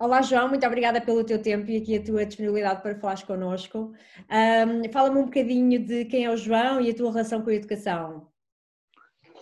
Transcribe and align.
Olá 0.00 0.22
João, 0.22 0.48
muito 0.48 0.64
obrigada 0.64 1.00
pelo 1.00 1.24
teu 1.24 1.42
tempo 1.42 1.68
e 1.68 1.76
aqui 1.76 1.96
a 1.96 2.00
tua 2.04 2.24
disponibilidade 2.24 2.82
para 2.82 2.94
falares 2.94 3.24
connosco. 3.24 3.92
Um, 4.30 4.92
Fala-me 4.92 5.18
um 5.18 5.24
bocadinho 5.24 5.84
de 5.84 6.04
quem 6.04 6.24
é 6.24 6.30
o 6.30 6.36
João 6.36 6.80
e 6.80 6.88
a 6.88 6.94
tua 6.94 7.10
relação 7.10 7.42
com 7.42 7.50
a 7.50 7.54
educação. 7.54 8.28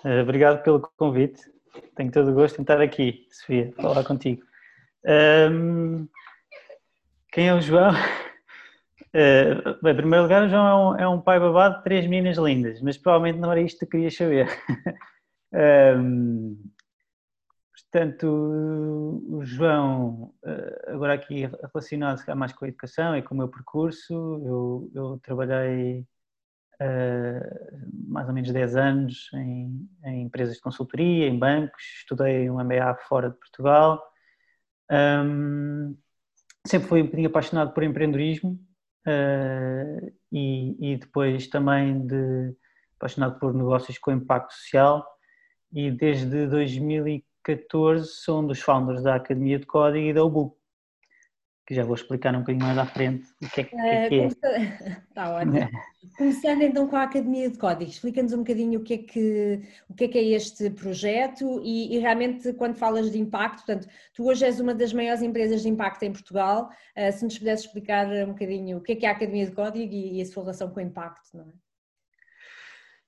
Uh, 0.02 0.22
obrigado 0.22 0.62
pelo 0.62 0.80
convite. 0.96 1.42
Tenho 1.94 2.10
todo 2.10 2.30
o 2.30 2.34
gosto 2.34 2.58
em 2.58 2.62
estar 2.62 2.80
aqui, 2.80 3.26
Sofia, 3.30 3.70
falar 3.76 4.02
contigo. 4.02 4.42
Um, 5.52 6.08
quem 7.30 7.48
é 7.48 7.54
o 7.54 7.60
João? 7.60 7.90
Uh, 7.92 9.76
bem, 9.84 9.92
em 9.92 9.96
primeiro 9.96 10.22
lugar, 10.22 10.42
o 10.42 10.48
João 10.48 10.66
é 10.66 10.74
um, 10.74 11.00
é 11.00 11.08
um, 11.08 11.20
pai 11.20 11.38
babado 11.38 11.76
de 11.76 11.84
três 11.84 12.06
meninas 12.06 12.38
lindas, 12.38 12.80
mas 12.80 12.96
provavelmente 12.96 13.38
não 13.38 13.52
era 13.52 13.60
isto 13.60 13.80
que 13.80 13.92
querias 13.92 14.16
saber. 14.16 14.48
um, 16.00 16.56
Portanto, 17.90 18.26
o 18.26 19.44
João, 19.44 20.34
eh, 20.44 20.84
agora 20.88 21.14
aqui 21.14 21.48
relacionado 21.72 22.20
mais 22.36 22.52
com 22.52 22.64
a 22.64 22.68
educação 22.68 23.16
e 23.16 23.22
com 23.22 23.34
o 23.34 23.38
meu 23.38 23.48
percurso, 23.48 24.12
eu, 24.12 24.90
eu 24.94 25.20
trabalhei 25.22 26.06
uh, 26.80 28.08
mais 28.08 28.28
ou 28.28 28.34
menos 28.34 28.50
10 28.50 28.76
anos 28.76 29.30
em, 29.34 29.88
em, 30.04 30.22
empresas 30.22 30.56
de 30.56 30.60
consultoria, 30.60 31.26
em 31.28 31.38
bancos, 31.38 31.82
estudei 31.98 32.50
um 32.50 32.62
MBA 32.62 32.96
fora 33.08 33.30
de 33.30 33.36
Portugal. 33.36 34.02
Um, 34.90 35.96
sempre 36.66 36.88
fui 36.88 37.02
um 37.02 37.06
bocadinho 37.06 37.28
apaixonado 37.28 37.72
por 37.72 37.82
empreendedorismo 37.82 38.58
uh, 39.06 40.12
e, 40.32 40.92
e 40.92 40.96
depois 40.96 41.46
também 41.48 42.06
de 42.06 42.54
apaixonado 42.96 43.38
por 43.38 43.54
negócios 43.54 43.98
com 43.98 44.12
impacto 44.12 44.52
social 44.52 45.06
e 45.72 45.90
desde 45.90 46.46
2015 46.46 47.35
14 47.46 48.08
são 48.08 48.44
dos 48.44 48.60
founders 48.60 49.04
da 49.04 49.14
Academia 49.14 49.56
de 49.56 49.66
Código 49.66 50.04
e 50.04 50.12
da 50.12 50.24
UBU, 50.24 50.58
que 51.64 51.76
já 51.76 51.84
vou 51.84 51.94
explicar 51.94 52.34
um 52.34 52.40
bocadinho 52.40 52.64
mais 52.64 52.76
à 52.76 52.84
frente 52.86 53.28
o 53.40 53.48
que 53.48 53.60
é 53.60 53.64
que, 53.64 53.76
é. 53.76 54.08
Que 54.08 54.14
é. 54.16 54.24
Eh, 54.24 55.02
Está 55.08 55.28
é. 55.28 55.30
ótimo. 55.30 55.70
Começando 56.18 56.62
então 56.62 56.88
com 56.88 56.96
a 56.96 57.04
Academia 57.04 57.48
de 57.48 57.56
Código, 57.56 57.88
explica-nos 57.88 58.32
um 58.32 58.38
bocadinho 58.38 58.80
o 58.80 58.82
que 58.82 58.94
é 58.94 58.98
que, 58.98 59.62
o 59.88 59.94
que, 59.94 60.04
é, 60.04 60.08
que 60.08 60.18
é 60.18 60.22
este 60.24 60.70
projeto 60.70 61.60
e, 61.62 61.94
e, 61.94 61.98
realmente 62.00 62.52
quando 62.54 62.74
falas 62.74 63.12
de 63.12 63.18
impacto, 63.18 63.64
portanto, 63.64 63.88
tu 64.12 64.26
hoje 64.26 64.44
és 64.44 64.58
uma 64.58 64.74
das 64.74 64.92
maiores 64.92 65.22
empresas 65.22 65.62
de 65.62 65.68
impacto 65.68 66.02
em 66.02 66.12
Portugal, 66.12 66.68
eh, 66.96 67.12
se 67.12 67.24
nos 67.24 67.38
pudesses 67.38 67.66
explicar 67.66 68.08
um 68.24 68.32
bocadinho 68.32 68.78
o 68.78 68.80
que 68.80 68.92
é 68.92 68.96
que 68.96 69.06
é 69.06 69.08
a 69.08 69.12
Academia 69.12 69.46
de 69.46 69.52
Código 69.52 69.92
e, 69.92 70.18
e 70.18 70.22
a 70.22 70.26
sua 70.26 70.42
relação 70.42 70.68
com 70.70 70.80
o 70.80 70.82
impacto, 70.82 71.36
não 71.36 71.44
é? 71.44 71.52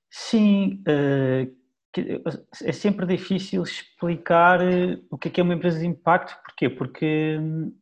Sim, 0.09 0.81
uh, 0.87 1.58
é 2.63 2.71
sempre 2.71 3.05
difícil 3.05 3.63
explicar 3.63 4.61
eh, 4.61 4.99
o 5.09 5.17
que 5.17 5.27
é 5.27 5.31
que 5.31 5.41
é 5.41 5.43
uma 5.43 5.53
empresa 5.53 5.79
de 5.79 5.87
impacto, 5.87 6.37
porquê? 6.45 6.69
Porque 6.69 7.37
hum, 7.39 7.73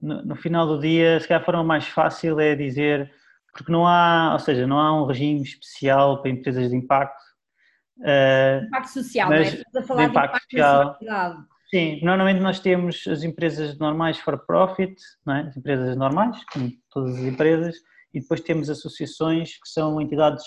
no, 0.00 0.22
no, 0.22 0.36
final 0.36 0.66
do 0.66 0.80
dia, 0.80 1.18
se 1.18 1.26
calhar 1.26 1.42
a 1.42 1.44
forma 1.44 1.64
mais 1.64 1.86
fácil 1.86 2.38
é 2.38 2.54
dizer, 2.54 3.10
porque 3.52 3.72
não 3.72 3.86
há, 3.86 4.32
ou 4.34 4.38
seja, 4.38 4.66
não 4.66 4.78
há 4.78 5.02
um 5.02 5.06
regime 5.06 5.42
especial 5.42 6.22
para 6.22 6.30
empresas 6.30 6.70
de 6.70 6.76
impacto. 6.76 7.22
Uh, 7.98 8.64
impacto 8.66 8.90
social, 8.90 9.28
mas, 9.30 9.52
não 9.52 9.58
é? 9.58 9.62
Estás 9.62 9.76
a 9.76 9.82
falar 9.82 10.04
de 10.04 10.10
impacto, 10.10 10.46
de 10.48 10.56
impacto 10.56 10.98
social. 10.98 11.36
Sim, 11.68 12.00
normalmente 12.02 12.40
nós 12.40 12.60
temos 12.60 13.04
as 13.08 13.24
empresas 13.24 13.76
normais 13.78 14.18
for 14.18 14.38
profit, 14.46 14.94
não 15.24 15.34
é? 15.34 15.40
as 15.48 15.56
empresas 15.56 15.96
normais, 15.96 16.38
como 16.52 16.70
todas 16.90 17.16
as 17.16 17.24
empresas, 17.24 17.76
e 18.14 18.20
depois 18.20 18.40
temos 18.40 18.70
associações 18.70 19.54
que 19.54 19.68
são 19.68 20.00
entidades 20.00 20.44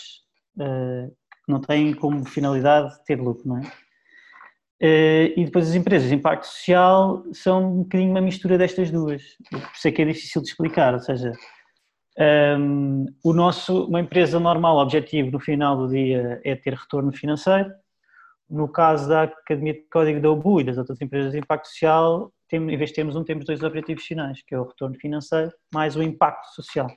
uh, 0.58 1.10
que 1.10 1.29
não 1.50 1.60
têm 1.60 1.94
como 1.94 2.26
finalidade 2.26 2.94
ter 3.06 3.20
lucro, 3.20 3.48
não 3.48 3.58
é? 3.58 3.62
Uh, 4.82 5.34
e 5.36 5.44
depois 5.44 5.68
as 5.68 5.76
empresas 5.76 6.08
de 6.08 6.16
impacto 6.16 6.46
social 6.46 7.26
são 7.34 7.80
um 7.80 7.84
bocadinho 7.84 8.12
uma 8.12 8.22
mistura 8.22 8.58
destas 8.58 8.90
duas. 8.90 9.22
Por 9.50 9.60
isso 9.76 9.88
é 9.88 9.92
que 9.92 10.02
é 10.02 10.06
difícil 10.06 10.42
de 10.42 10.48
explicar, 10.48 10.94
ou 10.94 11.02
seja, 11.02 11.34
um, 12.18 12.24
ehm, 12.24 13.06
o 13.24 13.34
nosso, 13.34 13.88
uma 13.88 14.00
empresa 14.00 14.40
normal, 14.40 14.78
o 14.78 14.82
objetivo 14.82 15.32
no 15.32 15.40
final 15.40 15.76
do 15.76 15.90
dia 15.90 16.40
é 16.46 16.56
ter 16.56 16.74
retorno 16.76 17.12
financeiro. 17.12 17.70
No 18.50 18.70
caso 18.70 19.10
da 19.10 19.24
Academia 19.24 19.74
de 19.74 19.82
Código 19.92 20.22
da 20.22 20.32
UBU 20.32 20.62
e 20.62 20.64
das 20.64 20.78
outras 20.78 21.00
empresas 21.02 21.34
de 21.34 21.40
impacto 21.40 21.68
social, 21.68 22.32
tem, 22.48 22.60
em 22.60 22.78
vez 22.78 22.90
de 22.90 22.96
termos 22.96 23.16
um, 23.16 23.24
temos 23.24 23.46
dois 23.46 23.62
objetivos 23.62 24.04
finais, 24.06 24.42
que 24.42 24.56
é 24.56 24.60
o 24.60 24.64
retorno 24.64 24.96
financeiro 24.96 25.52
mais 25.74 25.96
o 25.96 26.02
impacto 26.02 26.48
social, 26.56 26.88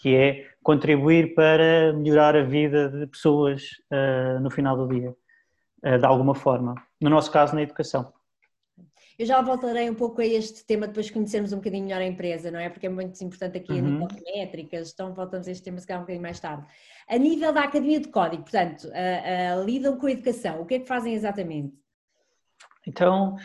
que 0.00 0.14
é 0.14 0.46
contribuir 0.62 1.34
para 1.34 1.92
melhorar 1.92 2.36
a 2.36 2.42
vida 2.42 2.88
de 2.88 3.06
pessoas 3.06 3.62
uh, 3.92 4.40
no 4.40 4.50
final 4.50 4.76
do 4.76 4.88
dia. 4.88 5.14
Eh, 5.82 5.98
de 5.98 6.04
alguma 6.04 6.34
forma. 6.34 6.74
No 7.00 7.08
nosso 7.08 7.30
caso, 7.30 7.54
na 7.54 7.62
educação. 7.62 8.12
Eu 9.18 9.26
já 9.26 9.40
voltarei 9.42 9.88
um 9.88 9.94
pouco 9.94 10.20
a 10.20 10.26
este 10.26 10.64
tema 10.64 10.86
depois 10.86 11.06
de 11.06 11.12
conhecermos 11.12 11.52
um 11.52 11.56
bocadinho 11.56 11.84
melhor 11.84 12.00
a 12.00 12.06
empresa, 12.06 12.50
não 12.50 12.58
é? 12.58 12.70
Porque 12.70 12.86
é 12.86 12.90
muito 12.90 13.22
importante 13.22 13.58
aqui 13.58 13.72
uhum. 13.72 13.78
a 13.78 13.82
nível 13.82 14.08
de 14.08 14.22
métricas, 14.22 14.92
então 14.92 15.12
voltamos 15.12 15.46
a 15.46 15.50
este 15.50 15.62
tema 15.62 15.78
se 15.78 15.86
calhar 15.86 16.00
um 16.00 16.04
bocadinho 16.04 16.22
mais 16.22 16.40
tarde. 16.40 16.66
A 17.06 17.18
nível 17.18 17.52
da 17.52 17.64
Academia 17.64 18.00
de 18.00 18.08
Código, 18.08 18.42
portanto, 18.42 18.84
uh, 18.84 19.60
uh, 19.60 19.64
lidam 19.64 19.98
com 19.98 20.06
a 20.06 20.10
educação, 20.10 20.62
o 20.62 20.66
que 20.66 20.74
é 20.74 20.78
que 20.78 20.86
fazem 20.86 21.12
exatamente? 21.12 21.74
Então, 22.86 23.36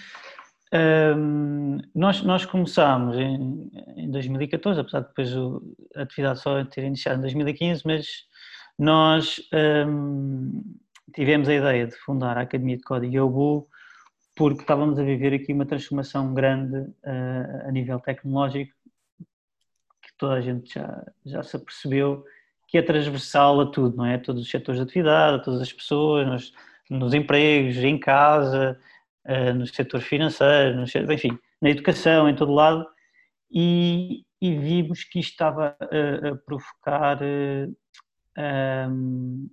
um, 0.75 1.77
nós, 1.93 2.21
nós 2.23 2.45
começámos 2.45 3.17
em, 3.17 3.71
em 3.95 4.11
2014, 4.11 4.79
apesar 4.79 5.01
de 5.01 5.07
depois 5.07 5.33
a 5.95 6.01
atividade 6.01 6.39
só 6.39 6.63
ter 6.65 6.83
iniciado 6.83 7.19
em 7.19 7.21
2015, 7.21 7.83
mas 7.85 8.07
nós 8.77 9.41
um, 9.87 10.63
tivemos 11.13 11.47
a 11.47 11.53
ideia 11.53 11.87
de 11.87 11.95
fundar 11.95 12.37
a 12.37 12.41
Academia 12.41 12.77
de 12.77 12.83
Código 12.83 13.13
Yobu 13.13 13.67
porque 14.35 14.61
estávamos 14.61 14.99
a 14.99 15.03
viver 15.03 15.33
aqui 15.33 15.53
uma 15.53 15.65
transformação 15.65 16.33
grande 16.33 16.77
uh, 16.77 17.67
a 17.67 17.71
nível 17.71 17.99
tecnológico 17.99 18.73
que 20.01 20.11
toda 20.17 20.35
a 20.35 20.41
gente 20.41 20.73
já, 20.73 21.05
já 21.25 21.41
se 21.41 21.55
apercebeu 21.55 22.25
que 22.67 22.77
é 22.77 22.81
transversal 22.81 23.61
a 23.61 23.65
tudo, 23.67 23.95
não 23.95 24.05
é? 24.05 24.15
A 24.15 24.19
todos 24.19 24.41
os 24.41 24.49
setores 24.49 24.81
de 24.81 24.87
atividade, 24.87 25.37
a 25.37 25.39
todas 25.39 25.61
as 25.61 25.71
pessoas, 25.71 26.27
nos, 26.27 26.53
nos 26.89 27.13
empregos, 27.13 27.77
em 27.77 27.97
casa, 27.97 28.77
no 29.55 29.65
setor 29.65 30.01
financeiro, 30.01 30.75
no, 30.75 31.13
enfim, 31.13 31.37
na 31.61 31.69
educação, 31.69 32.29
em 32.29 32.35
todo 32.35 32.53
lado, 32.53 32.85
e, 33.51 34.23
e 34.41 34.55
vimos 34.55 35.03
que 35.03 35.19
isto 35.19 35.31
estava 35.31 35.75
a, 35.79 36.29
a 36.29 36.35
provocar 36.35 37.19
um, 38.37 39.49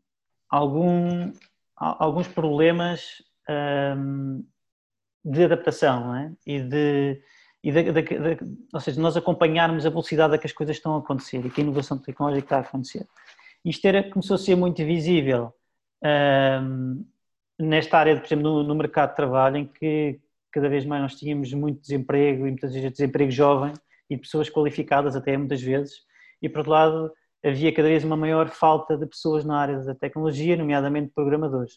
algum, 0.50 1.32
alguns 1.76 2.28
problemas 2.28 3.22
um, 3.96 4.44
de 5.24 5.44
adaptação 5.44 6.14
é? 6.16 6.32
e 6.46 6.60
de, 6.60 7.22
e 7.62 7.72
de, 7.72 7.92
de, 7.92 8.02
de, 8.02 8.38
ou 8.72 8.80
seja, 8.80 9.00
nós 9.00 9.16
acompanharmos 9.16 9.86
a 9.86 9.90
velocidade 9.90 10.34
a 10.34 10.38
que 10.38 10.46
as 10.46 10.52
coisas 10.52 10.76
estão 10.76 10.96
a 10.96 10.98
acontecer 10.98 11.44
e 11.44 11.50
que 11.50 11.60
a 11.60 11.64
inovação 11.64 11.98
tecnológica 11.98 12.44
está 12.44 12.56
a 12.58 12.60
acontecer. 12.60 13.06
Isto 13.64 13.86
era, 13.86 14.02
começou 14.10 14.34
a 14.34 14.38
ser 14.38 14.56
muito 14.56 14.84
visível 14.84 15.54
um, 16.04 17.06
nesta 17.58 17.98
área, 17.98 18.16
por 18.16 18.26
exemplo, 18.26 18.42
no, 18.42 18.62
no, 18.62 18.74
mercado 18.74 19.10
de 19.10 19.16
trabalho, 19.16 19.56
em 19.56 19.66
que 19.66 20.20
cada 20.50 20.68
vez 20.68 20.84
mais 20.84 21.02
nós 21.02 21.14
tínhamos 21.14 21.52
muito 21.52 21.80
desemprego 21.80 22.46
e 22.46 22.50
muitas 22.50 22.72
vezes 22.72 22.92
desemprego 22.92 23.30
jovem 23.30 23.72
e 24.10 24.16
pessoas 24.16 24.50
qualificadas 24.50 25.16
até 25.16 25.36
muitas 25.36 25.62
vezes, 25.62 25.94
e 26.40 26.48
por 26.48 26.58
outro 26.58 26.72
lado 26.72 27.12
havia 27.44 27.72
cada 27.72 27.88
vez 27.88 28.04
uma 28.04 28.16
maior 28.16 28.48
falta 28.48 28.96
de 28.96 29.06
pessoas 29.06 29.44
na 29.44 29.58
área 29.58 29.78
da 29.80 29.94
tecnologia, 29.94 30.56
nomeadamente 30.56 31.12
programadores. 31.14 31.74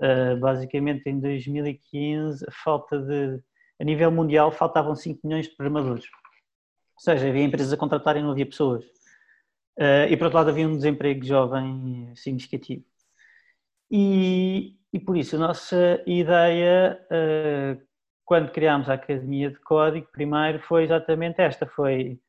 Uh, 0.00 0.36
basicamente, 0.40 1.08
em 1.08 1.20
2015, 1.20 2.44
a 2.48 2.50
falta 2.50 2.98
de, 2.98 3.40
a 3.80 3.84
nível 3.84 4.10
mundial, 4.10 4.50
faltavam 4.50 4.94
5 4.94 5.20
milhões 5.24 5.46
de 5.46 5.54
programadores. 5.54 6.04
Ou 6.04 7.00
seja, 7.00 7.28
havia 7.28 7.44
empresas 7.44 7.72
a 7.72 7.76
contratarem 7.76 8.22
e 8.22 8.24
não 8.24 8.32
havia 8.32 8.46
pessoas. 8.46 8.84
Uh, 9.78 10.08
e 10.10 10.16
por 10.16 10.24
outro 10.24 10.38
lado, 10.38 10.50
havia 10.50 10.66
um 10.66 10.76
desemprego 10.76 11.24
jovem 11.24 12.12
significativo. 12.16 12.84
E, 13.90 14.76
e 14.92 15.00
por 15.00 15.16
isso, 15.16 15.36
a 15.36 15.38
nossa 15.38 16.02
ideia, 16.06 17.00
uh, 17.10 17.80
quando 18.24 18.52
criámos 18.52 18.88
a 18.88 18.94
Academia 18.94 19.50
de 19.50 19.58
Código, 19.60 20.08
primeiro 20.12 20.60
foi 20.60 20.84
exatamente 20.84 21.40
esta: 21.40 21.66
foi 21.66 22.20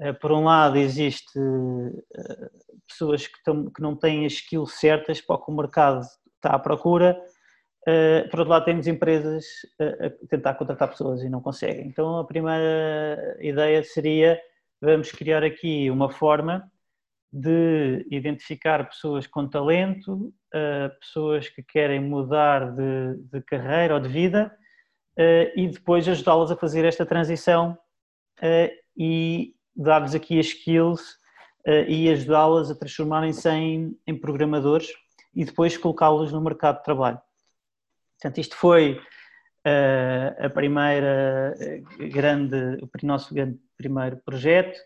eh, 0.00 0.12
por 0.12 0.32
um 0.32 0.44
lado, 0.44 0.76
existe 0.76 1.38
eh, 1.38 2.50
pessoas 2.88 3.26
que, 3.26 3.38
que 3.42 3.82
não 3.82 3.96
têm 3.96 4.26
as 4.26 4.34
skills 4.34 4.72
certas 4.74 5.20
para 5.20 5.36
o 5.36 5.44
que 5.44 5.50
o 5.50 5.54
mercado 5.54 6.00
está 6.36 6.50
à 6.50 6.58
procura, 6.58 7.18
eh, 7.86 8.22
por 8.30 8.40
outro 8.40 8.52
lado, 8.52 8.64
temos 8.64 8.86
empresas 8.86 9.44
a 9.80 10.10
tentar 10.28 10.54
contratar 10.54 10.88
pessoas 10.90 11.22
e 11.22 11.28
não 11.28 11.40
conseguem. 11.40 11.86
Então, 11.86 12.18
a 12.18 12.24
primeira 12.24 13.36
ideia 13.40 13.82
seria: 13.84 14.40
vamos 14.80 15.12
criar 15.12 15.44
aqui 15.44 15.90
uma 15.90 16.10
forma 16.10 16.70
de 17.36 18.06
identificar 18.12 18.88
pessoas 18.88 19.26
com 19.26 19.48
talento, 19.48 20.32
pessoas 21.00 21.48
que 21.48 21.64
querem 21.64 22.00
mudar 22.00 22.70
de, 22.70 23.16
de 23.32 23.42
carreira 23.42 23.94
ou 23.94 24.00
de 24.00 24.08
vida 24.08 24.56
e 25.56 25.66
depois 25.66 26.06
ajudá-las 26.08 26.52
a 26.52 26.56
fazer 26.56 26.84
esta 26.84 27.04
transição 27.04 27.76
e 28.96 29.52
dar-lhes 29.74 30.14
aqui 30.14 30.38
as 30.38 30.46
skills 30.46 31.18
e 31.88 32.08
ajudá-las 32.08 32.70
a 32.70 32.76
transformarem-se 32.76 33.48
em, 33.48 33.98
em, 34.06 34.16
programadores 34.16 34.92
e 35.34 35.44
depois 35.44 35.76
colocá-los 35.76 36.30
no 36.30 36.40
mercado 36.40 36.76
de 36.76 36.84
trabalho. 36.84 37.20
Portanto, 38.12 38.38
isto 38.38 38.54
foi 38.54 39.00
a 40.38 40.48
primeira 40.50 41.52
grande, 42.12 42.78
o 42.80 43.06
nosso 43.06 43.34
grande 43.34 43.58
primeiro 43.76 44.18
projeto. 44.18 44.78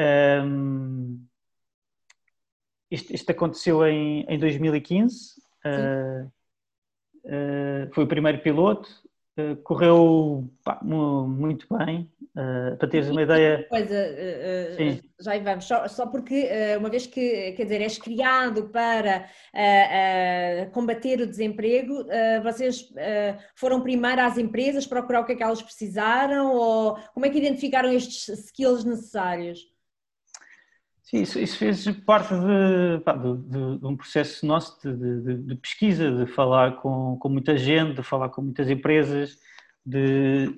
Um, 0.00 1.26
isto, 2.96 3.14
isto, 3.14 3.30
aconteceu 3.30 3.86
em, 3.86 4.24
em 4.28 4.38
2015, 4.38 5.34
uh, 5.64 6.26
uh, 7.24 7.94
foi 7.94 8.04
o 8.04 8.08
primeiro 8.08 8.38
piloto, 8.40 8.88
uh, 9.38 9.56
correu 9.62 10.50
pá, 10.64 10.80
muito 10.82 11.66
bem, 11.76 12.10
para 12.78 12.88
teres 12.88 13.08
uma 13.08 13.22
ideia. 13.22 13.66
Coisa, 13.68 13.96
já 15.18 15.38
vamos, 15.38 15.64
só, 15.64 15.88
só 15.88 16.06
porque 16.06 16.46
uma 16.78 16.90
vez 16.90 17.06
que, 17.06 17.52
quer 17.52 17.62
dizer, 17.62 17.80
és 17.80 17.96
criado 17.96 18.68
para 18.68 19.26
combater 20.72 21.20
o 21.22 21.26
desemprego, 21.26 22.04
vocês 22.42 22.92
foram 23.54 23.80
primeiro 23.80 24.20
às 24.20 24.36
empresas 24.36 24.86
procurar 24.86 25.20
o 25.20 25.24
que 25.24 25.32
é 25.32 25.36
que 25.36 25.42
elas 25.42 25.62
precisaram? 25.62 26.52
Ou 26.54 26.98
como 27.14 27.24
é 27.24 27.30
que 27.30 27.38
identificaram 27.38 27.90
estes 27.90 28.28
skills 28.28 28.84
necessários? 28.84 29.60
Sim, 31.08 31.22
isso, 31.22 31.38
isso 31.38 31.56
fez 31.56 31.88
parte 32.04 32.34
de, 32.34 32.98
pá, 33.04 33.12
de, 33.12 33.36
de, 33.36 33.78
de, 33.78 33.86
um 33.86 33.96
processo 33.96 34.44
nosso 34.44 34.76
de, 34.82 35.54
pesquisa, 35.54 36.10
de 36.10 36.26
falar 36.26 36.78
com, 36.78 37.16
com 37.20 37.28
muita 37.28 37.56
gente, 37.56 37.94
de 37.94 38.02
falar 38.02 38.28
com 38.28 38.42
muitas 38.42 38.68
empresas, 38.68 39.38
de, 39.84 40.48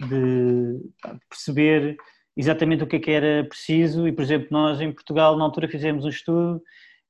pá, 1.03 1.19
perceber 1.29 1.99
exatamente 2.35 2.83
o 2.83 2.87
que 2.87 2.97
é 2.97 2.99
que 2.99 3.11
era 3.11 3.45
preciso. 3.45 4.09
E, 4.09 4.13
por 4.13 4.23
exemplo, 4.23 4.49
nós 4.51 4.81
em 4.81 4.91
Portugal, 4.91 5.37
na 5.37 5.45
altura, 5.45 5.69
fizemos 5.69 6.07
um 6.07 6.09
estudo 6.09 6.63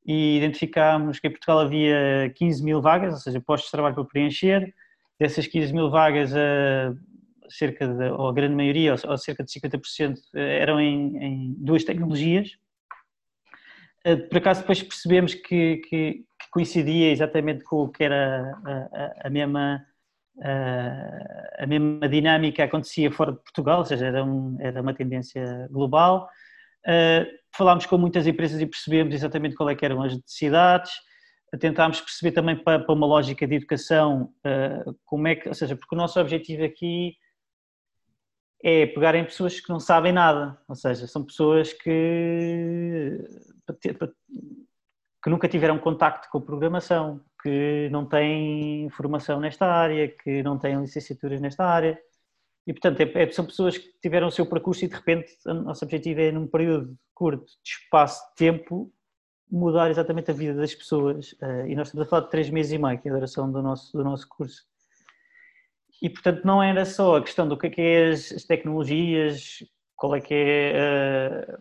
e 0.05 0.37
identificámos 0.39 1.21
que 1.21 1.29
em 1.29 1.31
Portugal 1.31 1.61
havia 1.61 2.33
15 2.35 2.65
mil 2.65 2.83
vagas, 2.83 3.15
ou 3.15 3.21
seja, 3.21 3.41
postos 3.41 3.69
de 3.69 3.73
trabalho 3.73 3.95
para 3.95 4.05
preencher. 4.05 4.75
Dessas 5.17 5.47
15 5.47 5.73
mil 5.73 5.91
vagas, 5.91 6.35
a, 6.35 6.93
cerca 7.49 7.87
de, 7.87 8.11
ou 8.11 8.29
a 8.29 8.33
grande 8.33 8.57
maioria, 8.57 8.97
ou, 9.07 9.17
cerca 9.17 9.45
de 9.45 9.53
50%, 9.53 10.17
eram 10.35 10.81
em, 10.81 11.17
em 11.19 11.55
duas 11.57 11.85
tecnologias 11.85 12.51
eh, 12.51 12.68
por 14.17 14.39
acaso 14.39 14.61
depois 14.61 14.83
percebemos 14.83 15.35
que, 15.35 15.77
que, 15.79 16.13
que, 16.17 16.25
coincidia 16.51 17.11
exatamente 17.11 17.65
com 17.65 17.83
o 17.83 17.89
que 17.89 18.05
era 18.05 18.59
a, 18.65 19.27
a, 19.27 19.31
mesma 19.31 19.85
a, 20.41 21.65
a, 21.65 21.67
mesma 21.67 22.09
dinâmica 22.09 22.65
acontecia 22.65 23.11
fora 23.11 23.33
de 23.33 23.39
Portugal, 23.39 23.81
ou 23.81 23.85
seja, 23.85 24.07
era, 24.07 24.25
um, 24.25 24.57
era 24.61 24.81
uma 24.81 24.95
tendência 24.95 25.69
global. 25.71 26.29
Uh, 26.87 27.27
falámos 27.55 27.87
com 27.87 27.99
muitas 27.99 28.27
empresas 28.27 28.61
e 28.61 28.67
percebemos 28.67 29.15
exatamente 29.15 29.57
qual 29.57 29.69
é 29.69 29.77
eram 29.83 30.03
as 30.03 30.15
necessidades, 30.15 30.93
tentámos 31.59 32.01
perceber 32.01 32.33
também 32.33 32.57
para, 32.57 32.79
para 32.79 32.95
uma 32.95 33.07
lógica 33.07 33.47
de 33.47 33.57
educação 33.57 34.33
uh, 34.47 34.97
como 35.05 35.29
é 35.29 35.35
que, 35.35 35.49
ou 35.49 35.55
seja, 35.55 35.77
porque 35.77 35.95
o 35.95 35.99
nosso 35.99 36.21
objetivo 36.21 36.65
aqui 36.65 37.17
é 38.63 38.87
pegar 38.87 39.15
em 39.15 39.25
pessoas 39.25 39.61
que 39.61 39.69
não 39.69 39.81
sabem 39.81 40.13
nada, 40.13 40.59
ou 40.69 40.75
seja, 40.75 41.07
são 41.07 41.25
pessoas 41.25 41.73
que, 41.73 43.19
que 45.23 45.31
nunca 45.31 45.49
tiveram 45.49 45.79
contacto 45.79 46.29
com 46.31 46.41
programação, 46.41 47.21
que 47.43 47.89
não 47.91 48.07
têm 48.07 48.89
formação 48.91 49.41
nesta 49.41 49.67
área, 49.67 50.09
que 50.09 50.43
não 50.43 50.59
têm 50.59 50.81
licenciaturas 50.81 51.41
nesta 51.41 51.65
área. 51.65 51.99
E, 52.67 52.73
portanto, 52.73 53.01
é, 53.01 53.23
é, 53.23 53.31
são 53.33 53.47
pessoas 53.47 53.79
que 53.79 53.89
tiveram 54.01 54.29
o 54.29 54.31
seu 54.31 54.47
percurso 54.47 54.85
e, 54.85 54.89
de 54.89 54.95
repente, 54.95 55.33
o 55.47 55.55
nosso 55.55 55.85
objetivo 55.85 56.21
é, 56.21 56.31
num 56.31 56.47
período 56.47 56.97
curto 57.15 57.47
de 57.47 57.71
espaço 57.71 58.23
de 58.31 58.37
tempo, 58.37 58.93
mudar 59.51 59.91
exatamente 59.91 60.31
a 60.31 60.35
vida 60.35 60.55
das 60.55 60.75
pessoas. 60.75 61.35
Eh, 61.41 61.71
e 61.71 61.75
nós 61.75 61.89
estamos 61.89 62.07
a 62.07 62.11
falar 62.11 62.25
de 62.25 62.31
três 62.31 62.51
meses 62.51 62.73
e 62.73 62.79
meio, 62.79 62.99
que 63.01 63.09
é 63.09 63.11
a 63.11 63.15
duração 63.15 63.51
do 63.51 63.63
nosso, 63.63 63.97
do 63.97 64.05
nosso 64.05 64.29
curso. 64.29 64.63
E, 66.01 66.09
portanto, 66.09 66.45
não 66.45 66.63
era 66.63 66.85
só 66.85 67.17
a 67.17 67.23
questão 67.23 67.49
do 67.49 67.57
que 67.57 67.67
é, 67.67 67.71
que 67.71 67.81
é 67.81 68.11
as, 68.11 68.31
as, 68.33 68.45
tecnologias, 68.45 69.65
qual 69.97 70.15
é 70.15 70.21
que 70.21 70.35
é, 70.35 71.57
uh, 71.57 71.59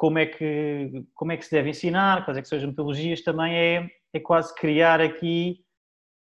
como, 0.00 0.18
é 0.18 0.24
que, 0.24 1.04
como 1.14 1.30
é 1.30 1.36
que 1.36 1.44
se 1.44 1.50
deve 1.50 1.68
ensinar, 1.68 2.24
quais 2.24 2.38
é 2.38 2.40
que 2.40 2.48
são 2.48 2.56
as 2.56 2.64
metodologias, 2.64 3.20
também 3.20 3.54
é, 3.54 3.90
é 4.14 4.18
quase 4.18 4.54
criar 4.54 4.98
aqui 4.98 5.62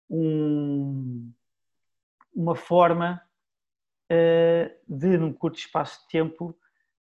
um, 0.07 1.33
uma 2.35 2.55
forma 2.55 3.19
uh, 4.11 4.69
de, 4.87 5.17
num 5.17 5.33
curto 5.33 5.57
espaço 5.57 6.03
de 6.03 6.09
tempo, 6.09 6.55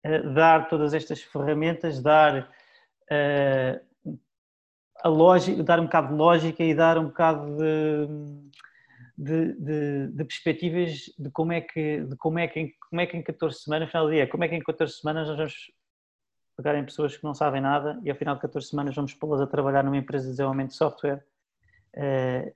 uh, 0.06 0.34
dar 0.36 0.68
todas 0.70 0.94
estas 0.94 1.24
ferramentas, 1.24 2.00
dar 2.00 2.48
a 5.04 5.10
lógica, 5.10 5.64
dar 5.64 5.80
um 5.80 5.86
bocado 5.86 6.10
de 6.10 6.14
lógica 6.14 6.64
e 6.64 6.76
dar 6.76 6.98
um 7.00 7.06
bocado 7.06 7.58
de 7.58 8.52
de, 9.18 9.54
de, 9.54 10.08
de, 10.08 10.24
perspectivas 10.26 10.92
de 11.20 11.30
como 11.32 11.52
é 11.52 11.62
que, 11.62 12.02
de 12.02 12.16
como 12.16 12.40
é 12.40 12.48
que, 12.48 12.74
como 12.90 13.02
é 13.02 13.06
que 13.06 13.16
em 13.16 13.22
14 13.22 13.60
semanas, 13.60 13.88
no 13.88 13.92
final 13.92 14.06
do 14.06 14.12
dia, 14.12 14.28
como 14.28 14.44
é 14.44 14.48
que 14.48 14.56
em 14.56 14.60
14 14.60 14.94
semanas 14.94 15.28
nós 15.28 15.38
vamos 15.38 15.54
pegar 16.62 16.78
em 16.78 16.86
pessoas 16.86 17.18
que 17.18 17.24
não 17.24 17.34
sabem 17.34 17.60
nada 17.60 18.00
e 18.04 18.10
ao 18.10 18.16
final 18.16 18.36
de 18.36 18.42
14 18.42 18.68
semanas 18.68 18.96
vamos 18.96 19.14
pô-las 19.14 19.42
a 19.42 19.48
trabalhar 19.48 19.84
numa 19.84 19.98
empresa 19.98 20.26
de 20.26 20.32
desenvolvimento 20.32 20.70
de 20.70 20.76
software. 20.76 21.26
Uh, 21.96 22.54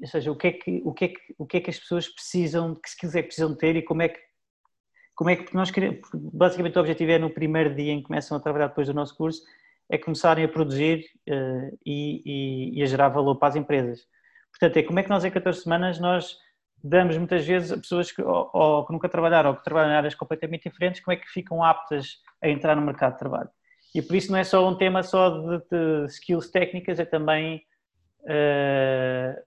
ou 0.00 0.06
seja, 0.06 0.30
o 0.30 0.36
que, 0.36 0.46
é 0.48 0.52
que, 0.52 0.82
o, 0.84 0.92
que 0.92 1.04
é 1.04 1.08
que, 1.08 1.34
o 1.38 1.46
que 1.46 1.56
é 1.56 1.60
que 1.60 1.70
as 1.70 1.78
pessoas 1.78 2.08
precisam, 2.08 2.74
que 2.74 2.88
skills 2.88 3.14
é 3.14 3.22
que 3.22 3.28
precisam 3.28 3.54
ter 3.54 3.76
e 3.76 3.82
como 3.82 4.02
é 4.02 4.08
que, 4.08 4.20
como 5.14 5.30
é 5.30 5.36
que 5.36 5.54
nós 5.54 5.70
queremos, 5.70 6.00
basicamente 6.12 6.76
o 6.76 6.80
objetivo 6.80 7.12
é 7.12 7.18
no 7.18 7.30
primeiro 7.30 7.74
dia 7.74 7.92
em 7.92 8.00
que 8.00 8.06
começam 8.06 8.36
a 8.36 8.40
trabalhar 8.40 8.66
depois 8.66 8.88
do 8.88 8.94
nosso 8.94 9.16
curso, 9.16 9.42
é 9.88 9.96
começarem 9.96 10.44
a 10.44 10.48
produzir 10.48 11.06
uh, 11.28 11.78
e, 11.86 12.22
e, 12.26 12.78
e, 12.78 12.82
a 12.82 12.86
gerar 12.86 13.08
valor 13.08 13.36
para 13.36 13.48
as 13.48 13.56
empresas. 13.56 14.06
Portanto, 14.50 14.76
é 14.76 14.82
como 14.82 14.98
é 14.98 15.02
que 15.02 15.08
nós 15.08 15.24
em 15.24 15.30
14 15.30 15.62
semanas 15.62 15.98
nós 15.98 16.36
damos 16.82 17.16
muitas 17.16 17.46
vezes 17.46 17.72
a 17.72 17.78
pessoas 17.78 18.12
que, 18.12 18.20
ou, 18.20 18.50
ou 18.52 18.86
que 18.86 18.92
nunca 18.92 19.08
trabalharam 19.08 19.50
ou 19.50 19.56
que 19.56 19.64
trabalham 19.64 19.92
em 19.92 19.96
áreas 19.96 20.14
completamente 20.14 20.68
diferentes, 20.68 21.00
como 21.00 21.14
é 21.14 21.16
que 21.16 21.28
ficam 21.28 21.62
aptas 21.62 22.20
a 22.46 22.50
entrar 22.50 22.76
no 22.76 22.82
mercado 22.82 23.12
de 23.12 23.18
trabalho. 23.18 23.50
E 23.94 24.02
por 24.02 24.14
isso 24.14 24.30
não 24.30 24.38
é 24.38 24.44
só 24.44 24.68
um 24.68 24.76
tema 24.76 25.02
só 25.02 25.30
de, 25.30 25.58
de 25.70 26.06
skills 26.06 26.50
técnicas, 26.50 26.98
é 26.98 27.04
também 27.04 27.62
uh, 28.22 29.42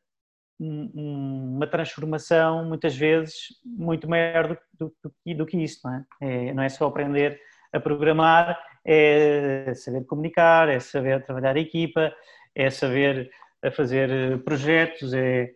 uma 0.60 1.68
transformação, 1.68 2.66
muitas 2.66 2.96
vezes, 2.96 3.48
muito 3.64 4.10
maior 4.10 4.58
do, 4.74 4.94
do, 5.04 5.36
do, 5.38 5.46
que 5.46 5.58
isso, 5.58 5.80
não 5.86 5.94
é? 5.94 6.06
é? 6.22 6.54
Não 6.54 6.64
é 6.64 6.70
só 6.70 6.88
aprender 6.88 7.40
a 7.72 7.80
programar, 7.80 8.60
é 8.84 9.74
saber 9.76 10.04
comunicar, 10.06 10.68
é 10.68 10.80
saber 10.80 11.24
trabalhar 11.24 11.56
em 11.56 11.62
equipa, 11.62 12.14
é 12.56 12.70
saber 12.70 13.30
a 13.62 13.72
fazer 13.72 14.10
eh, 14.10 14.38
projetos, 14.38 15.14
é, 15.14 15.52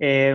é, 0.00 0.34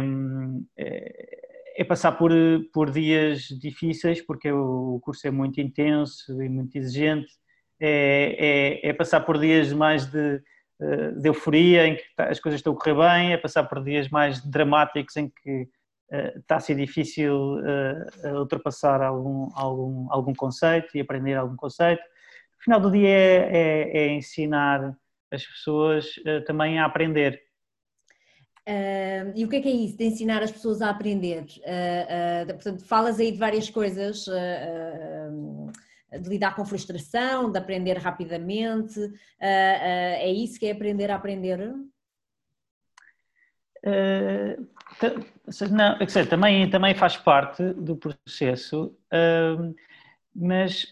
é, 0.77 1.50
é 1.75 1.83
passar 1.83 2.13
por, 2.13 2.31
por 2.73 2.91
dias 2.91 3.43
difíceis, 3.59 4.21
porque 4.21 4.51
o 4.51 4.99
curso 5.03 5.27
é 5.27 5.31
muito 5.31 5.59
intenso 5.59 6.41
e 6.41 6.49
muito 6.49 6.75
exigente, 6.77 7.31
é, 7.79 8.81
é, 8.83 8.89
é 8.89 8.93
passar 8.93 9.21
por 9.21 9.39
dias 9.39 9.73
mais 9.73 10.05
de, 10.05 10.41
eh, 10.81 11.11
de 11.11 11.29
euforia, 11.29 11.85
em 11.85 11.95
que 11.95 12.03
tá, 12.15 12.25
as 12.29 12.39
coisas 12.39 12.59
estão 12.59 12.73
a 12.73 12.75
correr 12.75 12.95
bem, 12.95 13.33
é 13.33 13.37
passar 13.37 13.63
por 13.65 13.83
dias 13.83 14.09
mais 14.09 14.43
dramáticos, 14.43 15.15
em 15.15 15.29
que 15.29 15.63
uh, 16.11 16.39
está 16.39 16.55
a 16.55 16.59
ser 16.59 16.75
difícil 16.75 17.35
uh, 17.35 18.39
ultrapassar 18.39 18.99
algum, 19.01 19.49
algum, 19.53 20.07
algum 20.11 20.33
conceito 20.33 20.97
e 20.97 20.99
aprender 20.99 21.35
algum 21.35 21.55
conceito. 21.55 22.01
No 22.01 22.63
final 22.63 22.79
do 22.79 22.91
dia 22.91 23.07
é, 23.07 23.49
é, 23.51 23.97
é 23.97 24.07
ensinar 24.13 24.95
as 25.31 25.45
pessoas 25.45 26.17
uh, 26.17 26.43
também 26.45 26.79
a 26.79 26.85
aprender. 26.85 27.39
Uh, 28.67 29.33
e 29.35 29.43
o 29.43 29.49
que 29.49 29.55
é 29.55 29.61
que 29.61 29.67
é 29.67 29.71
isso, 29.71 29.97
de 29.97 30.05
ensinar 30.05 30.43
as 30.43 30.51
pessoas 30.51 30.81
a 30.81 30.89
aprender? 30.89 31.45
Uh, 31.59 32.53
portanto, 32.53 32.85
falas 32.85 33.19
aí 33.19 33.31
de 33.31 33.37
várias 33.37 33.69
coisas, 33.69 34.25
de 36.11 36.29
lidar 36.29 36.55
com 36.55 36.65
frustração, 36.65 37.51
de 37.51 37.57
aprender 37.57 37.97
rapidamente, 37.97 38.99
é 39.39 40.31
isso 40.31 40.59
que 40.59 40.67
é 40.67 40.71
aprender 40.71 41.09
a 41.09 41.15
aprender? 41.15 41.73
não, 45.71 45.97
quer 45.97 46.05
dizer, 46.05 46.29
também, 46.29 46.69
também 46.69 46.93
faz 46.93 47.17
parte 47.17 47.63
do 47.73 47.95
processo, 47.95 48.95
mas 50.35 50.85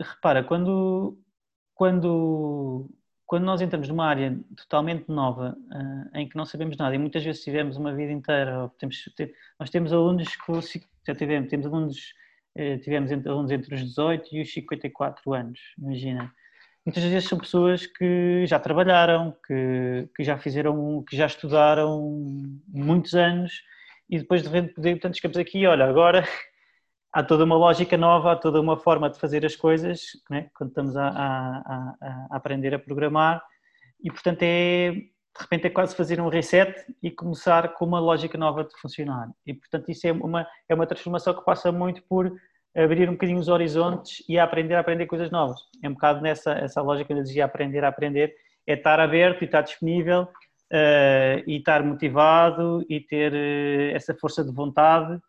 repara, 0.00 0.42
quando, 0.44 1.18
quando 1.74 2.88
quando 3.32 3.44
nós 3.44 3.62
entramos 3.62 3.88
numa 3.88 4.04
área 4.04 4.38
totalmente 4.54 5.08
nova, 5.08 5.56
uh, 5.58 6.18
em 6.18 6.28
que 6.28 6.36
não 6.36 6.44
sabemos 6.44 6.76
nada, 6.76 6.94
e 6.94 6.98
muitas 6.98 7.24
vezes 7.24 7.42
tivemos 7.42 7.78
uma 7.78 7.94
vida 7.94 8.12
inteira, 8.12 8.70
temos, 8.78 9.08
nós 9.58 9.70
temos 9.70 9.90
alunos 9.90 10.36
que 10.36 10.82
já 11.06 11.14
tivemos, 11.14 11.48
temos 11.48 11.64
alunos, 11.64 12.12
uh, 12.58 12.78
tivemos 12.80 13.10
alunos 13.10 13.50
entre 13.50 13.74
os 13.74 13.80
18 13.80 14.36
e 14.36 14.42
os 14.42 14.52
54 14.52 15.32
anos, 15.32 15.58
imagina. 15.78 16.30
Muitas 16.84 17.02
vezes 17.04 17.26
são 17.26 17.38
pessoas 17.38 17.86
que 17.86 18.44
já 18.46 18.58
trabalharam, 18.60 19.34
que, 19.46 20.10
que 20.14 20.24
já 20.24 20.36
fizeram, 20.36 21.02
que 21.08 21.16
já 21.16 21.24
estudaram 21.24 22.02
muitos 22.68 23.14
anos 23.14 23.62
e 24.10 24.18
depois 24.18 24.42
de 24.42 24.50
repente, 24.50 24.74
portanto, 24.74 25.16
chegamos 25.16 25.38
aqui, 25.38 25.66
olha, 25.66 25.86
agora 25.86 26.28
há 27.12 27.22
toda 27.22 27.44
uma 27.44 27.56
lógica 27.56 27.96
nova, 27.96 28.32
há 28.32 28.36
toda 28.36 28.60
uma 28.60 28.76
forma 28.76 29.10
de 29.10 29.18
fazer 29.18 29.44
as 29.44 29.54
coisas, 29.54 30.02
né? 30.30 30.48
quando 30.54 30.70
estamos 30.70 30.96
a, 30.96 31.08
a, 31.08 31.94
a, 32.00 32.26
aprender 32.30 32.74
a 32.74 32.78
programar, 32.78 33.42
e 34.02 34.10
portanto 34.10 34.42
é, 34.42 34.94
repente 35.40 35.66
é 35.66 35.70
quase 35.70 35.94
fazer 35.94 36.20
um 36.20 36.28
reset 36.28 36.74
e 37.02 37.10
começar 37.10 37.74
com 37.74 37.84
uma 37.84 38.00
lógica 38.00 38.36
nova 38.36 38.64
de 38.64 38.76
funcionar. 38.80 39.28
E, 39.46 39.54
portanto, 39.54 39.88
isso 39.90 40.06
é 40.06 40.12
uma, 40.12 40.46
é 40.68 40.74
uma 40.74 40.86
transformação 40.86 41.34
que 41.34 41.44
passa 41.44 41.72
muito 41.72 42.02
por 42.08 42.32
abrir 42.74 43.08
um 43.08 43.12
bocadinho 43.12 43.38
os 43.38 43.48
horizontes 43.48 44.24
e 44.28 44.38
aprender 44.38 44.74
a 44.74 44.80
aprender 44.80 45.06
coisas 45.06 45.30
novas. 45.30 45.60
É 45.82 45.88
um 45.88 45.92
bocado 45.92 46.20
nessa 46.20 46.52
essa 46.52 46.80
lógica 46.80 47.14
de 47.14 47.22
dizer 47.22 47.42
aprender 47.42 47.84
a 47.84 47.88
aprender, 47.88 48.34
é 48.66 48.74
estar 48.74 48.98
aberto 48.98 49.42
e 49.42 49.44
estar 49.44 49.62
disponível 49.62 50.22
uh, 50.22 51.42
e 51.46 51.56
estar 51.58 51.82
motivado 51.82 52.84
e 52.88 53.00
ter 53.00 53.32
uh, 53.32 53.96
essa 53.96 54.14
força 54.14 54.42
de 54.42 54.52
vontade 54.52 55.20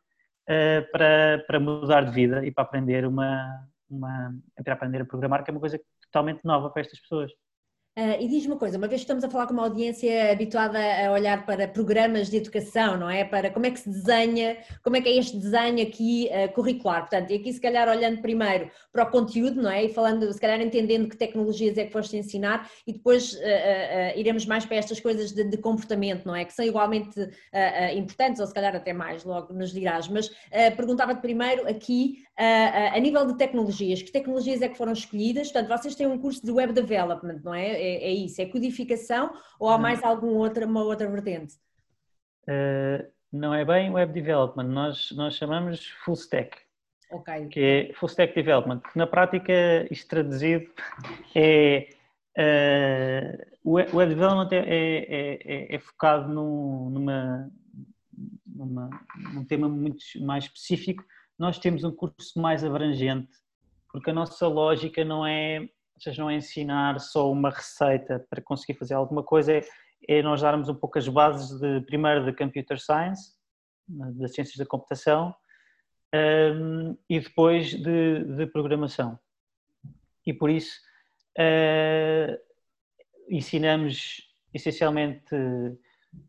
uh, 0.49 0.91
para, 0.91 1.43
para 1.47 1.59
mudar 1.59 2.05
de 2.05 2.11
vida 2.11 2.45
e 2.45 2.51
para 2.51 2.63
aprender 2.63 3.05
uma, 3.05 3.67
uma 3.89 4.33
para 4.63 4.73
aprender 4.73 5.01
a 5.01 5.05
programar, 5.05 5.43
que 5.43 5.51
é 5.51 5.53
uma 5.53 5.59
coisa 5.59 5.79
totalmente 6.01 6.43
nova 6.43 6.69
para 6.69 6.81
estas 6.81 6.99
pessoas. 6.99 7.31
Uh, 7.95 8.19
e 8.19 8.27
diz-me 8.27 8.53
uma 8.53 8.57
coisa, 8.57 8.75
uma 8.75 8.87
vez 8.87 9.01
que 9.01 9.03
estamos 9.03 9.23
a 9.23 9.29
falar 9.29 9.45
com 9.45 9.53
uma 9.53 9.65
audiência 9.65 10.31
habituada 10.31 10.79
a 10.79 11.11
olhar 11.11 11.45
para 11.45 11.67
programas 11.67 12.27
de 12.27 12.37
educação, 12.37 12.97
não 12.97 13.07
é? 13.07 13.23
Para 13.23 13.51
como 13.51 13.67
é 13.67 13.69
que 13.69 13.79
se 13.79 13.87
desenha, 13.87 14.57
como 14.81 14.95
é 14.95 15.01
que 15.01 15.09
é 15.09 15.15
este 15.15 15.37
desenho 15.37 15.79
aqui 15.79 16.27
uh, 16.31 16.51
curricular. 16.53 17.01
Portanto, 17.01 17.29
e 17.29 17.35
aqui 17.35 17.53
se 17.53 17.61
calhar 17.61 17.87
olhando 17.87 18.19
primeiro 18.19 18.71
para 18.91 19.03
o 19.03 19.11
conteúdo, 19.11 19.61
não 19.61 19.69
é? 19.69 19.85
E 19.85 19.93
falando, 19.93 20.33
se 20.33 20.41
calhar 20.41 20.59
entendendo 20.59 21.07
que 21.07 21.15
tecnologias 21.15 21.77
é 21.77 21.85
que 21.85 21.91
foste 21.91 22.17
ensinar 22.17 22.67
e 22.87 22.93
depois 22.93 23.33
uh, 23.33 23.37
iremos 24.15 24.47
mais 24.47 24.65
para 24.65 24.77
estas 24.77 24.99
coisas 24.99 25.31
de, 25.31 25.43
de, 25.43 25.57
comportamento, 25.57 26.25
não 26.25 26.35
é? 26.35 26.45
Que 26.45 26.53
são 26.53 26.65
igualmente 26.65 27.29
importantes 27.95 28.39
ou 28.41 28.47
se 28.47 28.53
calhar 28.53 28.75
até 28.75 28.91
mais, 28.91 29.23
logo 29.23 29.53
nos 29.53 29.71
dirás. 29.71 30.07
Mas 30.07 30.31
perguntava-te 30.75 31.21
primeiro 31.21 31.67
aqui, 31.69 32.23
a 32.37 32.99
nível 32.99 33.25
de 33.27 33.37
tecnologias, 33.37 34.01
que 34.01 34.11
tecnologias 34.11 34.61
é 34.61 34.67
que 34.67 34.77
foram 34.77 34.93
escolhidas? 34.93 35.51
Portanto, 35.51 35.77
vocês 35.77 35.95
têm 35.95 36.07
um 36.07 36.17
curso 36.17 36.43
de 36.43 36.51
Web 36.51 36.73
Development, 36.73 37.39
não 37.43 37.53
é? 37.53 37.67
é, 37.67 38.03
é 38.05 38.11
isso? 38.11 38.41
É 38.41 38.45
codificação 38.45 39.31
ou 39.59 39.69
há 39.69 39.77
mais 39.77 40.03
alguma 40.03 40.33
outra, 40.33 40.65
uma 40.65 40.83
outra 40.83 41.07
vertente? 41.09 41.55
Uh, 42.43 43.07
não 43.31 43.53
é 43.53 43.65
bem 43.65 43.89
web 43.89 44.13
development, 44.13 44.67
nós, 44.67 45.11
nós 45.11 45.35
chamamos 45.35 45.87
full 46.05 46.13
stack. 46.13 46.57
Okay. 47.11 47.47
Que 47.47 47.59
é 47.59 47.93
full 47.93 48.07
stack 48.07 48.33
development. 48.35 48.81
Na 48.95 49.07
prática, 49.07 49.53
isto 49.91 50.07
traduzido 50.07 50.69
é. 51.35 51.89
Uh, 52.35 53.53
o 53.63 53.73
web 53.75 54.13
development 54.13 54.49
é, 54.51 54.57
é, 54.57 55.39
é, 55.45 55.75
é 55.75 55.79
focado 55.79 56.33
num, 56.33 56.89
numa, 56.89 57.51
numa, 58.45 58.89
num 59.33 59.45
tema 59.45 59.69
muito 59.69 60.03
mais 60.21 60.45
específico. 60.45 61.03
Nós 61.37 61.57
temos 61.57 61.83
um 61.83 61.91
curso 61.91 62.39
mais 62.39 62.63
abrangente, 62.63 63.31
porque 63.91 64.09
a 64.09 64.13
nossa 64.13 64.47
lógica 64.47 65.03
não 65.03 65.25
é 65.25 65.67
não 66.17 66.29
é 66.29 66.35
ensinar 66.35 66.99
só 66.99 67.31
uma 67.31 67.49
receita 67.49 68.25
para 68.29 68.41
conseguir 68.41 68.77
fazer 68.77 68.93
alguma 68.93 69.23
coisa, 69.23 69.53
é, 69.53 69.61
é 70.07 70.21
nós 70.21 70.41
darmos 70.41 70.67
um 70.67 70.75
pouco 70.75 70.97
as 70.97 71.07
bases 71.07 71.57
de, 71.59 71.79
primeiro 71.81 72.25
de 72.25 72.33
computer 72.33 72.77
science, 72.77 73.35
das 73.87 74.33
ciências 74.33 74.57
da 74.57 74.65
computação, 74.65 75.33
um, 76.13 76.97
e 77.09 77.19
depois 77.19 77.69
de, 77.69 78.23
de, 78.23 78.45
programação. 78.47 79.17
E 80.25 80.33
por 80.33 80.49
isso 80.49 80.79
uh, 81.37 82.37
ensinamos 83.29 84.29
essencialmente 84.53 85.35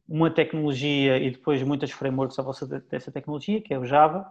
uma 0.09 0.31
tecnologia 0.31 1.19
e 1.19 1.31
depois 1.31 1.63
muitas 1.63 1.91
frameworks 1.91 2.39
à 2.39 2.43
volta 2.43 2.67
dessa 2.81 3.13
tecnologia, 3.13 3.61
que 3.61 3.75
é 3.75 3.79
o 3.79 3.85
Java, 3.85 4.27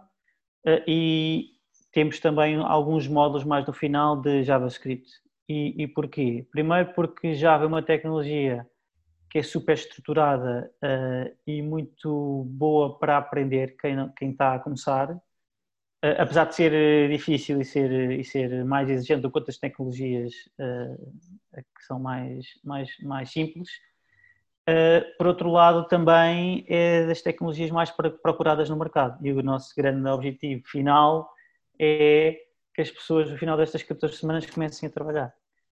e 0.86 1.50
temos 1.92 2.18
também 2.18 2.56
alguns 2.56 3.06
módulos 3.06 3.44
mais 3.44 3.66
no 3.66 3.72
final 3.72 4.20
de 4.20 4.42
JavaScript. 4.42 5.10
E, 5.48 5.82
e 5.82 5.86
porquê? 5.86 6.46
Primeiro 6.50 6.92
porque 6.94 7.34
Java 7.34 7.64
é 7.64 7.66
uma 7.66 7.82
tecnologia 7.82 8.66
que 9.34 9.38
é 9.38 9.42
super 9.42 9.74
estruturada 9.74 10.72
uh, 10.76 11.36
e 11.44 11.60
muito 11.60 12.44
boa 12.46 12.98
para 12.98 13.18
aprender 13.18 13.76
quem, 13.76 13.96
quem 14.16 14.30
está 14.30 14.54
a 14.54 14.60
começar, 14.60 15.10
uh, 15.10 15.20
apesar 16.18 16.44
de 16.44 16.54
ser 16.54 16.72
eh, 16.72 17.08
difícil 17.08 17.60
e 17.60 17.64
ser, 17.64 18.12
e 18.12 18.22
ser 18.22 18.64
mais 18.64 18.88
exigente 18.88 19.22
do 19.22 19.30
que 19.32 19.38
outras 19.38 19.58
tecnologias 19.58 20.32
uh, 20.60 21.12
que 21.52 21.84
são 21.84 21.98
mais, 21.98 22.46
mais, 22.62 22.96
mais 23.02 23.32
simples. 23.32 23.68
Por 25.18 25.26
outro 25.26 25.50
lado, 25.50 25.86
também 25.88 26.64
é 26.68 27.06
das 27.06 27.20
tecnologias 27.20 27.70
mais 27.70 27.90
procuradas 28.22 28.70
no 28.70 28.76
mercado 28.76 29.18
e 29.24 29.32
o 29.32 29.42
nosso 29.42 29.74
grande 29.76 30.08
objetivo 30.08 30.66
final 30.66 31.30
é 31.78 32.38
que 32.74 32.82
as 32.82 32.90
pessoas 32.90 33.30
no 33.30 33.38
final 33.38 33.56
destas 33.56 33.82
14 33.82 34.16
semanas 34.16 34.46
comecem 34.46 34.88
a 34.88 34.92
trabalhar. 34.92 35.34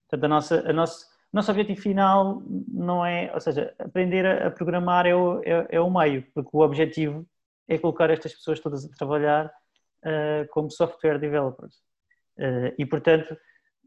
Portanto, 0.09 0.25
a 0.25 0.29
nossa, 0.29 0.71
a 0.71 0.73
nossa, 0.73 1.07
o 1.33 1.37
nosso 1.37 1.51
objetivo 1.51 1.81
final 1.81 2.43
não 2.69 3.05
é, 3.05 3.31
ou 3.35 3.41
seja, 3.41 3.75
aprender 3.79 4.25
a, 4.25 4.51
programar 4.51 5.07
é 5.07 5.15
o, 5.15 5.43
é, 5.43 5.67
é, 5.71 5.81
o 5.81 5.91
meio, 5.91 6.25
porque 6.33 6.51
o 6.53 6.61
objetivo 6.61 7.27
é 7.69 7.77
colocar 7.77 8.09
estas 8.11 8.35
pessoas 8.35 8.61
todas 8.61 8.85
a 8.85 8.89
trabalhar 8.97 9.47
uh, 9.47 10.49
como 10.51 10.71
software 10.71 11.19
developers. 11.19 11.75
Uh, 12.39 12.73
e, 12.79 12.87
portanto, 12.87 13.37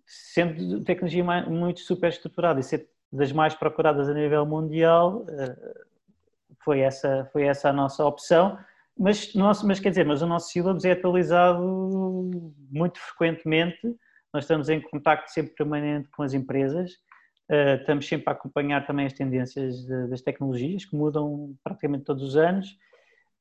sendo 0.05 0.83
tecnologia 0.83 1.23
muito 1.23 1.79
super 1.79 2.09
estruturada 2.09 2.59
e 2.59 2.63
ser 2.63 2.89
das 3.11 3.31
mais 3.31 3.55
procuradas 3.55 4.07
a 4.07 4.13
nível 4.13 4.45
mundial, 4.45 5.23
uh, 5.23 5.89
foi, 6.63 6.81
essa, 6.81 7.27
foi 7.31 7.43
essa 7.43 7.69
a 7.69 7.73
nossa 7.73 8.05
opção. 8.05 8.57
Mas, 8.97 9.33
nosso, 9.33 9.65
mas 9.65 9.79
quer 9.79 9.89
dizer, 9.89 10.05
mas 10.05 10.21
o 10.21 10.27
nosso 10.27 10.49
syllabus 10.49 10.85
é 10.85 10.91
atualizado 10.91 11.63
muito 12.69 12.99
frequentemente, 12.99 13.79
nós 14.33 14.43
estamos 14.43 14.69
em 14.69 14.79
contato 14.79 15.27
sempre 15.29 15.55
permanente 15.55 16.09
com 16.09 16.21
as 16.21 16.33
empresas, 16.33 16.91
uh, 17.49 17.79
estamos 17.79 18.07
sempre 18.07 18.29
a 18.29 18.33
acompanhar 18.33 18.85
também 18.85 19.05
as 19.05 19.13
tendências 19.13 19.85
das 20.09 20.21
tecnologias, 20.21 20.85
que 20.85 20.95
mudam 20.95 21.55
praticamente 21.63 22.03
todos 22.03 22.23
os 22.23 22.35
anos, 22.35 22.69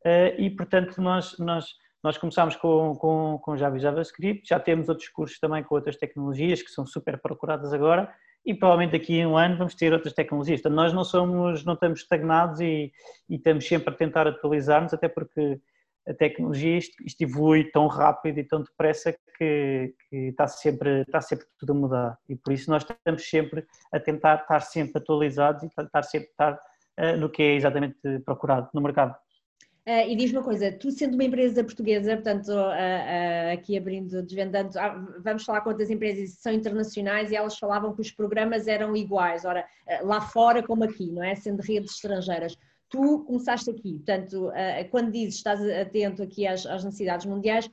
uh, 0.06 0.38
e 0.38 0.48
portanto 0.48 1.02
nós, 1.02 1.36
nós, 1.38 1.74
nós 2.02 2.16
começámos 2.16 2.56
com, 2.56 2.94
com, 2.96 3.38
com 3.42 3.56
Java 3.56 3.76
e 3.76 3.80
JavaScript, 3.80 4.48
já 4.48 4.58
temos 4.58 4.88
outros 4.88 5.08
cursos 5.08 5.38
também 5.38 5.62
com 5.62 5.74
outras 5.74 5.96
tecnologias 5.96 6.62
que 6.62 6.70
são 6.70 6.86
super 6.86 7.18
procuradas 7.20 7.74
agora, 7.74 8.10
e 8.48 8.54
provavelmente 8.54 8.92
daqui 8.92 9.20
a 9.20 9.28
um 9.28 9.36
ano 9.36 9.58
vamos 9.58 9.74
ter 9.74 9.92
outras 9.92 10.14
tecnologias. 10.14 10.62
Nós 10.62 10.90
não 10.94 11.04
somos, 11.04 11.66
não 11.66 11.74
estamos 11.74 12.00
estagnados 12.00 12.60
e, 12.60 12.90
e 13.28 13.36
estamos 13.36 13.68
sempre 13.68 13.92
a 13.92 13.96
tentar 13.96 14.26
atualizar-nos, 14.26 14.94
até 14.94 15.06
porque 15.06 15.60
a 16.08 16.14
tecnologia 16.14 16.78
isto, 16.78 16.96
isto, 17.04 17.20
evolui 17.20 17.64
tão 17.64 17.86
rápido 17.86 18.38
e 18.38 18.44
tão 18.44 18.62
depressa 18.62 19.14
que, 19.36 19.94
que, 20.08 20.16
está, 20.28 20.46
sempre, 20.48 21.02
está 21.02 21.20
sempre 21.20 21.44
tudo 21.58 21.72
a 21.72 21.76
mudar. 21.76 22.18
E 22.26 22.34
por 22.36 22.54
isso 22.54 22.70
nós 22.70 22.82
estamos 22.82 23.28
sempre 23.28 23.66
a 23.92 24.00
tentar 24.00 24.40
estar 24.40 24.60
sempre 24.60 24.96
atualizados 24.96 25.62
e 25.62 25.66
estar 25.66 26.02
sempre 26.02 26.30
estar 26.30 26.54
uh, 26.54 27.18
no 27.18 27.28
que 27.28 27.42
é 27.42 27.54
exatamente 27.54 27.98
procurado 28.24 28.70
no 28.72 28.80
mercado. 28.80 29.14
Uh, 29.88 30.06
e 30.06 30.16
diz 30.16 30.30
uma 30.32 30.42
coisa, 30.42 30.70
tu 30.70 30.90
sendo 30.90 31.14
uma 31.14 31.24
empresa 31.24 31.64
portuguesa, 31.64 32.14
portanto, 32.14 32.48
uh, 32.48 33.54
aqui 33.54 33.74
abrindo, 33.74 34.22
desvendando, 34.22 34.78
ah, 34.78 35.02
vamos 35.24 35.44
falar 35.44 35.62
com 35.62 35.70
outras 35.70 35.88
empresas 35.88 36.36
que 36.36 36.42
são 36.42 36.52
internacionais 36.52 37.30
e 37.30 37.36
elas 37.36 37.58
falavam 37.58 37.94
que 37.94 38.02
os 38.02 38.10
programas 38.10 38.68
eram 38.68 38.94
iguais, 38.94 39.46
ora, 39.46 39.64
lá 40.02 40.20
fora 40.20 40.62
como 40.62 40.84
aqui, 40.84 41.10
não 41.10 41.24
é? 41.24 41.34
Sendo 41.34 41.62
redes 41.62 41.92
estrangeiras. 41.92 42.54
Tu 42.90 43.20
começaste 43.20 43.70
aqui, 43.70 43.94
portanto, 43.94 44.52
quando 44.90 45.10
dizes 45.10 45.36
estás 45.36 45.58
atento 45.66 46.22
aqui 46.22 46.46
às, 46.46 46.66
às 46.66 46.84
necessidades 46.84 47.24
mundiais, 47.24 47.70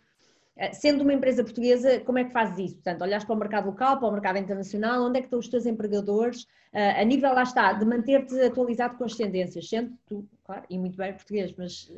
Sendo 0.71 1.01
uma 1.01 1.13
empresa 1.13 1.43
portuguesa, 1.43 1.99
como 1.99 2.17
é 2.17 2.23
que 2.23 2.31
fazes 2.31 2.57
isso? 2.57 2.75
Portanto, 2.75 3.01
olhas 3.01 3.25
para 3.25 3.35
o 3.35 3.37
mercado 3.37 3.65
local, 3.65 3.99
para 3.99 4.07
o 4.07 4.11
mercado 4.13 4.37
internacional, 4.37 5.03
onde 5.03 5.17
é 5.17 5.21
que 5.21 5.27
estão 5.27 5.37
os 5.37 5.49
teus 5.49 5.65
empregadores? 5.65 6.47
A 6.71 7.03
nível, 7.03 7.33
lá 7.33 7.43
está, 7.43 7.73
de 7.73 7.83
manter-te 7.83 8.39
atualizado 8.39 8.97
com 8.97 9.03
as 9.03 9.15
tendências, 9.15 9.67
sendo 9.67 9.91
tu, 10.07 10.25
claro, 10.45 10.65
e 10.69 10.77
muito 10.77 10.97
bem 10.97 11.13
português, 11.13 11.53
mas... 11.57 11.91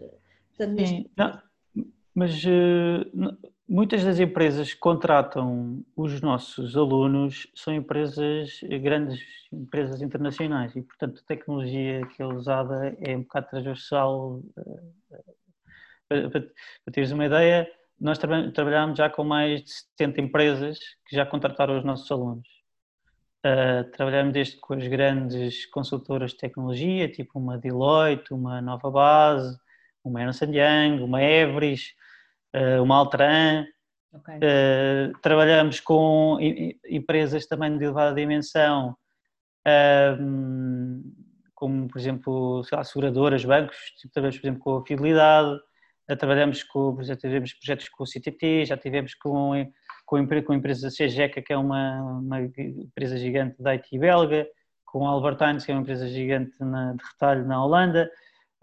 Portanto, 0.56 0.88
Sim, 0.88 1.10
não, 1.16 1.42
mas 2.16 2.44
uh, 2.46 3.38
muitas 3.70 4.04
das 4.04 4.20
empresas 4.20 4.74
que 4.74 4.80
contratam 4.80 5.86
os 5.96 6.20
nossos 6.20 6.76
alunos 6.76 7.48
são 7.54 7.72
empresas, 7.72 8.60
grandes 8.82 9.22
empresas 9.54 10.02
internacionais 10.02 10.76
e, 10.76 10.82
portanto, 10.82 11.22
a 11.24 11.28
tecnologia 11.28 12.02
que 12.08 12.24
é 12.24 12.26
usada 12.26 12.98
é 13.00 13.16
um 13.16 13.22
bocado 13.22 13.50
transversal. 13.50 14.42
Uh, 14.58 15.38
para, 16.10 16.30
para 16.30 16.94
teres 16.94 17.12
uma 17.12 17.26
ideia, 17.26 17.70
nós 18.00 18.18
tra 18.18 18.52
trabalhamos 18.52 18.98
já 18.98 19.10
com 19.10 19.24
mais 19.24 19.64
de 19.64 19.72
70 19.72 20.22
empresas 20.22 20.80
que 21.06 21.16
já 21.16 21.26
contrataram 21.26 21.78
os 21.78 21.84
nossos 21.84 22.10
alunos. 22.10 22.48
Uh, 23.46 23.90
trabalhamos 23.92 24.34
desde 24.34 24.58
com 24.58 24.74
as 24.74 24.88
grandes 24.88 25.68
consultoras 25.68 26.32
de 26.32 26.38
tecnologia, 26.38 27.08
tipo 27.08 27.38
uma 27.38 27.58
Deloitte, 27.58 28.34
uma 28.34 28.62
Nova 28.62 28.90
Base, 28.90 29.58
uma 30.04 30.22
Ernst 30.22 30.42
Young, 30.42 31.04
uma 31.04 31.22
Everis, 31.22 31.94
uh, 32.56 32.82
uma 32.82 32.96
Altran. 32.96 33.66
Okay. 34.12 34.38
Uh, 34.38 35.18
trabalhamos 35.22 35.80
com 35.80 36.38
empresas 36.90 37.46
também 37.46 37.78
de 37.78 37.84
elevada 37.86 38.16
dimensão, 38.16 38.98
como 41.54 41.88
por 41.88 42.00
exemplo, 42.00 42.64
lá, 42.72 42.84
seguradoras, 42.84 43.46
bancos, 43.46 43.78
tipo, 43.98 44.14
trabalhamos 44.14 44.40
por 44.40 44.48
exemplo 44.48 44.64
com 44.64 44.78
a 44.78 44.86
Fidelidade, 44.86 45.60
trabalhamos 46.18 46.64
com, 46.64 47.04
já 47.04 47.16
tivemos 47.16 47.54
projetos 47.54 47.90
com 47.90 48.04
o 48.04 48.08
CTT, 48.08 48.66
já 48.66 48.78
tivemos 48.78 49.14
com, 49.14 49.54
com, 50.08 50.26
com 50.26 50.54
a 50.54 50.56
empresa 50.56 50.90
CGECA, 50.90 51.42
que 51.42 51.54
é 51.54 51.58
uma, 51.58 52.02
uma 52.02 52.42
empresa 52.42 53.18
gigante 53.18 53.62
da 53.62 53.72
IT 53.72 54.00
belga, 54.00 54.48
com 54.86 55.06
a 55.06 55.12
Albertines, 55.12 55.66
que 55.66 55.72
é 55.72 55.76
uma 55.76 55.82
empresa 55.82 56.08
gigante 56.08 56.56
na, 56.62 56.94
de 56.94 57.04
retalho 57.04 57.46
na 57.46 57.64
Holanda. 57.64 58.10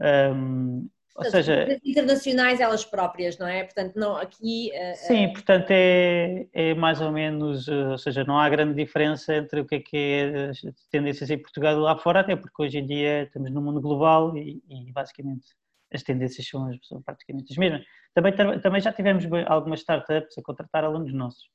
Um, 0.00 0.88
ou 1.16 1.24
seja, 1.26 1.78
internacionais 1.84 2.60
elas 2.60 2.84
próprias, 2.84 3.38
não 3.38 3.46
é? 3.46 3.62
Portanto, 3.62 3.94
não 3.94 4.16
aqui. 4.16 4.72
Uh, 4.74 4.96
sim, 4.96 5.32
portanto 5.32 5.66
é, 5.70 6.48
é 6.52 6.74
mais 6.74 7.00
ou 7.00 7.12
menos, 7.12 7.68
ou 7.68 7.98
seja, 7.98 8.24
não 8.24 8.36
há 8.36 8.48
grande 8.48 8.74
diferença 8.74 9.36
entre 9.36 9.60
o 9.60 9.64
que 9.64 9.76
é 9.76 9.80
que 9.80 9.96
é 9.96 10.48
as 10.48 10.60
tendências 10.90 11.30
em 11.30 11.38
Portugal 11.38 11.74
e 11.74 11.80
lá 11.80 11.96
fora, 11.96 12.20
até 12.20 12.34
porque 12.34 12.60
hoje 12.60 12.78
em 12.78 12.86
dia 12.86 13.24
estamos 13.24 13.52
num 13.52 13.62
mundo 13.62 13.80
global 13.80 14.36
e, 14.36 14.60
e 14.68 14.90
basicamente 14.90 15.46
as 15.94 16.02
tendências 16.02 16.46
são, 16.46 16.70
são, 16.82 17.02
praticamente 17.02 17.52
as 17.52 17.56
mesmas. 17.56 17.84
Também, 18.14 18.32
também 18.60 18.80
já 18.80 18.92
tivemos 18.92 19.24
algumas 19.46 19.80
startups 19.80 20.36
a 20.38 20.42
contratar 20.42 20.84
alunos 20.84 21.12
nossos. 21.12 21.48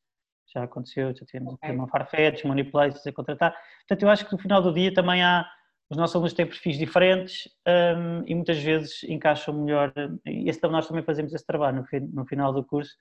Já 0.53 0.63
aconteceu, 0.63 1.15
já 1.15 1.25
tivemos 1.25 1.53
okay. 1.53 1.71
uma 1.71 1.87
Farfetch, 1.87 2.43
uma 2.43 2.53
Uniplaces 2.53 3.05
a 3.05 3.11
contratar. 3.11 3.55
Portanto, 3.79 4.03
eu 4.03 4.09
acho 4.09 4.25
que 4.25 4.31
no 4.31 4.39
final 4.39 4.61
do 4.61 4.73
dia 4.73 4.93
também 4.93 5.23
há 5.23 5.45
os 5.89 5.97
nossos 5.97 6.15
alunos 6.15 6.33
têm 6.33 6.45
perfis 6.45 6.77
diferentes 6.77 7.49
um, 7.67 8.23
e 8.27 8.35
muitas 8.35 8.61
vezes 8.61 9.03
encaixam 9.03 9.53
melhor. 9.53 9.91
Esse, 10.23 10.61
nós 10.67 10.87
também 10.87 11.03
fazemos 11.03 11.33
esse 11.33 11.45
trabalho 11.45 11.83
no, 11.91 11.99
no 12.13 12.25
final 12.25 12.53
do 12.53 12.63
curso. 12.63 12.95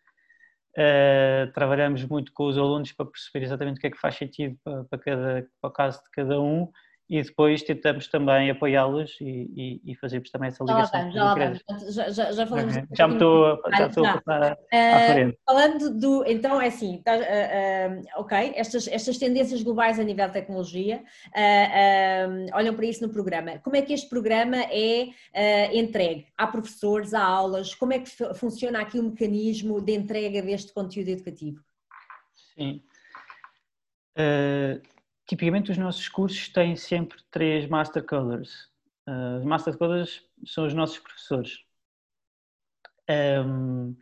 Uh, 0.71 1.53
trabalhamos 1.53 2.05
muito 2.05 2.33
com 2.33 2.47
os 2.47 2.57
alunos 2.57 2.93
para 2.93 3.07
perceber 3.07 3.45
exatamente 3.45 3.79
o 3.79 3.81
que 3.81 3.89
é 3.89 3.91
que 3.91 3.99
faz 3.99 4.15
sentido 4.15 4.57
para, 4.65 4.85
para, 4.85 4.99
cada, 4.99 5.49
para 5.61 5.69
o 5.69 5.73
caso 5.73 6.03
de 6.03 6.11
cada 6.13 6.41
um 6.41 6.71
e 7.09 7.23
depois 7.23 7.63
tentamos 7.63 8.07
também 8.07 8.51
apoiá-los 8.51 9.17
e, 9.21 9.81
e, 9.85 9.93
e, 9.93 9.95
fazermos 9.97 10.31
também 10.31 10.49
essa 10.49 10.63
ligação. 10.63 11.11
Já, 11.11 11.35
vamos, 11.35 11.65
já, 11.95 12.11
já, 12.11 12.33
já 12.33 12.47
falamos. 12.47 12.77
Okay. 12.77 12.89
Já 12.93 13.09
me 13.09 13.15
estou, 13.15 13.63
já 13.77 13.87
estou 13.87 14.07
a 14.07 14.13
passar 14.21 14.43
à 14.43 14.53
uh, 14.53 15.13
frente. 15.13 15.39
Falando 15.47 15.99
do, 15.99 16.25
então 16.27 16.61
é 16.61 16.67
assim, 16.67 17.01
tá, 17.03 17.17
uh, 17.17 17.21
uh, 17.21 18.03
ok, 18.21 18.53
estas, 18.57 18.87
estas 18.89 19.17
tendências 19.17 19.63
globais 19.63 19.99
a 19.99 20.05
nível 20.05 20.27
de 20.27 20.33
tecnologia, 20.35 21.03
olham 22.53 22.75
para 22.75 22.85
isso 22.85 23.07
no 23.07 23.13
programa. 23.13 23.59
Como 23.61 23.75
é 23.75 23.81
que 23.81 23.95
este 23.95 24.09
programa 24.09 24.59
é 24.71 25.09
entregue? 25.73 26.27
Há 26.37 26.47
professores, 26.47 27.15
há 27.15 27.25
aulas, 27.25 27.75
como 27.75 27.95
é 27.95 28.01
que 28.01 28.11
funciona 28.35 28.81
aqui 28.81 28.99
o 28.99 29.05
mecanismo 29.05 29.81
de 29.81 29.95
entrega 29.95 30.43
deste 30.43 30.75
conteúdo 30.75 31.09
educativo? 31.09 31.63
Sim. 32.55 32.83
Tipicamente 35.29 35.71
os 35.71 35.77
nossos 35.77 36.09
cursos 36.09 36.49
têm 36.49 36.75
sempre 36.75 37.19
três 37.31 37.69
Master 37.69 38.03
Coders. 38.05 38.67
Uh, 39.07 39.39
os 39.39 39.45
Master 39.45 39.77
Coders 39.77 40.23
são 40.47 40.67
os 40.67 40.73
nossos 40.73 40.99
professores. 40.99 41.59
Um, 43.11 43.95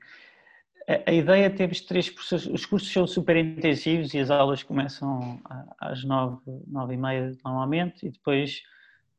a, 0.88 1.10
a, 1.10 1.12
ideia 1.12 1.46
é 1.46 1.50
ter 1.50 1.68
três 1.84 2.08
professores, 2.08 2.46
os 2.46 2.64
cursos 2.64 2.92
são 2.92 3.08
super 3.08 3.36
intensivos 3.36 4.14
e 4.14 4.20
as 4.20 4.30
aulas 4.30 4.62
começam 4.62 5.40
às 5.80 6.04
nove, 6.04 6.40
nove 6.68 6.94
e 6.94 6.96
meia 6.96 7.32
normalmente 7.44 8.06
e 8.06 8.10
depois... 8.10 8.62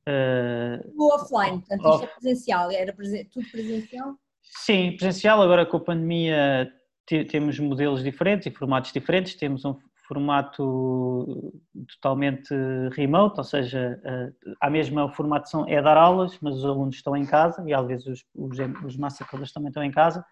Uh, 0.08 0.80
o 0.96 1.14
offline, 1.14 1.60
portanto 1.60 1.86
off... 1.86 2.06
isto 2.06 2.06
é 2.06 2.20
presencial, 2.20 2.72
era 2.72 2.94
presen 2.94 3.26
tudo 3.26 3.52
presencial? 3.52 4.16
Sim, 4.42 4.96
presencial, 4.96 5.42
agora 5.42 5.66
com 5.66 5.76
a 5.76 5.82
pandemia 5.82 6.74
temos 7.30 7.60
modelos 7.60 8.02
diferentes 8.02 8.48
e 8.48 8.52
formatos 8.52 8.94
diferentes, 8.94 9.36
temos 9.36 9.66
um 9.66 9.76
formato 10.08 11.54
totalmente 11.88 12.54
remote, 12.94 13.40
ou 13.40 13.44
seja, 13.44 14.02
a 14.62 14.70
mesma 14.70 15.12
formação 15.12 15.66
é 15.68 15.82
dar 15.82 15.98
aulas, 15.98 16.38
mas 16.42 16.56
os 16.56 16.66
alunos 16.66 16.96
estão 16.96 17.16
em 17.16 17.26
casa 17.26 17.64
e 17.68 17.74
às 17.74 17.86
vezes 17.86 18.08
os, 18.08 18.26
os, 18.34 18.58
os 18.86 18.98
massacres 18.98 19.52
também 19.52 19.68
estão 19.68 19.84
em 19.84 19.92
casa. 19.92 20.26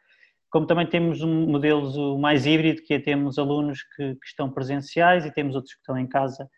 Como 0.49 0.65
também 0.65 0.87
temos 0.87 1.21
um 1.21 1.47
modelo 1.47 2.17
mais 2.17 2.45
híbrido, 2.45 2.81
que 2.83 2.93
é 2.93 2.99
temos 2.99 3.37
alunos 3.37 3.83
que, 3.95 4.15
que 4.15 4.27
estão 4.27 4.49
presenciais 4.49 5.25
e 5.25 5.31
temos 5.31 5.55
outros 5.55 5.73
que 5.73 5.81
estão 5.81 5.97
em 5.97 6.07
casa, 6.07 6.49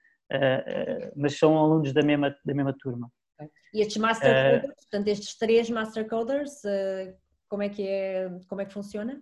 mas 1.15 1.37
são 1.37 1.57
alunos 1.57 1.91
da 1.93 2.03
mesma, 2.03 2.35
da 2.45 2.53
mesma 2.53 2.73
turma. 2.73 3.11
E 3.73 3.81
estes 3.81 3.97
master 3.97 4.29
coders, 4.29 4.63
uh, 4.63 4.75
portanto, 4.75 5.07
estes 5.07 5.37
três 5.37 5.69
master 5.69 6.07
coders, 6.07 6.61
como 7.49 7.63
é 7.63 7.69
que 7.69 7.87
é, 7.87 8.29
como 8.47 8.61
é 8.61 8.65
que 8.65 8.73
funciona? 8.73 9.21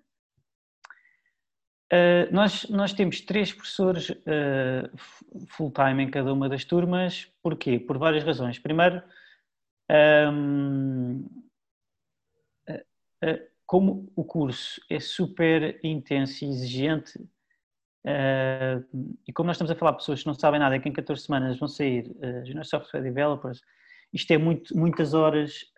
Uh, 1.93 2.33
nós, 2.33 2.67
nós 2.69 2.93
temos 2.93 3.21
três 3.21 3.53
professores 3.53 4.09
uh, 4.09 4.89
full-time 5.49 6.03
em 6.03 6.09
cada 6.09 6.33
uma 6.33 6.49
das 6.49 6.65
turmas. 6.65 7.31
Porquê? 7.43 7.79
Por 7.79 7.97
várias 7.97 8.23
razões. 8.23 8.57
Primeiro, 8.57 9.03
um, 10.31 11.19
uh, 12.67 12.85
eh, 13.21 13.47
como 13.67 14.11
o 14.15 14.23
curso 14.23 14.81
é 14.89 14.99
super 14.99 15.79
intenso 15.83 16.43
e 16.43 16.49
exigente, 16.49 17.19
e 19.27 19.33
como 19.33 19.47
nós 19.47 19.55
estamos 19.55 19.71
a 19.71 19.75
falar 19.75 19.91
de 19.91 19.97
pessoas 19.97 20.21
que 20.21 20.27
não 20.27 20.35
sabem 20.35 20.59
nada, 20.59 20.77
que 20.79 20.87
em 20.87 20.93
14 20.93 21.23
semanas 21.23 21.57
vão 21.57 21.67
sair 21.67 22.07
uh, 22.17 22.45
Junior 22.45 22.65
Software 22.65 23.01
Developers, 23.01 23.61
isto 24.13 24.31
é 24.31 24.37
muito, 24.37 24.77
muitas 24.77 25.13
horas 25.13 25.71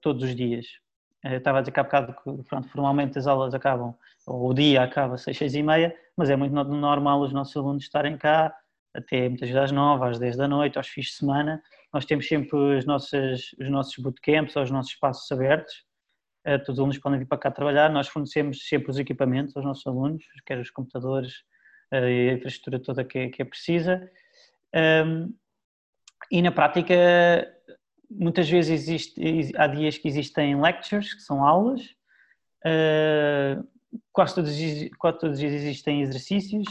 todos 0.00 0.24
os 0.24 0.34
dias. 0.34 0.81
Eu 1.24 1.38
estava 1.38 1.58
a 1.58 1.60
dizer 1.60 1.72
que 1.72 1.80
há 1.80 1.84
bocado 1.84 2.14
que 2.14 2.42
pronto, 2.48 2.68
formalmente 2.68 3.18
as 3.18 3.26
aulas 3.26 3.54
acabam 3.54 3.94
ou 4.26 4.50
o 4.50 4.54
dia 4.54 4.82
acaba 4.82 5.14
às 5.14 5.22
seis, 5.22 5.38
seis 5.38 5.54
e 5.54 5.62
meia, 5.62 5.94
mas 6.16 6.30
é 6.30 6.36
muito 6.36 6.52
normal 6.52 7.20
os 7.20 7.32
nossos 7.32 7.56
alunos 7.56 7.84
estarem 7.84 8.16
cá 8.16 8.54
até 8.94 9.28
muitas 9.28 9.48
vezes 9.48 9.64
às 9.64 9.72
nove, 9.72 10.04
às 10.04 10.18
dez 10.18 10.36
da 10.36 10.46
noite, 10.46 10.76
aos 10.76 10.88
fins 10.88 11.06
de 11.06 11.12
semana. 11.12 11.62
Nós 11.92 12.04
temos 12.04 12.26
sempre 12.26 12.76
as 12.76 12.84
nossas, 12.84 13.52
os 13.58 13.70
nossos 13.70 13.96
bootcamps, 13.96 14.56
os 14.56 14.70
nossos 14.70 14.92
espaços 14.92 15.30
abertos. 15.30 15.84
Uh, 16.46 16.58
todos 16.58 16.74
os 16.74 16.78
alunos 16.78 16.98
podem 16.98 17.18
vir 17.20 17.26
para 17.26 17.38
cá 17.38 17.50
trabalhar. 17.50 17.88
Nós 17.90 18.08
fornecemos 18.08 18.66
sempre 18.68 18.90
os 18.90 18.98
equipamentos 18.98 19.56
aos 19.56 19.64
nossos 19.64 19.86
alunos, 19.86 20.24
quer 20.44 20.58
os 20.58 20.70
computadores 20.70 21.32
uh, 21.92 22.06
e 22.06 22.30
a 22.30 22.32
infraestrutura 22.34 22.80
toda 22.80 23.04
que 23.04 23.18
é, 23.18 23.28
que 23.28 23.42
é 23.42 23.44
precisa. 23.44 24.10
Um, 25.06 25.32
e 26.30 26.40
na 26.40 26.50
prática, 26.50 26.94
muitas 28.18 28.48
vezes 28.48 28.70
existe, 28.70 29.52
há 29.56 29.66
dias 29.66 29.98
que 29.98 30.08
existem 30.08 30.60
lectures, 30.60 31.14
que 31.14 31.22
são 31.22 31.44
aulas, 31.44 31.82
uh, 32.64 33.66
quase 34.12 34.34
todos, 34.34 34.56
quase 34.98 35.18
todos 35.18 35.34
os 35.34 35.40
dias 35.40 35.52
existem 35.52 36.02
exercícios, 36.02 36.68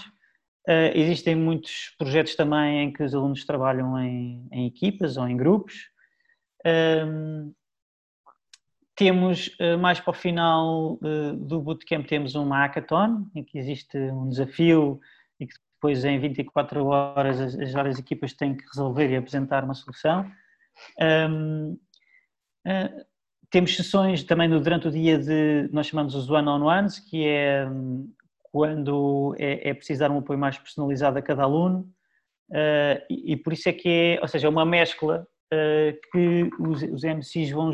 uh, 0.68 0.92
existem 0.94 1.36
muitos 1.36 1.96
projetos 1.98 2.36
também 2.36 2.84
em 2.84 2.94
que 2.94 3.04
os 3.04 3.14
alunos 3.14 3.46
trabalham 3.46 4.00
em, 4.00 4.48
em 4.52 4.68
equipas 4.68 5.18
ou 5.18 5.28
em 5.28 5.38
grupos. 5.38 5.90
Um, 6.66 7.54
temos 8.96 9.48
uh, 9.60 9.78
mais 9.80 10.00
para 10.00 10.12
o 10.12 10.14
final 10.14 11.00
do 11.36 11.60
bootcamp 11.60 12.06
temos 12.06 12.36
um 12.36 12.50
hackathon 12.50 13.26
em 13.34 13.44
que 13.44 13.58
existe 13.58 13.98
um 13.98 14.30
desafio 14.30 15.00
e 15.40 15.48
que 15.48 15.56
depois 15.74 16.06
em 16.06 16.20
24 16.20 16.86
horas 16.86 17.40
as, 17.40 17.56
as 17.56 17.72
várias 17.72 17.98
equipas 17.98 18.34
têm 18.34 18.56
que 18.56 18.64
resolver 18.68 19.10
e 19.10 19.16
apresentar 19.16 19.64
uma 19.64 19.74
solução. 19.74 20.30
Um, 21.00 21.78
uh, 22.68 23.06
temos 23.52 23.76
sessões 23.76 24.24
também 24.24 24.48
no, 24.48 24.60
durante 24.62 24.88
o 24.88 24.92
dia 24.92 25.18
de, 25.18 25.70
nós 25.72 25.88
chamamos 25.88 26.16
os 26.16 26.30
one-on-ones, 26.30 27.00
que 27.00 27.28
é 27.28 27.68
hum, 27.68 28.10
quando 28.44 29.36
é, 29.38 29.70
é 29.70 29.74
preciso 29.74 30.00
dar 30.00 30.12
um 30.12 30.20
apoio 30.20 30.40
mais 30.40 30.58
personalizado 30.58 31.20
a 31.20 31.22
cada 31.22 31.44
aluno, 31.44 31.80
uh, 32.50 33.04
e, 33.10 33.34
e, 33.34 33.38
por 33.38 33.54
isso 33.54 33.68
é 33.70 33.74
que 33.74 33.90
é, 33.90 34.20
ou 34.22 34.28
seja, 34.28 34.48
é 34.48 34.50
uma 34.50 34.66
mescla 34.66 35.28
uh, 35.54 36.12
que 36.12 36.50
os, 36.60 36.82
os 36.84 37.04
MCs 37.04 37.52
vão, 37.52 37.72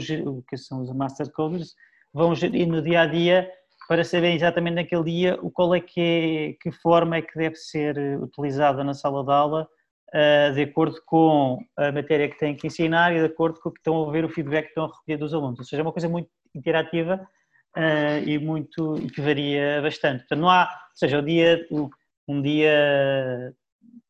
que 0.50 0.58
são 0.58 0.82
os 0.82 0.92
Master 0.92 1.32
Coders, 1.32 1.76
vão 2.14 2.34
gerir 2.34 2.68
no 2.68 2.82
dia 2.82 3.02
a 3.02 3.06
dia 3.06 3.50
para 3.88 4.04
saber 4.04 4.34
exatamente 4.34 4.76
naquele 4.76 5.04
dia 5.04 5.40
o 5.42 5.52
qual 5.52 5.74
é 5.74 5.80
que 5.80 6.02
é, 6.02 6.54
que 6.62 6.72
forma 6.72 7.18
é 7.18 7.22
que 7.22 7.38
deve 7.38 7.56
ser 7.56 8.20
utilizada 8.20 8.84
na 8.84 8.94
sala 8.94 9.24
de 9.24 9.32
aula 9.32 9.70
de 10.56 10.62
acordo 10.64 11.02
com 11.06 11.60
a 11.76 11.92
matéria 11.92 12.30
que 12.30 12.38
têm 12.38 12.56
que 12.56 12.68
ensinar 12.68 13.14
e 13.14 13.20
de 13.20 13.26
acordo 13.26 13.60
com 13.60 13.70
o 13.70 13.72
que 13.72 13.80
estão 13.80 14.08
a 14.08 14.12
ver 14.12 14.24
o 14.24 14.30
feedback 14.30 14.64
que 14.64 14.70
estão 14.70 14.86
a 14.86 14.88
recolher 14.88 15.18
dos 15.18 15.34
alunos. 15.34 15.60
Ou 15.60 15.66
seja, 15.66 15.82
é 15.82 15.84
uma 15.84 15.92
coisa 15.92 16.08
muito 16.08 16.30
interativa 16.56 17.28
uh, 17.78 18.28
e 18.28 18.38
muito 18.40 18.98
e 18.98 19.10
que 19.10 19.22
varia 19.22 19.82
bastante. 19.82 20.20
Portanto, 20.20 20.40
não 20.40 20.50
há, 20.50 20.64
ou 20.64 20.98
seja, 20.98 21.20
o 21.20 21.22
dia, 21.22 21.66
um 22.28 22.42
dia 22.42 23.54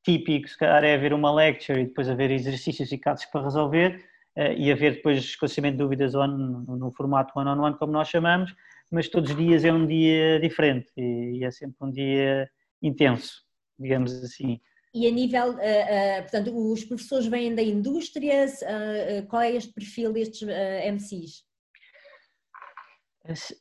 típico, 0.04 0.48
se 0.48 0.58
calhar, 0.58 0.84
é 0.84 0.96
haver 0.96 1.14
uma 1.14 1.34
lecture 1.34 1.82
e 1.82 1.86
depois 1.86 2.10
haver 2.10 2.32
exercícios 2.32 2.92
e 2.92 2.98
casos 2.98 3.26
para 3.26 3.44
resolver 3.44 4.04
uh, 4.38 4.54
e 4.56 4.72
haver 4.72 4.96
depois 4.96 5.18
esclarecimento 5.18 5.78
de 5.78 5.84
dúvidas 5.84 6.14
no, 6.14 6.92
formato 6.96 7.38
one-on-one, 7.38 7.60
-on 7.60 7.72
-one, 7.72 7.78
como 7.78 7.92
nós 7.92 8.08
chamamos, 8.08 8.56
mas 8.92 9.10
todos 9.10 9.32
os 9.32 9.38
dias 9.38 9.66
é 9.66 9.74
um 9.74 9.86
dia 9.86 10.40
diferente 10.40 10.90
e 10.98 11.44
é 11.44 11.52
sempre 11.52 11.76
um 11.82 11.92
dia 11.92 12.50
intenso, 12.82 13.44
digamos 13.78 14.14
assim. 14.24 14.62
E 14.94 15.08
a 15.08 15.12
nível, 15.12 15.52
uh, 15.52 15.56
uh, 15.56 16.22
portanto, 16.22 16.72
os 16.72 16.84
professores 16.86 17.28
vêm 17.28 17.54
da 17.54 17.62
indústria, 17.62 18.46
uh, 18.46 19.28
qual 19.28 19.42
é 19.42 19.52
este 19.52 19.74
perfil 19.74 20.14
destes 20.14 20.48
MCs? 20.48 21.46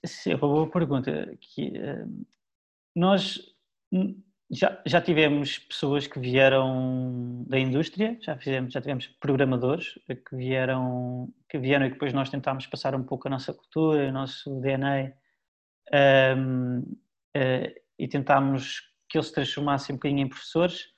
Sim, 0.04 0.32
é 0.32 0.36
uma 0.36 0.48
boa 0.48 0.70
pergunta. 0.70 1.36
Que, 1.40 1.72
nós 2.94 3.40
já, 4.50 4.80
já 4.86 5.00
tivemos 5.00 5.58
pessoas 5.58 6.06
que 6.06 6.20
vieram 6.20 7.44
da 7.48 7.58
indústria, 7.58 8.16
já, 8.22 8.38
fizemos, 8.38 8.72
já 8.72 8.80
tivemos 8.80 9.08
programadores 9.20 9.98
que 10.06 10.36
vieram, 10.36 11.32
que 11.48 11.58
vieram 11.58 11.86
e 11.86 11.90
depois 11.90 12.12
nós 12.12 12.30
tentámos 12.30 12.66
passar 12.66 12.94
um 12.94 13.02
pouco 13.02 13.26
a 13.26 13.30
nossa 13.30 13.52
cultura, 13.52 14.08
o 14.08 14.12
nosso 14.12 14.60
DNA 14.60 15.12
um, 16.36 16.82
e 17.98 18.08
tentámos 18.08 18.82
que 19.08 19.18
eles 19.18 19.26
se 19.28 19.34
transformassem 19.34 19.94
um 19.94 19.96
bocadinho 19.98 20.22
em 20.22 20.28
professores 20.28 20.95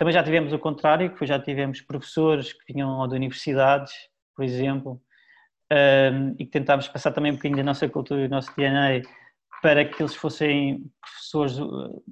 Também 0.00 0.14
já 0.14 0.22
tivemos 0.22 0.50
o 0.50 0.58
contrário, 0.58 1.14
que 1.14 1.26
já 1.26 1.38
tivemos 1.38 1.82
professores 1.82 2.54
que 2.54 2.72
vinham 2.72 3.06
de 3.06 3.14
universidades, 3.14 3.92
por 4.34 4.42
exemplo, 4.42 4.98
um, 5.70 6.34
e 6.38 6.46
que 6.46 6.50
tentámos 6.50 6.88
passar 6.88 7.12
também 7.12 7.32
um 7.32 7.34
bocadinho 7.34 7.58
da 7.58 7.64
nossa 7.64 7.86
cultura 7.86 8.22
e 8.22 8.26
do 8.26 8.30
nosso 8.30 8.50
DNA 8.56 9.02
para 9.60 9.84
que 9.84 10.02
eles 10.02 10.14
fossem 10.14 10.90
professores 11.02 11.58
uh, 11.58 12.02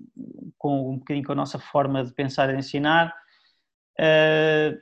com 0.58 0.92
um 0.92 0.98
bocadinho 0.98 1.24
com 1.24 1.32
a 1.32 1.36
nossa 1.36 1.58
forma 1.58 2.04
de 2.04 2.12
pensar 2.12 2.50
e 2.50 2.52
de 2.52 2.58
ensinar. 2.58 3.08
Uh, 3.98 4.78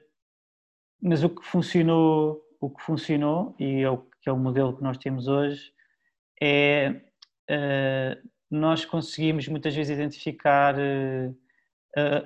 mas 1.00 1.22
o 1.22 1.30
que 1.30 1.46
funcionou, 1.46 2.42
o 2.60 2.68
que 2.70 2.82
funcionou 2.82 3.54
e 3.60 3.82
é 3.82 3.88
o 3.88 3.98
que 3.98 4.28
é 4.28 4.32
o 4.32 4.36
modelo 4.36 4.76
que 4.76 4.82
nós 4.82 4.98
temos 4.98 5.28
hoje 5.28 5.72
é 6.42 7.02
uh, 7.52 8.28
nós 8.50 8.84
conseguimos 8.84 9.46
muitas 9.46 9.76
vezes 9.76 9.96
identificar 9.96 10.74
uh, 10.74 11.45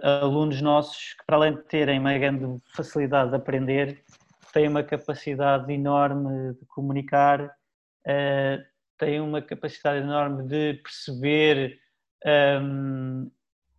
alunos 0.02 0.60
nossos 0.60 1.14
que 1.14 1.24
para 1.26 1.36
além 1.36 1.54
de 1.54 1.62
terem 1.62 1.98
uma 1.98 2.16
grande 2.18 2.60
facilidade 2.74 3.30
de 3.30 3.36
aprender 3.36 4.02
têm 4.52 4.68
uma 4.68 4.82
capacidade 4.82 5.72
enorme 5.72 6.54
de 6.54 6.66
comunicar, 6.66 7.44
uh, 7.44 8.64
têm 8.98 9.20
uma 9.20 9.40
capacidade 9.40 10.00
enorme 10.00 10.42
de 10.44 10.74
perceber 10.82 11.78
um, 12.62 13.30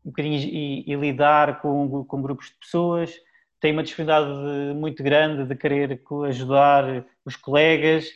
um 0.05 0.11
e, 0.17 0.91
e, 0.91 0.95
lidar 0.95 1.61
com, 1.61 2.03
com 2.05 2.21
grupos 2.21 2.47
de 2.47 2.55
pessoas, 2.55 3.13
têm 3.59 3.73
uma 3.73 3.83
disponibilidade 3.83 4.73
muito 4.75 5.03
grande 5.03 5.45
de 5.45 5.55
querer 5.55 6.01
ajudar 6.27 7.05
os 7.23 7.35
colegas 7.35 8.07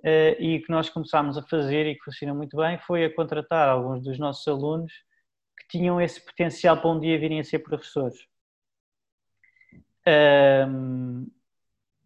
uh, 0.00 0.36
e 0.38 0.58
o 0.58 0.62
que 0.62 0.70
nós 0.70 0.90
começámos 0.90 1.38
a 1.38 1.42
fazer 1.42 1.86
e 1.86 1.94
que 1.94 2.04
funciona 2.04 2.34
muito 2.34 2.56
bem 2.56 2.78
foi 2.78 3.04
a 3.04 3.14
contratar 3.14 3.68
alguns 3.68 4.02
dos 4.02 4.18
nossos 4.18 4.46
alunos 4.46 4.92
tinham 5.72 5.98
esse 5.98 6.20
potencial 6.20 6.76
para 6.76 6.90
um 6.90 7.00
dia 7.00 7.18
virem 7.18 7.40
a 7.40 7.44
ser 7.44 7.60
professores. 7.60 8.28
Um, 10.06 11.26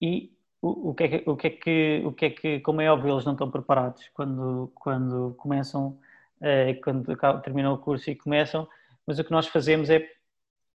e 0.00 0.33
o, 0.62 0.90
o, 0.90 0.94
que 0.94 1.05
é 1.05 1.09
que, 1.09 1.31
o, 1.31 1.37
que 1.37 1.46
é 1.48 1.50
que, 1.50 2.02
o 2.05 2.12
que 2.12 2.46
é 2.46 2.61
como 2.61 2.81
é 2.81 2.88
óbvio, 2.88 3.14
eles 3.14 3.24
não 3.24 3.33
estão 3.33 3.50
preparados 3.50 4.09
quando, 4.14 4.70
quando 4.72 5.35
começam, 5.37 5.98
uh, 6.40 6.81
quando 6.81 7.16
terminam 7.42 7.74
o 7.74 7.79
curso 7.79 8.09
e 8.09 8.14
começam, 8.14 8.68
mas 9.05 9.18
o 9.18 9.24
que 9.24 9.33
nós 9.33 9.48
fazemos 9.48 9.90
é, 9.90 9.98
uh, 9.98 10.05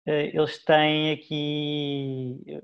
eles 0.07 0.64
têm 0.64 1.11
aqui 1.11 2.61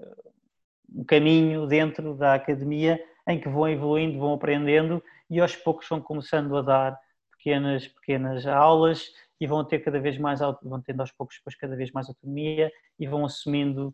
um 0.94 1.02
caminho 1.02 1.66
dentro 1.66 2.14
da 2.14 2.34
academia 2.34 3.02
em 3.26 3.40
que 3.40 3.48
vão 3.48 3.68
evoluindo, 3.68 4.20
vão 4.20 4.34
aprendendo 4.34 5.02
e 5.28 5.40
aos 5.40 5.56
poucos 5.56 5.88
vão 5.88 6.00
começando 6.00 6.56
a 6.56 6.62
dar 6.62 7.00
pequenas, 7.32 7.88
pequenas 7.88 8.46
aulas 8.46 9.10
e 9.42 9.46
vão 9.48 9.64
ter 9.64 9.80
cada 9.80 9.98
vez 9.98 10.16
mais, 10.18 10.38
vão 10.62 10.80
tendo 10.80 11.00
aos 11.00 11.10
poucos 11.10 11.36
depois 11.36 11.56
cada 11.56 11.74
vez 11.74 11.90
mais 11.90 12.08
autonomia 12.08 12.70
e 12.96 13.08
vão 13.08 13.24
assumindo 13.24 13.92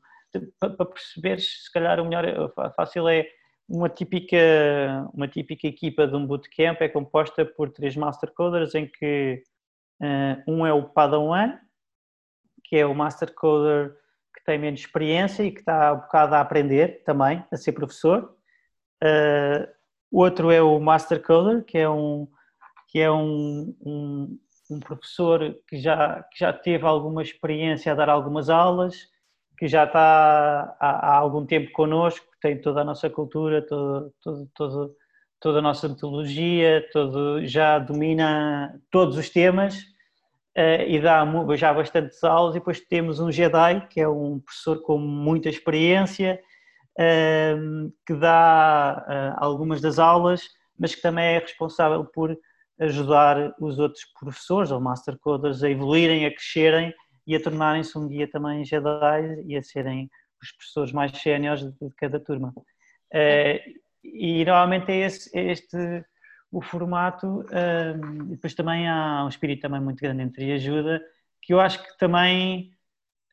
para 0.60 0.84
perceber 0.84 1.40
se 1.40 1.72
calhar 1.72 1.98
o 1.98 2.04
melhor 2.04 2.52
fácil 2.76 3.08
é 3.08 3.26
uma 3.66 3.88
típica, 3.88 4.36
uma 5.14 5.26
típica 5.26 5.66
equipa 5.66 6.06
de 6.06 6.14
um 6.14 6.26
bootcamp 6.26 6.82
é 6.82 6.88
composta 6.90 7.46
por 7.46 7.70
três 7.70 7.96
master 7.96 8.30
coders 8.34 8.74
em 8.74 8.86
que 8.86 9.42
uh, 10.02 10.52
um 10.52 10.66
é 10.66 10.72
o 10.74 10.82
Padawan, 10.82 11.58
que 12.64 12.76
é 12.76 12.84
o 12.84 12.94
master 12.94 13.34
coder 13.34 13.96
que 14.36 14.44
tem 14.44 14.58
menos 14.58 14.80
experiência 14.80 15.44
e 15.44 15.50
que 15.50 15.60
está 15.60 15.94
um 15.94 16.00
bocado 16.00 16.34
a 16.34 16.40
aprender 16.40 17.02
também, 17.04 17.42
a 17.50 17.56
ser 17.56 17.72
professor. 17.72 18.36
Uh, 19.02 19.66
outro 20.12 20.50
é 20.50 20.60
o 20.60 20.78
master 20.78 21.22
coder, 21.22 21.64
que 21.64 21.78
é 21.78 21.88
um, 21.88 22.28
que 22.88 22.98
é 22.98 23.10
um, 23.10 23.74
um, 23.80 24.38
um 24.70 24.80
professor 24.80 25.56
que 25.66 25.78
já, 25.78 26.22
que 26.24 26.40
já 26.40 26.52
teve 26.52 26.84
alguma 26.84 27.22
experiência 27.22 27.92
a 27.92 27.94
dar 27.94 28.08
algumas 28.08 28.50
aulas 28.50 29.08
que 29.58 29.66
já 29.66 29.84
está 29.84 30.76
há, 30.78 31.10
há 31.10 31.16
algum 31.16 31.44
tempo 31.44 31.72
connosco, 31.72 32.24
tem 32.40 32.60
toda 32.60 32.82
a 32.82 32.84
nossa 32.84 33.10
cultura, 33.10 33.60
todo, 33.60 34.14
todo, 34.22 34.48
todo, 34.54 34.96
toda 35.40 35.58
a 35.58 35.62
nossa 35.62 35.88
metodologia, 35.88 36.86
todo, 36.92 37.44
já 37.44 37.78
domina 37.78 38.80
todos 38.90 39.16
os 39.16 39.28
temas 39.28 39.78
uh, 40.56 40.86
e 40.86 41.00
dá 41.00 41.26
já 41.56 41.74
bastantes 41.74 42.22
aulas. 42.22 42.54
E 42.54 42.58
depois 42.60 42.80
temos 42.80 43.18
um 43.18 43.32
Jedi, 43.32 43.86
que 43.88 44.00
é 44.00 44.08
um 44.08 44.38
professor 44.38 44.80
com 44.82 44.96
muita 44.96 45.48
experiência, 45.48 46.40
uh, 46.96 47.92
que 48.06 48.14
dá 48.14 49.04
uh, 49.08 49.44
algumas 49.44 49.80
das 49.80 49.98
aulas, 49.98 50.48
mas 50.78 50.94
que 50.94 51.02
também 51.02 51.34
é 51.34 51.38
responsável 51.40 52.04
por 52.04 52.38
ajudar 52.80 53.54
os 53.60 53.78
outros 53.78 54.04
professores 54.18 54.70
ou 54.70 54.80
master 54.80 55.18
coders 55.18 55.62
a 55.62 55.70
evoluírem, 55.70 56.26
a 56.26 56.30
crescerem 56.30 56.94
e 57.26 57.34
a 57.34 57.42
tornarem-se 57.42 57.96
um 57.98 58.06
dia 58.06 58.30
também 58.30 58.64
Jedi 58.64 59.44
e 59.46 59.56
a 59.56 59.62
serem 59.62 60.08
os 60.42 60.52
professores 60.52 60.92
mais 60.92 61.12
séniores 61.12 61.62
de, 61.62 61.90
cada 61.96 62.20
turma. 62.20 62.54
Uh, 63.12 63.78
e 64.04 64.44
normalmente 64.44 64.90
é, 64.92 65.06
esse, 65.06 65.36
é 65.36 65.50
este 65.50 65.76
o 66.50 66.62
formato, 66.62 67.40
uh, 67.40 68.24
e 68.24 68.30
depois 68.30 68.54
também 68.54 68.88
há 68.88 69.24
um 69.24 69.28
espírito 69.28 69.62
também 69.62 69.80
muito 69.80 70.00
grande 70.00 70.22
entre 70.22 70.52
ajuda, 70.52 71.02
que 71.42 71.52
eu 71.52 71.60
acho 71.60 71.82
que 71.82 71.98
também 71.98 72.72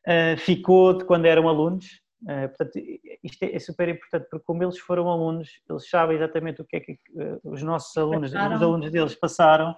uh, 0.06 0.36
ficou 0.38 0.98
de 0.98 1.04
quando 1.04 1.24
eram 1.24 1.48
alunos, 1.48 2.00
Uh, 2.22 2.48
portanto, 2.48 2.78
isto 3.22 3.42
é, 3.42 3.54
é, 3.54 3.58
super 3.58 3.88
importante 3.88 4.26
porque 4.30 4.44
como 4.46 4.62
eles 4.62 4.78
foram 4.78 5.08
alunos, 5.08 5.60
eles 5.68 5.88
sabem 5.88 6.16
exatamente 6.16 6.62
o 6.62 6.64
que 6.64 6.76
é 6.76 6.80
que 6.80 6.92
uh, 6.92 7.40
os 7.44 7.62
nossos 7.62 7.94
alunos, 7.96 8.32
passaram. 8.32 8.56
os 8.56 8.62
alunos 8.62 8.90
deles 8.90 9.14
passaram 9.14 9.76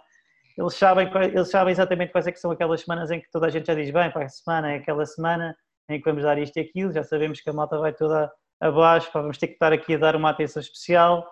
eles 0.59 0.75
sabem, 0.75 1.09
eles 1.33 1.51
sabem 1.51 1.71
exatamente 1.71 2.11
quais 2.11 2.27
é 2.27 2.33
que 2.33 2.41
são 2.41 2.51
aquelas 2.51 2.81
semanas 2.81 3.13
em 3.13 3.21
que 3.21 3.31
toda 3.31 3.47
a 3.47 3.51
gente 3.51 3.69
já 3.69 3.75
diz, 3.75 3.91
bem, 3.91 4.11
para 4.11 4.25
a 4.25 4.29
semana 4.29 4.73
é 4.73 4.77
aquela 4.79 5.07
semana 5.07 5.57
em 5.89 6.01
que 6.01 6.05
vamos 6.05 6.25
dar 6.25 6.37
isto 6.37 6.57
e 6.57 6.61
aquilo, 6.61 6.93
já 6.93 7.05
sabemos 7.05 7.41
que 7.41 7.49
a 7.49 7.53
malta 7.53 7.79
vai 7.79 7.93
toda 7.93 8.31
abaixo, 8.61 9.11
pá, 9.13 9.21
vamos 9.21 9.39
ter 9.39 9.47
que 9.47 9.53
estar 9.53 9.73
aqui 9.73 9.95
a 9.95 9.99
dar 9.99 10.17
uma 10.17 10.31
atenção 10.31 10.61
especial. 10.61 11.25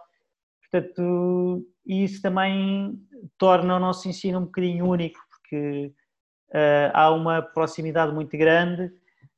Portanto, 0.61 1.66
isso 1.85 2.23
também 2.23 2.97
torna 3.37 3.77
o 3.77 3.81
nosso 3.81 4.09
ensino 4.09 4.38
um 4.38 4.45
bocadinho 4.45 4.87
único, 4.87 5.19
porque 5.29 5.92
uh, 6.51 6.90
há 6.95 7.11
uma 7.11 7.42
proximidade 7.42 8.12
muito 8.12 8.37
grande 8.38 8.92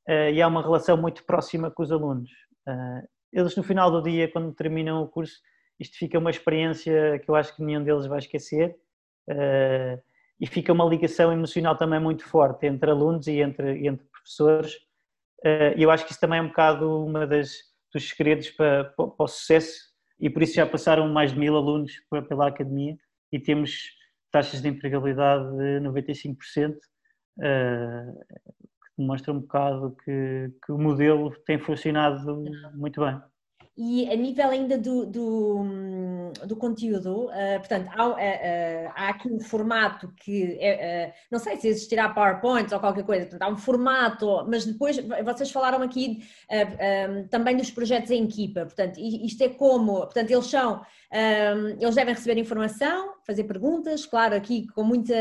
e 0.08 0.40
há 0.40 0.48
uma 0.48 0.62
relação 0.62 0.96
muito 0.96 1.24
próxima 1.24 1.70
com 1.70 1.82
os 1.82 1.92
alunos. 1.92 2.30
Uh, 2.66 3.06
eles, 3.32 3.56
no 3.56 3.62
final 3.62 3.90
do 3.90 4.02
dia, 4.02 4.30
quando 4.30 4.54
terminam 4.54 5.02
o 5.02 5.08
curso, 5.08 5.34
isto 5.78 5.96
fica 5.96 6.18
uma 6.18 6.30
experiência 6.30 7.18
que 7.18 7.30
eu 7.30 7.34
acho 7.34 7.54
que 7.54 7.62
nenhum 7.62 7.84
deles 7.84 8.06
vai 8.06 8.18
esquecer 8.18 8.76
uh, 9.30 10.02
e 10.40 10.46
fica 10.46 10.72
uma 10.72 10.84
ligação 10.84 11.32
emocional 11.32 11.76
também 11.76 12.00
muito 12.00 12.24
forte 12.24 12.66
entre 12.66 12.90
alunos 12.90 13.26
e 13.26 13.40
entre, 13.40 13.86
entre 13.86 14.06
professores. 14.06 14.74
E 15.76 15.82
eu 15.82 15.90
acho 15.90 16.04
que 16.04 16.10
isso 16.10 16.20
também 16.20 16.40
é 16.40 16.42
um 16.42 16.48
bocado 16.48 17.04
uma 17.04 17.24
das 17.24 17.68
dos 17.92 18.08
segredos 18.08 18.50
para, 18.50 18.84
para, 18.84 19.06
para, 19.08 19.24
o 19.24 19.28
sucesso 19.28 19.88
e 20.20 20.28
por 20.28 20.42
isso 20.42 20.54
já 20.54 20.66
passaram 20.66 21.08
mais 21.08 21.32
de 21.32 21.38
mil 21.38 21.56
alunos 21.56 21.92
pela 22.28 22.48
academia 22.48 22.96
e 23.32 23.38
temos 23.38 23.96
taxas 24.30 24.60
de 24.60 24.68
empregabilidade 24.68 25.44
de 25.56 25.80
95%, 25.80 26.76
demonstra 28.98 29.32
um 29.32 29.40
bocado 29.40 29.96
que, 30.04 30.52
que 30.64 30.72
o 30.72 30.78
modelo 30.78 31.30
tem 31.46 31.58
funcionado 31.58 32.42
muito 32.74 33.00
bem. 33.00 33.20
E 33.80 34.10
a 34.10 34.16
nível 34.16 34.50
ainda 34.50 34.76
do, 34.76 35.06
do, 35.06 36.32
do 36.44 36.56
conteúdo, 36.56 37.26
uh, 37.26 37.58
portanto, 37.58 37.88
há, 37.94 38.08
uh, 38.08 38.16
há, 38.92 39.08
aqui 39.10 39.28
um 39.28 39.38
formato 39.38 40.12
que, 40.16 40.58
é, 40.60 41.14
não 41.30 41.38
sei 41.38 41.56
se 41.58 41.68
existirá 41.68 42.08
PowerPoint 42.08 42.74
ou 42.74 42.80
qualquer 42.80 43.04
coisa, 43.04 43.26
portanto, 43.26 43.42
há 43.42 43.48
um 43.48 43.56
formato, 43.56 44.44
mas 44.48 44.64
depois 44.66 44.98
vocês 45.24 45.52
falaram 45.52 45.80
aqui 45.80 46.24
um, 46.50 47.28
também 47.28 47.56
dos 47.56 47.70
projetos 47.70 48.10
em 48.10 48.24
equipa, 48.24 48.62
portanto, 48.62 48.98
isto 48.98 49.44
é 49.44 49.48
como, 49.48 50.00
portanto, 50.00 50.28
eles 50.32 50.46
são, 50.46 50.82
um, 51.12 51.68
eles 51.80 51.94
devem 51.94 52.14
receber 52.14 52.40
informação, 52.40 53.14
fazer 53.28 53.44
perguntas, 53.44 54.06
claro, 54.06 54.34
aqui 54.34 54.66
com 54.68 54.82
muita, 54.82 55.14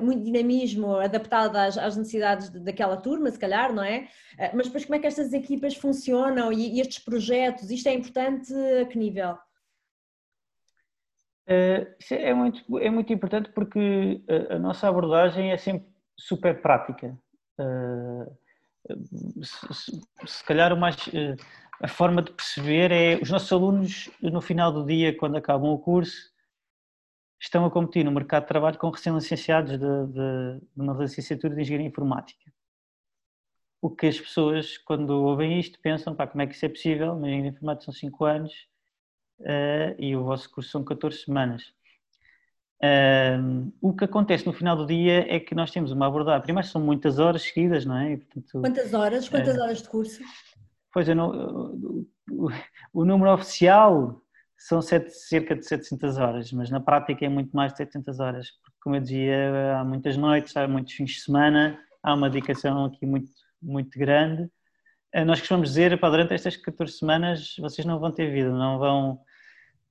muito 0.00 0.22
dinamismo, 0.22 0.94
adaptado 0.94 1.56
às, 1.56 1.76
às 1.76 1.96
necessidades 1.96 2.48
daquela 2.48 2.96
turma, 2.96 3.28
se 3.28 3.38
calhar, 3.40 3.74
não 3.74 3.82
é? 3.82 4.08
Mas 4.54 4.66
depois 4.66 4.84
como 4.84 4.94
é 4.94 5.00
que 5.00 5.08
estas 5.08 5.32
equipas 5.32 5.74
funcionam 5.74 6.52
e, 6.52 6.76
e 6.76 6.80
estes 6.80 7.00
projetos, 7.00 7.68
isto 7.68 7.88
é 7.88 7.94
importante 7.94 8.54
a 8.54 8.86
que 8.86 8.96
nível? 8.96 9.36
É, 11.44 12.32
muito, 12.32 12.78
é 12.78 12.88
muito 12.88 13.12
importante 13.12 13.50
porque 13.50 14.22
a, 14.48 14.56
nossa 14.56 14.86
abordagem 14.86 15.50
é 15.50 15.56
sempre 15.56 15.88
super 16.16 16.62
prática. 16.62 17.18
Uh, 17.58 18.32
se, 19.42 20.00
se, 20.24 20.44
calhar 20.44 20.76
mais, 20.78 20.96
a 21.82 21.88
forma 21.88 22.22
de 22.22 22.30
perceber 22.30 22.92
é 22.92 23.18
os 23.20 23.28
nossos 23.28 23.50
alunos 23.50 24.08
no 24.22 24.40
final 24.40 24.70
do 24.70 24.86
dia, 24.86 25.16
quando 25.16 25.36
acabam 25.36 25.70
o 25.70 25.78
curso, 25.80 26.29
estão 27.40 27.64
a 27.64 27.70
competir 27.70 28.04
no 28.04 28.12
mercado 28.12 28.42
de 28.42 28.48
trabalho 28.48 28.78
com 28.78 28.90
recém-licenciados 28.90 29.72
de, 29.72 29.78
de, 29.78 30.60
de 30.60 30.82
uma 30.82 30.92
licenciatura 30.94 31.54
de 31.54 31.62
Engenharia 31.62 31.88
Informática 31.88 32.50
o 33.80 33.88
que 33.88 34.06
as 34.06 34.20
pessoas, 34.20 34.76
quando 34.76 35.10
ouvem 35.10 35.58
isto, 35.58 35.78
pensam, 35.80 36.14
pá, 36.14 36.26
como 36.26 36.42
é 36.42 36.46
que 36.46 36.54
isso 36.54 36.66
é 36.66 36.68
possível? 36.68 37.16
Mas 37.18 37.30
em 37.30 37.46
informática 37.46 37.86
são 37.86 37.94
5 37.94 38.24
anos 38.24 38.52
uh, 39.40 39.94
e 39.98 40.14
o 40.14 40.24
vosso 40.24 40.50
curso 40.50 40.70
são 40.70 40.84
14 40.84 41.24
semanas. 41.24 41.72
Um, 42.82 43.72
o 43.80 43.94
que 43.94 44.04
acontece 44.04 44.46
no 44.46 44.52
final 44.52 44.74
do 44.74 44.86
dia 44.86 45.26
é 45.34 45.38
que 45.38 45.54
nós 45.54 45.70
temos 45.70 45.92
uma 45.92 46.06
abordagem. 46.06 46.42
Primeiro, 46.42 46.68
são 46.68 46.80
muitas 46.80 47.18
horas 47.18 47.42
seguidas, 47.42 47.84
não 47.84 47.96
é? 47.96 48.16
Portanto, 48.16 48.60
Quantas 48.60 48.94
horas? 48.94 49.28
Quantas 49.28 49.56
uh, 49.56 49.60
horas 49.60 49.82
de 49.82 49.88
curso? 49.88 50.22
Pois, 50.92 51.08
eu 51.08 51.14
não, 51.14 51.74
o, 52.30 52.50
o 52.92 53.04
número 53.04 53.32
oficial 53.32 54.20
são 54.60 54.82
sete, 54.82 55.10
cerca 55.10 55.56
de 55.56 55.66
700 55.66 56.18
horas, 56.18 56.52
mas 56.52 56.68
na 56.68 56.80
prática 56.80 57.24
é 57.24 57.28
muito 57.30 57.56
mais 57.56 57.72
de 57.72 57.78
700 57.78 58.20
horas, 58.20 58.50
porque, 58.62 58.76
como 58.82 58.94
eu 58.94 59.00
dizia, 59.00 59.78
há 59.78 59.84
muitas 59.84 60.18
noites, 60.18 60.54
há 60.54 60.68
muitos 60.68 60.92
fins 60.92 61.12
de 61.12 61.20
semana, 61.22 61.80
há 62.02 62.12
uma 62.12 62.28
dedicação 62.28 62.84
aqui 62.84 63.06
muito, 63.06 63.30
muito 63.60 63.98
grande. 63.98 64.42
Uh, 65.14 65.24
nós 65.24 65.40
costumamos 65.40 65.70
dizer, 65.70 65.98
para 65.98 66.10
durante 66.10 66.34
estas 66.34 66.58
14 66.58 66.92
semanas 66.92 67.56
vocês 67.58 67.86
não 67.86 67.98
vão 67.98 68.12
ter 68.12 68.30
vida, 68.30 68.50
não 68.52 68.78
vão 68.78 69.20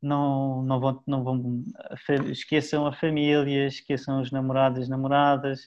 não, 0.01 0.61
não 0.61 0.79
vão, 0.79 1.03
não 1.07 1.23
vão 1.23 1.63
esqueçam 2.31 2.85
a 2.85 2.93
família, 2.93 3.65
esqueçam 3.67 4.21
os 4.21 4.31
namorados 4.31 4.87
namoradas, 4.87 5.61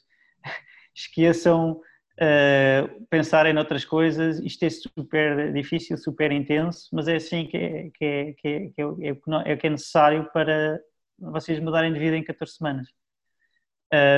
esqueçam 0.94 1.80
uh, 2.20 3.06
pensarem 3.08 3.52
noutras 3.52 3.84
coisas. 3.84 4.38
Isto 4.40 4.64
é 4.64 4.70
super 4.70 5.52
difícil, 5.52 5.96
super 5.96 6.32
intenso, 6.32 6.88
mas 6.92 7.08
é 7.08 7.16
assim 7.16 7.46
que 7.46 7.56
é, 7.56 7.90
que 7.90 8.04
é, 8.04 8.32
que 8.32 8.48
é, 8.48 8.70
que 8.70 8.82
é, 8.82 9.08
é, 9.10 9.52
é, 9.52 9.56
que 9.56 9.66
é 9.66 9.70
necessário 9.70 10.28
para 10.32 10.80
vocês 11.18 11.60
mudarem 11.60 11.92
de 11.92 11.98
vida 11.98 12.16
em 12.16 12.24
14 12.24 12.54
semanas. 12.54 12.88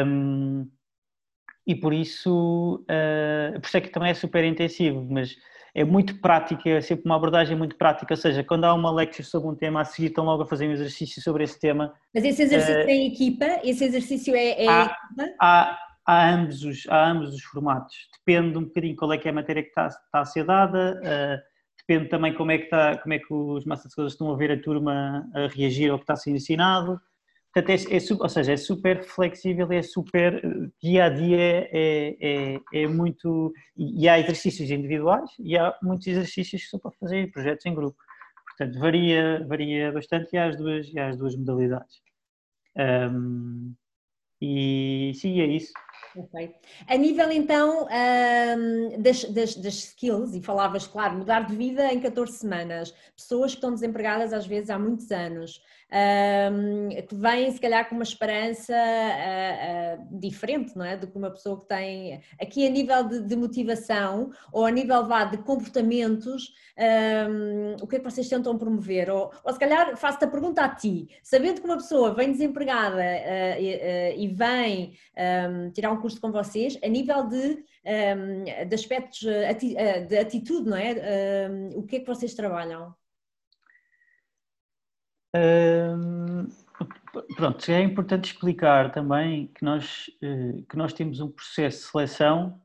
Um, 0.06 0.70
e 1.66 1.74
por 1.74 1.92
isso, 1.92 2.84
uh, 2.84 3.60
por 3.60 3.66
isso 3.66 3.76
é 3.76 3.80
que 3.80 3.88
também 3.88 4.10
é 4.10 4.14
super 4.14 4.44
intensivo, 4.44 5.06
mas 5.10 5.34
é 5.74 5.82
muito 5.82 6.20
prática, 6.20 6.70
é 6.70 6.80
sempre 6.80 7.06
uma 7.06 7.16
abordagem 7.16 7.56
muito 7.56 7.76
prática, 7.76 8.12
ou 8.14 8.16
seja, 8.16 8.44
quando 8.44 8.64
há 8.64 8.72
uma 8.72 8.92
lecture 8.92 9.24
sobre 9.24 9.48
um 9.48 9.56
tema, 9.56 9.80
a 9.80 9.84
seguir 9.84 10.08
estão 10.08 10.24
logo 10.24 10.44
a 10.44 10.46
fazer 10.46 10.68
um 10.68 10.72
exercício 10.72 11.20
sobre 11.20 11.42
esse 11.42 11.58
tema. 11.58 11.92
Mas 12.14 12.24
esse 12.24 12.42
exercício 12.42 12.76
é 12.76 12.92
em 12.92 13.12
equipa? 13.12 13.60
Esse 13.64 13.84
exercício 13.84 14.36
é, 14.36 14.64
é 14.64 14.68
há, 14.68 14.82
equipa? 14.84 15.34
Há, 15.40 15.78
há, 16.06 16.30
ambos 16.34 16.64
os, 16.64 16.86
há 16.88 17.10
ambos 17.10 17.34
os 17.34 17.42
formatos, 17.44 18.08
depende 18.18 18.58
um 18.58 18.64
bocadinho 18.64 18.96
qual 18.96 19.12
é 19.12 19.18
que 19.18 19.28
é 19.28 19.30
a 19.30 19.34
matéria 19.34 19.62
que 19.62 19.68
está, 19.68 19.86
está 19.88 20.20
a 20.20 20.24
ser 20.24 20.44
dada, 20.44 21.00
uh, 21.00 21.42
depende 21.78 22.08
também 22.08 22.34
como 22.34 22.50
é 22.50 22.58
que, 22.58 22.64
está, 22.64 22.98
como 22.98 23.14
é 23.14 23.18
que 23.18 23.32
os 23.32 23.64
massas 23.64 23.92
estão 24.12 24.32
a 24.32 24.36
ver 24.36 24.52
a 24.52 24.60
turma 24.60 25.28
a 25.34 25.46
reagir 25.48 25.90
ao 25.90 25.98
que 25.98 26.04
está 26.04 26.14
a 26.14 26.16
ser 26.16 26.30
ensinado, 26.30 27.00
Portanto, 27.54 27.70
é, 27.70 27.96
é, 27.96 27.98
ou 28.20 28.28
seja, 28.28 28.52
é 28.52 28.56
super 28.56 29.04
flexível, 29.04 29.70
é 29.70 29.80
super 29.80 30.42
dia 30.82 31.04
a 31.04 31.08
dia, 31.08 31.68
é, 31.70 32.16
é, 32.20 32.60
é 32.82 32.86
muito. 32.88 33.52
E 33.76 34.08
há 34.08 34.18
exercícios 34.18 34.72
individuais 34.72 35.30
e 35.38 35.56
há 35.56 35.72
muitos 35.80 36.08
exercícios 36.08 36.64
que 36.64 36.68
são 36.68 36.80
para 36.80 36.90
fazer 36.98 37.30
projetos 37.30 37.64
em 37.64 37.72
grupo. 37.72 37.96
Portanto, 38.48 38.78
varia, 38.80 39.46
varia 39.46 39.92
bastante 39.92 40.30
e 40.32 40.36
há 40.36 40.46
as 40.46 40.56
duas, 40.56 40.96
há 40.96 41.08
as 41.08 41.16
duas 41.16 41.36
modalidades. 41.36 42.02
Um, 42.76 43.72
e 44.40 45.12
sim, 45.14 45.40
é 45.40 45.46
isso. 45.46 45.72
A 46.88 46.96
nível 46.96 47.30
então 47.30 47.86
das, 48.98 49.24
das, 49.24 49.54
das, 49.54 49.74
skills, 49.74 50.34
e 50.34 50.42
falavas, 50.42 50.86
claro, 50.86 51.18
mudar 51.18 51.46
de 51.46 51.56
vida 51.56 51.92
em 51.92 52.00
14 52.00 52.32
semanas, 52.32 52.94
pessoas 53.16 53.52
que 53.52 53.58
estão 53.58 53.72
desempregadas 53.72 54.32
às 54.32 54.46
vezes 54.46 54.70
há 54.70 54.78
muitos 54.78 55.10
anos, 55.10 55.60
que 57.08 57.14
vêm 57.14 57.52
se 57.52 57.60
calhar 57.60 57.88
com 57.88 57.94
uma 57.94 58.02
esperança 58.02 58.74
uh, 58.74 60.02
uh, 60.02 60.18
diferente, 60.18 60.76
não 60.76 60.84
é? 60.84 60.96
Do 60.96 61.06
que 61.06 61.16
uma 61.16 61.30
pessoa 61.30 61.60
que 61.60 61.68
tem 61.68 62.20
aqui 62.40 62.66
a 62.66 62.70
nível 62.70 63.04
de, 63.04 63.20
de 63.20 63.36
motivação 63.36 64.30
ou 64.52 64.64
a 64.64 64.70
nível 64.70 65.06
vá, 65.06 65.24
de 65.24 65.38
comportamentos, 65.38 66.52
o 67.80 67.86
que 67.86 67.96
é 67.96 67.98
que 68.00 68.10
vocês 68.10 68.28
tentam 68.28 68.58
promover? 68.58 69.08
Ou, 69.10 69.30
ou 69.44 69.52
se 69.52 69.58
calhar 69.58 69.96
faço-te 69.96 70.24
a 70.24 70.28
pergunta 70.28 70.62
a 70.62 70.68
ti, 70.68 71.08
sabendo 71.22 71.60
que 71.60 71.66
uma 71.66 71.76
pessoa 71.76 72.12
vem 72.12 72.32
desempregada 72.32 73.00
uh, 73.00 74.16
e, 74.16 74.28
vem 74.28 74.94
tirar 75.72 75.92
curso 76.00 76.20
com 76.20 76.30
vocês, 76.30 76.78
a 76.82 76.88
nível 76.88 77.28
de, 77.28 77.64
de 78.68 78.74
aspectos 78.74 79.20
de 79.20 80.18
atitude, 80.18 80.68
não 80.68 80.76
é? 80.76 80.94
o 81.74 81.82
que 81.82 81.96
é 81.96 82.00
que 82.00 82.06
vocês 82.06 82.34
trabalham? 82.34 82.94
pronto, 87.36 87.70
é 87.70 87.82
importante 87.82 88.32
explicar 88.32 88.92
também 88.92 89.48
que 89.48 89.64
nós, 89.64 90.10
eh, 90.22 90.62
que 90.68 90.76
nós 90.76 90.92
temos 90.92 91.20
um 91.20 91.30
processo 91.30 91.78
de 91.78 91.90
seleção 91.90 92.60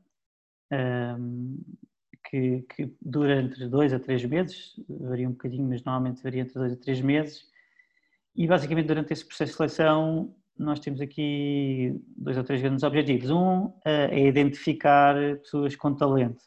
que, 2.24 2.64
que, 2.74 2.94
dura 3.02 3.40
entre 3.40 3.68
dois 3.68 3.92
a 3.92 3.98
três 3.98 4.24
meses, 4.24 4.74
varia 4.88 5.28
um 5.28 5.32
bocadinho, 5.32 5.68
mas 5.68 5.82
normalmente 5.82 6.22
varia 6.22 6.42
entre 6.42 6.54
dois 6.54 6.72
a 6.72 6.76
três 6.76 7.00
meses, 7.00 7.44
e 8.36 8.46
basicamente 8.46 8.86
durante 8.86 9.12
esse 9.12 9.26
processo 9.26 9.50
de 9.50 9.56
seleção 9.56 10.34
nós 10.60 10.78
temos 10.80 11.00
aqui 11.00 11.98
dois 12.16 12.36
ou 12.36 12.44
três 12.44 12.60
grandes 12.60 12.84
objetivos. 12.84 13.30
Um 13.30 13.72
eh, 13.84 14.08
é 14.12 14.26
identificar 14.26 15.14
pessoas 15.38 15.74
com 15.74 15.94
talento. 15.94 16.44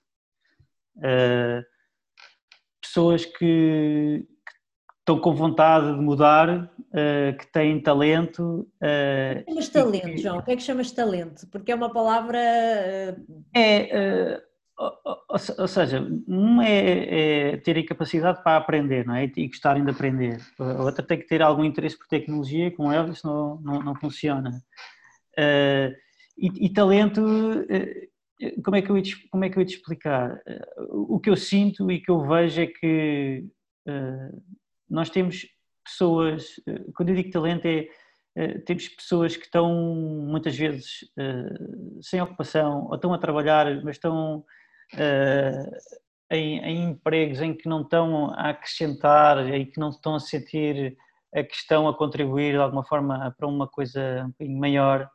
Eh, 1.01 1.63
pessoas 2.81 3.25
que, 3.25 4.25
estão 5.03 5.19
com 5.19 5.33
vontade 5.33 5.93
de 5.93 6.01
mudar, 6.01 6.49
uh, 6.49 7.37
que 7.37 7.51
têm 7.51 7.81
talento. 7.81 8.67
Uh, 8.81 9.43
chamas 9.49 9.69
talento, 9.69 10.05
que... 10.05 10.17
João? 10.17 10.37
O 10.37 10.43
que 10.43 10.51
é 10.51 10.55
que 10.55 10.63
chamas 10.63 10.91
talento? 10.91 11.47
Porque 11.47 11.71
é 11.71 11.75
uma 11.75 11.91
palavra. 11.91 12.39
É. 13.53 14.41
Ou, 14.77 15.67
seja, 15.67 16.01
um 16.27 16.61
é, 16.61 17.51
é 17.51 17.57
terem 17.57 17.85
capacidade 17.85 18.43
para 18.43 18.57
aprender 18.57 19.05
não 19.05 19.15
é? 19.15 19.31
e 19.35 19.47
gostarem 19.47 19.83
de 19.83 19.91
aprender. 19.91 20.39
A 20.59 20.83
outra 20.83 21.05
tem 21.05 21.19
que 21.19 21.27
ter 21.27 21.41
algum 21.41 21.63
interesse 21.63 21.97
por 21.97 22.07
tecnologia, 22.07 22.71
com 22.71 22.91
ela, 22.91 23.13
senão 23.13 23.59
não, 23.61 23.81
não 23.81 23.95
funciona. 23.95 24.49
Uh, 25.37 25.93
e, 26.37 26.65
e, 26.65 26.73
talento, 26.73 27.21
uh, 27.21 28.61
como, 28.63 28.75
é 28.75 28.81
que 28.81 28.89
eu 28.89 28.97
ia, 28.97 29.03
como 29.31 29.45
é 29.45 29.49
que 29.49 29.59
eu 29.59 29.65
te 29.65 29.75
explicar? 29.75 30.33
Uh, 30.79 31.15
o 31.15 31.19
que 31.19 31.29
eu 31.29 31.35
sinto 31.35 31.91
e 31.91 31.99
que 31.99 32.09
eu 32.11 32.27
vejo 32.27 32.61
é 32.61 32.67
que 32.67 33.45
nós 34.89 35.09
temos 35.09 35.45
pessoas, 35.83 36.59
eh, 36.67 36.85
quando 36.95 37.09
eu 37.09 37.15
digo 37.15 37.31
talento 37.31 37.65
é, 37.65 37.87
eh, 38.35 38.59
temos 38.59 38.87
pessoas 38.87 39.35
que 39.35 39.43
estão 39.43 39.73
muitas 39.75 40.55
vezes 40.55 40.99
sem 42.01 42.21
ocupação 42.21 42.85
ou 42.85 42.95
estão 42.95 43.13
a 43.13 43.17
trabalhar, 43.17 43.83
mas 43.83 43.97
estão 43.97 44.45
em, 46.29 46.59
em 46.59 46.83
empregos 46.89 47.41
em 47.41 47.53
que 47.53 47.67
não 47.67 47.81
estão 47.81 48.31
a 48.31 48.49
acrescentar 48.49 49.47
e 49.53 49.65
que 49.65 49.79
não 49.79 49.89
estão 49.89 50.15
a 50.15 50.19
sentir 50.19 50.97
a 51.33 51.43
que 51.43 51.55
estão 51.55 51.87
a 51.87 51.97
contribuir 51.97 52.51
de 52.51 52.57
alguma 52.57 52.85
forma 52.85 53.33
para 53.37 53.47
uma 53.47 53.67
coisa 53.67 54.23
um 54.25 54.29
bocadinho 54.29 54.59
maior. 54.59 55.09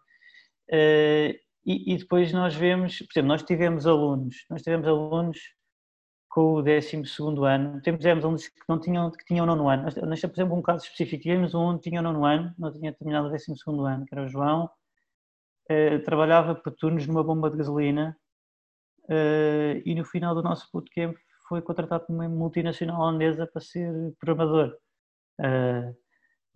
E, 1.71 1.93
e, 1.93 1.97
depois 1.99 2.33
nós 2.33 2.55
vemos, 2.55 2.99
por 2.99 3.13
exemplo, 3.13 3.29
nós 3.29 3.43
tivemos 3.43 3.87
alunos, 3.87 4.37
nós 4.49 4.63
tivemos 4.63 4.89
alunos 4.89 5.39
com 6.29 6.55
o 6.55 6.63
12 6.63 7.03
ano. 7.47 7.83
Temos 7.83 8.07
alunos 8.07 8.49
que 8.49 8.61
não 8.69 8.81
tinham, 8.81 9.11
que 9.11 9.25
tinham 9.25 9.45
nono 9.45 9.69
ano. 9.69 9.83
Nós, 9.83 10.21
por 10.21 10.33
exemplo, 10.33 10.57
um 10.57 10.63
caso 10.63 10.85
específico, 10.85 11.23
tivemos 11.23 11.55
um 11.55 11.77
que 11.77 11.91
tinha 11.91 12.01
nono 12.01 12.25
ano, 12.25 12.55
não 12.59 12.73
tinha 12.73 12.93
terminado 12.93 13.29
o 13.29 13.31
12 13.31 13.53
ano, 13.87 14.07
que 14.07 14.15
era 14.15 14.25
o 14.25 14.29
João, 14.29 14.71
eh, 15.69 15.99
trabalhava 15.99 16.55
por 16.55 16.73
turnos 16.73 17.07
numa 17.07 17.25
bomba 17.25 17.51
de 17.51 17.59
gasolina 17.59 18.17
eh, 19.09 19.83
e 19.85 19.95
no 19.95 20.05
final 20.05 20.35
do 20.35 20.43
nosso 20.43 20.69
bootcamp 20.73 21.17
foi 21.49 21.63
contratado 21.63 22.07
por 22.07 22.15
uma 22.15 22.29
multinacional 22.29 23.01
holandesa 23.01 23.47
para 23.47 23.63
ser 23.63 23.91
programador. 24.21 24.77
Eh, 25.41 25.95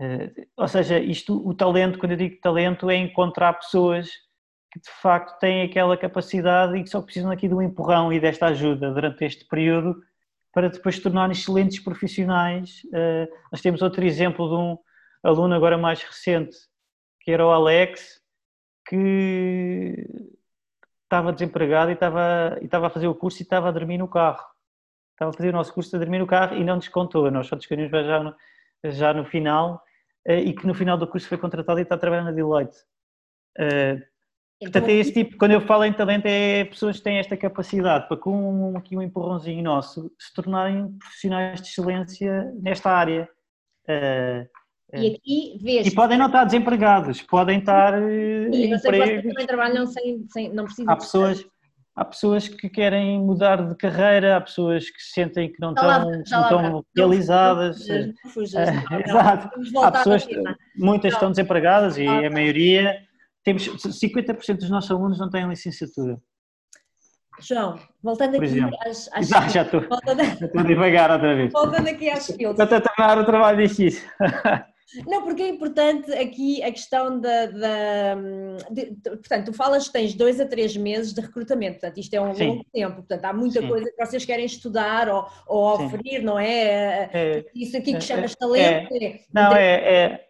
eh, 0.01 0.47
ou 0.57 0.69
seja, 0.69 0.99
isto, 0.99 1.47
o 1.47 1.55
talento, 1.55 1.99
quando 1.99 2.13
eu 2.13 2.19
digo 2.19 2.41
talento, 2.41 2.91
é 2.91 2.97
encontrar 2.97 3.55
pessoas 3.55 4.11
que 4.73 4.81
de 4.81 4.91
facto 5.03 5.39
têm 5.39 5.63
aquela 5.63 5.97
capacidade 5.97 6.77
e 6.77 6.83
que 6.83 6.91
só 6.91 7.01
precisam 7.03 7.31
aqui 7.31 7.49
de 7.49 7.55
um 7.55 7.63
empurrão 7.63 8.13
e 8.13 8.19
desta 8.19 8.47
ajuda 8.47 8.91
durante 8.91 9.25
este 9.25 9.47
período 9.47 9.97
para 10.53 10.69
depois 10.69 10.97
se 10.97 11.03
tornarem 11.03 11.33
excelentes 11.33 11.81
profissionais. 11.81 12.83
Uh, 12.87 13.29
nós 13.51 13.61
temos 13.61 13.81
outro 13.83 14.05
exemplo 14.05 14.49
de 14.49 14.55
um 14.55 14.79
aluno 15.23 15.55
agora 15.55 15.79
mais 15.79 16.03
recente, 16.03 16.57
que 17.21 17.31
era 17.31 17.47
o 17.47 17.51
Alex, 17.51 18.21
que 18.87 20.07
estava 21.13 21.33
desempregado 21.33 21.91
e 21.91 21.95
estava, 21.95 22.59
e 22.63 22.65
estava 22.65 22.87
a 22.87 22.91
fazer 22.91 23.07
o 23.07 23.15
curso 23.15 23.41
e 23.41 23.45
estava 23.45 23.69
a 23.69 23.73
dormir 23.73 23.99
no 23.99 24.09
carro. 24.09 24.43
Estava 25.13 25.31
a 25.31 25.35
fazer 25.35 25.51
o 25.51 25.53
nosso 25.53 25.73
curso 25.75 25.95
a 25.95 25.99
dormir 25.99 26.19
no 26.19 26.27
carro 26.27 26.57
e 26.57 26.65
não 26.65 26.79
descontou. 26.79 27.31
Nós 27.31 27.47
só 27.47 27.55
descobrimos 27.55 27.91
já 27.91 28.23
no, 28.23 28.35
já 28.85 29.13
no 29.13 29.25
final 29.27 29.83
uh, 30.27 30.33
e 30.33 30.55
que 30.55 30.67
no 30.67 30.75
final 30.75 30.97
do 30.97 31.07
curso 31.07 31.29
foi 31.29 31.37
contratado 31.37 31.79
e 31.79 31.83
está 31.83 31.97
a 31.97 31.99
trabalhar 31.99 32.25
na 32.25 32.33
Deloitte. 32.33 32.79
Uh, 33.59 34.01
Portanto, 34.59 34.91
é 34.91 34.93
esse 34.93 35.13
tipo, 35.13 35.37
quando 35.39 35.51
eu 35.51 35.61
falo 35.61 35.85
em 35.85 35.93
talento, 35.93 36.27
é 36.27 36.65
pessoas 36.65 36.97
que 36.97 37.03
têm 37.03 37.19
esta 37.19 37.37
capacidade 37.37 38.07
para, 38.07 38.17
com 38.17 38.77
aqui 38.77 38.97
um 38.97 39.03
empurrãozinho 39.03 39.61
nosso, 39.61 40.13
se 40.17 40.33
tornarem 40.33 40.97
profissionais 40.99 41.61
de 41.61 41.67
excelência 41.67 42.53
nesta 42.63 42.89
área. 42.89 43.29
Uh, 44.93 44.99
e 44.99 45.15
aqui 45.15 45.59
vês. 45.63 45.87
E 45.87 45.95
podem 45.95 46.19
não 46.19 46.27
estar 46.27 46.45
desempregados, 46.45 47.23
podem 47.23 47.59
estar. 47.59 47.95
E 48.01 48.67
em 48.67 48.75
emprego. 48.75 49.29
também 49.29 49.47
trabalham 49.47 49.87
sem, 49.87 50.27
sem. 50.29 50.53
Não 50.53 50.65
precisam. 50.65 50.93
Há 50.93 50.97
pessoas. 50.97 51.45
há 51.97 52.05
pessoas 52.05 52.49
que 52.49 52.69
querem 52.69 53.19
mudar 53.19 53.67
de 53.67 53.75
carreira, 53.77 54.37
há 54.37 54.41
pessoas 54.41 54.91
que 54.91 55.03
sentem 55.03 55.51
que 55.51 55.61
não 55.61 55.71
estão, 55.71 56.11
não 56.11 56.21
estão 56.21 56.85
realizadas. 56.95 57.87
Exato. 59.07 59.51
Há 59.83 59.91
pessoas, 59.93 60.27
muitas 60.77 61.15
estão 61.15 61.31
desempregadas 61.31 61.97
e 61.97 62.07
a 62.07 62.31
maioria, 62.31 62.99
temos 63.43 63.67
50% 63.67 64.59
dos 64.59 64.71
nossos 64.71 64.91
alunos 64.91 65.19
não 65.19 65.31
têm 65.31 65.49
licenciatura. 65.49 66.19
João, 67.41 67.79
voltando 68.03 68.37
aqui 68.37 68.61
às, 68.87 69.09
às 69.13 69.29
já, 69.29 69.49
já 69.49 69.63
estou, 69.63 69.81
voltando... 69.89 70.21
estou 70.21 70.65
devagar 70.65 71.11
outra 71.11 71.35
vez. 71.35 71.51
Voltando 71.53 71.89
aqui 71.89 72.11
às 72.11 72.29
skills. 72.29 72.59
Estou 72.59 72.77
a 72.77 72.81
terminar 72.81 73.19
o 73.19 73.25
trabalho 73.25 73.67
difícil. 73.67 74.09
Não, 75.07 75.23
porque 75.23 75.43
é 75.43 75.49
importante 75.49 76.13
aqui 76.13 76.63
a 76.63 76.71
questão 76.71 77.21
da. 77.21 77.47
da 77.47 78.15
de, 78.71 78.95
portanto, 79.05 79.47
tu 79.47 79.53
falas 79.53 79.87
que 79.87 79.93
tens 79.93 80.15
dois 80.15 80.41
a 80.41 80.47
três 80.47 80.77
meses 80.77 81.13
de 81.13 81.21
recrutamento, 81.21 81.81
portanto, 81.81 81.99
isto 81.99 82.15
é 82.15 82.21
um 82.21 82.35
Sim. 82.35 82.47
longo 82.47 82.65
tempo, 82.73 82.97
portanto, 82.97 83.25
há 83.25 83.33
muita 83.33 83.61
Sim. 83.61 83.69
coisa 83.69 83.91
que 83.91 84.07
vocês 84.07 84.25
querem 84.25 84.45
estudar 84.45 85.09
ou, 85.09 85.27
ou 85.47 85.75
oferir, 85.75 86.21
Sim. 86.21 86.25
não 86.25 86.39
é? 86.39 87.11
é? 87.13 87.45
Isso 87.55 87.77
aqui 87.77 87.93
que 87.93 87.99
é, 87.99 88.01
chamas 88.01 88.33
é, 88.33 88.37
talento. 88.37 88.95
É, 88.95 89.21
não, 89.33 89.53
é, 89.55 89.75
é, 89.75 90.27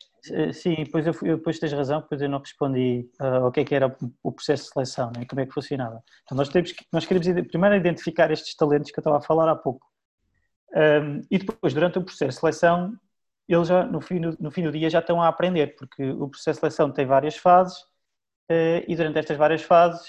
Sim, 0.53 0.77
depois, 0.77 1.05
eu, 1.05 1.13
depois 1.13 1.59
tens 1.59 1.73
razão, 1.73 2.01
depois 2.01 2.23
eu 2.23 2.29
não 2.29 2.39
respondi 2.39 3.11
uh, 3.21 3.45
ao 3.45 3.53
que 3.53 3.61
é 3.61 3.65
que 3.65 3.75
era 3.75 3.97
o 4.23 4.31
processo 4.31 4.65
de 4.65 4.73
seleção, 4.73 5.11
né? 5.17 5.25
como 5.29 5.41
é 5.41 5.47
que 5.47 5.53
funcionava. 5.53 6.01
Então, 6.23 6.37
nós, 6.37 6.49
temos, 6.49 6.73
nós 6.93 7.05
queremos 7.05 7.27
primeiro 7.49 7.75
identificar 7.75 8.31
estes 8.31 8.55
talentos 8.55 8.93
que 8.93 8.99
eu 8.99 9.01
estava 9.01 9.19
a 9.19 9.21
falar 9.21 9.51
há 9.51 9.57
pouco. 9.57 9.85
Um, 10.75 11.23
e 11.29 11.39
depois, 11.39 11.75
durante 11.75 11.99
o 11.99 12.05
processo 12.05 12.37
de 12.37 12.41
seleção, 12.41 12.97
eles 13.55 13.69
já 13.69 13.85
no 13.85 14.01
fim, 14.01 14.19
no, 14.19 14.37
no 14.39 14.51
fim 14.51 14.63
do 14.63 14.73
dia 14.73 14.91
já 14.91 15.01
estão 15.01 15.21
a 15.21 15.29
aprender, 15.29 15.75
porque 15.77 16.11
o 16.11 16.29
processo 16.29 16.59
de 16.59 16.61
seleção 16.61 16.91
tem 16.91 17.07
várias 17.07 17.37
fases 17.37 17.79
uh, 18.51 18.85
e 18.87 18.95
durante 18.97 19.19
estas 19.19 19.37
várias 19.37 19.63
fases 19.63 20.07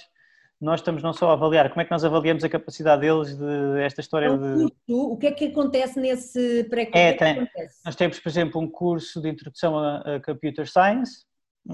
nós 0.61 0.79
estamos 0.79 1.03
não 1.03 1.11
só 1.11 1.29
a 1.29 1.33
avaliar, 1.33 1.69
como 1.69 1.81
é 1.81 1.85
que 1.85 1.91
nós 1.91 2.05
avaliamos 2.05 2.41
a 2.43 2.49
capacidade 2.49 3.01
deles 3.01 3.37
de 3.37 3.81
esta 3.81 3.99
história 3.99 4.29
de... 4.29 4.67
O 4.87 5.17
que 5.17 5.27
é 5.27 5.31
que 5.33 5.47
acontece 5.47 5.99
nesse 5.99 6.63
pré-curso? 6.69 6.97
É, 6.97 7.13
tem, 7.13 7.49
nós 7.83 7.95
temos, 7.97 8.17
por 8.17 8.29
exemplo, 8.29 8.61
um 8.61 8.69
curso 8.69 9.21
de 9.21 9.29
introdução 9.29 9.77
a, 9.77 9.97
a 9.97 10.21
Computer 10.21 10.65
Science, 10.65 11.25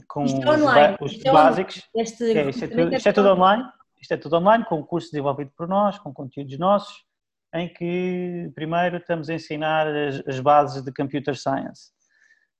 com 0.07 0.25
isto 0.25 0.41
é 0.41 0.49
online. 0.49 0.97
os, 1.01 1.11
os 1.11 1.23
é 1.23 1.31
básicos. 1.31 1.83
Este, 1.95 2.35
é, 2.35 2.49
isto, 2.49 2.65
é 2.65 2.67
tudo, 2.67 2.95
isto 2.95 3.09
é 3.09 3.13
tudo 3.13 3.29
online. 3.29 3.63
Isto 4.01 4.13
é 4.13 4.17
tudo 4.17 4.37
online, 4.37 4.65
com 4.65 4.79
um 4.79 4.83
curso 4.83 5.11
desenvolvido 5.11 5.51
por 5.55 5.67
nós, 5.67 5.99
com 5.99 6.11
conteúdos 6.11 6.57
nossos 6.57 7.08
em 7.53 7.67
que 7.67 8.51
primeiro 8.53 8.97
estamos 8.97 9.29
a 9.29 9.33
ensinar 9.33 9.87
as, 9.87 10.21
as, 10.27 10.39
bases 10.39 10.83
de 10.83 10.91
Computer 10.93 11.35
Science. 11.35 11.91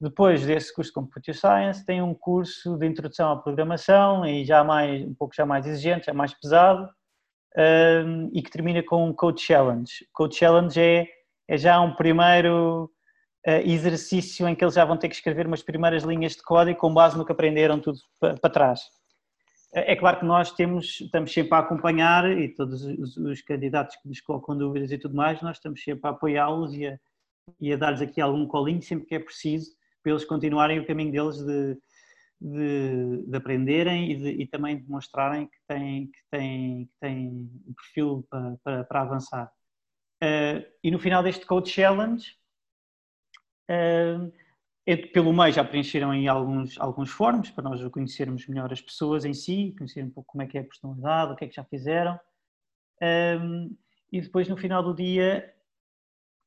Depois 0.01 0.45
desse 0.45 0.73
curso 0.73 0.89
de 0.89 0.95
Computer 0.95 1.35
Science 1.35 1.85
tem 1.85 2.01
um 2.01 2.13
curso 2.13 2.77
de 2.77 2.87
introdução 2.87 3.31
à 3.31 3.37
programação 3.37 4.25
e 4.25 4.45
já 4.45 4.63
mais 4.63 5.03
um 5.05 5.13
pouco 5.13 5.35
já 5.35 5.45
mais 5.45 5.67
exigente, 5.67 6.05
já 6.05 6.13
mais 6.13 6.33
pesado 6.33 6.89
um, 7.57 8.29
e 8.33 8.41
que 8.41 8.49
termina 8.49 8.81
com 8.81 9.05
um 9.05 9.13
Code 9.13 9.41
Challenge. 9.41 9.91
Code 10.13 10.35
Challenge 10.35 10.79
é, 10.79 11.07
é 11.47 11.57
já 11.57 11.79
um 11.81 11.93
primeiro 11.93 12.89
uh, 13.47 13.51
exercício 13.65 14.47
em 14.47 14.55
que 14.55 14.63
eles 14.63 14.75
já 14.75 14.85
vão 14.85 14.97
ter 14.97 15.09
que 15.09 15.15
escrever 15.15 15.45
umas 15.45 15.61
primeiras 15.61 16.03
linhas 16.03 16.33
de 16.33 16.43
código 16.43 16.79
com 16.79 16.93
base 16.93 17.17
no 17.17 17.25
que 17.25 17.31
aprenderam 17.31 17.79
tudo 17.79 17.99
para 18.19 18.49
trás. 18.49 18.81
É 19.71 19.95
claro 19.95 20.19
que 20.19 20.25
nós 20.25 20.51
temos, 20.51 20.99
estamos 20.99 21.31
sempre 21.31 21.53
a 21.53 21.59
acompanhar 21.59 22.29
e 22.31 22.49
todos 22.49 22.83
os, 22.83 23.17
os, 23.17 23.41
candidatos 23.41 23.95
que 23.97 24.07
nos 24.07 24.19
colocam 24.19 24.57
dúvidas 24.57 24.91
e 24.91 24.97
tudo 24.97 25.15
mais, 25.15 25.41
nós 25.43 25.57
estamos 25.57 25.83
sempre 25.83 26.07
a 26.07 26.09
apoiá-los 26.09 26.73
e 26.73 26.87
a, 26.87 26.99
e 27.59 27.71
a 27.71 27.77
dar-lhes 27.77 28.01
aqui 28.01 28.19
algum 28.19 28.47
colinho 28.47 28.81
sempre 28.81 29.05
que 29.05 29.13
é 29.13 29.19
preciso 29.19 29.71
para 30.01 30.11
eles 30.11 30.25
continuarem 30.25 30.79
o 30.79 30.87
caminho 30.87 31.11
deles 31.11 31.37
de, 31.37 31.77
de, 32.41 33.25
de 33.27 33.37
aprenderem 33.37 34.11
e, 34.11 34.15
de, 34.15 34.29
e, 34.41 34.47
também 34.47 34.81
de 34.81 34.89
mostrarem 34.89 35.45
que 35.45 35.57
têm, 35.67 36.07
que 36.07 36.19
têm, 36.31 36.85
que 36.85 36.93
têm 36.99 37.51
o 37.67 37.73
perfil 37.75 38.27
para, 38.29 38.57
para, 38.63 38.83
para 38.85 39.01
avançar. 39.01 39.51
Uh, 40.23 40.65
e 40.83 40.89
no 40.89 40.99
final 40.99 41.21
deste 41.21 41.45
Code 41.45 41.69
Challenge, 41.69 42.25
uh, 43.69 44.31
pelo 44.97 45.33
meio 45.33 45.53
já 45.53 45.63
preencheram 45.63 46.13
em 46.13 46.27
alguns, 46.27 46.79
alguns 46.79 47.09
fóruns 47.09 47.51
para 47.51 47.63
nós 47.63 47.85
conhecermos 47.89 48.47
melhor 48.47 48.71
as 48.71 48.81
pessoas 48.81 49.25
em 49.25 49.33
si, 49.33 49.73
conhecer 49.77 50.03
um 50.03 50.09
pouco 50.09 50.31
como 50.31 50.41
é 50.41 50.47
que 50.47 50.57
é 50.57 50.61
a 50.61 50.63
personalidade, 50.63 51.33
o 51.33 51.35
que 51.35 51.45
é 51.45 51.47
que 51.47 51.55
já 51.55 51.63
fizeram. 51.63 52.19
Um, 53.01 53.75
e 54.11 54.21
depois 54.21 54.47
no 54.47 54.57
final 54.57 54.81
do 54.81 54.93
dia, 54.93 55.53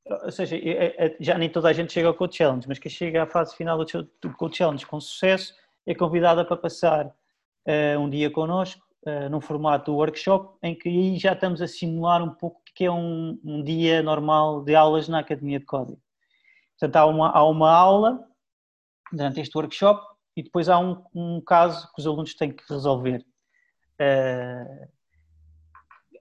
ou 0.07 0.33
seja, 0.33 0.57
é, 0.57 1.07
é, 1.07 1.16
já 1.20 1.38
nem 1.38 1.48
toda 1.48 1.68
a 1.68 1.72
gente 1.72 1.92
chega 1.92 2.09
ao 2.09 2.14
Code 2.14 2.37
Challenge, 2.37 2.66
mas 2.66 2.78
quem 2.78 2.90
chega 2.90 3.22
à 3.22 3.26
fase 3.26 3.55
final 3.55 3.78
do 3.78 4.33
Code 4.37 4.57
Challenge 4.57 4.85
com 4.87 5.00
sucesso 5.00 5.55
é 5.87 5.94
convidada 5.94 6.44
para 6.44 6.57
passar 6.57 7.07
uh, 7.07 8.00
um 8.00 8.11
dia 8.11 8.31
connosco, 8.31 8.83
uh, 9.07 9.28
num 9.31 9.40
formato 9.40 9.92
workshop, 9.92 10.57
em 10.62 10.74
que 10.74 10.88
aí 10.88 11.16
já 11.16 11.33
estamos 11.33 11.62
a 11.62 11.68
simular 11.68 12.22
um 12.22 12.31
pouco 12.31 12.61
o 12.61 12.74
que 12.74 12.85
é 12.85 12.90
um, 12.90 13.38
um 13.44 13.62
dia 13.62 14.02
normal 14.02 14.64
de 14.64 14.74
aulas 14.74 15.09
na 15.09 15.20
Academia 15.20 15.61
de 15.61 15.66
Código. 15.66 16.00
Portanto, 16.78 16.96
há 16.96 17.07
uma, 17.07 17.31
há 17.31 17.44
uma 17.44 17.70
aula 17.70 18.32
durante 19.12 19.40
este 19.40 19.57
workshop 19.57 20.05
e 20.37 20.42
depois 20.42 20.68
há 20.68 20.79
um, 20.79 21.03
um 21.14 21.40
caso 21.40 21.87
que 21.92 22.01
os 22.01 22.07
alunos 22.07 22.35
têm 22.35 22.53
que 22.53 22.64
resolver. 22.68 23.25
Uh, 24.01 24.88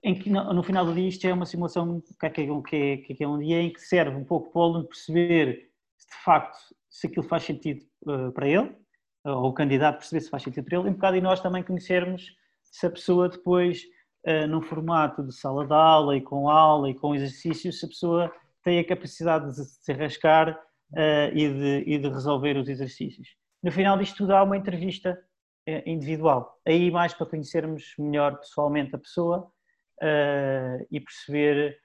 em 0.04 0.14
que 0.18 0.28
no, 0.28 0.52
no, 0.52 0.62
final 0.62 0.84
do 0.84 0.94
dia 0.94 1.08
isto 1.08 1.24
é 1.26 1.32
uma 1.32 1.46
simulação 1.46 2.00
que 2.00 2.26
é, 2.26 2.30
que, 2.30 2.76
é, 2.76 2.96
que 2.96 3.24
é 3.24 3.28
um 3.28 3.38
dia 3.38 3.62
em 3.62 3.72
que 3.72 3.80
serve 3.80 4.16
um 4.16 4.24
pouco 4.24 4.50
para 4.50 4.60
o 4.60 4.64
aluno 4.64 4.84
perceber 4.84 5.70
se 5.96 6.08
de 6.08 6.24
facto 6.24 6.58
se 6.90 7.06
aquilo 7.06 7.26
faz 7.26 7.44
sentido 7.44 7.84
uh, 8.06 8.32
para 8.32 8.48
ele, 8.48 8.74
ou 9.24 9.46
o 9.46 9.52
candidato 9.52 9.98
perceber 9.98 10.20
se 10.20 10.30
faz 10.30 10.42
sentido 10.42 10.64
para 10.64 10.78
ele, 10.78 10.88
e 10.88 10.90
um 10.90 10.94
bocado 10.94 11.16
e 11.16 11.20
nós 11.20 11.40
também 11.40 11.62
conhecermos 11.62 12.34
se 12.64 12.86
a 12.86 12.90
pessoa 12.90 13.28
depois, 13.28 13.82
uh, 14.26 14.46
num 14.46 14.60
formato 14.60 15.22
de 15.22 15.32
sala 15.34 15.66
de 15.66 15.72
aula 15.72 16.16
e 16.16 16.20
com 16.20 16.48
aula 16.48 16.90
e 16.90 16.94
com 16.94 17.14
exercícios, 17.14 17.78
se 17.78 17.86
a 17.86 17.88
pessoa 17.88 18.32
tem 18.62 18.78
a 18.78 18.86
capacidade 18.86 19.54
de 19.54 19.64
se 19.64 19.92
arrascar 19.92 20.60
uh, 20.92 21.34
e, 21.34 21.48
de, 21.48 21.84
e, 21.86 21.98
de, 21.98 22.08
resolver 22.08 22.56
os 22.56 22.68
exercícios. 22.68 23.28
No 23.62 23.70
final 23.70 23.98
disto 23.98 24.18
tudo 24.18 24.34
há 24.34 24.42
uma 24.42 24.56
entrevista 24.56 25.18
uh, 25.68 25.82
individual, 25.88 26.60
aí 26.66 26.90
mais 26.90 27.14
para 27.14 27.26
conhecermos 27.26 27.94
melhor 27.98 28.38
pessoalmente 28.38 28.94
a 28.94 28.98
pessoa 28.98 29.50
uh, 30.02 30.86
e 30.90 31.00
perceber 31.00 31.80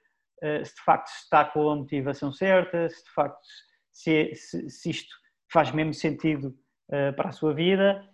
se 0.64 0.72
de 0.72 0.82
facto 0.84 1.08
está 1.08 1.44
com 1.44 1.68
a 1.68 1.74
motivação 1.74 2.30
certa, 2.30 2.88
se 2.88 3.02
de 3.02 3.10
facto 3.10 3.40
se, 3.90 4.32
se, 4.36 4.70
se 4.70 4.90
isto 4.90 5.16
faz 5.52 5.72
mesmo 5.72 5.92
sentido 5.92 6.56
para 7.16 7.30
a 7.30 7.32
sua 7.32 7.52
vida 7.52 8.08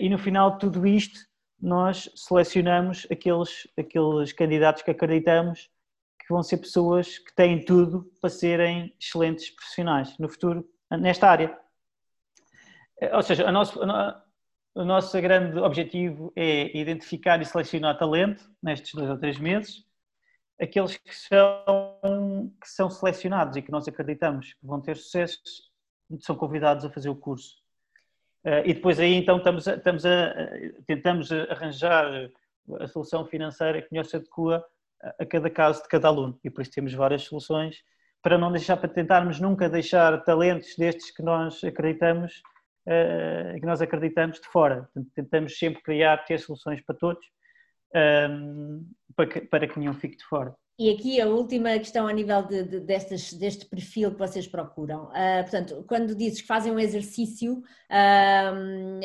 e 0.00 0.08
no 0.08 0.16
final 0.16 0.52
de 0.52 0.60
tudo 0.60 0.86
isto 0.86 1.20
nós 1.60 2.10
selecionamos 2.14 3.06
aqueles, 3.12 3.68
aqueles 3.78 4.32
candidatos 4.32 4.82
que 4.82 4.90
acreditamos 4.90 5.68
que 6.26 6.32
vão 6.32 6.42
ser 6.42 6.56
pessoas 6.56 7.18
que 7.18 7.32
têm 7.34 7.64
tudo 7.64 8.10
para 8.20 8.28
serem 8.28 8.92
excelentes 9.00 9.50
profissionais 9.50 10.18
no 10.18 10.28
futuro 10.28 10.68
nesta 10.90 11.30
área. 11.30 11.56
Ou 13.12 13.22
seja, 13.22 13.50
nosso, 13.52 13.78
o 14.74 14.84
nosso 14.84 15.20
grande 15.20 15.58
objetivo 15.58 16.32
é 16.34 16.76
identificar 16.76 17.40
e 17.40 17.44
selecionar 17.44 17.96
talento 17.96 18.42
nestes 18.60 18.92
dois 18.92 19.08
ou 19.08 19.16
três 19.16 19.38
meses, 19.38 19.84
aqueles 20.60 20.96
que 20.96 21.14
são, 21.14 22.52
que 22.60 22.68
são 22.68 22.90
selecionados 22.90 23.56
e 23.56 23.62
que 23.62 23.70
nós 23.70 23.86
acreditamos 23.86 24.54
que 24.54 24.66
vão 24.66 24.80
ter 24.80 24.96
sucesso 24.96 25.38
são 26.20 26.34
convidados 26.34 26.84
a 26.84 26.90
fazer 26.90 27.08
o 27.08 27.16
curso. 27.16 27.56
E 28.64 28.74
depois 28.74 28.98
aí 28.98 29.14
então 29.14 29.38
estamos 29.38 29.68
a, 29.68 29.74
estamos 29.74 30.06
a, 30.06 30.34
tentamos 30.86 31.32
arranjar 31.32 32.30
a 32.80 32.86
solução 32.88 33.26
financeira 33.26 33.82
que 33.82 33.88
melhor 33.92 34.04
se 34.04 34.16
adequa 34.16 34.64
a 35.18 35.26
cada 35.26 35.50
caso 35.50 35.82
de 35.82 35.88
cada 35.88 36.08
aluno 36.08 36.38
e 36.42 36.50
por 36.50 36.62
isso 36.62 36.70
temos 36.72 36.94
várias 36.94 37.22
soluções 37.22 37.76
para 38.22 38.36
não 38.36 38.50
deixar, 38.50 38.76
para 38.76 38.88
tentarmos 38.88 39.38
nunca 39.38 39.68
deixar 39.68 40.24
talentos 40.24 40.74
destes 40.76 41.12
que 41.12 41.22
nós 41.22 41.62
acreditamos, 41.62 42.42
uh, 42.86 43.54
que 43.60 43.64
nós 43.64 43.80
acreditamos 43.80 44.40
de 44.40 44.48
fora. 44.48 44.88
Tentamos 45.14 45.56
sempre 45.56 45.80
criar, 45.82 46.24
ter 46.24 46.40
soluções 46.40 46.80
para 46.80 46.96
todos, 46.96 47.24
ehm, 47.94 48.82
para, 49.14 49.26
que, 49.26 49.40
para 49.42 49.68
que 49.68 49.78
nenhum 49.78 49.94
fique 49.94 50.16
de 50.16 50.24
fora. 50.24 50.52
E 50.78 50.90
aqui 50.90 51.18
a 51.18 51.26
última 51.26 51.70
questão 51.78 52.06
a 52.06 52.12
nível 52.12 52.42
de, 52.42 52.62
de, 52.64 52.80
deste 52.80 53.64
perfil 53.64 54.12
que 54.12 54.18
vocês 54.18 54.46
procuram. 54.46 55.04
Uh, 55.04 55.42
portanto, 55.42 55.82
quando 55.88 56.14
dizes 56.14 56.42
que 56.42 56.46
fazem 56.46 56.70
um 56.70 56.78
exercício, 56.78 57.54
uh, 57.54 59.00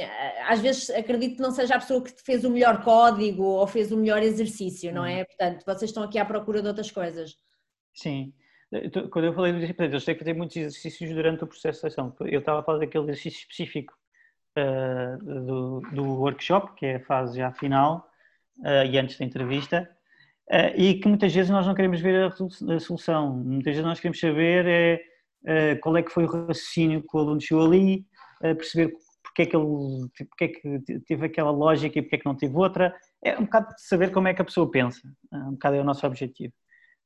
às 0.50 0.60
vezes 0.60 0.90
acredito 0.90 1.38
que 1.38 1.42
não 1.42 1.52
seja 1.52 1.76
a 1.76 1.80
pessoa 1.80 2.04
que 2.04 2.12
fez 2.26 2.44
o 2.44 2.50
melhor 2.50 2.84
código 2.84 3.44
ou 3.44 3.66
fez 3.66 3.90
o 3.90 3.98
melhor 3.98 4.22
exercício, 4.22 4.94
não 4.94 5.06
é? 5.06 5.22
Hum. 5.22 5.26
Portanto, 5.26 5.66
vocês 5.66 5.92
estão 5.92 6.04
aqui 6.04 6.20
à 6.20 6.26
procura 6.26 6.62
de 6.62 6.68
outras 6.68 6.92
coisas. 6.92 7.38
Sim. 7.94 8.34
Quando 9.10 9.26
eu 9.26 9.34
falei 9.34 9.54
do 9.54 9.60
exercício, 9.60 9.86
eu 9.86 10.00
sei 10.02 10.14
que 10.16 10.20
fazer 10.20 10.34
muitos 10.34 10.58
exercícios 10.58 11.10
durante 11.14 11.46
o 11.46 11.48
processo 11.48 11.78
de 11.78 11.94
seleção. 11.94 12.14
Eu 12.20 12.40
estava 12.40 12.60
a 12.60 12.64
falar 12.64 12.80
daquele 12.80 13.06
exercício 13.06 13.40
específico 13.40 13.94
uh, 14.58 15.18
do, 15.24 15.80
do 15.94 16.04
workshop, 16.20 16.74
que 16.76 16.86
é 16.86 16.96
a 16.98 17.06
fase 17.06 17.38
já 17.38 17.50
final 17.54 18.10
e 18.92 18.98
antes 19.00 19.18
da 19.18 19.26
entrevista 19.26 19.90
e 20.76 20.96
que 20.96 21.08
muitas 21.08 21.34
vezes 21.34 21.50
nós 21.50 21.66
não 21.66 21.74
queremos 21.74 22.02
ver 22.02 22.26
a 22.26 22.80
solução. 22.80 23.36
Muitas 23.36 23.74
vezes 23.74 23.86
nós 23.86 24.00
queremos 24.00 24.20
saber 24.20 25.02
é, 25.46 25.76
qual 25.76 25.96
é 25.98 26.04
que 26.04 26.12
foi 26.12 26.26
o 26.26 26.28
raciocínio 26.28 27.02
que 27.02 27.16
o 27.16 27.20
aluno 27.20 27.40
chegou 27.40 27.66
ali, 27.66 28.06
perceber 28.42 28.94
porque 29.24 29.44
é 29.44 29.46
que 29.46 29.56
ele 29.56 29.66
porque 30.30 30.44
é 30.44 30.48
que 30.50 30.80
teve 31.08 31.26
aquela 31.26 31.52
lógica 31.52 31.98
e 31.98 32.02
porque 32.02 32.16
é 32.16 32.20
que 32.20 32.26
não 32.26 32.36
teve 32.36 32.56
outra. 32.56 32.94
É 33.24 33.38
um 33.38 33.44
bocado 33.44 33.74
de 33.76 33.82
saber 33.82 34.12
como 34.12 34.28
é 34.28 34.34
que 34.34 34.42
a 34.42 34.46
pessoa 34.46 34.70
pensa, 34.70 35.02
um 35.32 35.52
bocado 35.52 35.78
é 35.78 35.82
o 35.82 35.86
nosso 35.86 36.06
objetivo. 36.06 36.54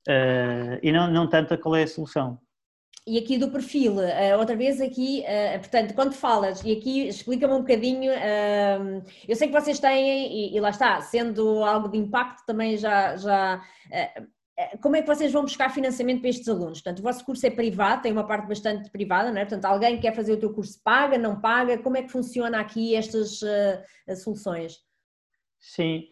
Uh, 0.07 0.77
e 0.83 0.91
não, 0.91 1.09
não 1.11 1.27
tanto 1.27 1.57
qual 1.57 1.75
é 1.75 1.83
a 1.83 1.87
solução. 1.87 2.39
E 3.07 3.19
aqui 3.19 3.37
do 3.37 3.51
perfil, 3.51 3.97
uh, 3.97 4.39
outra 4.39 4.55
vez 4.55 4.81
aqui, 4.81 5.23
uh, 5.27 5.59
portanto, 5.59 5.93
quando 5.93 6.13
falas, 6.13 6.63
e 6.63 6.71
aqui 6.71 7.07
explica-me 7.07 7.53
um 7.53 7.59
bocadinho, 7.59 8.11
uh, 8.11 9.03
eu 9.27 9.35
sei 9.35 9.47
que 9.47 9.53
vocês 9.53 9.79
têm, 9.79 10.55
e, 10.55 10.59
lá 10.59 10.71
está, 10.71 10.99
sendo 11.01 11.63
algo 11.63 11.87
de 11.87 11.99
impacto 11.99 12.43
também 12.47 12.77
já, 12.77 13.15
já 13.15 13.63
como 14.81 14.95
é 14.95 15.01
que 15.01 15.07
vocês 15.07 15.31
vão 15.31 15.43
buscar 15.43 15.69
financiamento 15.69 16.21
para 16.21 16.29
estes 16.29 16.47
alunos? 16.47 16.81
Portanto, 16.81 16.99
o 16.99 17.03
vosso 17.03 17.23
curso 17.23 17.45
é 17.45 17.51
privado, 17.51 18.01
tem 18.01 18.11
uma 18.11 18.25
parte 18.25 18.47
bastante 18.47 18.89
privada, 18.89 19.29
não 19.29 19.39
é? 19.39 19.45
Portanto, 19.45 19.65
alguém 19.65 19.99
quer 19.99 20.15
fazer 20.15 20.31
o 20.33 20.39
teu 20.39 20.51
curso 20.51 20.79
paga, 20.83 21.17
não 21.17 21.39
paga, 21.39 21.77
como 21.77 21.97
é 21.97 22.01
que 22.01 22.11
funciona 22.11 22.59
aqui 22.59 22.95
estas 22.95 23.41
soluções? 24.23 24.79
Sim, 25.59 26.07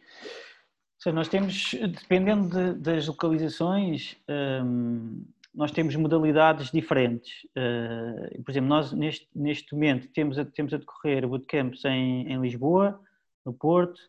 nós 1.08 1.28
temos, 1.28 1.74
dependendo 1.74 2.50
de, 2.50 2.80
das 2.80 3.08
localizações, 3.08 4.18
um, 4.30 5.24
nós 5.54 5.72
temos 5.72 5.95
modalidades 5.95 6.72
diferentes. 6.72 7.43
Uh, 7.56 8.41
por 8.43 8.51
exemplo, 8.51 8.70
nós 8.70 8.91
neste, 8.91 9.30
neste 9.36 9.74
momento 9.74 10.08
temos 10.10 10.39
a, 10.39 10.45
temos 10.45 10.74
a 10.74 10.78
decorrer 10.78 11.28
bootcamps 11.28 11.86
em, 11.86 12.32
em 12.32 12.41
Lisboa, 12.41 12.99
no 13.45 13.54
Porto, 13.54 14.01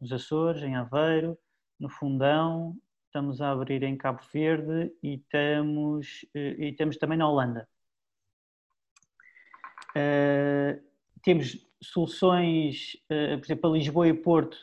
nos 0.00 0.12
Açores, 0.12 0.62
em 0.62 0.74
Aveiro, 0.74 1.36
no 1.78 1.88
Fundão, 1.88 2.76
estamos 3.06 3.40
a 3.40 3.50
abrir 3.50 3.82
em 3.82 3.96
Cabo 3.96 4.20
Verde 4.32 4.92
e 5.02 5.14
estamos, 5.14 6.24
uh, 6.34 6.62
e 6.62 6.72
temos 6.72 6.96
também 6.96 7.18
na 7.18 7.28
Holanda. 7.28 7.68
Uh, 9.90 10.82
temos 11.22 11.66
soluções, 11.82 12.96
por 13.08 13.44
exemplo, 13.44 13.62
para 13.62 13.70
Lisboa 13.70 14.08
e 14.08 14.14
Porto, 14.14 14.56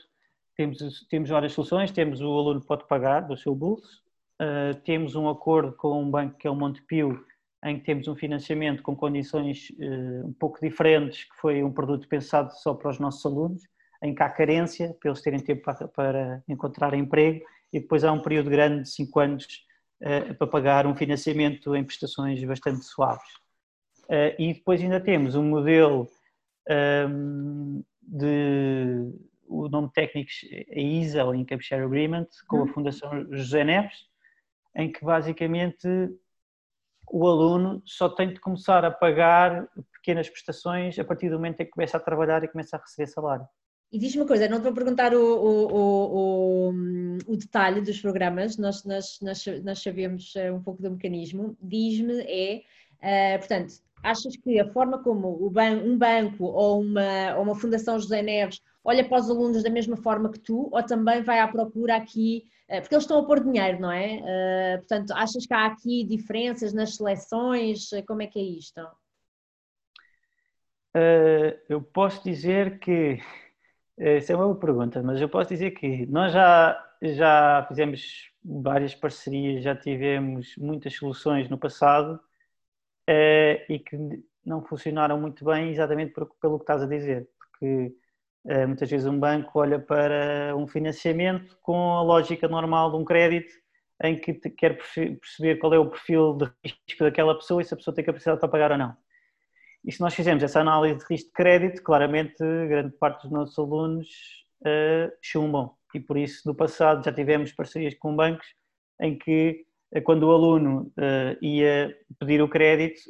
temos, 0.55 1.05
temos 1.09 1.29
várias 1.29 1.53
soluções, 1.53 1.91
temos 1.91 2.21
o 2.21 2.25
aluno 2.25 2.61
pode 2.61 2.87
pagar 2.87 3.21
do 3.21 3.35
seu 3.35 3.53
bolso, 3.53 4.02
Uh, 4.41 4.75
temos 4.83 5.15
um 5.15 5.29
acordo 5.29 5.73
com 5.73 6.01
um 6.01 6.09
banco 6.09 6.37
que 6.37 6.47
é 6.47 6.49
o 6.49 6.55
Montepio, 6.55 7.23
em 7.63 7.79
que 7.79 7.85
temos 7.85 8.07
um 8.07 8.15
financiamento 8.15 8.81
com 8.81 8.95
condições 8.95 9.69
uh, 9.71 10.27
um 10.27 10.33
pouco 10.33 10.59
diferentes, 10.59 11.23
que 11.25 11.35
foi 11.37 11.63
um 11.63 11.71
produto 11.71 12.07
pensado 12.07 12.51
só 12.57 12.73
para 12.73 12.89
os 12.89 12.99
nossos 12.99 13.25
alunos, 13.25 13.63
em 14.01 14.13
que 14.13 14.21
há 14.21 14.29
carência, 14.29 14.95
para 14.99 15.11
eles 15.11 15.21
terem 15.21 15.39
tempo 15.39 15.63
para, 15.63 15.87
para 15.87 16.43
encontrar 16.47 16.93
emprego, 16.93 17.45
e 17.71 17.79
depois 17.79 18.03
há 18.03 18.11
um 18.11 18.21
período 18.21 18.49
grande 18.49 18.83
de 18.83 18.89
5 18.89 19.19
anos 19.19 19.45
uh, 20.01 20.33
para 20.35 20.47
pagar 20.47 20.87
um 20.87 20.95
financiamento 20.95 21.75
em 21.75 21.83
prestações 21.83 22.43
bastante 22.43 22.83
suaves. 22.83 23.31
e 24.37 24.53
depois 24.53 24.81
ainda 24.81 24.99
temos 24.99 25.35
um 25.35 25.43
modelo 25.43 26.09
um, 27.09 27.83
de 28.01 29.13
o 29.47 29.69
nome 29.69 29.89
técnico 29.93 30.31
é 30.51 30.81
ISA, 30.81 31.23
ou 31.23 31.35
Income 31.35 31.61
Share 31.61 31.83
Agreement, 31.83 32.27
com 32.47 32.57
a 32.57 32.61
uhum. 32.61 32.67
Fundação 32.67 33.25
José 33.31 33.63
Neves, 33.63 34.07
em 34.75 34.91
que 34.91 35.03
basicamente 35.03 35.87
o 37.11 37.27
aluno 37.27 37.81
só 37.85 38.09
tem 38.09 38.33
de 38.33 38.39
começar 38.39 38.83
a 38.85 38.91
pagar 38.91 39.67
pequenas 39.91 40.29
prestações 40.29 40.97
a 40.97 41.03
partir 41.03 41.29
do 41.29 41.35
momento 41.35 41.61
em 41.61 41.65
que 41.65 41.71
começa 41.71 41.97
a 41.97 41.99
trabalhar 41.99 42.43
e 42.43 42.47
começa 42.47 42.75
a 42.75 42.79
receber 42.79 43.07
salário. 43.07 43.47
E 43.91 43.99
diz-me 43.99 44.21
uma 44.21 44.27
coisa, 44.27 44.47
não 44.47 44.57
te 44.57 44.63
vou 44.63 44.73
perguntar 44.73 45.13
o, 45.13 45.21
o, 45.21 46.69
o, 46.69 46.73
o, 47.27 47.37
detalhe 47.37 47.79
dos 47.79 48.01
programas, 48.01 48.57
nós, 48.57 48.83
nós, 48.83 49.19
nós, 49.21 49.45
nós 49.63 49.83
sabemos 49.83 50.35
eh, 50.35 50.51
um 50.51 50.63
pouco 50.63 50.81
do 50.81 50.89
mecanismo. 50.89 51.55
Diz-me 51.61 52.21
é, 52.21 52.63
uh, 53.35 53.37
portanto, 53.37 53.75
achas 54.01 54.35
que 54.35 54.59
a 54.59 54.67
forma 54.73 55.03
como 55.03 55.47
ban 55.51 55.77
um 55.85 55.95
banco 55.95 56.45
ou 56.45 56.81
uma, 56.81 57.35
ou 57.37 57.43
uma 57.43 57.55
Fundação 57.55 57.99
José 57.99 58.23
Neves 58.23 58.59
olha 58.83 59.07
para 59.07 59.21
os 59.21 59.29
alunos 59.29 59.61
da 59.61 59.69
mesma 59.69 59.95
forma 59.95 60.31
que 60.31 60.39
tu, 60.39 60.69
ou 60.71 60.83
também 60.83 61.21
vai 61.21 61.39
à 61.39 61.47
procura 61.47 61.95
aqui 61.95 62.45
porque 62.81 62.95
eles 62.95 63.03
estão 63.03 63.19
a 63.19 63.25
pôr 63.25 63.43
dinheiro, 63.43 63.79
não 63.79 63.91
é? 63.91 64.17
Uh, 64.17 64.77
portanto, 64.79 65.11
achas 65.11 65.45
que 65.45 65.53
há 65.53 65.65
aqui 65.65 66.03
diferenças 66.05 66.73
nas 66.73 66.95
seleções? 66.95 67.91
Eh, 67.93 68.01
como 68.03 68.21
é 68.21 68.27
que 68.27 68.39
é 68.39 68.43
isto? 68.43 68.81
Eu 71.67 71.81
posso 71.81 72.23
dizer 72.23 72.79
que, 72.79 73.19
essa 73.97 74.33
é 74.33 74.35
uma 74.35 74.45
boa 74.45 74.59
pergunta, 74.59 75.01
mas 75.01 75.19
eu 75.19 75.27
posso 75.27 75.49
dizer 75.49 75.71
que 75.71 76.05
nós 76.05 76.31
já, 76.31 76.79
já 77.01 77.65
fizemos 77.67 78.31
várias 78.43 78.93
parcerias, 78.93 79.63
já 79.63 79.75
tivemos 79.75 80.55
muitas 80.57 80.95
soluções 80.95 81.49
no 81.49 81.57
passado 81.57 82.19
e 83.07 83.79
que 83.79 84.23
não 84.45 84.63
funcionaram 84.63 85.19
muito 85.19 85.45
bem 85.45 85.71
exatamente 85.71 86.13
pelo 86.13 86.57
que 86.57 86.63
estás 86.63 86.83
a 86.83 86.87
dizer, 86.87 87.29
porque 87.37 87.65
eh, 87.65 88.02
muitas 88.67 88.89
vezes 88.89 89.07
um 89.07 89.17
banco 89.17 89.59
olha 89.59 89.79
para 89.79 90.53
um 90.57 90.67
financiamento 90.67 91.57
com 91.61 91.93
a 91.93 92.01
lógica 92.01 92.47
normal 92.47 92.91
de 92.91 92.97
um 92.97 93.05
crédito 93.05 93.53
em 94.03 94.19
que 94.19 94.33
quer 94.33 94.77
perceber 94.77 95.55
qual 95.57 95.73
é 95.73 95.79
o 95.79 95.89
perfil 95.89 96.37
de 96.37 96.51
risco 96.63 97.03
daquela 97.03 97.35
pessoa 97.35 97.61
e 97.61 97.65
se 97.65 97.73
a 97.73 97.77
pessoa 97.77 97.95
tem 97.95 98.03
capacidade 98.03 98.39
para 98.39 98.49
pagar 98.49 98.71
ou 98.71 98.77
não. 98.77 98.95
E 99.85 99.91
se 99.91 99.99
nós 100.01 100.13
fizermos 100.13 100.43
essa 100.43 100.61
análise 100.61 100.99
de 100.99 101.05
risco 101.09 101.27
de 101.27 101.33
crédito, 101.33 101.83
claramente 101.83 102.37
grande 102.39 102.95
parte 102.97 103.23
dos 103.23 103.31
nossos 103.31 103.57
alunos 103.59 104.07
uh, 104.61 105.11
chumbam. 105.21 105.73
E 105.93 105.99
por 105.99 106.17
isso, 106.17 106.47
no 106.47 106.55
passado, 106.55 107.03
já 107.03 107.11
tivemos 107.11 107.51
parcerias 107.51 107.93
com 107.95 108.15
bancos 108.15 108.47
em 109.01 109.17
que, 109.17 109.65
uh, 109.95 110.01
quando 110.01 110.23
o 110.23 110.31
aluno 110.31 110.91
uh, 110.97 111.45
ia 111.45 111.95
pedir 112.17 112.41
o 112.41 112.47
crédito, 112.47 113.01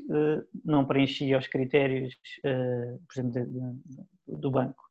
não 0.65 0.85
preenchia 0.85 1.37
os 1.37 1.47
critérios, 1.47 2.15
por 2.41 3.13
exemplo, 3.13 3.31
de, 3.31 3.45
de, 3.45 4.41
do 4.41 4.49
banco. 4.49 4.83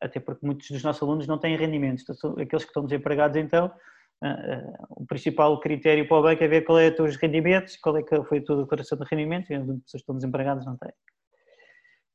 Até 0.00 0.20
porque 0.20 0.46
muitos 0.46 0.70
dos 0.70 0.82
nossos 0.82 1.02
alunos 1.02 1.26
não 1.26 1.38
têm 1.38 1.56
rendimentos, 1.56 2.04
então, 2.08 2.32
aqueles 2.32 2.64
que 2.64 2.70
estão 2.70 2.84
desempregados 2.84 3.36
então, 3.36 3.66
uh, 4.22 4.28
uh, 4.28 4.86
o 4.90 5.06
principal 5.06 5.58
critério 5.58 6.06
para 6.06 6.16
o 6.16 6.22
banco 6.22 6.44
é 6.44 6.48
ver 6.48 6.62
qual 6.62 6.78
é 6.78 6.88
os 6.88 6.94
teus 6.94 7.16
rendimentos, 7.16 7.76
qual 7.76 7.96
é 7.96 8.02
que 8.02 8.22
foi 8.24 8.38
a 8.38 8.44
tua 8.44 8.62
declaração 8.62 8.98
de 8.98 9.04
rendimentos, 9.10 9.50
e 9.50 9.54
as 9.54 9.62
pessoas 9.62 9.82
que 9.90 9.96
estão 9.96 10.14
desempregadas 10.14 10.64
não 10.64 10.76
têm. 10.76 10.92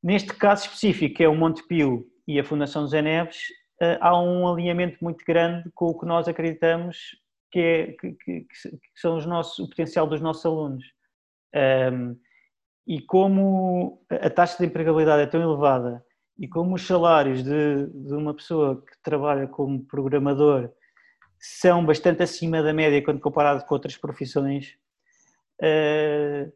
Neste 0.01 0.33
caso 0.33 0.65
específico, 0.65 1.15
que 1.15 1.23
é 1.23 1.27
o 1.27 1.35
Montepio 1.35 2.05
e 2.27 2.39
a 2.39 2.43
Fundação 2.43 2.87
Zé 2.87 3.01
Neves, 3.01 3.49
uh, 3.81 3.97
há 3.99 4.21
um 4.21 4.47
alinhamento 4.47 4.97
muito 5.01 5.23
grande 5.25 5.69
com 5.73 5.87
o 5.87 5.99
que 5.99 6.05
nós 6.05 6.27
acreditamos 6.27 6.97
que, 7.51 7.59
é, 7.59 7.87
que, 7.93 8.13
que, 8.13 8.41
que 8.41 8.77
são 8.95 9.15
os 9.15 9.25
nossos, 9.25 9.59
o 9.59 9.69
potencial 9.69 10.07
dos 10.07 10.21
nossos 10.21 10.45
alunos. 10.45 10.83
Um, 11.93 12.17
e 12.87 12.99
como 13.01 14.03
a 14.09 14.29
taxa 14.29 14.57
de 14.57 14.65
empregabilidade 14.65 15.21
é 15.21 15.27
tão 15.27 15.41
elevada 15.41 16.03
e 16.37 16.47
como 16.47 16.75
os 16.75 16.85
salários 16.85 17.43
de, 17.43 17.87
de 17.87 18.13
uma 18.13 18.33
pessoa 18.33 18.81
que 18.81 19.01
trabalha 19.03 19.47
como 19.47 19.85
programador 19.85 20.69
são 21.39 21.85
bastante 21.85 22.23
acima 22.23 22.63
da 22.63 22.73
média 22.73 23.03
quando 23.03 23.19
comparado 23.19 23.65
com 23.65 23.73
outras 23.73 23.97
profissões, 23.97 24.77
eh, 25.61 26.49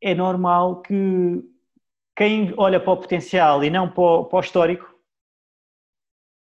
é 0.00 0.14
normal 0.14 0.80
que 0.80 1.42
quem 2.16 2.54
olha 2.56 2.80
para 2.80 2.92
o 2.92 2.96
potencial 2.96 3.62
e 3.64 3.70
não 3.70 3.90
para 3.90 4.02
o, 4.02 4.24
para 4.24 4.36
o 4.36 4.40
histórico 4.40 4.89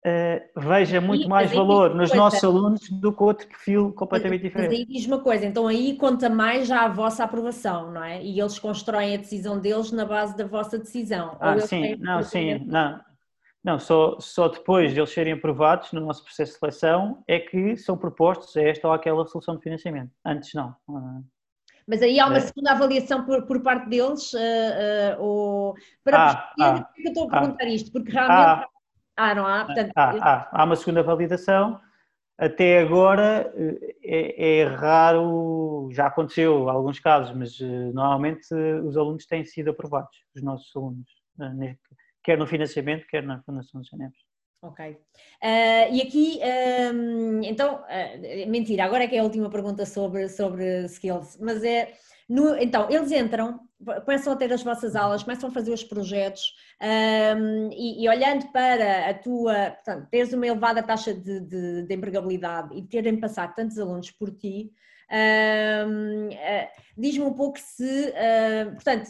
uh, 0.05 0.59
veja 0.59 1.01
muito 1.01 1.25
e, 1.25 1.27
mais 1.27 1.51
valor 1.51 1.89
nos 1.95 2.09
coisa. 2.09 2.15
nossos 2.15 2.43
alunos 2.43 2.89
do 2.89 3.13
que 3.13 3.23
outro 3.23 3.47
perfil 3.47 3.91
completamente 3.93 4.41
diferente. 4.41 4.69
Mas 4.69 4.79
aí 4.79 4.85
diz 4.85 5.05
uma 5.05 5.19
coisa, 5.19 5.45
então 5.45 5.67
aí 5.67 5.95
conta 5.97 6.29
mais 6.29 6.67
já 6.67 6.85
a 6.85 6.87
vossa 6.87 7.23
aprovação, 7.23 7.91
não 7.91 8.03
é? 8.03 8.23
E 8.23 8.39
eles 8.39 8.59
constroem 8.59 9.15
a 9.15 9.17
decisão 9.17 9.59
deles 9.59 9.91
na 9.91 10.05
base 10.05 10.35
da 10.35 10.45
vossa 10.45 10.77
decisão. 10.77 11.37
Ah, 11.39 11.59
sim, 11.59 11.95
não, 11.97 12.23
sim, 12.23 12.59
não. 12.65 12.99
Não, 13.63 13.77
só, 13.77 14.17
só 14.19 14.47
depois 14.47 14.93
de 14.93 14.99
eles 14.99 15.09
serem 15.09 15.33
aprovados 15.33 15.91
no 15.91 15.99
nosso 15.99 16.23
processo 16.23 16.53
de 16.53 16.59
seleção 16.59 17.21
é 17.27 17.37
que 17.37 17.75
são 17.75 17.97
propostos 17.97 18.55
esta 18.55 18.87
ou 18.87 18.93
aquela 18.93 19.25
solução 19.25 19.57
de 19.57 19.61
financiamento. 19.61 20.09
Antes 20.25 20.53
não. 20.53 20.73
Mas 21.85 22.01
aí 22.01 22.19
há 22.19 22.27
uma 22.27 22.37
é. 22.37 22.41
segunda 22.41 22.71
avaliação 22.71 23.25
por, 23.25 23.45
por 23.45 23.61
parte 23.61 23.89
deles, 23.89 24.31
uh, 24.33 24.37
uh, 24.37 25.21
ou, 25.21 25.75
para 26.03 26.17
ah, 26.17 26.35
perceber 26.35 26.79
ah, 26.79 26.89
que 26.95 27.07
eu 27.07 27.11
estou 27.11 27.23
a 27.25 27.29
perguntar 27.29 27.63
ah, 27.63 27.69
isto, 27.69 27.91
porque 27.91 28.11
realmente 28.11 28.63
ah, 28.63 28.67
ah, 29.17 29.35
não 29.35 29.45
há? 29.47 29.65
Portanto, 29.65 29.91
há, 29.95 30.09
há, 30.11 30.49
há 30.51 30.63
uma 30.63 30.75
segunda 30.75 31.01
validação. 31.01 31.81
Até 32.37 32.81
agora 32.81 33.51
é, 34.03 34.59
é, 34.59 34.63
raro, 34.65 35.89
já 35.91 36.05
aconteceu 36.05 36.65
em 36.65 36.69
alguns 36.69 36.99
casos, 36.99 37.35
mas 37.35 37.59
uh, 37.59 37.91
normalmente 37.93 38.53
uh, 38.53 38.85
os 38.85 38.95
alunos 38.95 39.25
têm 39.25 39.43
sido 39.43 39.71
aprovados, 39.71 40.15
os 40.35 40.43
nossos 40.43 40.69
alunos, 40.75 41.09
uh, 41.39 41.77
quer 42.23 42.37
no 42.37 42.45
financiamento, 42.45 43.07
quer 43.07 43.23
na 43.23 43.41
Fundação 43.41 43.81
dos 43.81 43.89
Geneves. 43.89 44.19
Ok. 44.61 44.97
e 45.91 46.01
aqui, 46.01 46.39
um, 46.93 47.43
então, 47.43 47.83
mentira, 48.47 48.85
agora 48.85 49.03
é 49.03 49.07
que 49.07 49.15
é 49.15 49.19
a 49.19 49.23
última 49.23 49.51
pergunta 49.51 49.85
sobre, 49.85 50.27
sobre 50.27 50.85
skills, 50.85 51.37
mas 51.39 51.63
é, 51.63 51.93
no, 52.27 52.57
então, 52.57 52.89
eles 52.89 53.11
entram, 53.11 53.59
começam 54.05 54.33
a 54.33 54.35
ter 54.35 54.51
as 54.51 54.63
vossas 54.63 54.95
aulas, 54.95 55.23
começam 55.23 55.49
a 55.49 55.53
fazer 55.53 55.71
os 55.71 55.83
projetos 55.83 56.53
um, 56.81 57.69
e, 57.71 58.03
e, 58.03 58.09
olhando 58.09 58.47
para 58.51 59.09
a 59.09 59.13
tua, 59.13 59.71
portanto, 59.71 60.07
teres 60.09 60.33
uma 60.33 60.47
elevada 60.47 60.81
taxa 60.81 61.13
de, 61.13 61.39
de, 61.41 61.83
de 61.83 61.93
empregabilidade 61.93 62.75
e 62.75 62.81
terem 62.81 63.19
passado 63.19 63.53
tantos 63.55 63.77
alunos 63.77 64.11
por 64.11 64.31
ti, 64.31 64.71
um, 65.87 66.27
uh, 66.27 66.67
diz-me 66.97 67.25
um 67.25 67.33
pouco 67.33 67.59
se, 67.59 68.09
uh, 68.09 68.71
portanto, 68.73 69.09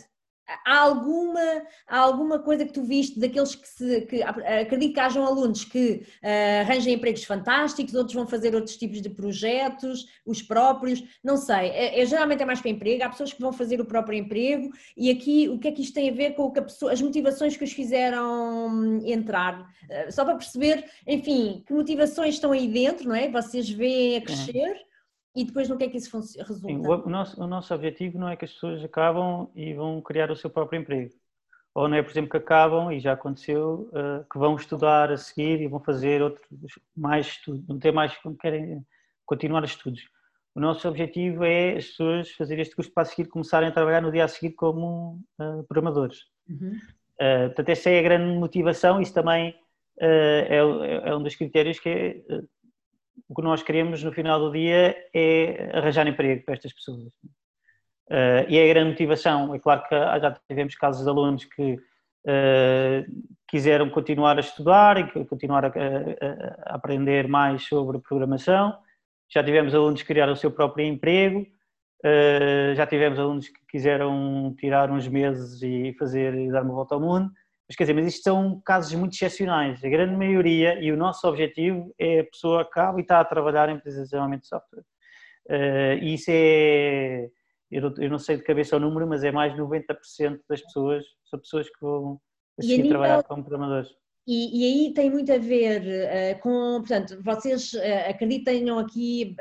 há 0.65 0.79
alguma, 0.79 1.63
há 1.87 1.97
alguma 1.97 2.39
coisa 2.39 2.65
que 2.65 2.73
tu 2.73 2.83
viste 2.83 3.19
daqueles 3.19 3.55
que 3.55 3.67
se. 3.67 4.01
Que, 4.01 4.23
acredito 4.23 4.93
que 4.93 4.99
hajam 4.99 5.25
alunos 5.25 5.63
que 5.63 6.03
uh, 6.23 6.61
arranjem 6.61 6.95
empregos 6.95 7.23
fantásticos, 7.23 7.93
outros 7.93 8.15
vão 8.15 8.27
fazer 8.27 8.55
outros 8.55 8.77
tipos 8.77 9.01
de 9.01 9.09
projetos, 9.09 10.07
os 10.25 10.41
próprios, 10.41 11.03
não 11.23 11.37
sei. 11.37 11.69
É, 11.69 12.01
é, 12.01 12.05
geralmente 12.05 12.43
é 12.43 12.45
mais 12.45 12.61
para 12.61 12.71
emprego, 12.71 13.03
há 13.03 13.09
pessoas 13.09 13.33
que 13.33 13.41
vão 13.41 13.51
fazer 13.51 13.81
o 13.81 13.85
próprio 13.85 14.17
emprego, 14.17 14.69
e 14.95 15.09
aqui 15.09 15.49
o 15.49 15.59
que 15.59 15.67
é 15.67 15.71
que 15.71 15.81
isto 15.81 15.93
tem 15.93 16.09
a 16.09 16.13
ver 16.13 16.31
com 16.31 16.49
pessoa, 16.51 16.91
as 16.91 17.01
motivações 17.01 17.57
que 17.57 17.63
os 17.63 17.71
fizeram 17.71 18.67
hum, 18.69 19.01
entrar? 19.05 19.61
Uh, 19.61 20.11
só 20.11 20.23
para 20.23 20.35
perceber, 20.35 20.85
enfim, 21.05 21.63
que 21.65 21.73
motivações 21.73 22.35
estão 22.35 22.51
aí 22.51 22.67
dentro, 22.67 23.07
não 23.07 23.15
é? 23.15 23.29
Vocês 23.29 23.69
veem 23.69 24.17
a 24.17 24.21
crescer. 24.21 24.87
E 25.37 25.45
depois 25.45 25.69
no 25.69 25.77
que 25.77 25.83
é 25.83 25.87
que 25.87 25.97
isso 25.97 26.17
resulta? 26.17 26.67
Sim, 26.67 26.79
o, 26.79 27.07
nosso, 27.07 27.39
o 27.39 27.45
nosso 27.45 27.71
objetivo 27.71 28.17
não 28.17 28.27
é 28.27 28.35
que 28.35 28.43
as 28.43 28.51
pessoas 28.53 28.83
acabam 28.83 29.47
e 29.55 29.71
vão 29.71 30.01
criar 30.01 30.31
o 30.31 30.35
seu 30.35 30.49
próprio 30.49 30.81
emprego. 30.81 31.13
Ou 31.75 31.87
não 31.87 31.95
é, 31.95 32.01
por 32.01 32.09
exemplo, 32.09 32.31
que 32.31 32.37
acabam, 32.37 32.91
e 32.91 32.99
já 32.99 33.13
aconteceu, 33.13 33.87
uh, 33.93 34.25
que 34.31 34.39
vão 34.39 34.55
estudar 34.55 35.11
a 35.11 35.17
seguir 35.17 35.61
e 35.61 35.67
vão 35.67 35.79
fazer 35.79 36.23
outros, 36.23 36.43
mais 36.95 37.27
estudos, 37.27 37.67
não 37.67 37.77
ter 37.77 37.93
mais, 37.93 38.17
querem 38.41 38.83
continuar 39.27 39.63
os 39.63 39.69
estudos. 39.69 40.01
O 40.55 40.59
nosso 40.59 40.87
objetivo 40.89 41.43
é 41.43 41.77
as 41.77 41.85
pessoas 41.85 42.31
fazerem 42.31 42.63
este 42.63 42.75
curso 42.75 42.91
para 42.91 43.03
a 43.03 43.05
seguir 43.05 43.29
começarem 43.29 43.69
a 43.69 43.71
trabalhar 43.71 44.01
no 44.01 44.11
dia 44.11 44.25
a 44.25 44.27
seguir 44.27 44.53
como 44.53 45.21
uh, 45.39 45.63
programadores. 45.67 46.21
Uhum. 46.49 46.79
Uh, 47.21 47.45
portanto, 47.49 47.69
essa 47.69 47.91
é 47.91 47.99
a 47.99 48.01
grande 48.01 48.39
motivação, 48.39 48.99
isso 48.99 49.13
também 49.13 49.53
é, 49.99 50.57
é, 50.57 51.15
um 51.15 51.21
dos 51.21 51.35
critérios 51.35 51.79
que 51.79 51.89
é 51.89 52.21
o 53.27 53.35
que 53.35 53.41
nós 53.41 53.63
queremos 53.63 54.03
no 54.03 54.11
final 54.11 54.39
do 54.39 54.51
dia 54.51 54.95
é 55.13 55.69
arranjar 55.73 56.07
emprego 56.07 56.43
para 56.45 56.55
estas 56.55 56.73
pessoas. 56.73 57.03
Uh, 58.09 58.47
e 58.47 58.57
é 58.57 58.63
a 58.63 58.73
grande 58.73 58.91
motivação. 58.91 59.53
É 59.53 59.59
claro 59.59 59.83
que 59.83 59.95
já 59.95 60.39
tivemos 60.47 60.75
casos 60.75 61.03
de 61.03 61.09
alunos 61.09 61.43
que 61.43 61.73
uh, 61.73 63.05
quiseram 63.47 63.89
continuar 63.89 64.37
a 64.37 64.41
estudar 64.41 64.97
e 64.97 65.25
continuar 65.25 65.65
a, 65.65 65.67
a, 65.67 65.71
a, 65.71 66.75
aprender 66.75 67.27
mais 67.27 67.63
sobre 67.63 67.99
programação. 67.99 68.77
Já 69.29 69.43
tivemos 69.43 69.75
alunos 69.75 70.01
que 70.01 70.07
criaram 70.07 70.33
o 70.33 70.37
seu 70.37 70.51
próprio 70.51 70.85
emprego. 70.85 71.45
Uh, 72.05 72.75
já 72.75 72.87
tivemos 72.87 73.19
alunos 73.19 73.49
que 73.49 73.59
quiseram 73.69 74.55
tirar 74.57 74.89
uns 74.89 75.07
meses 75.07 75.61
e 75.61 75.93
fazer 75.99 76.33
e 76.33 76.49
dar 76.49 76.63
uma 76.63 76.75
volta 76.75 76.95
ao 76.95 77.01
mundo. 77.01 77.29
Mas 77.67 77.75
quer 77.75 77.83
dizer, 77.83 77.93
mas 77.93 78.07
isto 78.07 78.23
são 78.23 78.61
casos 78.65 78.93
muito 78.93 79.13
excepcionais. 79.13 79.83
A 79.83 79.89
grande 79.89 80.15
maioria, 80.15 80.81
e 80.81 80.91
o 80.91 80.97
nosso 80.97 81.27
objetivo 81.27 81.93
é 81.99 82.21
a 82.21 82.23
pessoa 82.23 82.61
acaba 82.61 82.97
e 82.97 83.01
está 83.01 83.19
a 83.19 83.25
trabalhar 83.25 83.67
em 83.67 83.75
empresas 83.75 83.99
de 83.99 84.05
desenvolvimento 84.05 84.43
de 84.43 84.47
software. 84.47 84.83
Uh, 85.49 86.01
e 86.01 86.13
isso 86.13 86.29
é, 86.29 87.29
eu, 87.69 87.93
eu, 87.97 88.09
não 88.09 88.19
sei 88.19 88.37
de 88.37 88.43
cabeça 88.43 88.77
o 88.77 88.79
número, 88.79 89.05
mas 89.07 89.23
é 89.23 89.31
mais 89.31 89.53
de 89.53 89.61
90% 89.61 90.39
das 90.49 90.61
pessoas 90.61 91.05
são 91.29 91.39
pessoas 91.39 91.69
que 91.69 91.81
vão 91.81 92.19
a 92.57 92.61
seguir 92.61 92.77
nível, 92.77 92.89
trabalhar 92.91 93.23
como 93.23 93.43
programadores. 93.43 93.89
E, 94.25 94.61
e, 94.61 94.87
aí 94.87 94.93
tem 94.93 95.09
muito 95.09 95.31
a 95.31 95.37
ver 95.37 95.81
uh, 95.81 96.39
com, 96.41 96.79
portanto, 96.79 97.21
vocês 97.21 97.73
uh, 97.73 98.09
acreditam 98.09 98.79
aqui 98.79 99.35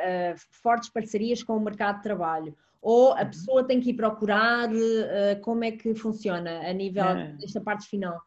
fortes 0.62 0.90
parcerias 0.90 1.44
com 1.44 1.56
o 1.56 1.60
mercado 1.60 1.96
de 1.96 2.02
trabalho 2.02 2.56
ou 2.86 3.14
a 3.14 3.22
uhum. 3.22 3.26
pessoa 3.26 3.64
tem 3.64 3.80
que 3.80 3.90
ir 3.90 3.94
procurar? 3.94 4.70
Uh, 4.70 5.40
como 5.42 5.64
é 5.64 5.72
que 5.72 5.92
funciona 5.96 6.60
a 6.60 6.72
nível 6.72 7.04
é. 7.04 7.32
desta 7.32 7.60
parte 7.60 7.88
final? 7.88 8.22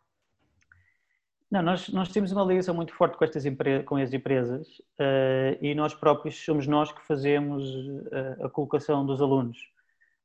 Não, 1.50 1.62
nós, 1.62 1.88
nós 1.88 2.10
temos 2.10 2.34
uma 2.34 2.44
ligação 2.44 2.76
muito 2.76 2.94
forte 2.94 3.18
com, 3.18 3.24
estas 3.24 3.46
com 3.86 3.96
as 3.96 4.12
empresas 4.12 4.68
uh, 5.00 5.58
e 5.62 5.74
nós 5.74 5.94
próprios 5.94 6.44
somos 6.44 6.68
nós 6.68 6.92
que 6.92 7.02
fazemos 7.08 7.64
uh, 7.74 8.48
a 8.48 8.50
colocação 8.50 9.06
dos 9.06 9.22
alunos. 9.22 9.58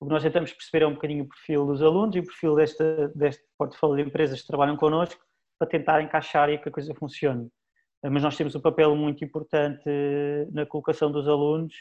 O 0.01 0.05
que 0.05 0.13
nós 0.13 0.25
tentamos 0.25 0.53
perceber 0.53 0.85
é 0.85 0.89
um 0.89 0.95
bocadinho 0.95 1.23
o 1.23 1.29
perfil 1.29 1.65
dos 1.65 1.81
alunos 1.81 2.17
e 2.17 2.19
o 2.19 2.25
perfil 2.25 2.57
desta, 2.57 3.13
deste 3.15 3.45
portfólio 3.57 4.03
de 4.03 4.11
empresas 4.11 4.41
que 4.41 4.49
trabalham 4.49 4.77
connosco 4.77 5.25
para 5.61 5.69
tentar 5.69 6.03
encaixar 6.03 6.51
e 6.51 6.59
que 6.59 6.69
a 6.69 6.73
coisa 6.73 6.93
funcione. 6.97 7.49
Mas 8.03 8.23
nós 8.25 8.37
temos 8.37 8.57
um 8.57 8.61
papel 8.61 8.97
muito 8.97 9.25
importante 9.25 9.85
na 10.53 10.67
colocação 10.67 11.11
dos 11.11 11.27
alunos 11.29 11.73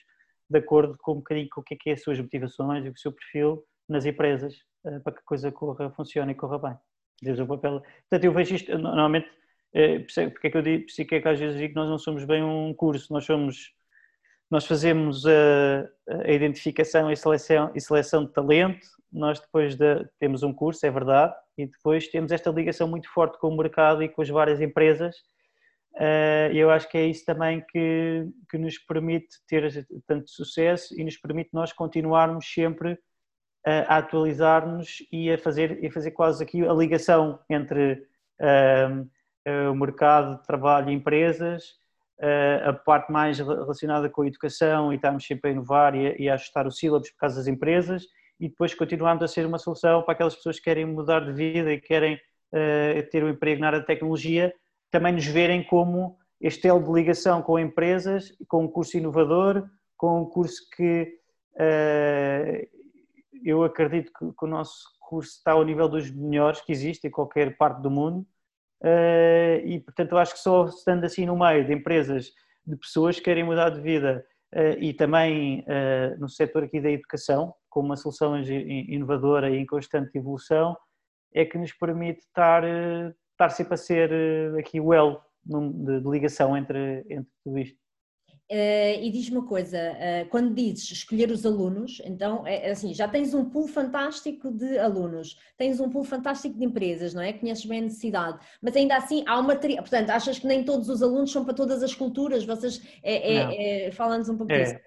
de 0.49 0.59
acordo 0.59 0.97
com 0.99 1.13
um 1.13 1.17
bocadinho 1.17 1.47
com 1.49 1.61
o 1.61 1.63
que 1.63 1.73
é, 1.73 1.77
que 1.77 1.89
é 1.89 1.93
as 1.93 2.01
suas 2.01 2.19
motivações 2.19 2.85
e 2.85 2.89
o 2.89 2.97
seu 2.97 3.11
perfil 3.11 3.63
nas 3.87 4.05
empresas 4.05 4.55
eh, 4.85 4.99
para 4.99 5.13
que 5.13 5.19
a 5.19 5.23
coisa 5.23 5.51
corra, 5.51 5.89
funcione 5.91 6.31
e 6.31 6.35
corra 6.35 6.59
bem. 6.59 6.77
Desde 7.21 7.41
o 7.41 7.47
papel. 7.47 7.81
Portanto, 8.09 8.25
eu 8.25 8.33
vejo 8.33 8.55
isto 8.55 8.77
normalmente, 8.77 9.29
eh, 9.73 9.99
porque 9.99 10.47
é 10.47 10.49
que 10.51 10.57
eu 10.57 10.61
digo, 10.61 10.85
porque 10.85 11.15
é 11.15 11.21
que 11.21 11.27
às 11.27 11.39
vezes 11.39 11.57
digo 11.57 11.69
que 11.69 11.79
nós 11.79 11.89
não 11.89 11.97
somos 11.97 12.25
bem 12.25 12.43
um 12.43 12.73
curso, 12.73 13.13
nós 13.13 13.25
somos, 13.25 13.73
nós 14.49 14.65
fazemos 14.65 15.25
a, 15.25 15.89
a 16.25 16.31
identificação 16.31 17.11
e 17.11 17.15
seleção, 17.15 17.71
e 17.75 17.81
seleção 17.81 18.25
de 18.25 18.33
talento, 18.33 18.85
nós 19.11 19.39
depois 19.39 19.75
de, 19.75 20.05
temos 20.19 20.43
um 20.43 20.53
curso, 20.53 20.85
é 20.85 20.91
verdade, 20.91 21.33
e 21.57 21.65
depois 21.67 22.07
temos 22.07 22.31
esta 22.31 22.49
ligação 22.49 22.87
muito 22.87 23.09
forte 23.13 23.37
com 23.39 23.49
o 23.49 23.57
mercado 23.57 24.03
e 24.03 24.09
com 24.09 24.21
as 24.21 24.29
várias 24.29 24.59
empresas 24.59 25.15
Uh, 25.95 26.49
eu 26.53 26.71
acho 26.71 26.89
que 26.89 26.97
é 26.97 27.05
isso 27.05 27.23
também 27.23 27.63
que, 27.71 28.27
que 28.49 28.57
nos 28.57 28.79
permite 28.79 29.37
ter 29.47 29.85
tanto 30.07 30.29
sucesso 30.29 30.99
e 30.99 31.03
nos 31.03 31.17
permite 31.17 31.51
nós 31.53 31.71
continuarmos 31.71 32.51
sempre 32.51 32.97
a 33.65 33.97
atualizar-nos 33.97 34.97
e 35.11 35.31
a 35.31 35.37
fazer, 35.37 35.79
a 35.85 35.91
fazer 35.91 36.11
quase 36.11 36.43
aqui 36.43 36.67
a 36.67 36.73
ligação 36.73 37.39
entre 37.49 38.05
uh, 38.41 39.71
o 39.71 39.75
mercado 39.75 40.37
de 40.37 40.45
trabalho 40.45 40.89
e 40.89 40.93
empresas, 40.93 41.69
uh, 42.19 42.69
a 42.69 42.73
parte 42.73 43.11
mais 43.11 43.39
relacionada 43.39 44.09
com 44.09 44.23
a 44.23 44.27
educação 44.27 44.91
e 44.91 44.97
estamos 44.97 45.25
sempre 45.25 45.49
a 45.49 45.53
inovar 45.53 45.95
e 45.95 46.07
a, 46.07 46.21
e 46.21 46.29
a 46.29 46.33
ajustar 46.33 46.67
o 46.67 46.71
sílabos 46.71 47.09
por 47.11 47.17
causa 47.17 47.37
das 47.37 47.47
empresas 47.47 48.05
e 48.37 48.49
depois 48.49 48.75
continuarmos 48.75 49.23
a 49.23 49.27
ser 49.29 49.45
uma 49.45 49.57
solução 49.59 50.03
para 50.03 50.13
aquelas 50.13 50.35
pessoas 50.35 50.57
que 50.57 50.65
querem 50.65 50.85
mudar 50.85 51.21
de 51.21 51.31
vida 51.31 51.71
e 51.71 51.79
querem 51.79 52.19
ter 53.09 53.23
um 53.23 53.29
emprego 53.29 53.61
na 53.61 53.67
área 53.67 53.79
de 53.79 53.85
tecnologia, 53.87 54.53
também 54.93 55.11
nos 55.11 55.25
verem 55.25 55.63
como 55.63 56.19
este 56.39 56.67
elo 56.67 56.83
de 56.83 56.91
ligação 56.91 57.41
com 57.41 57.57
empresas, 57.57 58.31
com 58.47 58.65
um 58.65 58.67
curso 58.67 58.95
inovador, 58.95 59.67
com 59.97 60.21
um 60.21 60.25
curso 60.25 60.69
que 60.75 61.17
uh, 61.55 62.67
eu 63.43 63.63
acredito 63.63 64.11
que, 64.13 64.31
que, 64.37 64.45
o 64.45 64.47
nosso 64.47 64.83
curso 65.01 65.31
está 65.31 65.53
ao 65.53 65.65
nível 65.65 65.89
dos 65.89 66.11
melhores 66.11 66.61
que 66.61 66.71
existe 66.71 67.07
em 67.07 67.09
qualquer 67.09 67.57
parte 67.57 67.81
do 67.81 67.89
mundo. 67.89 68.19
Uh, 68.83 69.65
e 69.65 69.79
portanto 69.79 70.11
eu 70.11 70.17
acho 70.19 70.33
que 70.33 70.41
só 70.41 70.65
estando 70.65 71.05
assim 71.05 71.25
no 71.25 71.39
meio 71.39 71.65
de 71.65 71.73
empresas, 71.73 72.31
de 72.63 72.75
pessoas 72.75 73.15
que 73.15 73.23
querem 73.23 73.43
mudar 73.43 73.71
de 73.71 73.81
vida 73.81 74.23
uh, 74.53 74.77
e 74.79 74.93
também 74.93 75.65
no 76.19 76.29
setor 76.29 76.65
aqui 76.65 76.79
da 76.79 76.91
educação, 76.91 77.51
com 77.67 77.79
uma 77.79 77.95
solução 77.95 78.39
inovadora 78.39 79.49
e 79.49 79.57
em 79.57 79.65
constante 79.65 80.15
evolução, 80.15 80.77
é 81.33 81.43
que 81.45 81.57
nos 81.57 81.73
permite 81.73 82.19
estar 82.19 82.63
estar 83.33 83.49
sempre 83.49 83.73
a 83.73 83.77
ser 83.77 84.11
eh, 84.11 84.59
aqui 84.59 84.79
o 84.79 84.93
elo 84.93 85.21
de, 85.43 85.99
de 85.99 86.09
ligação 86.09 86.55
entre, 86.55 87.05
entre 87.09 87.31
tudo 87.43 87.59
isto. 87.59 87.83
Uh, 88.51 89.01
e 89.01 89.09
diz 89.09 89.29
uma 89.29 89.47
coisa, 89.47 89.77
uh, 89.77 90.29
quando 90.29 90.53
dizes 90.53 90.91
escolher 90.91 91.31
os 91.31 91.45
alunos, 91.45 92.01
então 92.05 92.45
é, 92.45 92.67
é 92.67 92.71
assim, 92.71 92.93
já 92.93 93.07
tens 93.07 93.33
um 93.33 93.49
pool 93.49 93.67
fantástico 93.67 94.51
de 94.51 94.77
alunos, 94.77 95.39
tens 95.57 95.79
um 95.79 95.89
pool 95.89 96.03
fantástico 96.03 96.55
de 96.55 96.65
empresas, 96.65 97.13
não 97.13 97.21
é? 97.21 97.33
Conheces 97.33 97.65
bem 97.65 97.79
a 97.79 97.83
necessidade, 97.83 98.37
mas 98.61 98.75
ainda 98.75 98.97
assim 98.97 99.23
há 99.25 99.39
uma 99.39 99.55
portanto, 99.55 100.09
achas 100.09 100.37
que 100.37 100.45
nem 100.45 100.63
todos 100.63 100.89
os 100.89 101.01
alunos 101.01 101.31
são 101.31 101.45
para 101.45 101.53
todas 101.53 101.81
as 101.81 101.95
culturas? 101.95 102.45
Vocês 102.45 102.81
é, 103.01 103.33
é, 103.33 103.87
é 103.87 103.91
falando-nos 103.91 104.29
um 104.29 104.37
pouco 104.37 104.51
é. 104.51 104.63
disso. 104.63 104.79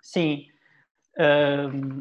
Sim. 0.00 0.46
Uh, 1.18 2.00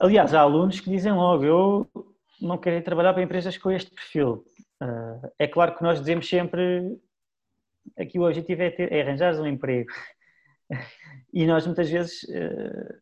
aliás, 0.00 0.34
há 0.34 0.40
alunos 0.40 0.80
que 0.80 0.90
dizem 0.90 1.12
logo, 1.12 1.44
eu 1.44 2.11
não 2.42 2.58
querem 2.58 2.82
trabalhar 2.82 3.12
para 3.12 3.22
empresas 3.22 3.56
com 3.56 3.70
este 3.70 3.90
perfil. 3.90 4.44
Uh, 4.82 5.32
é 5.38 5.46
claro 5.46 5.76
que 5.76 5.82
nós 5.82 6.00
dizemos 6.00 6.28
sempre 6.28 6.98
aqui 7.96 8.18
o 8.18 8.26
objetivo 8.26 8.62
é, 8.62 8.70
ter, 8.70 8.92
é 8.92 9.02
arranjar 9.02 9.34
um 9.40 9.46
emprego. 9.46 9.90
e 11.32 11.46
nós 11.46 11.66
muitas 11.66 11.88
vezes 11.88 12.22
uh, 12.24 12.94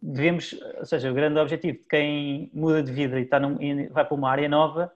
devemos, 0.00 0.54
ou 0.78 0.84
seja, 0.84 1.10
o 1.10 1.14
grande 1.14 1.38
objetivo 1.38 1.78
de 1.78 1.84
quem 1.84 2.50
muda 2.52 2.82
de 2.82 2.92
vida 2.92 3.18
e, 3.20 3.24
está 3.24 3.38
num, 3.38 3.56
vai 3.90 4.04
para 4.04 4.14
uma 4.14 4.30
área 4.30 4.48
nova, 4.48 4.92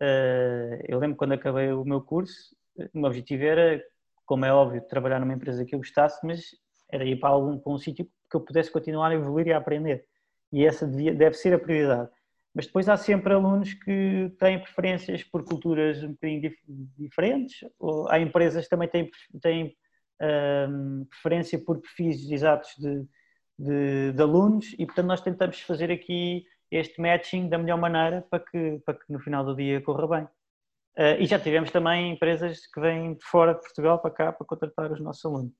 uh, 0.00 0.84
eu 0.86 0.98
lembro 0.98 1.16
quando 1.16 1.32
acabei 1.32 1.72
o 1.72 1.84
meu 1.84 2.00
curso, 2.00 2.54
o 2.94 2.98
meu 2.98 3.08
objetivo 3.08 3.44
era, 3.44 3.82
como 4.24 4.44
é 4.44 4.52
óbvio, 4.52 4.82
trabalhar 4.82 5.18
numa 5.18 5.34
empresa 5.34 5.64
que 5.64 5.74
eu 5.74 5.78
gostasse, 5.78 6.24
mas 6.24 6.42
era 6.90 7.04
ir 7.04 7.16
para, 7.16 7.30
algum, 7.30 7.58
para 7.58 7.72
um 7.72 7.78
sítio 7.78 8.04
que 8.30 8.36
eu 8.36 8.40
pudesse 8.40 8.70
continuar 8.70 9.10
a 9.10 9.14
evoluir 9.14 9.48
e 9.48 9.52
a 9.52 9.58
aprender. 9.58 10.06
E 10.52 10.64
essa 10.64 10.86
devia, 10.86 11.14
deve 11.14 11.36
ser 11.36 11.52
a 11.54 11.58
prioridade. 11.58 12.08
Mas 12.56 12.64
depois 12.64 12.88
há 12.88 12.96
sempre 12.96 13.34
alunos 13.34 13.74
que 13.74 14.34
têm 14.38 14.58
preferências 14.58 15.22
por 15.22 15.44
culturas 15.44 16.02
um 16.02 16.12
bocadinho 16.12 16.40
dif 16.40 16.56
diferentes, 16.96 17.68
ou 17.78 18.08
há 18.08 18.18
empresas 18.18 18.64
que 18.64 18.70
também 18.70 18.88
têm, 18.88 19.10
têm 19.42 19.76
um, 20.70 21.04
preferência 21.04 21.62
por 21.62 21.78
perfis 21.82 22.30
exatos 22.30 22.70
de, 22.78 23.06
de, 23.58 24.12
de, 24.12 24.22
alunos 24.22 24.74
e, 24.78 24.86
portanto, 24.86 25.06
nós 25.06 25.20
tentamos 25.20 25.60
fazer 25.60 25.90
aqui 25.90 26.46
este 26.70 26.98
matching 26.98 27.46
da 27.50 27.58
melhor 27.58 27.78
maneira 27.78 28.26
para 28.30 28.42
que, 28.42 28.80
para 28.86 28.94
que 28.94 29.12
no 29.12 29.20
final 29.20 29.44
do 29.44 29.54
dia 29.54 29.82
corra 29.82 30.08
bem. 30.08 30.24
Uh, 30.96 31.20
e 31.20 31.26
já 31.26 31.38
tivemos 31.38 31.70
também 31.70 32.14
empresas 32.14 32.66
que 32.66 32.80
vêm 32.80 33.16
de 33.16 33.24
fora 33.26 33.52
de 33.52 33.60
Portugal 33.60 33.98
para 34.00 34.10
cá 34.10 34.32
para 34.32 34.46
contratar 34.46 34.90
os 34.90 35.00
nossos 35.02 35.22
alunos. 35.26 35.52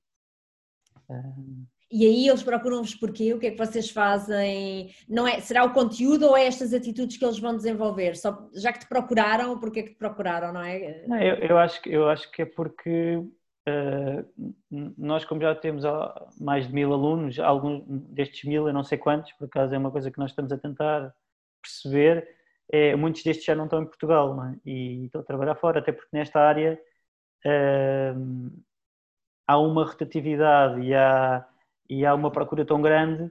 Uh... 1.11 1.76
E 1.91 2.05
aí 2.05 2.28
eles 2.28 2.43
procuram-vos 2.43 2.95
porquê? 2.95 3.32
O 3.32 3.39
que 3.39 3.47
é 3.47 3.51
que 3.53 3.59
vocês 3.59 3.91
fazem? 3.91 4.91
Não 5.09 5.26
é, 5.26 5.41
será 5.41 5.64
o 5.64 5.72
conteúdo 5.72 6.26
ou 6.26 6.37
é 6.37 6.47
estas 6.47 6.74
atitudes 6.74 7.16
que 7.16 7.24
eles 7.24 7.39
vão 7.39 7.57
desenvolver? 7.57 8.16
Só, 8.16 8.49
já 8.55 8.72
que 8.72 8.80
te 8.80 8.89
procuraram, 8.89 9.59
porquê 9.61 9.84
que 9.84 9.91
te 9.91 9.97
procuraram, 9.97 10.53
não 10.53 10.62
é? 10.62 11.05
Não, 11.07 11.18
eu, 11.20 11.37
eu, 11.37 11.59
acho, 11.59 11.80
eu 11.89 12.09
acho 12.09 12.30
que 12.32 12.43
é 12.43 12.45
porque 12.45 13.22
uh, 13.68 14.53
nós, 14.99 15.24
como 15.24 15.41
já 15.41 15.55
temos 15.55 15.84
mais 16.41 16.66
de 16.66 16.74
mil 16.74 16.93
alunos, 16.93 17.39
alguns 17.39 17.84
destes 17.87 18.45
mil, 18.45 18.66
eu 18.66 18.74
não 18.74 18.82
sei 18.82 18.99
quantos, 18.99 19.32
por 19.34 19.45
acaso 19.45 19.74
é 19.74 19.78
uma 19.78 19.93
coisa 19.93 20.11
que 20.11 20.18
nós 20.18 20.30
estamos 20.30 20.51
a 20.51 20.59
tentar 20.59 21.14
perceber, 21.62 22.28
é, 22.72 22.97
muitos 22.97 23.22
destes 23.22 23.45
já 23.45 23.55
não 23.55 23.64
estão 23.64 23.82
em 23.82 23.87
Portugal 23.87 24.45
é? 24.45 24.57
e 24.64 25.05
estão 25.07 25.20
a 25.20 25.24
trabalhar 25.24 25.55
fora, 25.55 25.78
até 25.78 25.93
porque 25.93 26.09
nesta 26.12 26.41
área 26.41 26.80
uh, 27.45 28.62
há 29.47 29.59
uma 29.59 29.84
rotatividade 29.84 30.80
e 30.80 30.93
há 30.93 31.47
e 31.89 32.05
há 32.05 32.14
uma 32.14 32.30
procura 32.30 32.64
tão 32.64 32.80
grande 32.80 33.30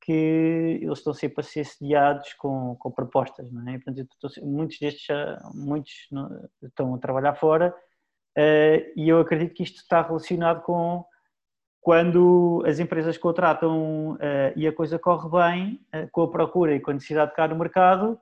que 0.00 0.78
eles 0.80 0.98
estão 0.98 1.12
sempre 1.12 1.40
a 1.40 1.42
ser 1.42 1.64
sediados 1.64 2.32
com, 2.34 2.76
com 2.76 2.92
propostas, 2.92 3.50
não 3.50 3.68
é? 3.68 3.78
Portanto, 3.78 4.08
estou, 4.22 4.48
muitos 4.48 4.78
destes 4.78 5.04
já, 5.04 5.40
muitos 5.52 5.92
não, 6.12 6.48
estão 6.62 6.94
a 6.94 6.98
trabalhar 6.98 7.34
fora 7.34 7.74
uh, 8.38 8.92
e 8.96 9.08
eu 9.08 9.18
acredito 9.18 9.54
que 9.54 9.64
isto 9.64 9.78
está 9.78 10.02
relacionado 10.02 10.62
com 10.62 11.04
quando 11.80 12.64
as 12.66 12.78
empresas 12.78 13.18
contratam 13.18 14.12
uh, 14.12 14.18
e 14.54 14.66
a 14.66 14.72
coisa 14.72 14.98
corre 14.98 15.28
bem, 15.28 15.80
uh, 15.94 16.08
com 16.12 16.22
a 16.22 16.30
procura 16.30 16.74
e 16.74 16.80
com 16.80 16.92
a 16.92 16.94
necessidade 16.94 17.30
de 17.30 17.36
cá 17.36 17.48
no 17.48 17.56
mercado, 17.56 18.20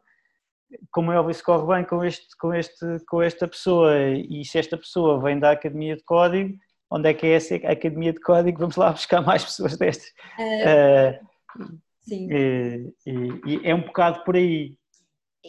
como 0.91 1.13
é 1.13 1.19
óbvio, 1.19 1.35
se 1.35 1.43
corre 1.43 1.67
bem 1.75 1.85
com, 1.85 2.03
este, 2.03 2.37
com, 2.39 2.53
este, 2.55 2.99
com 3.07 3.23
esta 3.23 3.47
pessoa 3.47 3.95
e 4.09 4.45
se 4.45 4.59
esta 4.59 4.77
pessoa 4.77 5.21
vem 5.21 5.39
da 5.39 5.51
Academia 5.51 5.97
de 5.97 6.03
Código, 6.03 6.59
onde 6.95 7.09
é 7.09 7.15
que 7.15 7.27
é 7.27 7.33
essa 7.33 7.57
academia 7.57 8.13
de 8.13 8.21
código, 8.21 8.61
vamos 8.61 8.77
lá 8.77 8.93
buscar 8.93 9.21
mais 9.21 9.45
pessoas 9.45 9.77
destas. 9.77 10.09
Uh, 10.39 11.27
sim. 12.03 12.29
E, 12.31 12.95
e, 13.05 13.41
e, 13.47 13.61
é 13.65 13.75
um 13.75 13.83
bocado 13.83 14.23
por 14.25 14.37
aí. 14.37 14.77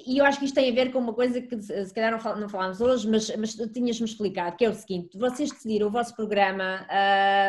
E 0.07 0.17
eu 0.17 0.25
acho 0.25 0.39
que 0.39 0.45
isto 0.45 0.55
tem 0.55 0.69
a 0.69 0.75
ver 0.75 0.91
com 0.91 0.99
uma 0.99 1.13
coisa 1.13 1.39
que 1.39 1.61
se 1.61 1.93
calhar 1.93 2.11
não, 2.11 2.35
não 2.35 2.49
falámos 2.49 2.81
hoje, 2.81 3.09
mas, 3.09 3.33
mas 3.37 3.53
tinhas-me 3.71 4.05
explicado, 4.05 4.57
que 4.57 4.65
é 4.65 4.69
o 4.69 4.73
seguinte, 4.73 5.17
vocês 5.17 5.49
decidiram 5.51 5.87
o 5.87 5.91
vosso 5.91 6.13
programa 6.13 6.85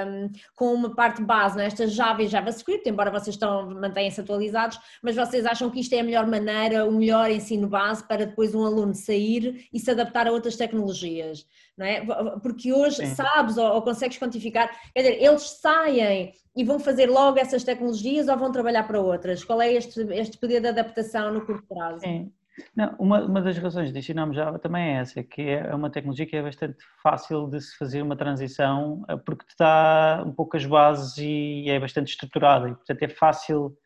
um, 0.06 0.30
com 0.54 0.72
uma 0.72 0.94
parte 0.94 1.20
base 1.24 1.56
nesta 1.56 1.88
Java 1.88 2.22
e 2.22 2.28
JavaScript, 2.28 2.88
embora 2.88 3.10
vocês 3.10 3.34
estão, 3.34 3.68
mantenham-se 3.70 4.20
atualizados, 4.20 4.78
mas 5.02 5.16
vocês 5.16 5.44
acham 5.44 5.70
que 5.70 5.80
isto 5.80 5.92
é 5.94 5.98
a 5.98 6.04
melhor 6.04 6.24
maneira, 6.28 6.84
o 6.84 6.92
melhor 6.92 7.28
ensino 7.32 7.66
base 7.66 8.06
para 8.06 8.26
depois 8.26 8.54
um 8.54 8.64
aluno 8.64 8.94
sair 8.94 9.66
e 9.72 9.80
se 9.80 9.90
adaptar 9.90 10.28
a 10.28 10.32
outras 10.32 10.54
tecnologias, 10.54 11.44
não 11.76 11.86
é? 11.86 12.00
Porque 12.40 12.72
hoje 12.72 13.06
Sim. 13.06 13.14
sabes 13.14 13.56
ou, 13.56 13.74
ou 13.74 13.82
consegues 13.82 14.18
quantificar, 14.18 14.70
quer 14.94 15.02
dizer, 15.02 15.22
eles 15.22 15.42
saem 15.42 16.32
e 16.54 16.64
vão 16.64 16.78
fazer 16.78 17.06
logo 17.06 17.38
essas 17.38 17.62
tecnologias 17.64 18.28
ou 18.28 18.36
vão 18.36 18.50
trabalhar 18.50 18.84
para 18.84 19.00
outras? 19.00 19.44
Qual 19.44 19.60
é 19.60 19.72
este, 19.72 20.00
este 20.12 20.38
poder 20.38 20.60
de 20.60 20.68
adaptação 20.68 21.32
no 21.32 21.44
curto 21.44 21.66
prazo? 21.68 22.00
Sim. 22.00 22.32
Não, 22.74 22.94
uma, 22.98 23.20
uma 23.22 23.42
das 23.42 23.58
razões 23.58 23.92
de 23.92 23.98
ensinarmos 23.98 24.34
Java 24.34 24.58
também 24.58 24.96
é 24.96 25.00
essa, 25.00 25.22
que 25.22 25.42
é 25.42 25.74
uma 25.74 25.90
tecnologia 25.90 26.24
que 26.24 26.36
é 26.36 26.42
bastante 26.42 26.78
fácil 27.02 27.46
de 27.48 27.60
se 27.60 27.76
fazer 27.76 28.00
uma 28.00 28.16
transição, 28.16 29.04
eh, 29.10 29.16
porque 29.16 29.44
te 29.44 29.54
dá 29.58 30.24
um 30.26 30.32
pouco 30.32 30.56
as 30.56 30.64
bases 30.64 31.18
e 31.18 31.68
é 31.68 31.78
bastante 31.78 32.08
estruturada, 32.12 32.70
e 32.70 32.74
portanto 32.74 33.02
é 33.02 33.08
fácil 33.08 33.76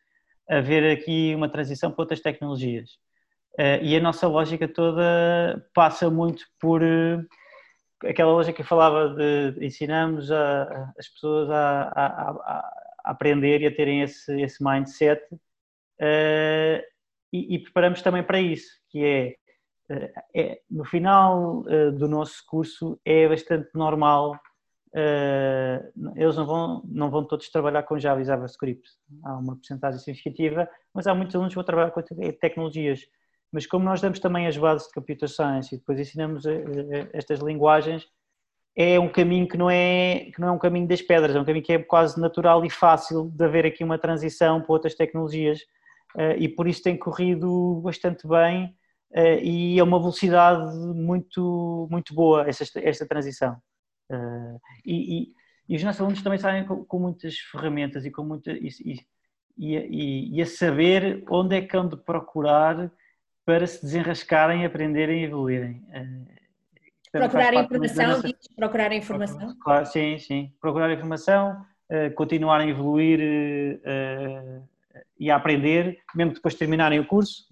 haver 0.48 0.96
aqui 0.96 1.34
uma 1.34 1.48
transição 1.48 1.90
para 1.90 2.02
outras 2.02 2.20
tecnologias. 2.20 2.90
Eh, 3.58 3.80
e 3.82 3.96
a 3.96 4.00
nossa 4.00 4.28
lógica 4.28 4.68
toda 4.68 5.66
passa 5.74 6.08
muito 6.08 6.44
por 6.60 6.82
eh, 6.82 7.18
aquela 8.04 8.32
lógica 8.32 8.56
que 8.56 8.62
eu 8.62 8.66
falava 8.66 9.14
de 9.14 9.64
ensinamos 9.64 10.30
a, 10.30 10.62
a, 10.62 10.92
as 10.98 11.08
pessoas 11.08 11.50
a, 11.50 11.82
a, 11.94 12.72
aprender 13.04 13.60
e 13.62 13.66
a 13.66 13.74
terem 13.74 14.02
esse, 14.02 14.40
esse 14.40 14.62
mindset 14.62 15.22
uh, 15.32 16.82
e, 17.32 17.54
e, 17.54 17.58
preparamos 17.58 18.02
também 18.02 18.22
para 18.22 18.40
isso, 18.40 18.70
que 18.88 19.04
é, 19.04 19.36
uh, 19.94 20.22
é 20.34 20.60
no 20.70 20.84
final 20.84 21.60
uh, 21.60 21.92
do 21.92 22.08
nosso 22.08 22.44
curso 22.46 23.00
é 23.04 23.28
bastante 23.28 23.68
normal 23.74 24.38
eles 26.16 26.34
não 26.34 26.46
vão, 26.46 26.82
não 26.84 27.10
vão 27.10 27.24
todos 27.24 27.48
trabalhar 27.48 27.84
com 27.84 27.96
Java 27.96 28.22
e 28.22 28.24
JavaScript, 28.24 28.90
há 29.22 29.36
uma 29.36 29.54
porcentagem 29.54 30.00
significativa, 30.00 30.68
mas 30.92 31.06
há 31.06 31.14
muitos 31.14 31.36
alunos 31.36 31.52
que 31.52 31.54
vão 31.54 31.62
trabalhar 31.62 31.92
com 31.92 32.02
tecnologias 32.40 33.06
mas 33.52 33.66
como 33.66 33.84
nós 33.84 34.00
damos 34.00 34.20
também 34.20 34.46
as 34.46 34.56
bases 34.56 34.86
de 34.86 34.94
Computer 34.94 35.28
Science 35.28 35.74
e 35.74 35.78
depois 35.78 35.98
ensinamos 35.98 36.46
eh, 36.46 36.62
eh, 36.92 37.08
estas 37.12 37.40
linguagens, 37.40 38.06
é 38.76 38.98
um 39.00 39.08
caminho 39.08 39.48
que 39.48 39.56
não 39.56 39.68
é, 39.68 40.30
que 40.32 40.40
não 40.40 40.48
é 40.48 40.52
um 40.52 40.58
caminho 40.58 40.86
das 40.86 41.02
pedras, 41.02 41.34
é 41.34 41.40
um 41.40 41.44
caminho 41.44 41.64
que 41.64 41.72
é 41.72 41.78
quase 41.78 42.20
natural 42.20 42.64
e 42.64 42.70
fácil 42.70 43.30
de 43.34 43.44
haver 43.44 43.66
aqui 43.66 43.82
uma 43.82 43.98
transição 43.98 44.60
para 44.60 44.72
outras 44.72 44.94
tecnologias 44.94 45.60
eh, 46.16 46.36
e 46.38 46.48
por 46.48 46.68
isso 46.68 46.82
tem 46.82 46.96
corrido 46.96 47.80
bastante 47.82 48.26
bem 48.26 48.74
e 49.42 49.76
é 49.76 49.82
uma 49.82 49.98
velocidade 49.98 50.72
muito, 50.94 51.88
muito 51.90 52.14
boa 52.14 52.48
esta, 52.48 52.78
esta 52.78 53.04
transição. 53.04 53.56
E, 54.86 55.22
e, 55.22 55.32
e, 55.68 55.76
os 55.76 55.82
nossos 55.82 56.00
alunos 56.00 56.22
também 56.22 56.38
saem 56.38 56.64
com, 56.64 56.84
com 56.84 57.00
muitas 57.00 57.36
ferramentas 57.36 58.04
e 58.04 58.10
com 58.12 58.22
muita, 58.22 58.52
e, 58.52 58.68
e, 59.58 60.36
e, 60.36 60.40
a 60.40 60.46
saber 60.46 61.24
onde 61.28 61.56
é 61.56 61.60
que 61.60 61.76
hão 61.76 61.88
de 61.88 61.96
procurar 61.96 62.88
para 63.44 63.66
se 63.66 63.82
desenrascarem, 63.82 64.64
aprenderem 64.64 65.22
e 65.22 65.24
evoluírem. 65.24 65.84
Eh, 65.92 67.18
procurar 67.18 67.54
informação, 67.54 68.06
nossa... 68.08 68.28
procurar 68.56 68.92
informação? 68.92 69.56
Claro, 69.60 69.86
sim, 69.86 70.18
sim. 70.18 70.52
Procurar 70.60 70.92
informação, 70.92 71.64
uh, 71.90 72.14
continuar 72.14 72.60
a 72.60 72.66
evoluir 72.66 73.80
uh, 73.80 74.68
e 75.18 75.30
a 75.30 75.36
aprender, 75.36 75.98
mesmo 76.14 76.34
depois 76.34 76.54
de 76.54 76.58
terminarem 76.58 77.00
o 77.00 77.06
curso. 77.06 77.46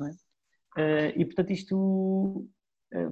É? 0.77 1.13
E, 1.17 1.25
portanto, 1.25 1.51
isto 1.51 2.47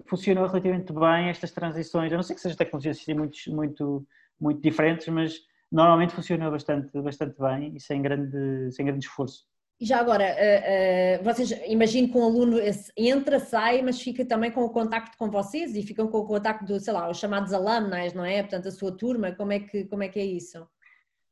funciona 0.06 0.46
relativamente 0.46 0.92
bem, 0.92 1.28
estas 1.28 1.50
transições. 1.50 2.12
A 2.12 2.16
não 2.16 2.22
ser 2.22 2.34
que 2.34 2.40
sejam 2.40 2.56
tecnologias 2.56 2.98
assim, 2.98 3.12
muito, 3.12 3.36
muito, 3.48 4.06
muito 4.40 4.60
diferentes, 4.60 5.08
mas 5.08 5.40
normalmente 5.70 6.14
funciona 6.14 6.48
bastante, 6.50 7.00
bastante 7.02 7.36
bem 7.40 7.74
e 7.74 7.80
sem 7.80 8.00
grande, 8.00 8.70
sem 8.70 8.86
grande 8.86 9.04
esforço. 9.04 9.44
Já 9.80 10.00
agora, 10.00 10.24
uh, 10.24 11.20
uh, 11.20 11.24
vocês 11.24 11.50
imagino 11.66 12.10
que 12.10 12.16
um 12.16 12.24
aluno 12.24 12.56
entra, 12.96 13.38
sai, 13.38 13.82
mas 13.82 14.00
fica 14.00 14.24
também 14.24 14.50
com 14.50 14.62
o 14.62 14.70
contacto 14.70 15.18
com 15.18 15.30
vocês 15.30 15.76
e 15.76 15.82
ficam 15.82 16.08
com 16.08 16.18
o 16.18 16.26
contacto 16.26 16.64
do, 16.64 16.80
sei 16.80 16.94
lá, 16.94 17.10
os 17.10 17.18
chamados 17.18 17.52
alumni, 17.52 18.14
não 18.14 18.24
é? 18.24 18.42
Portanto, 18.42 18.68
a 18.68 18.70
sua 18.70 18.96
turma, 18.96 19.32
como 19.32 19.52
é 19.52 19.60
que, 19.60 19.84
como 19.84 20.02
é, 20.02 20.08
que 20.08 20.18
é 20.18 20.24
isso? 20.24 20.66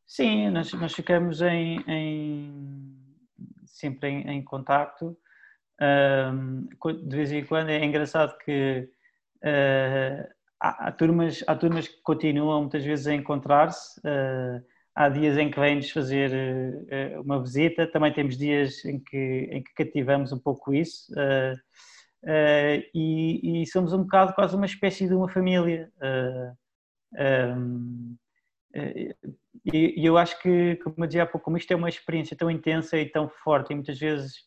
Sim, 0.06 0.50
nós, 0.50 0.70
nós 0.74 0.92
ficamos 0.92 1.40
em, 1.40 1.82
em 1.88 2.94
sempre 3.64 4.10
em, 4.10 4.30
em 4.30 4.44
contacto. 4.44 5.16
de 7.08 7.16
vez 7.16 7.32
em 7.32 7.44
quando 7.44 7.70
é 7.70 7.82
engraçado 7.82 8.36
que 8.44 8.90
uh, 9.42 10.28
há, 10.60 10.88
há, 10.88 10.92
turmas, 10.92 11.42
há 11.46 11.54
turmas 11.54 11.88
que 11.88 12.00
continuam 12.02 12.60
muitas 12.60 12.84
vezes 12.84 13.06
a 13.06 13.14
encontrar-se. 13.14 13.98
Uh, 14.00 14.73
há 14.94 15.08
dias 15.08 15.36
em 15.36 15.50
que 15.50 15.58
vem-nos 15.58 15.90
fazer 15.90 16.30
uh, 16.32 17.20
uma 17.22 17.42
visita, 17.42 17.86
também 17.86 18.12
temos 18.12 18.36
dias 18.36 18.84
em 18.84 19.00
que, 19.00 19.48
em 19.50 19.62
que 19.62 19.74
cativamos 19.74 20.32
um 20.32 20.38
pouco 20.38 20.72
isso 20.72 21.12
uh, 21.12 21.54
uh, 22.22 22.84
e, 22.94 23.62
e, 23.62 23.66
somos 23.66 23.92
um 23.92 24.02
bocado 24.02 24.34
quase 24.34 24.54
uma 24.54 24.66
espécie 24.66 25.08
de 25.08 25.14
uma 25.14 25.28
família. 25.28 25.90
Um, 27.12 28.16
e, 29.64 30.00
e, 30.00 30.04
eu 30.04 30.16
acho 30.16 30.40
que, 30.40 30.76
como 30.76 30.96
eu 30.98 31.06
dizia 31.06 31.22
há 31.24 31.26
pouco, 31.26 31.44
como 31.44 31.56
isto 31.56 31.72
é 31.72 31.76
uma 31.76 31.88
experiência 31.88 32.36
tão 32.36 32.50
intensa 32.50 32.96
e 32.96 33.08
tão 33.08 33.28
forte, 33.28 33.72
e 33.72 33.74
muitas 33.74 33.98
vezes 33.98 34.44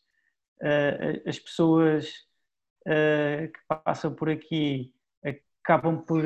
as 1.25 1.39
pessoas 1.39 2.11
que 2.83 3.59
passam 3.85 4.13
por 4.13 4.29
aqui 4.29 4.93
acabam 5.63 6.01
por 6.01 6.23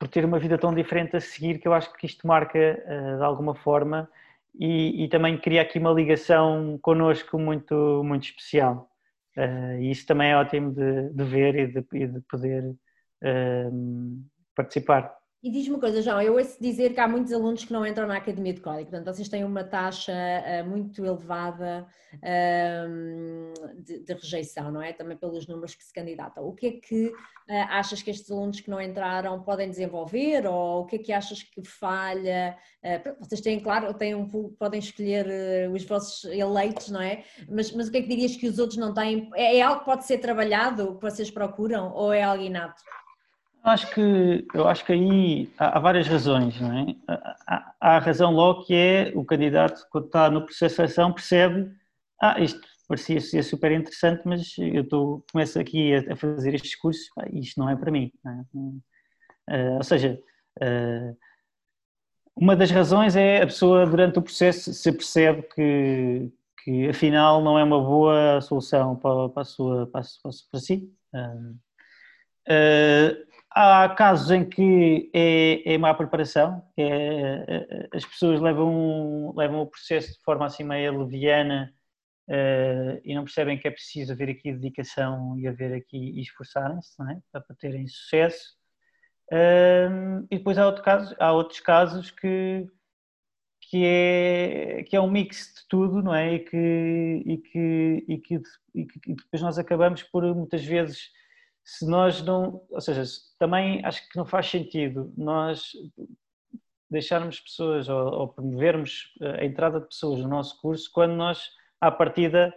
por 0.00 0.08
ter 0.08 0.24
uma 0.24 0.38
vida 0.38 0.56
tão 0.56 0.74
diferente 0.74 1.14
a 1.14 1.20
seguir 1.20 1.58
que 1.58 1.68
eu 1.68 1.74
acho 1.74 1.92
que 1.92 2.06
isto 2.06 2.26
marca 2.26 2.58
uh, 2.58 3.18
de 3.18 3.22
alguma 3.22 3.54
forma 3.54 4.08
e, 4.58 5.04
e, 5.04 5.08
também 5.08 5.38
cria 5.38 5.60
aqui 5.60 5.78
uma 5.78 5.92
ligação 5.92 6.78
connosco 6.82 7.38
muito, 7.38 8.02
muito 8.02 8.24
especial. 8.24 8.90
Uh, 9.36 9.78
e 9.78 9.90
isso 9.90 10.06
também 10.06 10.30
é 10.30 10.36
ótimo 10.36 10.72
de, 10.72 11.10
de 11.10 11.24
ver 11.24 11.54
e 11.54 11.66
de, 11.66 11.86
e 11.92 12.06
de 12.06 12.20
poder 12.22 12.64
uh, 12.64 14.24
participar. 14.56 15.19
E 15.42 15.50
diz-me 15.50 15.70
uma 15.70 15.80
coisa, 15.80 16.02
João, 16.02 16.20
eu 16.20 16.34
ouço 16.34 16.60
dizer 16.60 16.92
que 16.92 17.00
há 17.00 17.08
muitos 17.08 17.32
alunos 17.32 17.64
que 17.64 17.72
não 17.72 17.86
entram 17.86 18.06
na 18.06 18.18
Academia 18.18 18.52
de 18.52 18.60
Código, 18.60 18.90
portanto, 18.90 19.14
vocês 19.14 19.26
têm 19.26 19.42
uma 19.42 19.64
taxa 19.64 20.12
uh, 20.12 20.68
muito 20.68 21.02
elevada 21.02 21.86
uh, 22.16 23.72
de, 23.82 24.00
de, 24.00 24.12
rejeição, 24.12 24.70
não 24.70 24.82
é? 24.82 24.92
Também 24.92 25.16
pelos 25.16 25.46
números 25.46 25.74
que 25.74 25.82
se 25.82 25.94
candidatam. 25.94 26.46
O 26.46 26.52
que 26.52 26.66
é 26.66 26.72
que 26.72 27.06
uh, 27.06 27.14
achas 27.70 28.02
que 28.02 28.10
estes 28.10 28.30
alunos 28.30 28.60
que 28.60 28.68
não 28.68 28.82
entraram 28.82 29.42
podem 29.42 29.70
desenvolver 29.70 30.46
ou 30.46 30.82
o 30.82 30.84
que 30.84 30.96
é 30.96 30.98
que 30.98 31.12
achas 31.12 31.42
que 31.42 31.64
falha? 31.66 32.54
vocês 33.18 33.40
têm, 33.40 33.60
claro, 33.60 33.92
têm 33.94 34.14
um, 34.14 34.26
podem 34.58 34.78
escolher 34.78 35.70
os 35.70 35.84
vossos 35.84 36.24
eleitos, 36.24 36.90
não 36.90 37.00
é? 37.00 37.24
Mas, 37.48 37.72
mas 37.72 37.88
o 37.88 37.90
que 37.90 37.98
é 37.98 38.02
que 38.02 38.08
dirias 38.08 38.36
que 38.36 38.46
os 38.46 38.58
outros 38.58 38.78
não 38.78 38.92
têm? 38.92 39.30
É, 39.34 39.56
é 39.56 39.62
algo 39.62 39.80
que 39.80 39.86
pode 39.86 40.06
ser 40.06 40.18
trabalhado, 40.18 40.96
que 40.96 41.02
vocês 41.02 41.30
procuram 41.30 41.92
ou 41.92 42.12
é 42.12 42.22
algo 42.22 42.42
inato? 42.42 42.82
Acho 43.62 43.94
que, 43.94 44.46
eu 44.54 44.66
acho 44.66 44.84
que 44.84 44.92
aí 44.92 45.52
há, 45.58 45.76
há 45.76 45.80
várias 45.80 46.06
razões, 46.06 46.58
não 46.60 46.72
é? 46.72 46.96
Há, 47.46 47.74
há, 47.80 47.96
a 47.96 47.98
razão 47.98 48.32
logo 48.32 48.64
que 48.64 48.74
é 48.74 49.12
o 49.14 49.24
candidato, 49.24 49.86
quando 49.90 50.06
está 50.06 50.30
no 50.30 50.44
processo 50.44 50.74
de 50.74 50.76
seleção, 50.76 51.12
percebe, 51.12 51.70
ah, 52.20 52.40
isto 52.40 52.60
parecia 52.88 53.20
ser 53.20 53.42
super 53.44 53.70
interessante, 53.70 54.22
mas 54.24 54.56
eu 54.58 54.82
estou, 54.82 55.24
começo 55.30 55.60
aqui 55.60 55.94
a, 55.94 56.12
a 56.12 56.16
fazer 56.16 56.54
estes 56.54 56.74
cursos, 56.74 57.06
e 57.32 57.40
isto 57.40 57.60
não 57.60 57.68
é 57.68 57.76
para 57.76 57.92
mim. 57.92 58.10
É? 58.26 59.54
Uh, 59.54 59.76
ou 59.76 59.84
seja, 59.84 60.18
uh, 60.60 61.16
uma 62.34 62.56
das 62.56 62.70
razões 62.70 63.14
é 63.14 63.42
a 63.42 63.46
pessoa 63.46 63.86
durante 63.86 64.18
o 64.18 64.22
processo 64.22 64.72
se 64.72 64.90
percebe 64.90 65.42
que, 65.54 66.32
que 66.64 66.88
afinal 66.88 67.42
não 67.42 67.58
é 67.58 67.62
uma 67.62 67.78
boa 67.78 68.40
solução 68.40 68.96
para, 68.96 69.28
para, 69.28 69.42
a 69.42 69.44
sua, 69.44 69.86
para, 69.86 70.02
para 70.50 70.60
si. 70.60 70.90
Uh, 71.14 71.58
há 73.50 73.88
casos 73.90 74.30
em 74.30 74.48
que 74.48 75.10
é, 75.12 75.74
é 75.74 75.78
má 75.78 75.92
preparação, 75.94 76.62
é, 76.76 77.88
as 77.92 78.04
pessoas 78.04 78.40
levam, 78.40 79.34
levam 79.36 79.60
o 79.60 79.66
processo 79.66 80.12
de 80.12 80.22
forma 80.22 80.46
assim 80.46 80.64
meio 80.64 80.98
leviana 80.98 81.74
uh, 82.28 83.00
e 83.04 83.14
não 83.14 83.24
percebem 83.24 83.58
que 83.58 83.66
é 83.66 83.70
preciso 83.70 84.12
haver 84.12 84.30
aqui 84.30 84.52
dedicação 84.52 85.38
e 85.38 85.48
haver 85.48 85.74
aqui 85.74 85.98
e 85.98 86.20
esforçarem-se 86.22 86.94
é? 87.02 87.18
para, 87.32 87.40
para 87.40 87.56
terem 87.56 87.86
sucesso. 87.88 88.54
Uh, 89.32 90.26
e 90.30 90.38
depois 90.38 90.58
há, 90.58 90.66
outro 90.66 90.82
caso, 90.82 91.14
há 91.18 91.32
outros 91.32 91.60
casos 91.60 92.10
que, 92.10 92.66
que, 93.62 93.84
é, 93.84 94.84
que 94.84 94.96
é 94.96 95.00
um 95.00 95.10
mix 95.10 95.54
de 95.54 95.68
tudo, 95.68 96.02
não 96.02 96.14
é? 96.14 96.34
E 96.34 96.38
que, 96.40 97.22
e 97.26 97.38
que, 97.38 98.04
e 98.08 98.18
que, 98.18 98.42
e 98.74 98.86
que 98.86 99.14
depois 99.14 99.42
nós 99.42 99.58
acabamos 99.58 100.02
por 100.02 100.22
muitas 100.34 100.64
vezes 100.64 101.10
se 101.64 101.86
nós 101.86 102.22
não, 102.22 102.62
ou 102.70 102.80
seja, 102.80 103.02
também 103.38 103.84
acho 103.84 104.08
que 104.08 104.16
não 104.16 104.26
faz 104.26 104.46
sentido 104.46 105.12
nós 105.16 105.72
deixarmos 106.90 107.38
pessoas 107.40 107.88
ou, 107.88 108.12
ou 108.12 108.28
promovermos 108.28 109.12
a 109.20 109.44
entrada 109.44 109.80
de 109.80 109.86
pessoas 109.86 110.20
no 110.20 110.28
nosso 110.28 110.60
curso 110.60 110.90
quando 110.92 111.12
nós 111.12 111.50
à 111.80 111.90
partida 111.90 112.52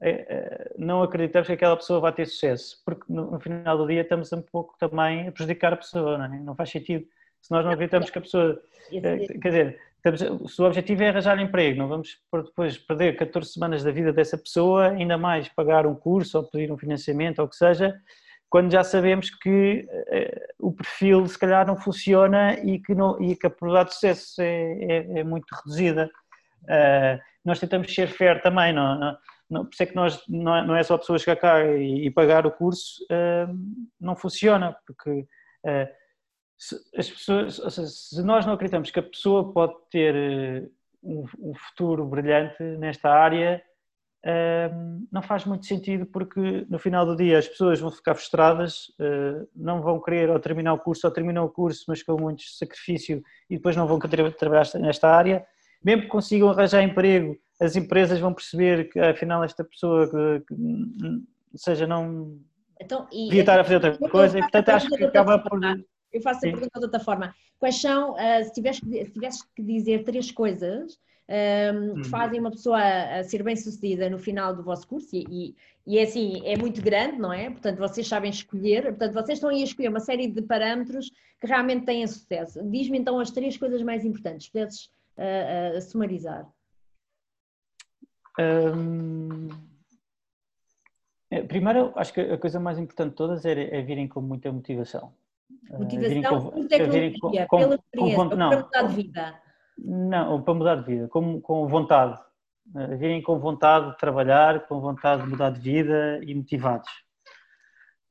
eh, 0.00 0.26
eh, 0.28 0.74
não 0.76 1.00
acreditamos 1.02 1.46
que 1.46 1.54
aquela 1.54 1.76
pessoa 1.76 2.00
vai 2.00 2.12
ter 2.12 2.26
sucesso, 2.26 2.82
porque 2.84 3.04
no, 3.08 3.38
final 3.38 3.78
do 3.78 3.86
dia 3.86 4.00
estamos 4.00 4.32
um 4.32 4.42
pouco 4.42 4.74
também 4.76 5.28
a 5.28 5.32
prejudicar 5.32 5.72
a 5.72 5.76
pessoa, 5.76 6.18
não, 6.18 6.24
é? 6.24 6.40
não 6.40 6.56
faz 6.56 6.70
sentido. 6.70 7.06
Se 7.40 7.50
nós 7.52 7.64
não 7.64 7.70
acreditamos 7.72 8.10
que 8.10 8.18
a 8.18 8.20
pessoa, 8.20 8.60
eh, 8.92 9.26
quer 9.40 9.48
dizer, 9.48 9.80
estamos, 9.96 10.52
se 10.52 10.60
o 10.60 10.64
objetivo 10.64 11.04
é 11.04 11.08
arranjar 11.08 11.38
emprego, 11.38 11.78
não 11.78 11.86
vamos 11.86 12.20
depois 12.32 12.78
perder 12.78 13.16
14 13.16 13.52
semanas 13.52 13.84
da 13.84 13.92
vida 13.92 14.12
dessa 14.12 14.36
pessoa, 14.36 14.88
ainda 14.88 15.16
mais 15.16 15.48
pagar 15.48 15.86
um 15.86 15.94
curso 15.94 16.38
ou 16.38 16.44
pedir 16.44 16.72
um 16.72 16.78
financiamento 16.78 17.38
ou 17.38 17.46
o 17.46 17.48
que 17.48 17.56
seja, 17.56 17.94
quando 18.52 18.70
já 18.70 18.84
sabemos 18.84 19.30
que 19.30 19.88
uh, 19.88 20.68
o 20.68 20.72
perfil 20.72 21.26
se 21.26 21.38
calhar 21.38 21.66
não 21.66 21.74
funciona 21.74 22.52
e 22.60 22.78
que, 22.78 22.94
não, 22.94 23.18
e 23.18 23.34
que 23.34 23.46
a 23.46 23.50
probabilidade 23.50 23.88
de 23.88 23.94
sucesso 23.94 24.42
é, 24.42 24.72
é, 24.74 25.20
é 25.20 25.24
muito 25.24 25.46
reduzida. 25.54 26.10
Uh, 26.64 27.18
nós 27.42 27.58
tentamos 27.58 27.92
ser 27.92 28.08
fair 28.08 28.42
também, 28.42 28.74
não, 28.74 29.00
não, 29.00 29.16
não, 29.48 29.64
por 29.64 29.72
isso 29.72 29.82
é 29.82 29.86
que 29.86 29.96
nós, 29.96 30.22
não, 30.28 30.54
é, 30.54 30.66
não 30.66 30.76
é 30.76 30.82
só 30.82 30.96
a 30.96 30.98
pessoa 30.98 31.18
chegar 31.18 31.36
cá 31.36 31.64
e, 31.64 32.04
e 32.04 32.10
pagar 32.10 32.46
o 32.46 32.50
curso, 32.50 33.02
uh, 33.04 33.58
não 33.98 34.14
funciona, 34.14 34.76
porque 34.86 35.26
se, 36.58 36.76
as 36.94 37.08
pessoas, 37.08 37.56
seja, 37.56 37.88
se 37.88 38.22
nós 38.22 38.44
não 38.44 38.52
acreditamos 38.52 38.90
que 38.90 38.98
a 38.98 39.02
pessoa 39.02 39.50
pode 39.50 39.72
ter 39.90 40.70
um, 41.02 41.24
um 41.38 41.54
futuro 41.54 42.04
brilhante 42.04 42.62
nesta 42.62 43.08
área, 43.08 43.64
não 45.10 45.20
faz 45.20 45.44
muito 45.44 45.66
sentido 45.66 46.06
porque 46.06 46.64
no 46.68 46.78
final 46.78 47.04
do 47.04 47.16
dia 47.16 47.38
as 47.38 47.48
pessoas 47.48 47.80
vão 47.80 47.90
ficar 47.90 48.14
frustradas, 48.14 48.88
uh, 49.00 49.48
não 49.54 49.82
vão 49.82 50.00
querer 50.00 50.30
ou 50.30 50.38
terminar 50.38 50.74
o 50.74 50.78
curso 50.78 51.06
ou 51.06 51.12
terminam 51.12 51.44
o 51.44 51.50
curso, 51.50 51.84
mas 51.88 52.02
com 52.02 52.20
muito 52.20 52.42
sacrifício 52.42 53.22
e 53.50 53.56
depois 53.56 53.76
não 53.76 53.86
vão 53.86 53.98
querer 53.98 54.32
trabalhar 54.36 54.66
nesta 54.74 55.08
área. 55.08 55.44
Mesmo 55.84 56.02
que 56.02 56.08
consigam 56.08 56.50
arranjar 56.50 56.82
emprego, 56.82 57.36
as 57.60 57.74
empresas 57.74 58.20
vão 58.20 58.32
perceber 58.32 58.88
que 58.90 59.00
afinal 59.00 59.42
esta 59.42 59.64
pessoa, 59.64 60.08
que, 60.08 60.44
que 60.46 61.58
seja, 61.58 61.86
não 61.86 62.38
então, 62.80 63.06
e, 63.12 63.24
devia 63.26 63.40
estar 63.40 63.58
a 63.58 63.64
fazer 63.64 63.74
outra 63.76 64.08
coisa 64.08 64.38
e 64.38 64.42
portanto 64.42 64.68
acho 64.68 64.88
que 64.88 65.04
acaba 65.04 65.38
por. 65.38 65.60
Eu 66.12 66.20
faço 66.20 66.38
a 66.46 66.50
pergunta 66.50 66.78
de 66.78 66.84
outra 66.84 67.00
forma. 67.00 67.34
Quais 67.58 67.80
são, 67.80 68.12
uh, 68.12 68.44
se, 68.44 68.52
tivesse, 68.52 68.80
se 68.80 69.12
tivesse 69.12 69.42
que 69.54 69.62
dizer 69.62 70.04
três 70.04 70.30
coisas 70.30 70.98
um, 71.32 71.94
que 71.94 71.98
uhum. 72.00 72.04
fazem 72.04 72.40
uma 72.40 72.50
pessoa 72.50 72.78
a 72.78 73.24
ser 73.24 73.42
bem 73.42 73.56
sucedida 73.56 74.10
no 74.10 74.18
final 74.18 74.54
do 74.54 74.62
vosso 74.62 74.86
curso 74.86 75.08
e, 75.14 75.56
e, 75.86 75.98
é 75.98 76.02
assim, 76.02 76.42
é 76.44 76.56
muito 76.56 76.82
grande, 76.82 77.18
não 77.18 77.32
é? 77.32 77.48
Portanto, 77.50 77.78
vocês 77.78 78.06
sabem 78.06 78.30
escolher, 78.30 78.82
portanto, 78.84 79.14
vocês 79.14 79.38
estão 79.38 79.50
aí 79.50 79.62
a 79.62 79.64
escolher 79.64 79.88
uma 79.88 80.00
série 80.00 80.28
de 80.28 80.42
parâmetros 80.42 81.10
que 81.40 81.46
realmente 81.46 81.86
têm 81.86 82.06
sucesso. 82.06 82.62
Diz-me 82.70 82.98
então 82.98 83.18
as 83.18 83.30
três 83.30 83.56
coisas 83.56 83.82
mais 83.82 84.04
importantes, 84.04 84.48
pudesses 84.48 84.90
uh, 85.16 85.76
uh, 85.76 85.80
sumarizar. 85.80 86.46
Um... 88.38 89.48
É, 91.30 91.42
primeiro, 91.42 91.92
acho 91.96 92.12
que 92.12 92.20
a 92.20 92.36
coisa 92.36 92.60
mais 92.60 92.78
importante 92.78 93.10
de 93.10 93.16
todas 93.16 93.44
é, 93.46 93.78
é 93.78 93.80
virem 93.80 94.06
com 94.06 94.20
muita 94.20 94.52
motivação. 94.52 95.14
Motivação 95.70 96.48
uh, 96.48 96.52
com, 96.52 96.66
tecnologia, 96.68 97.46
com, 97.46 97.56
com, 97.56 97.58
pela 97.58 97.74
experiência, 97.74 98.16
com, 98.16 98.36
não, 98.36 98.68
pela 98.68 98.82
de 98.82 98.94
vida. 98.94 99.41
Não, 99.78 100.42
para 100.42 100.54
mudar 100.54 100.76
de 100.76 100.84
vida, 100.84 101.08
com, 101.08 101.40
com 101.40 101.66
vontade. 101.66 102.18
Uh, 102.74 102.96
virem 102.96 103.20
com 103.22 103.38
vontade 103.38 103.90
de 103.90 103.98
trabalhar, 103.98 104.66
com 104.66 104.80
vontade 104.80 105.22
de 105.22 105.28
mudar 105.28 105.50
de 105.50 105.60
vida 105.60 106.20
e 106.22 106.34
motivados. 106.34 106.88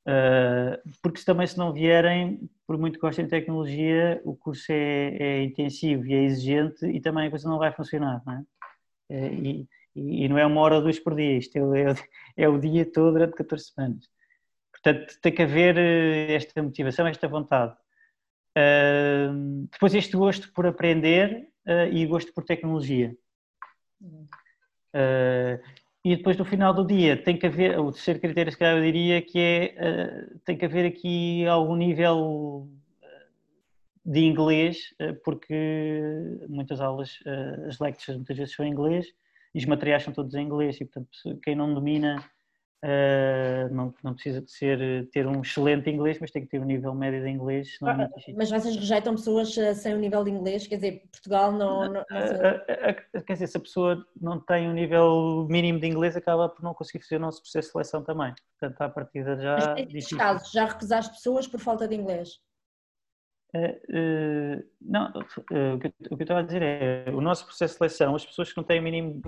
Uh, 0.01 0.81
porque 1.01 1.23
também 1.23 1.45
se 1.45 1.57
não 1.57 1.71
vierem, 1.71 2.49
por 2.65 2.77
muito 2.77 2.95
que 2.95 3.01
gostem 3.01 3.25
de 3.25 3.31
tecnologia, 3.31 4.19
o 4.25 4.35
curso 4.35 4.71
é, 4.71 5.15
é, 5.17 5.43
intensivo 5.43 6.07
e 6.07 6.13
é 6.13 6.23
exigente 6.23 6.85
e 6.87 6.99
também 6.99 7.27
a 7.27 7.29
coisa 7.29 7.47
não 7.47 7.59
vai 7.59 7.71
funcionar, 7.71 8.21
não 8.25 8.33
é? 8.33 8.39
Uh, 9.09 9.45
e, 9.45 9.69
e, 9.95 10.27
não 10.27 10.37
é 10.39 10.45
uma 10.45 10.61
hora 10.61 10.75
ou 10.75 10.81
duas 10.81 10.97
por 10.99 11.15
dia, 11.15 11.37
isto 11.37 11.57
é, 11.75 11.91
é, 11.91 11.95
é, 12.37 12.49
o 12.49 12.57
dia 12.57 12.85
todo 12.85 13.13
durante 13.13 13.35
14 13.35 13.65
semanas. 13.65 14.09
Portanto, 14.71 15.19
tem 15.21 15.31
que 15.31 15.43
haver 15.43 15.77
esta 15.77 16.63
motivação, 16.63 17.05
esta 17.05 17.27
vontade. 17.27 17.75
Uh, 18.57 19.67
depois 19.71 19.93
este 19.93 20.17
gosto 20.17 20.51
por 20.53 20.65
aprender 20.65 21.50
uh, 21.67 21.91
e 21.91 22.05
gosto 22.05 22.33
por 22.33 22.43
tecnologia. 22.43 23.15
Uh, 24.01 25.61
e 26.03 26.15
depois 26.15 26.35
no 26.37 26.45
final 26.45 26.73
do 26.73 26.85
dia 26.85 27.15
tem 27.15 27.37
que 27.37 27.45
haver, 27.45 27.79
o 27.79 27.91
terceiro 27.91 28.19
critério 28.19 28.51
se 28.51 28.57
calhar 28.57 28.77
eu 28.77 28.83
diria 28.83 29.21
que 29.21 29.39
é, 29.39 29.75
uh, 29.77 30.39
tem 30.39 30.57
que 30.57 30.65
haver 30.65 30.85
aqui 30.85 31.45
algum 31.45 31.75
nível 31.75 32.67
de 34.03 34.21
inglês, 34.21 34.95
porque 35.23 35.53
muitas 36.49 36.81
aulas, 36.81 37.19
as 37.67 37.77
lectures 37.79 38.17
muitas 38.17 38.35
vezes 38.35 38.55
são 38.55 38.65
em 38.65 38.71
inglês 38.71 39.05
e 39.53 39.59
os 39.59 39.65
materiais 39.65 40.01
são 40.01 40.11
todos 40.11 40.33
em 40.33 40.43
inglês 40.43 40.81
e 40.81 40.85
portanto 40.85 41.39
quem 41.43 41.55
não 41.55 41.71
domina 41.71 42.15
Uh, 42.83 43.71
não, 43.71 43.93
não, 44.03 44.13
precisa 44.15 44.41
de 44.41 44.51
ser, 44.51 45.07
ter 45.11 45.27
um 45.27 45.41
excelente 45.41 45.87
inglês, 45.87 46.17
mas 46.19 46.31
tem 46.31 46.41
que 46.41 46.49
ter 46.49 46.59
um 46.59 46.65
nível 46.65 46.95
médio 46.95 47.21
de 47.21 47.29
inglês. 47.29 47.77
Ah, 47.83 48.09
mas 48.35 48.49
vocês 48.49 48.75
rejeitam 48.75 49.13
pessoas 49.13 49.55
ah, 49.55 49.75
sem 49.75 49.93
um 49.93 49.99
nível 49.99 50.23
de 50.23 50.31
inglês? 50.31 50.65
Quer 50.65 50.77
dizer, 50.77 51.03
Portugal 51.11 51.51
não. 51.51 51.83
não, 51.83 51.93
não 51.93 52.01
uh, 52.01 53.23
quer 53.23 53.33
dizer, 53.33 53.47
se 53.47 53.57
a 53.57 53.59
pessoa 53.59 54.03
não 54.19 54.39
tem 54.39 54.67
um 54.67 54.73
nível 54.73 55.45
mínimo 55.47 55.79
de 55.79 55.85
inglês, 55.85 56.15
acaba 56.15 56.49
por 56.49 56.63
não 56.63 56.73
conseguir 56.73 57.03
fazer 57.03 57.17
o 57.17 57.19
nosso 57.19 57.41
processo 57.43 57.67
de 57.67 57.71
seleção 57.73 58.03
também. 58.03 58.33
Portanto, 58.59 58.81
à 58.81 58.89
partida 58.89 59.37
já. 59.39 59.75
Mas 59.93 60.07
casos, 60.07 60.51
já 60.51 60.65
recusaste 60.65 61.13
pessoas 61.13 61.47
por 61.47 61.59
falta 61.59 61.87
de 61.87 61.95
inglês? 61.95 62.39
Uh, 63.53 64.63
não, 64.81 65.07
uh, 65.07 65.19
o, 65.19 65.79
que, 65.79 65.87
o, 66.09 66.15
que, 66.15 66.21
eu 66.21 66.21
estava 66.21 66.39
a 66.39 66.43
dizer 66.43 66.61
é 66.61 67.05
o 67.09 67.19
nosso 67.19 67.45
processo 67.45 67.73
de 67.73 67.77
seleção, 67.79 68.15
as 68.15 68.25
pessoas 68.25 68.49
que 68.49 68.55
não 68.55 68.63
têm 68.63 68.79
mínimo, 68.79 69.21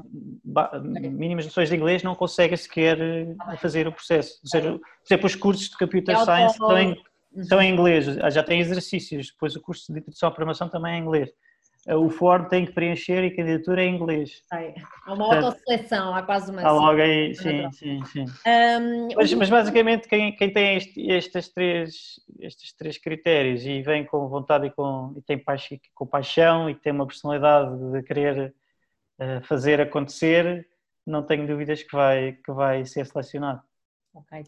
mínimas 1.11 1.45
noções 1.45 1.67
de 1.67 1.75
inglês 1.75 2.03
não 2.03 2.15
conseguem 2.15 2.55
sequer 2.55 2.97
ah, 3.41 3.57
fazer 3.57 3.85
o 3.85 3.91
processo. 3.91 4.39
Ou 4.41 4.49
seja, 4.49 4.71
por 4.71 5.05
exemplo, 5.05 5.25
os 5.25 5.35
cursos 5.35 5.69
de 5.69 5.77
Computer 5.77 6.15
é 6.15 6.23
Science 6.23 6.53
estão 6.53 6.77
em, 6.77 7.03
estão 7.35 7.61
em 7.61 7.73
inglês, 7.73 8.05
já 8.05 8.43
têm 8.43 8.61
exercícios, 8.61 9.27
depois 9.31 9.57
o 9.57 9.61
curso 9.61 9.91
de 9.91 9.99
introdução 9.99 10.29
à 10.29 10.31
programação 10.31 10.69
também 10.69 10.93
é 10.93 10.97
em 10.97 11.01
inglês. 11.01 11.29
Eh, 11.85 11.95
o 11.95 12.09
form 12.09 12.45
tem 12.47 12.65
que 12.65 12.71
preencher 12.71 13.23
e 13.23 13.27
a 13.27 13.35
candidatura 13.35 13.83
é 13.83 13.85
em 13.85 13.95
inglês. 13.95 14.41
Há 15.05 15.13
uma 15.13 15.35
autoseleção, 15.35 16.15
há 16.15 16.23
quase 16.23 16.51
uma. 16.51 16.61
Há 16.61 16.71
logo 16.71 17.01
aí, 17.01 17.35
sim, 17.35 17.69
sim, 17.71 18.05
sim. 18.05 18.25
Um, 18.47 19.09
mas, 19.15 19.33
mas, 19.33 19.49
basicamente 19.49 20.07
quem, 20.07 20.33
quem 20.35 20.51
tem 20.51 20.77
este, 20.77 21.01
estes, 21.11 21.49
três, 21.49 22.19
estes 22.39 22.73
três 22.73 22.97
critérios 22.97 23.65
e 23.65 23.81
vem 23.81 24.05
com 24.05 24.27
vontade 24.29 24.67
e, 24.67 24.71
com, 24.71 25.13
e 25.17 25.21
tem 25.21 25.37
paixão, 25.37 25.77
com 25.93 26.07
paixão 26.07 26.69
e 26.69 26.75
tem 26.75 26.93
uma 26.93 27.05
personalidade 27.05 27.77
de 27.91 28.03
querer 28.03 28.55
uh, 29.19 29.45
fazer 29.45 29.81
acontecer, 29.81 30.65
não 31.05 31.21
tenho 31.21 31.45
dúvidas 31.45 31.83
que 31.83 31.93
vai, 31.93 32.33
que 32.33 32.51
vai 32.53 32.85
ser 32.85 33.05
selecionado. 33.05 33.61
Ok. 34.13 34.41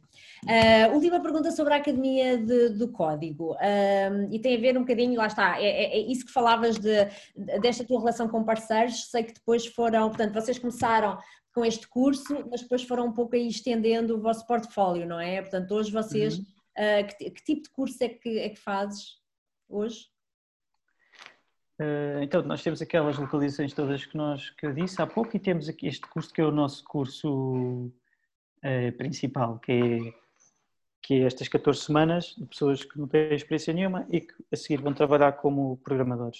Uh, 0.43 0.93
última 0.93 1.19
pergunta 1.19 1.49
sobre 1.49 1.73
a 1.73 1.77
Academia 1.77 2.37
de, 2.37 2.69
do 2.69 2.91
Código, 2.91 3.53
uh, 3.53 4.27
e 4.31 4.39
tem 4.39 4.55
a 4.55 4.59
ver 4.59 4.77
um 4.77 4.81
bocadinho, 4.81 5.17
lá 5.17 5.25
está, 5.25 5.59
é, 5.59 5.65
é, 5.65 5.97
é 5.97 5.99
isso 5.99 6.25
que 6.25 6.31
falavas 6.31 6.77
de, 6.77 7.05
desta 7.59 7.83
tua 7.83 7.99
relação 7.99 8.27
com 8.27 8.43
parceiros, 8.43 9.09
sei 9.09 9.23
que 9.23 9.33
depois 9.33 9.65
foram, 9.65 10.09
portanto, 10.09 10.33
vocês 10.33 10.59
começaram 10.59 11.17
com 11.51 11.65
este 11.65 11.87
curso, 11.87 12.45
mas 12.49 12.61
depois 12.61 12.83
foram 12.83 13.07
um 13.07 13.11
pouco 13.13 13.35
aí 13.35 13.47
estendendo 13.47 14.15
o 14.15 14.21
vosso 14.21 14.45
portfólio, 14.45 15.07
não 15.07 15.19
é? 15.19 15.41
Portanto, 15.41 15.71
hoje 15.71 15.91
vocês 15.91 16.37
uhum. 16.37 16.45
Uh, 16.75 17.07
que, 17.07 17.31
que, 17.31 17.41
tipo 17.41 17.63
de 17.63 17.69
curso 17.69 18.03
é 18.03 18.09
que, 18.09 18.37
é 18.37 18.49
que 18.49 18.59
fazes 18.59 19.17
hoje? 19.69 20.09
Então, 22.21 22.41
nós 22.41 22.63
temos 22.63 22.81
aquelas 22.81 23.17
localizações 23.17 23.73
todas 23.73 24.05
que, 24.05 24.15
nós, 24.15 24.49
que 24.51 24.65
eu 24.65 24.73
disse 24.73 25.01
há 25.01 25.07
pouco 25.07 25.35
e 25.35 25.39
temos 25.39 25.67
aqui 25.67 25.87
este 25.87 26.07
curso 26.07 26.33
que 26.33 26.39
é 26.39 26.45
o 26.45 26.51
nosso 26.51 26.83
curso 26.85 27.91
uh, 28.63 28.91
principal, 28.97 29.59
que 29.59 29.71
é, 29.71 30.13
que 31.01 31.13
é 31.15 31.25
estas 31.25 31.47
14 31.47 31.81
semanas 31.81 32.35
de 32.37 32.45
pessoas 32.45 32.83
que 32.83 32.97
não 32.99 33.07
têm 33.07 33.33
experiência 33.33 33.73
nenhuma 33.73 34.05
e 34.09 34.21
que 34.21 34.33
a 34.51 34.55
seguir 34.55 34.81
vão 34.81 34.93
trabalhar 34.93 35.33
como 35.33 35.77
programadores. 35.77 36.39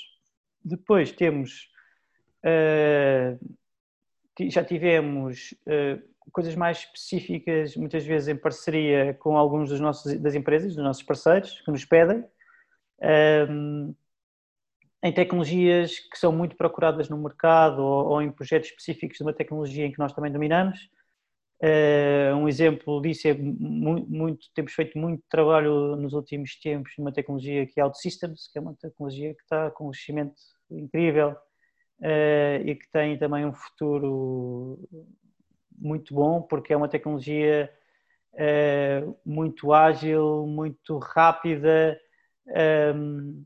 Depois 0.63 1.11
temos, 1.11 1.69
uh, 2.43 3.39
já 4.49 4.63
tivemos 4.63 5.53
coisas 6.31 6.55
mais 6.55 6.79
específicas, 6.79 7.75
muitas 7.77 8.03
vezes 8.05 8.27
em 8.27 8.35
parceria 8.35 9.13
com 9.13 9.37
alguns 9.37 9.69
dos 9.69 9.79
nossos, 9.79 10.19
das 10.19 10.35
empresas, 10.35 10.75
dos 10.75 10.83
nossos 10.83 11.03
parceiros, 11.03 11.61
que 11.61 11.71
nos 11.71 11.85
pedem 11.85 12.25
em 15.05 15.13
tecnologias 15.13 15.99
que 15.99 16.17
são 16.17 16.31
muito 16.31 16.55
procuradas 16.55 17.09
no 17.09 17.17
mercado 17.17 17.79
ou, 17.79 18.07
ou, 18.07 18.21
em 18.23 18.31
projetos 18.31 18.69
específicos 18.69 19.17
de 19.17 19.23
uma 19.23 19.33
tecnologia 19.33 19.85
em 19.85 19.91
que 19.91 19.99
nós 19.99 20.11
também 20.11 20.31
dominamos. 20.31 20.89
Uh, 21.65 22.35
um 22.35 22.47
exemplo 22.47 23.01
disso 23.01 23.27
é 23.27 23.33
muito, 23.33 24.07
muito, 24.07 24.47
temos 24.53 24.73
feito 24.73 24.99
muito 24.99 25.23
trabalho 25.27 25.95
nos 25.95 26.13
últimos 26.13 26.59
tempos 26.59 26.91
numa 26.95 27.11
tecnologia 27.11 27.65
que 27.65 27.79
é 27.79 27.83
OutSystems, 27.83 28.47
que 28.51 28.59
é 28.59 28.61
uma 28.61 28.75
tecnologia 28.75 29.33
que 29.33 29.41
está 29.41 29.71
com 29.71 29.87
um 29.87 29.89
crescimento 29.89 30.35
incrível 30.69 31.31
uh, 31.31 32.61
e 32.63 32.75
que 32.75 32.87
tem 32.91 33.17
também 33.17 33.47
um 33.47 33.53
futuro 33.53 34.77
muito 35.75 36.13
bom, 36.13 36.39
porque 36.41 36.71
é 36.71 36.77
uma 36.77 36.87
tecnologia 36.87 37.71
uh, 38.33 39.17
muito 39.25 39.73
ágil, 39.73 40.45
muito 40.45 40.99
rápida. 40.99 41.99
Um, 42.95 43.43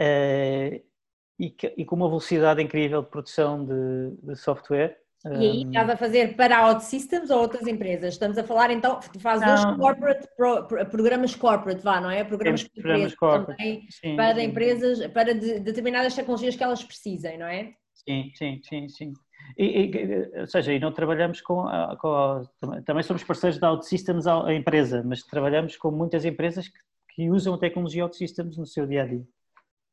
uh, 0.00 0.88
e, 1.36 1.50
que, 1.50 1.74
e, 1.76 1.84
com 1.84 1.96
uma 1.96 2.08
velocidade 2.08 2.62
incrível 2.62 3.02
de 3.02 3.08
produção 3.08 3.64
de, 3.64 4.16
de 4.22 4.36
software. 4.36 5.00
E 5.24 5.30
aí 5.30 5.62
estás 5.64 5.90
a 5.90 5.96
fazer 5.96 6.36
para 6.36 6.68
OutSystems 6.68 7.30
ou 7.30 7.40
outras 7.40 7.66
empresas? 7.66 8.14
Estamos 8.14 8.38
a 8.38 8.44
falar 8.44 8.70
então, 8.70 9.00
tu 9.12 9.18
fazes 9.18 9.64
não. 9.64 9.76
corporate, 9.76 10.28
pro, 10.36 10.64
programas 10.86 11.34
corporate, 11.34 11.82
vá, 11.82 12.00
não 12.00 12.10
é? 12.10 12.22
Programas, 12.22 12.62
programas 12.68 13.14
corporate 13.16 13.58
também 13.58 13.86
sim, 13.90 14.14
para 14.14 14.36
sim. 14.36 14.42
empresas, 14.42 15.06
para 15.08 15.34
de, 15.34 15.58
determinadas 15.58 16.14
tecnologias 16.14 16.54
que 16.54 16.62
elas 16.62 16.84
precisem, 16.84 17.36
não 17.36 17.46
é? 17.46 17.72
Sim, 17.94 18.30
sim, 18.34 18.60
sim, 18.62 18.88
sim. 18.88 19.12
E, 19.56 19.64
e, 19.64 20.40
ou 20.40 20.46
seja, 20.46 20.72
e 20.72 20.78
não 20.78 20.92
trabalhamos 20.92 21.40
com, 21.40 21.62
a, 21.62 21.96
com 21.96 22.08
a, 22.08 22.80
também 22.84 23.02
somos 23.02 23.24
parceiros 23.24 23.58
da 23.58 23.72
OutSystems, 23.72 24.26
a 24.26 24.54
empresa, 24.54 25.02
mas 25.04 25.24
trabalhamos 25.24 25.76
com 25.76 25.90
muitas 25.90 26.24
empresas 26.24 26.68
que, 26.68 26.78
que 27.14 27.30
usam 27.30 27.54
a 27.54 27.58
tecnologia 27.58 28.04
OutSystems 28.04 28.56
no 28.56 28.66
seu 28.66 28.86
dia 28.86 29.02
a 29.02 29.06
dia. 29.06 29.26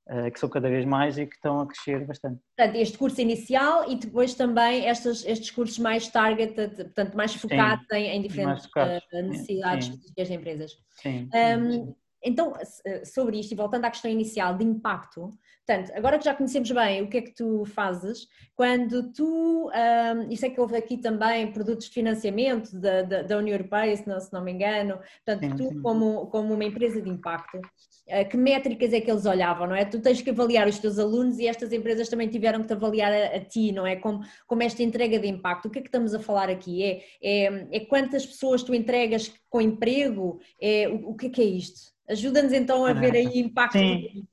Eh, 0.07 0.29
que 0.29 0.39
são 0.39 0.47
cada 0.47 0.69
vez 0.69 0.85
mais 0.85 1.17
e 1.17 1.25
que 1.25 1.35
estão 1.35 1.61
a 1.61 1.65
crescer 1.65 2.05
bastante. 2.05 2.39
Portanto, 2.55 2.75
este 2.75 2.95
curso 2.95 3.19
inicial 3.21 3.89
e 3.89 3.95
depois 3.95 4.35
também 4.35 4.85
estes, 4.85 5.25
estes 5.25 5.49
cursos 5.49 5.79
mais 5.79 6.07
targeted, 6.07 6.75
portanto, 6.75 7.17
mais 7.17 7.33
focados 7.33 7.87
em, 7.91 8.15
em, 8.15 8.21
diferentes 8.21 8.69
eh, 8.77 9.21
necessidades 9.23 9.89
das 10.15 10.29
empresas. 10.29 10.73
Sim, 11.01 11.27
um, 11.33 11.71
sim. 11.71 11.95
Então, 12.25 12.53
eh, 12.85 13.05
sobre 13.05 13.39
isto, 13.39 13.51
e 13.51 13.55
voltando 13.55 13.85
à 13.85 13.89
questão 13.91 14.09
inicial 14.09 14.57
de 14.57 14.63
impacto, 14.63 15.31
Portanto, 15.65 15.91
agora 15.95 16.19
que 16.19 16.25
já 16.25 16.35
conhecemos 16.35 16.69
bem 16.69 17.01
o 17.01 17.09
que 17.09 17.17
é 17.17 17.21
que 17.23 17.33
tu 17.33 17.65
fazes, 17.65 18.27
quando 18.55 19.11
tu, 19.11 19.67
um, 19.67 20.31
isso 20.31 20.45
é 20.45 20.49
que 20.51 20.61
houve 20.61 20.77
aqui 20.77 20.95
também 20.95 21.51
produtos 21.51 21.87
de 21.87 21.91
financiamento 21.91 22.79
da, 22.79 23.01
da, 23.01 23.23
da 23.23 23.37
União 23.37 23.55
Europeia, 23.55 23.97
se 23.97 24.07
não, 24.07 24.19
se 24.19 24.31
não 24.31 24.43
me 24.43 24.51
engano, 24.51 24.99
portanto, 25.25 25.41
sim, 25.41 25.55
tu 25.55 25.69
sim. 25.73 25.81
Como, 25.81 26.27
como 26.27 26.53
uma 26.53 26.63
empresa 26.63 27.01
de 27.01 27.09
impacto, 27.09 27.57
uh, 27.57 28.29
que 28.29 28.37
métricas 28.37 28.93
é 28.93 29.01
que 29.01 29.09
eles 29.09 29.25
olhavam, 29.25 29.65
não 29.65 29.75
é? 29.75 29.83
Tu 29.85 29.99
tens 29.99 30.21
que 30.21 30.29
avaliar 30.29 30.67
os 30.67 30.77
teus 30.77 30.99
alunos 30.99 31.39
e 31.39 31.47
estas 31.47 31.73
empresas 31.73 32.09
também 32.09 32.27
tiveram 32.27 32.61
que 32.61 32.67
te 32.67 32.73
avaliar 32.73 33.11
a, 33.11 33.37
a 33.37 33.39
ti, 33.39 33.71
não 33.71 33.87
é? 33.87 33.95
Como, 33.95 34.21
como 34.45 34.61
esta 34.61 34.83
entrega 34.83 35.17
de 35.17 35.27
impacto, 35.27 35.67
o 35.67 35.71
que 35.71 35.79
é 35.79 35.81
que 35.81 35.87
estamos 35.87 36.13
a 36.13 36.19
falar 36.19 36.47
aqui? 36.47 36.83
É, 36.83 37.01
é, 37.23 37.67
é 37.71 37.79
quantas 37.79 38.23
pessoas 38.23 38.61
tu 38.61 38.71
entregas 38.75 39.33
com 39.49 39.59
emprego? 39.59 40.39
É, 40.61 40.87
o, 40.87 41.09
o 41.09 41.15
que 41.15 41.25
é 41.25 41.29
que 41.31 41.41
é 41.41 41.45
isto? 41.45 41.94
Ajuda-nos 42.09 42.53
então 42.53 42.85
a 42.85 42.93
ver 42.93 43.13
aí 43.13 43.39
impacto. 43.39 43.77
Sim. 43.77 44.25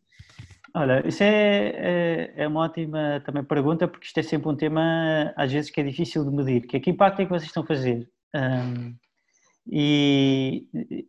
Olha, 0.75 1.07
isso 1.07 1.23
é, 1.23 1.69
é, 1.75 2.33
é, 2.37 2.49
uma 2.49 2.61
ótima 2.61 3.23
também 3.27 3.45
pergunta, 3.45 3.87
porque 3.87 4.07
isto 4.07 4.19
é 4.19 4.23
sempre 4.23 4.49
um 4.49 4.57
tema, 4.57 5.33
às 5.37 5.53
vezes, 5.53 5.71
que 5.71 5.81
é 5.81 5.85
difícil 5.85 6.25
de 6.25 6.35
medir, 6.35 6.67
que 6.67 6.79
é 6.79 6.81
que 6.81 6.91
impacto 6.91 7.21
é 7.21 7.25
que 7.25 7.31
vocês 7.31 7.49
estão 7.49 7.63
a 7.63 7.67
fazer? 7.67 8.09
Um, 8.35 8.95
e 9.71 10.67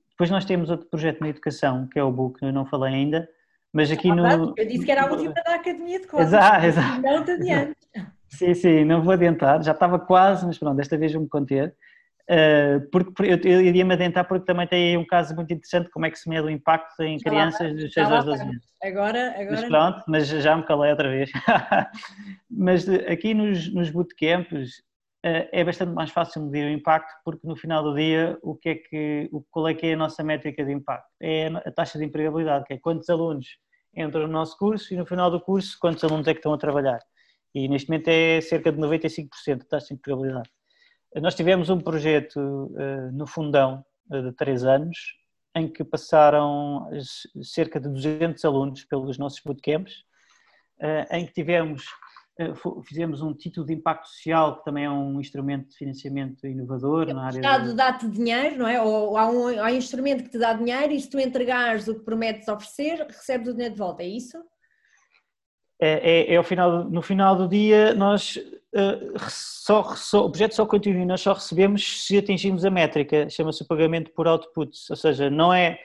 depois 0.09 0.29
nós 0.29 0.43
temos 0.43 0.69
outro 0.69 0.87
projeto 0.87 1.21
na 1.21 1.29
educação, 1.29 1.87
que 1.87 1.97
é 1.97 2.03
o 2.03 2.11
book, 2.11 2.41
eu 2.41 2.51
não 2.51 2.65
falei 2.65 2.93
ainda, 2.93 3.27
mas 3.71 3.89
aqui 3.89 4.11
ah, 4.11 4.15
no... 4.15 4.53
Eu 4.57 4.67
disse 4.67 4.85
que 4.85 4.91
era 4.91 5.03
a 5.03 5.11
última 5.11 5.33
da 5.33 5.55
Academia 5.55 5.99
de 5.99 6.07
Códigos. 6.07 6.33
Exato, 6.33 6.65
exato. 6.65 7.01
Não 7.01 7.23
te 7.23 7.31
adiantes. 7.31 7.87
Sim, 8.27 8.53
sim, 8.53 8.83
não 8.83 9.01
vou 9.01 9.13
adiantar, 9.13 9.63
já 9.63 9.71
estava 9.71 9.97
quase, 9.97 10.45
mas 10.45 10.57
pronto, 10.57 10.75
desta 10.75 10.97
vez 10.97 11.13
vou-me 11.13 11.29
conter. 11.29 11.73
Uh, 12.29 12.89
porque 12.89 13.21
eu, 13.21 13.37
eu 13.43 13.61
iria 13.61 13.83
me 13.83 13.93
adentrar 13.93 14.25
porque 14.25 14.45
também 14.45 14.65
tem 14.65 14.91
aí 14.91 14.97
um 14.97 15.05
caso 15.05 15.35
muito 15.35 15.53
interessante 15.53 15.89
como 15.91 16.05
é 16.05 16.09
que 16.09 16.17
se 16.17 16.29
mede 16.29 16.47
o 16.47 16.49
impacto 16.49 17.03
em 17.03 17.19
já 17.19 17.29
crianças 17.29 17.75
dos 17.75 17.93
6 17.93 18.11
aos 18.11 18.25
12 18.25 18.41
anos. 18.41 18.65
Agora, 18.81 19.31
agora. 19.31 19.51
Mas 19.51 19.65
pronto, 19.65 20.03
mas 20.07 20.27
já 20.27 20.55
me 20.55 20.63
calei 20.63 20.91
outra 20.91 21.09
vez. 21.09 21.29
mas 22.49 22.87
aqui 22.87 23.33
nos, 23.33 23.73
nos 23.73 23.89
bootcamps 23.89 24.79
uh, 25.25 25.49
é 25.51 25.63
bastante 25.65 25.91
mais 25.91 26.11
fácil 26.11 26.43
medir 26.43 26.65
o 26.65 26.69
impacto 26.69 27.13
porque 27.25 27.45
no 27.45 27.57
final 27.57 27.83
do 27.83 27.93
dia 27.93 28.37
o 28.41 28.55
que 28.55 28.69
é 28.69 28.75
que, 28.75 29.29
qual 29.51 29.67
é 29.67 29.73
que 29.73 29.87
é 29.87 29.93
a 29.93 29.97
nossa 29.97 30.23
métrica 30.23 30.63
de 30.63 30.71
impacto? 30.71 31.09
É 31.21 31.47
a 31.47 31.71
taxa 31.71 31.99
de 31.99 32.05
empregabilidade, 32.05 32.63
que 32.65 32.73
é 32.73 32.77
quantos 32.77 33.09
alunos 33.09 33.47
entram 33.95 34.27
no 34.27 34.33
nosso 34.33 34.57
curso 34.57 34.93
e 34.93 34.97
no 34.97 35.05
final 35.05 35.29
do 35.29 35.41
curso 35.41 35.77
quantos 35.77 36.01
alunos 36.05 36.27
é 36.27 36.33
que 36.33 36.39
estão 36.39 36.53
a 36.53 36.57
trabalhar. 36.57 36.99
E 37.53 37.67
neste 37.67 37.89
momento 37.89 38.07
é 38.07 38.39
cerca 38.39 38.71
de 38.71 38.79
95% 38.79 39.27
de 39.59 39.67
taxa 39.67 39.87
de 39.87 39.95
empregabilidade. 39.95 40.49
Nós 41.21 41.35
tivemos 41.35 41.69
um 41.69 41.79
projeto 41.79 42.37
uh, 42.37 43.11
no 43.11 43.27
Fundão 43.27 43.85
uh, 44.09 44.21
de 44.21 44.31
três 44.31 44.63
anos, 44.63 44.97
em 45.55 45.67
que 45.67 45.83
passaram 45.83 46.89
cerca 47.43 47.79
de 47.79 47.87
200 47.87 48.43
alunos 48.43 48.83
pelos 48.85 49.19
nossos 49.19 49.39
bootcamps, 49.45 49.93
uh, 50.79 51.15
em 51.15 51.27
que 51.27 51.33
tivemos, 51.33 51.85
fizemos 52.87 53.21
um 53.21 53.31
título 53.31 53.67
de 53.67 53.73
impacto 53.73 54.07
social, 54.07 54.57
que 54.57 54.65
também 54.65 54.85
é 54.85 54.89
um 54.89 55.21
instrumento 55.21 55.69
de 55.69 55.77
financiamento 55.77 56.47
inovador 56.47 57.07
é, 57.07 57.13
na 57.13 57.25
área... 57.27 57.37
O 57.37 57.41
Estado 57.41 57.69
de... 57.69 57.75
dá-te 57.75 58.07
dinheiro, 58.07 58.57
não 58.57 58.67
é? 58.67 58.81
Ou 58.81 59.15
há 59.15 59.29
um, 59.29 59.47
há 59.59 59.65
um 59.65 59.75
instrumento 59.75 60.23
que 60.23 60.31
te 60.31 60.39
dá 60.39 60.53
dinheiro 60.53 60.93
e 60.93 60.99
se 60.99 61.07
tu 61.07 61.19
entregares 61.19 61.87
o 61.87 61.93
que 61.93 62.03
prometes 62.03 62.47
oferecer, 62.47 63.05
recebes 63.05 63.49
o 63.49 63.53
dinheiro 63.53 63.75
de 63.75 63.79
volta, 63.79 64.01
é 64.01 64.07
isso? 64.07 64.43
É, 65.79 66.33
é, 66.33 66.35
é 66.35 66.43
final, 66.43 66.85
no 66.85 67.01
final 67.03 67.35
do 67.35 67.47
dia 67.47 67.93
nós 67.93 68.39
só, 69.29 69.95
só, 69.95 70.25
o 70.25 70.29
projeto 70.29 70.55
só 70.55 70.65
continua, 70.65 71.05
nós 71.05 71.21
só 71.21 71.33
recebemos 71.33 72.05
se 72.05 72.17
atingirmos 72.17 72.65
a 72.65 72.69
métrica, 72.69 73.29
chama-se 73.29 73.61
o 73.61 73.67
pagamento 73.67 74.11
por 74.11 74.27
outputs, 74.27 74.89
ou 74.89 74.95
seja, 74.95 75.29
não 75.29 75.53
é 75.53 75.79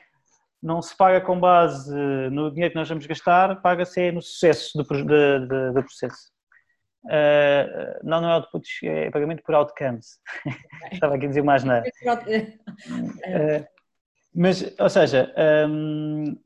não 0.63 0.83
se 0.83 0.97
paga 0.97 1.21
com 1.21 1.39
base 1.39 1.95
no 2.31 2.51
dinheiro 2.51 2.73
que 2.73 2.79
nós 2.79 2.89
vamos 2.89 3.07
gastar, 3.07 3.63
paga-se 3.63 4.11
no 4.11 4.21
sucesso 4.21 4.77
do, 4.77 4.83
do, 5.73 5.83
processo. 5.85 6.33
Uh, 7.05 8.01
não, 8.03 8.21
não 8.21 8.29
é 8.29 8.35
outputs, 8.35 8.81
é 8.83 9.09
pagamento 9.11 9.43
por 9.45 9.55
outcomes. 9.55 10.19
Estava 10.91 11.15
aqui 11.15 11.27
a 11.27 11.29
dizer 11.29 11.43
mais 11.43 11.63
nada. 11.63 11.89
Uh, 12.05 13.65
mas, 14.35 14.75
ou 14.79 14.91
seja, 14.91 15.33
um, 15.69 16.37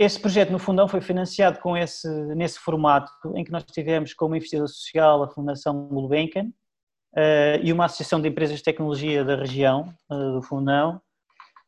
esse 0.00 0.18
projeto, 0.18 0.50
no 0.50 0.58
fundão, 0.58 0.88
foi 0.88 1.02
financiado 1.02 1.58
com 1.58 1.76
esse, 1.76 2.08
nesse 2.34 2.58
formato, 2.58 3.12
em 3.36 3.44
que 3.44 3.52
nós 3.52 3.62
tivemos 3.64 4.14
como 4.14 4.34
investidor 4.34 4.66
social 4.66 5.22
a 5.22 5.28
Fundação 5.28 5.88
Gulbenkian 5.88 6.46
uh, 6.46 7.60
e 7.62 7.70
uma 7.70 7.84
associação 7.84 8.18
de 8.18 8.26
empresas 8.26 8.56
de 8.56 8.62
tecnologia 8.62 9.22
da 9.22 9.36
região 9.36 9.94
uh, 10.10 10.32
do 10.32 10.42
fundão. 10.42 11.02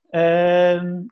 Uh, 0.09 1.07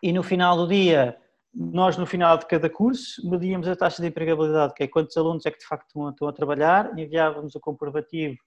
e 0.00 0.12
no 0.12 0.22
final 0.22 0.56
do 0.56 0.68
dia, 0.68 1.18
nós 1.52 1.96
no 1.96 2.06
final 2.06 2.38
de 2.38 2.46
cada 2.46 2.70
curso 2.70 3.28
medíamos 3.28 3.66
a 3.66 3.74
taxa 3.74 4.00
de 4.00 4.06
empregabilidade, 4.06 4.74
que 4.74 4.84
é 4.84 4.86
quantos 4.86 5.16
alunos 5.16 5.44
é 5.46 5.50
que 5.50 5.58
de 5.58 5.66
facto 5.66 6.10
estão, 6.10 6.28
a 6.28 6.32
trabalhar, 6.32 6.96
enviávamos 6.96 7.56
o 7.56 7.60
comprovativo 7.60 8.38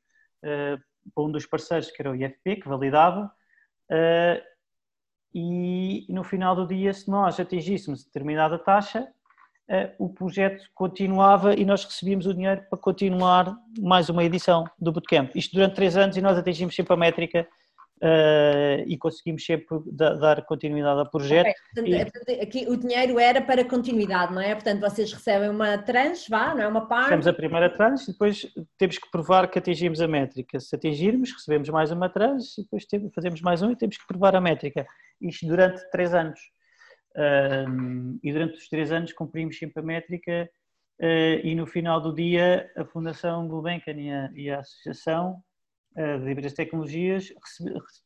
para 0.41 1.23
um 1.23 1.29
dos 1.29 1.45
parceiros, 1.45 1.91
que 1.91 2.01
era 2.01 2.11
o 2.11 2.15
IFP, 2.15 2.61
que 2.61 2.67
validava, 2.67 3.29
e 5.33 6.05
no 6.09 6.23
final 6.23 6.55
do 6.55 6.67
dia, 6.67 6.93
se 6.93 7.09
nós 7.09 7.39
atingíssemos 7.39 8.03
determinada 8.03 8.57
taxa, 8.59 9.07
eh, 9.67 9.93
o 9.97 10.09
projeto 10.09 10.63
continuava 10.75 11.55
e 11.55 11.65
nós 11.65 11.83
recebíamos 11.83 12.25
o 12.25 12.33
dinheiro 12.33 12.61
para 12.69 12.77
continuar 12.77 13.55
mais 13.79 14.09
uma 14.09 14.23
edição 14.23 14.65
do 14.79 14.91
Bootcamp. 14.91 15.31
Isto 15.35 15.55
durante 15.55 15.75
três 15.75 15.97
anos 15.97 16.17
e 16.17 16.21
nós 16.21 16.37
atingimos 16.37 16.75
sempre 16.75 16.93
a 16.93 16.97
métrica 16.97 17.47
uh, 18.03 18.83
e 18.85 18.97
conseguimos 18.97 19.45
sempre 19.45 19.79
dar 19.85 20.43
continuidade 20.45 20.99
ao 20.99 21.09
projeto. 21.09 21.47
Okay. 21.77 22.05
Portanto, 22.05 22.29
e... 22.29 22.41
aqui 22.41 22.65
o 22.67 22.75
dinheiro 22.75 23.17
era 23.17 23.41
para 23.41 23.63
continuidade, 23.63 24.33
não 24.33 24.41
é? 24.41 24.53
Portanto, 24.53 24.81
vocês 24.81 25.11
recebem 25.13 25.49
uma 25.49 25.77
tranche, 25.77 26.29
vá, 26.29 26.53
não 26.53 26.61
é 26.61 26.67
uma 26.67 26.85
parte? 26.85 27.03
Recebemos 27.03 27.27
a 27.27 27.33
primeira 27.33 27.69
tranche 27.69 28.09
e 28.09 28.11
depois 28.11 28.45
temos 28.77 28.97
que 28.97 29.09
provar 29.09 29.49
que 29.49 29.57
atingimos 29.57 30.01
a 30.01 30.07
métrica. 30.07 30.59
Se 30.59 30.75
atingirmos, 30.75 31.31
recebemos 31.31 31.69
mais 31.69 31.91
uma 31.91 32.09
tranche 32.09 32.61
e 32.61 32.63
depois 32.63 32.85
fazemos 33.15 33.41
mais 33.41 33.61
um 33.61 33.71
e 33.71 33.75
temos 33.75 33.97
que 33.97 34.05
provar 34.05 34.35
a 34.35 34.41
métrica. 34.41 34.85
isto 35.21 35.47
durante 35.47 35.81
três 35.89 36.13
anos. 36.13 36.39
E 38.21 38.31
durante 38.31 38.57
os 38.57 38.67
três 38.67 38.91
anos 38.91 39.13
cumprimos 39.13 39.57
sempre 39.57 39.81
a 39.81 39.85
métrica 39.85 40.49
uh, 40.99 41.39
e 41.43 41.53
no 41.53 41.67
final 41.67 42.01
do 42.01 42.13
dia 42.13 42.71
a 42.75 42.83
Fundação 42.83 43.47
Gulbenkian 43.47 43.93
e 43.93 44.11
a, 44.11 44.31
e 44.33 44.49
a 44.49 44.59
Associação 44.59 45.41
de 45.95 46.31
Empresas 46.31 46.51
de 46.51 46.57
Tecnologias 46.57 47.33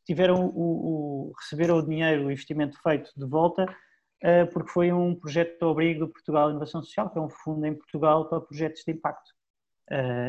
tiveram 0.06 0.48
o, 0.48 1.30
o, 1.30 1.34
receberam 1.40 1.78
o 1.78 1.86
dinheiro, 1.86 2.26
o 2.26 2.32
investimento 2.32 2.78
feito 2.82 3.12
de 3.16 3.26
volta 3.26 3.64
uh, 3.64 4.52
porque 4.52 4.72
foi 4.72 4.92
um 4.92 5.16
projeto 5.16 5.58
de 5.58 5.72
abrigo 5.72 6.02
do 6.02 6.12
Portugal 6.12 6.50
Inovação 6.50 6.84
Social, 6.84 7.10
que 7.10 7.18
é 7.18 7.22
um 7.22 7.30
fundo 7.30 7.66
em 7.66 7.74
Portugal 7.74 8.28
para 8.28 8.42
projetos 8.42 8.84
de 8.86 8.92
impacto. 8.92 9.32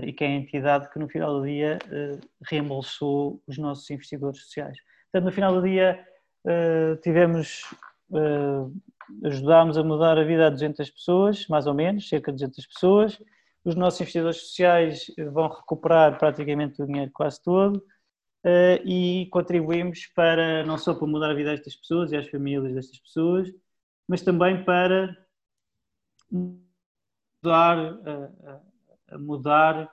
e 0.05 0.13
que 0.13 0.25
é 0.25 0.29
a 0.29 0.31
entidade 0.31 0.89
que 0.91 0.99
no 1.01 1.09
final 1.09 1.41
do 1.41 1.47
dia 1.47 1.79
reembolsou 2.49 3.43
os 3.47 3.59
nossos 3.59 3.91
investidores 3.91 4.41
sociais. 4.43 4.79
Portanto, 5.11 5.25
no 5.25 5.33
final 5.33 5.53
do 5.53 5.63
dia 5.63 5.99
tivemos 7.03 7.65
ajudámos 9.25 9.77
a 9.77 9.83
mudar 9.83 10.19
a 10.19 10.25
vida 10.25 10.47
a 10.47 10.51
200 10.51 10.91
pessoas, 10.91 11.47
mais 11.49 11.67
ou 11.67 11.75
menos, 11.75 12.09
cerca 12.09 12.31
de 12.31 12.39
200 12.39 12.67
pessoas. 12.67 13.19
Os 13.65 13.75
nossos 13.75 14.01
investidores 14.01 14.37
sociais 14.41 15.07
vão 15.33 15.49
recuperar 15.49 16.19
praticamente 16.19 16.81
o 16.83 16.87
dinheiro 16.87 17.11
quase 17.13 17.43
todo 17.43 17.77
uh, 17.77 18.83
e 18.85 19.27
contribuímos 19.31 20.07
para, 20.15 20.65
não 20.65 20.79
só 20.79 20.95
para 20.95 21.07
mudar 21.07 21.31
a 21.31 21.35
vida 21.35 21.51
destas 21.51 21.77
pessoas 21.77 22.13
e 22.13 22.17
às 22.17 22.29
famílias 22.29 22.75
destas 22.75 22.99
pessoas, 23.01 23.49
mas 24.07 24.23
também 24.23 24.65
para 24.65 25.17
mudar, 26.31 27.79
a, 28.07 28.61
a 29.15 29.19
mudar 29.19 29.93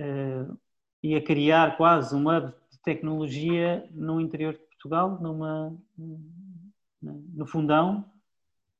uh, 0.00 0.58
e 1.02 1.14
a 1.14 1.22
criar 1.22 1.76
quase 1.76 2.14
um 2.14 2.28
hub 2.28 2.52
de 2.70 2.78
tecnologia 2.82 3.88
no 3.92 4.20
interior 4.20 4.52
de 4.52 4.60
Portugal, 4.60 5.20
numa, 5.20 5.76
no 7.00 7.46
fundão. 7.46 8.04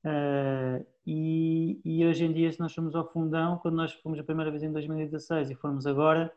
Uh, 0.05 0.84
e, 1.07 1.80
e, 1.84 2.07
hoje 2.07 2.24
em 2.24 2.32
dia, 2.32 2.53
se 2.53 2.61
nós 2.61 2.74
formos 2.74 2.94
ao 2.94 3.11
fundão, 3.11 3.59
quando 3.59 3.74
nós 3.74 3.92
fomos 3.94 4.18
a 4.18 4.24
primeira 4.24 4.51
vez 4.51 4.62
em 4.62 4.72
2016 4.72 5.51
e 5.51 5.55
formos 5.55 5.86
agora, 5.86 6.32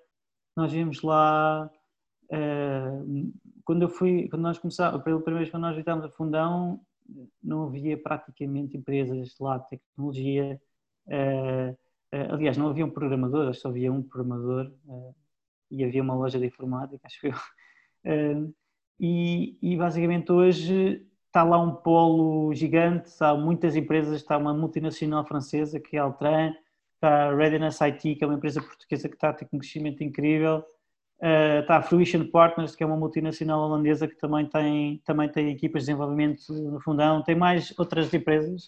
nós 0.56 0.72
vimos 0.72 1.02
lá. 1.02 1.70
Uh, 2.32 3.32
quando 3.66 3.84
eu 3.84 3.90
fui, 3.90 4.28
quando 4.30 4.44
nós 4.44 4.58
começámos, 4.58 5.04
pela 5.04 5.20
primeira 5.20 5.40
vez 5.40 5.52
quando 5.52 5.64
nós 5.64 5.76
visitámos 5.76 6.06
o 6.06 6.12
fundão, 6.12 6.82
não 7.44 7.66
havia 7.66 8.02
praticamente 8.02 8.78
empresas 8.78 9.38
lá 9.40 9.58
de 9.58 9.70
tecnologia. 9.70 10.60
Uh, 11.08 11.78
aliás, 12.30 12.58
não 12.58 12.70
havia 12.70 12.86
um 12.86 12.90
programador, 12.90 13.54
só 13.54 13.70
havia 13.70 13.92
um 13.92 14.02
programador 14.02 14.72
e 15.70 15.84
havia 15.84 16.02
uma 16.02 16.16
loja 16.16 16.40
de 16.40 16.48
informática, 16.48 17.00
acho 17.06 17.28
eu. 17.28 18.54
E, 19.00 19.58
e 19.62 19.76
basicamente 19.78 20.32
hoje 20.32 21.06
está 21.32 21.44
lá 21.44 21.58
um 21.58 21.74
polo 21.74 22.54
gigante, 22.54 23.10
há 23.22 23.34
muitas 23.34 23.78
empresas, 23.78 24.18
está 24.18 24.38
uma 24.38 24.54
multinacional 24.54 25.26
francesa 25.26 25.80
que 25.80 25.96
é 25.96 26.00
a 26.00 26.04
Altran, 26.04 26.54
está 26.96 27.30
a 27.30 27.36
Readiness 27.36 27.80
IT, 27.82 28.16
que 28.16 28.24
é 28.24 28.28
uma 28.28 28.36
empresa 28.36 28.62
portuguesa 28.62 29.08
que 29.08 29.16
está 29.16 29.30
a 29.30 29.34
ter 29.34 29.48
um 29.54 29.58
crescimento 29.58 30.04
incrível, 30.04 30.58
uh, 31.22 31.62
está 31.62 31.78
a 31.78 31.82
Fruition 31.82 32.28
Partners, 32.28 32.76
que 32.76 32.84
é 32.84 32.86
uma 32.86 32.98
multinacional 32.98 33.62
holandesa 33.62 34.10
que 34.10 34.18
também 34.18 34.46
tem, 34.46 35.02
também 35.06 35.30
tem 35.30 35.50
equipas 35.50 35.84
de 35.84 35.86
desenvolvimento 35.88 36.52
no 36.52 36.82
fundão, 36.82 37.24
tem 37.24 37.34
mais 37.34 37.74
outras 37.80 38.14
empresas. 38.14 38.66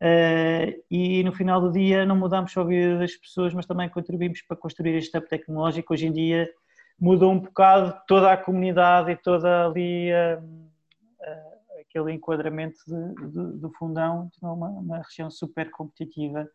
Uh, 0.00 0.82
e 0.90 1.22
no 1.22 1.32
final 1.32 1.60
do 1.60 1.70
dia 1.70 2.06
não 2.06 2.16
mudamos 2.16 2.52
só 2.52 2.62
a 2.62 2.64
vida 2.64 2.98
das 2.98 3.14
pessoas, 3.14 3.52
mas 3.52 3.66
também 3.66 3.88
contribuímos 3.90 4.40
para 4.40 4.56
construir 4.56 4.96
este 4.96 5.16
hub 5.16 5.28
tecnológico. 5.28 5.92
Hoje 5.92 6.06
em 6.06 6.12
dia 6.12 6.50
mudou 6.98 7.32
um 7.32 7.38
bocado 7.38 8.00
toda 8.08 8.32
a 8.32 8.36
comunidade 8.38 9.10
e 9.10 9.16
toda 9.16 9.66
ali... 9.66 10.10
Uh, 10.10 11.51
aquele 11.92 12.12
enquadramento 12.12 12.78
de, 12.86 13.28
de, 13.28 13.58
do 13.58 13.70
fundão 13.72 14.30
de 14.32 14.44
uma, 14.44 14.68
uma 14.68 15.02
região 15.02 15.30
super 15.30 15.70
competitiva. 15.70 16.48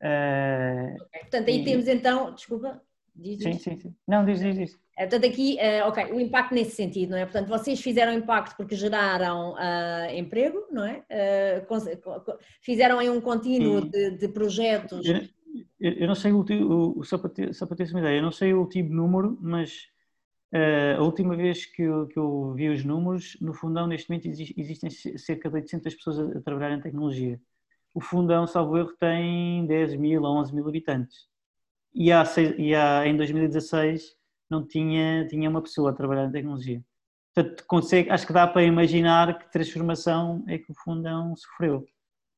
Uh, 0.00 0.96
Portanto, 1.20 1.48
aí 1.48 1.62
e... 1.62 1.64
temos 1.64 1.88
então, 1.88 2.34
desculpa, 2.34 2.80
diz 3.14 3.42
Sim, 3.42 3.54
sim, 3.54 3.78
sim. 3.78 3.94
Não, 4.06 4.24
diz, 4.24 4.40
diz, 4.40 4.54
diz. 4.54 4.78
Eh, 4.96 5.06
portanto, 5.06 5.26
aqui, 5.26 5.56
uh, 5.56 5.88
ok, 5.88 6.12
o 6.12 6.20
impacto 6.20 6.54
nesse 6.54 6.72
sentido, 6.72 7.10
não 7.10 7.18
é? 7.18 7.24
Portanto, 7.24 7.48
vocês 7.48 7.80
fizeram 7.80 8.12
impacto 8.12 8.56
porque 8.56 8.76
geraram 8.76 9.54
uh, 9.54 10.14
emprego, 10.14 10.66
não 10.70 10.84
é? 10.84 11.02
Fizeram 12.60 12.98
aí 12.98 13.08
um 13.08 13.20
contínuo 13.20 13.88
de, 13.88 14.10
de, 14.18 14.28
projetos. 14.28 15.06
Eu, 15.80 15.92
eu, 15.92 16.06
não 16.06 16.14
sei 16.14 16.32
o, 16.32 16.44
o, 16.96 17.04
só 17.04 17.16
para 17.16 17.30
ter, 17.30 17.54
só 17.54 17.66
para 17.66 17.76
ter 17.76 17.90
uma 17.90 18.00
ideia, 18.00 18.18
eu 18.18 18.22
não 18.22 18.32
sei 18.32 18.52
o 18.52 18.60
último 18.60 18.92
número, 18.92 19.38
mas 19.40 19.88
Uh, 20.54 21.00
a 21.00 21.02
última 21.02 21.34
vez 21.34 21.66
que 21.66 21.82
eu, 21.82 22.06
que 22.06 22.16
eu, 22.16 22.52
vi 22.54 22.68
os 22.68 22.84
números, 22.84 23.36
no 23.40 23.52
Fundão, 23.52 23.88
neste 23.88 24.08
momento, 24.08 24.28
existem 24.56 24.88
cerca 24.88 25.48
de 25.48 25.56
800 25.56 25.94
pessoas 25.96 26.20
a, 26.20 26.40
trabalhar 26.42 26.76
em 26.76 26.80
tecnologia. 26.80 27.40
O 27.92 28.00
Fundão, 28.00 28.46
salvo 28.46 28.78
erro, 28.78 28.92
tem 29.00 29.66
10 29.66 29.96
mil 29.96 30.24
a 30.24 30.30
11 30.30 30.54
mil 30.54 30.68
habitantes. 30.68 31.26
E, 31.92 32.12
há, 32.12 32.22
e 32.56 32.72
há, 32.72 33.04
em 33.04 33.16
2016 33.16 34.16
não 34.48 34.64
tinha, 34.64 35.26
tinha 35.26 35.50
uma 35.50 35.60
pessoa 35.60 35.90
a 35.90 35.92
trabalhar 35.92 36.26
em 36.26 36.30
tecnologia. 36.30 36.80
Portanto, 37.34 37.64
consegue, 37.66 38.10
acho 38.10 38.24
que 38.24 38.32
dá 38.32 38.46
para 38.46 38.62
imaginar 38.62 39.36
que 39.36 39.50
transformação 39.50 40.44
é 40.46 40.56
que 40.56 40.70
o 40.70 40.74
Fundão 40.74 41.34
sofreu, 41.34 41.84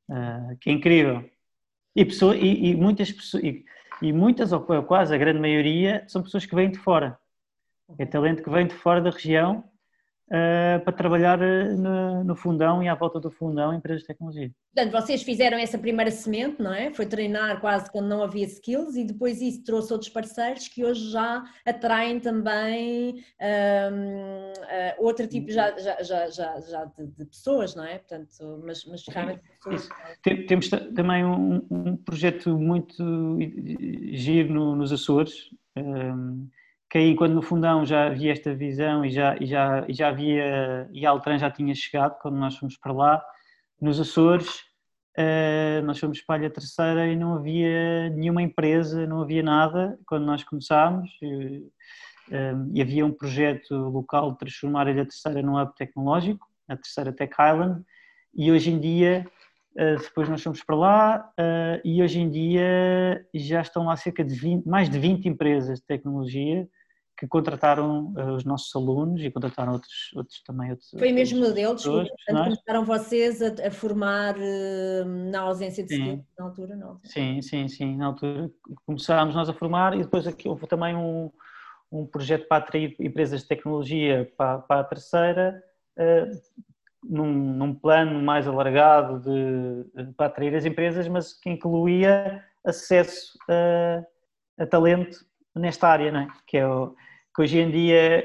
uh, 0.08 0.56
que 0.58 0.70
é 0.70 0.72
incrível. 0.72 1.22
E, 1.94 2.02
pessoa, 2.02 2.34
e, 2.34 2.70
e 2.70 2.76
muitas 2.76 3.12
pessoas, 3.12 3.44
e, 3.44 3.62
e 4.00 4.10
muitas, 4.10 4.52
ou 4.52 4.62
quase 4.84 5.14
a 5.14 5.18
grande 5.18 5.38
maioria, 5.38 6.02
são 6.08 6.22
pessoas 6.22 6.46
que 6.46 6.54
vêm 6.54 6.70
de 6.70 6.78
fora 6.78 7.18
é 7.98 8.06
talento 8.06 8.42
que 8.42 8.50
vem 8.50 8.66
de 8.66 8.74
fora 8.74 9.00
da 9.00 9.10
região 9.10 9.64
uh, 10.26 10.84
para 10.84 10.92
trabalhar 10.92 11.40
eh, 11.40 11.72
no, 11.74 12.24
no, 12.24 12.36
fundão 12.36 12.82
e 12.82 12.88
à 12.88 12.94
volta 12.94 13.20
do 13.20 13.30
fundão 13.30 13.72
empresas 13.72 14.02
de 14.02 14.08
tecnologia. 14.08 14.50
Portanto, 14.74 14.92
vocês 14.92 15.22
fizeram 15.22 15.58
essa 15.58 15.78
primeira 15.78 16.10
semente, 16.10 16.60
não 16.60 16.72
é? 16.72 16.92
Foi 16.92 17.06
treinar 17.06 17.60
quase 17.60 17.90
quando 17.90 18.08
não 18.08 18.22
havia 18.22 18.44
skills 18.44 18.96
e 18.96 19.04
depois 19.04 19.40
isso 19.40 19.64
trouxe 19.64 19.92
outros 19.92 20.10
parceiros 20.10 20.68
que 20.68 20.84
hoje 20.84 21.10
já 21.10 21.44
atraem 21.64 22.20
também 22.20 23.14
um, 23.14 23.16
uh, 23.16 24.52
ah, 24.68 24.94
outro 24.98 25.26
tipo 25.26 25.50
já, 25.50 25.76
já, 25.78 26.02
já, 26.02 26.30
já, 26.30 26.60
já 26.60 26.84
de, 26.84 27.06
de, 27.06 27.24
pessoas, 27.24 27.74
não 27.74 27.84
é? 27.84 27.98
Portanto, 27.98 28.62
mas, 28.64 28.84
mas 28.84 29.06
realmente 29.06 29.42
pessoas... 29.64 29.88
Temos 30.48 30.68
também 30.68 31.24
um, 31.24 31.64
um, 31.70 31.96
projeto 31.96 32.58
muito 32.58 33.38
giro 34.12 34.52
no, 34.52 34.76
nos 34.76 34.92
Açores. 34.92 35.50
Um, 35.76 36.48
que 36.88 36.98
aí 36.98 37.16
quando 37.16 37.34
no 37.34 37.42
fundão 37.42 37.84
já 37.84 38.06
havia 38.06 38.32
esta 38.32 38.54
visão 38.54 39.04
e 39.04 39.10
já, 39.10 39.36
e 39.40 39.46
já, 39.46 39.84
e 39.88 39.92
já 39.92 40.08
havia, 40.08 40.88
e 40.92 41.04
a 41.04 41.10
Altran 41.10 41.38
já 41.38 41.50
tinha 41.50 41.74
chegado 41.74 42.18
quando 42.20 42.36
nós 42.36 42.56
fomos 42.56 42.76
para 42.76 42.92
lá, 42.92 43.24
nos 43.80 44.00
Açores, 44.00 44.60
uh, 45.18 45.84
nós 45.84 45.98
fomos 45.98 46.20
para 46.22 46.36
a 46.36 46.38
Ilha 46.38 46.50
Terceira 46.50 47.06
e 47.08 47.16
não 47.16 47.34
havia 47.34 48.08
nenhuma 48.10 48.42
empresa, 48.42 49.06
não 49.06 49.20
havia 49.20 49.42
nada 49.42 49.98
quando 50.06 50.24
nós 50.24 50.44
começámos. 50.44 51.10
E, 51.20 51.58
uh, 52.28 52.70
e 52.72 52.80
havia 52.80 53.04
um 53.04 53.12
projeto 53.12 53.74
local 53.74 54.32
de 54.32 54.38
transformar 54.38 54.86
a 54.86 54.90
Ilha 54.90 55.04
Terceira 55.04 55.42
num 55.42 55.60
hub 55.60 55.74
tecnológico, 55.74 56.46
a 56.68 56.76
Terceira 56.76 57.12
Tech 57.12 57.32
Island, 57.32 57.84
e 58.34 58.50
hoje 58.50 58.70
em 58.70 58.78
dia 58.78 59.26
Uh, 59.76 60.00
depois 60.02 60.26
nós 60.26 60.42
fomos 60.42 60.64
para 60.64 60.74
lá 60.74 61.30
uh, 61.38 61.80
e 61.84 62.02
hoje 62.02 62.18
em 62.18 62.30
dia 62.30 63.22
já 63.34 63.60
estão 63.60 63.84
lá 63.84 63.94
cerca 63.94 64.24
de 64.24 64.34
20, 64.34 64.64
mais 64.64 64.88
de 64.88 64.98
20 64.98 65.28
empresas 65.28 65.80
de 65.80 65.84
tecnologia 65.84 66.66
que 67.16 67.26
contrataram 67.26 68.12
uh, 68.14 68.34
os 68.34 68.44
nossos 68.44 68.74
alunos 68.76 69.22
e 69.22 69.30
contrataram 69.30 69.72
outros, 69.72 70.12
outros 70.14 70.42
também. 70.42 70.70
Outros, 70.70 70.90
Foi 70.98 71.12
mesmo 71.12 71.40
modelo, 71.40 71.74
desculpa, 71.74 72.10
começaram 72.26 72.84
vocês 72.84 73.40
a, 73.40 73.66
a 73.66 73.70
formar 73.70 74.36
uh, 74.36 75.04
na 75.04 75.40
ausência 75.40 75.82
de 75.82 75.96
sim. 75.96 76.24
na 76.38 76.44
altura, 76.44 76.76
não? 76.76 77.00
Sim, 77.02 77.40
sim, 77.40 77.68
sim, 77.68 77.96
na 77.96 78.06
altura 78.06 78.50
começámos 78.84 79.34
nós 79.34 79.48
a 79.48 79.54
formar 79.54 79.94
e 79.94 80.02
depois 80.02 80.26
aqui 80.26 80.48
houve 80.48 80.66
também 80.66 80.94
um, 80.94 81.30
um 81.90 82.06
projeto 82.06 82.46
para 82.46 82.58
atrair 82.58 82.94
empresas 83.00 83.42
de 83.42 83.48
tecnologia 83.48 84.30
para, 84.36 84.58
para 84.58 84.80
a 84.80 84.84
terceira, 84.84 85.62
uh, 85.98 86.66
num, 87.02 87.32
num, 87.32 87.74
plano 87.74 88.20
mais 88.22 88.46
alargado 88.46 89.20
de, 89.20 90.12
para 90.12 90.26
atrair 90.26 90.54
as 90.54 90.66
empresas, 90.66 91.08
mas 91.08 91.32
que 91.32 91.48
incluía 91.48 92.44
acesso 92.64 93.38
a, 93.48 94.04
a 94.62 94.66
talento 94.66 95.25
nesta 95.58 95.88
área, 95.88 96.12
não 96.12 96.20
é? 96.20 96.28
que 96.46 96.56
é 96.56 96.66
o, 96.66 96.94
que 97.34 97.42
hoje 97.42 97.58
em 97.58 97.70
dia, 97.70 98.24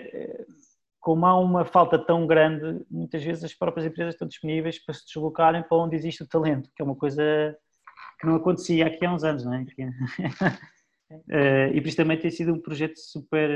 como 1.00 1.26
há 1.26 1.38
uma 1.38 1.66
falta 1.66 2.00
tão 2.00 2.26
grande, 2.26 2.86
muitas 2.90 3.22
vezes 3.24 3.44
as 3.44 3.54
próprias 3.54 3.86
empresas 3.86 4.14
estão 4.14 4.28
disponíveis 4.28 4.80
para 4.84 4.94
se 4.94 5.06
deslocarem 5.06 5.64
para 5.64 5.78
onde 5.78 5.96
existe 5.96 6.24
o 6.24 6.28
talento, 6.28 6.70
que 6.74 6.82
é 6.82 6.86
uma 6.86 6.96
coisa 6.96 7.22
que 8.20 8.28
não 8.28 8.36
acontecia 8.36 8.86
aqui 8.86 9.06
há 9.06 9.14
uns 9.14 9.24
anos, 9.24 9.44
não 9.44 9.54
é? 9.54 9.64
Uh, 11.12 11.74
e 11.74 11.82
por 11.82 11.88
isso 11.88 11.98
também 11.98 12.18
tem 12.18 12.30
sido 12.30 12.54
um 12.54 12.62
projeto 12.62 12.98
super 12.98 13.50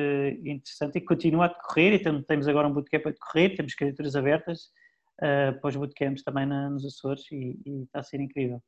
interessante 0.45 0.97
e 0.97 1.01
continua 1.01 1.45
a 1.45 1.47
decorrer 1.49 1.93
e 1.93 2.23
temos 2.23 2.47
agora 2.47 2.67
um 2.67 2.73
bootcamp 2.73 3.05
a 3.05 3.11
decorrer, 3.11 3.55
temos 3.55 3.75
candidaturas 3.75 4.15
abertas 4.15 4.63
uh, 5.21 5.59
para 5.61 5.69
os 5.69 5.75
bootcamps 5.75 6.23
também 6.23 6.47
na, 6.47 6.69
nos 6.69 6.83
Açores 6.83 7.23
e, 7.31 7.59
e, 7.65 7.83
está 7.83 7.99
a 7.99 8.03
ser 8.03 8.19
incrível. 8.19 8.61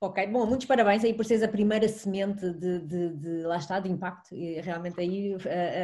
Ok, 0.00 0.26
bom, 0.28 0.46
muitos 0.46 0.66
parabéns 0.66 1.02
aí 1.02 1.12
por 1.12 1.24
seres 1.24 1.42
a 1.42 1.48
primeira 1.48 1.88
semente 1.88 2.48
de, 2.52 2.78
de, 2.80 3.16
de 3.16 3.42
lá 3.42 3.56
está, 3.56 3.80
de 3.80 3.90
impacto, 3.90 4.32
e 4.32 4.60
realmente 4.60 5.00
aí 5.00 5.34
uh, 5.34 5.38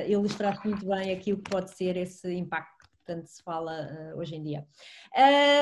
ilustraste 0.09 0.69
muito 0.69 0.87
bem 0.87 1.13
aqui 1.13 1.33
o 1.33 1.39
que 1.39 1.51
pode 1.51 1.73
ser 1.73 1.97
esse 1.97 2.33
impacto 2.33 2.85
tanto 3.05 3.29
se 3.29 3.43
fala 3.43 3.87
uh, 4.15 4.19
hoje 4.19 4.37
em 4.37 4.43
dia. 4.43 4.67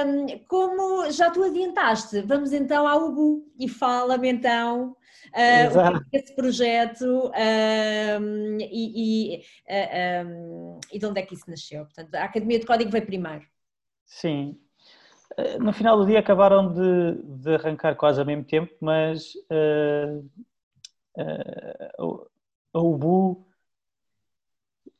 Um, 0.07 0.39
como 0.47 1.11
já 1.11 1.31
tu 1.31 1.43
adiantaste, 1.43 2.21
vamos 2.23 2.53
então 2.53 2.87
ao 2.87 3.09
UBU 3.09 3.53
e 3.59 3.69
fala-me 3.69 4.29
então 4.29 4.91
uh, 4.91 5.97
o 5.97 6.11
que 6.11 6.17
é 6.17 6.21
esse 6.21 6.35
projeto 6.35 7.31
um, 8.21 8.59
e, 8.61 9.35
e, 9.35 9.45
uh, 9.69 10.27
um, 10.27 10.81
e 10.93 10.99
de 10.99 11.07
onde 11.07 11.21
é 11.21 11.27
que 11.27 11.35
isso 11.35 11.51
nasceu. 11.51 11.85
Portanto, 11.85 12.15
a 12.15 12.25
Academia 12.25 12.59
de 12.59 12.67
Código 12.67 12.91
veio 12.91 13.07
primeiro. 13.07 13.47
Sim. 14.07 14.62
No 15.61 15.73
final 15.73 15.97
do 15.97 16.07
dia 16.07 16.19
acabaram 16.19 16.73
de, 16.73 17.23
de 17.43 17.55
arrancar 17.55 17.95
quase 17.97 18.21
ao 18.21 18.27
mesmo 18.27 18.45
tempo, 18.45 18.73
mas 18.81 19.33
a 22.75 22.79
UBU 22.79 23.47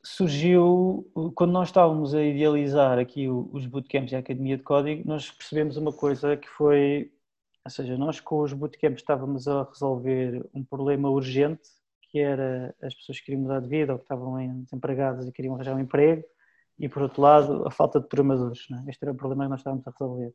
surgiu 0.03 1.09
quando 1.35 1.51
nós 1.51 1.69
estávamos 1.69 2.13
a 2.13 2.21
idealizar 2.21 2.99
aqui 2.99 3.29
os 3.29 3.65
bootcamps 3.65 4.11
e 4.11 4.15
a 4.15 4.19
Academia 4.19 4.57
de 4.57 4.63
Código, 4.63 5.07
nós 5.07 5.31
percebemos 5.31 5.77
uma 5.77 5.93
coisa 5.93 6.35
que 6.35 6.49
foi, 6.49 7.11
ou 7.63 7.71
seja, 7.71 7.97
nós 7.97 8.19
com 8.19 8.41
os 8.41 8.51
bootcamps 8.53 9.01
estávamos 9.01 9.47
a 9.47 9.63
resolver 9.63 10.45
um 10.53 10.63
problema 10.63 11.09
urgente, 11.09 11.69
que 12.01 12.19
era 12.19 12.75
as 12.81 12.93
pessoas 12.93 13.19
que 13.19 13.25
queriam 13.25 13.41
mudar 13.41 13.61
de 13.61 13.67
vida 13.67 13.93
ou 13.93 13.97
que 13.97 14.05
estavam 14.05 14.35
desempregadas 14.63 15.27
e 15.27 15.31
queriam 15.31 15.55
arranjar 15.55 15.75
um 15.75 15.79
emprego, 15.79 16.23
e 16.79 16.89
por 16.89 17.03
outro 17.03 17.21
lado 17.21 17.67
a 17.67 17.71
falta 17.71 17.99
de 17.99 18.07
programadores. 18.07 18.67
É? 18.71 18.89
Este 18.89 19.03
era 19.03 19.11
o 19.11 19.15
problema 19.15 19.45
que 19.45 19.49
nós 19.51 19.59
estávamos 19.59 19.87
a 19.87 19.91
resolver. 19.91 20.33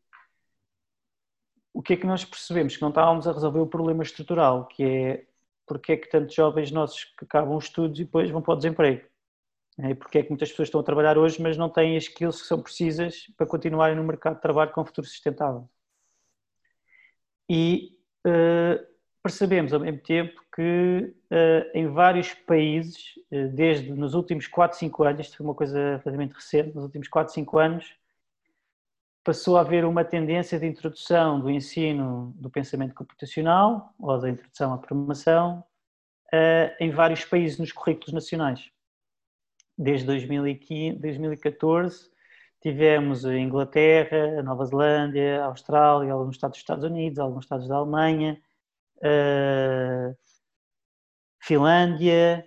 O 1.73 1.83
que 1.83 1.93
é 1.93 1.97
que 1.97 2.07
nós 2.07 2.25
percebemos? 2.25 2.77
Que 2.77 2.83
não 2.83 2.89
estávamos 2.89 3.29
a 3.29 3.33
resolver 3.33 3.61
o 3.61 3.67
problema 3.67 4.03
estrutural, 4.03 4.67
que 4.67 4.83
é 4.83 5.27
porque 5.67 5.93
é 5.93 5.97
que 5.99 6.09
tantos 6.09 6.35
jovens 6.35 6.71
nossos 6.71 7.05
que 7.05 7.25
acabam 7.27 7.55
os 7.55 7.65
estudos 7.65 8.01
e 8.01 8.05
depois 8.05 8.31
vão 8.31 8.41
para 8.41 8.55
o 8.55 8.57
desemprego 8.57 9.07
e 9.87 9.95
porque 9.95 10.19
é 10.19 10.23
que 10.23 10.31
muitas 10.31 10.51
pessoas 10.51 10.69
estão 10.69 10.81
a 10.81 10.85
trabalhar 10.85 11.17
hoje, 11.17 11.41
mas 11.41 11.57
não 11.57 11.71
têm 11.71 11.97
as 11.97 12.05
skills 12.05 12.43
que 12.43 12.49
são 12.49 12.61
precisas 12.61 13.27
para 13.37 13.47
continuarem 13.47 13.97
no 13.97 14.03
mercado 14.03 14.37
de 14.37 14.43
trabalho 14.43 14.73
com 14.73 14.81
um 14.81 14.85
futuro 14.85 15.07
sustentável. 15.07 15.69
E 17.49 17.97
uh, 18.27 18.85
percebemos 19.29 19.75
ao 19.75 19.81
mesmo 19.81 20.01
tempo 20.01 20.41
que 20.55 21.15
uh, 21.31 21.71
em 21.75 21.87
vários 21.89 22.33
países, 22.33 23.15
uh, 23.31 23.49
desde 23.49 23.93
nos 23.93 24.15
últimos 24.15 24.47
4, 24.47 24.79
5 24.79 25.05
anos, 25.05 25.21
isto 25.21 25.37
foi 25.37 25.45
uma 25.45 25.55
coisa 25.55 25.79
relativamente 25.79 26.33
recente, 26.33 26.75
nos 26.75 26.85
últimos 26.85 27.09
4, 27.09 27.35
5 27.35 27.59
anos, 27.59 27.95
passou 29.23 29.59
a 29.59 29.61
haver 29.61 29.85
uma 29.85 30.03
tendência 30.03 30.59
de 30.59 30.67
introdução 30.67 31.39
do 31.39 31.51
ensino 31.51 32.33
do 32.37 32.49
pensamento 32.49 32.95
computacional 32.95 33.93
ou 33.99 34.19
da 34.19 34.31
introdução 34.31 34.73
à 34.73 34.79
programação 34.79 35.63
em 36.81 36.91
vários 36.91 37.25
países 37.27 37.59
nos 37.59 37.73
currículos 37.73 38.15
nacionais. 38.15 38.71
Desde 39.77 40.07
2015, 40.07 40.99
2014 40.99 42.11
tivemos 42.63 43.27
a 43.27 43.37
Inglaterra, 43.37 44.39
a 44.39 44.43
Nova 44.43 44.65
Zelândia, 44.65 45.43
a 45.43 45.47
Austrália, 45.47 46.15
alguns 46.15 46.37
estados 46.37 46.57
dos 46.57 46.63
Estados 46.63 46.85
Unidos, 46.85 47.19
alguns 47.19 47.45
estados 47.45 47.69
da 47.69 47.77
Alemanha, 47.77 48.41
a 49.03 50.15
Finlândia, 51.41 52.45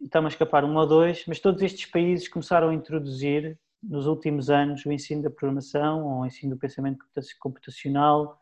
está-me 0.00 0.26
a 0.26 0.28
escapar 0.28 0.64
um 0.64 0.76
ou 0.76 0.86
dois, 0.86 1.24
mas 1.26 1.40
todos 1.40 1.62
estes 1.62 1.86
países 1.86 2.28
começaram 2.28 2.70
a 2.70 2.74
introduzir 2.74 3.58
nos 3.82 4.06
últimos 4.06 4.50
anos 4.50 4.84
o 4.84 4.92
ensino 4.92 5.22
da 5.22 5.30
programação 5.30 6.04
ou 6.04 6.20
o 6.20 6.26
ensino 6.26 6.54
do 6.54 6.58
pensamento 6.58 7.04
computacional 7.38 8.38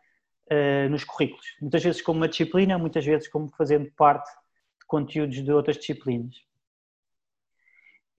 uh, 0.51 0.89
nos 0.91 1.05
currículos. 1.05 1.47
Muitas 1.61 1.83
vezes 1.83 2.03
como 2.03 2.21
uma 2.21 2.29
disciplina, 2.29 2.79
muitas 2.79 3.05
vezes 3.05 3.29
como 3.29 3.49
fazendo 3.57 3.91
parte 3.93 4.29
de 4.31 4.87
conteúdos 4.87 5.43
de 5.43 5.53
outras 5.53 5.77
disciplinas. 5.77 6.35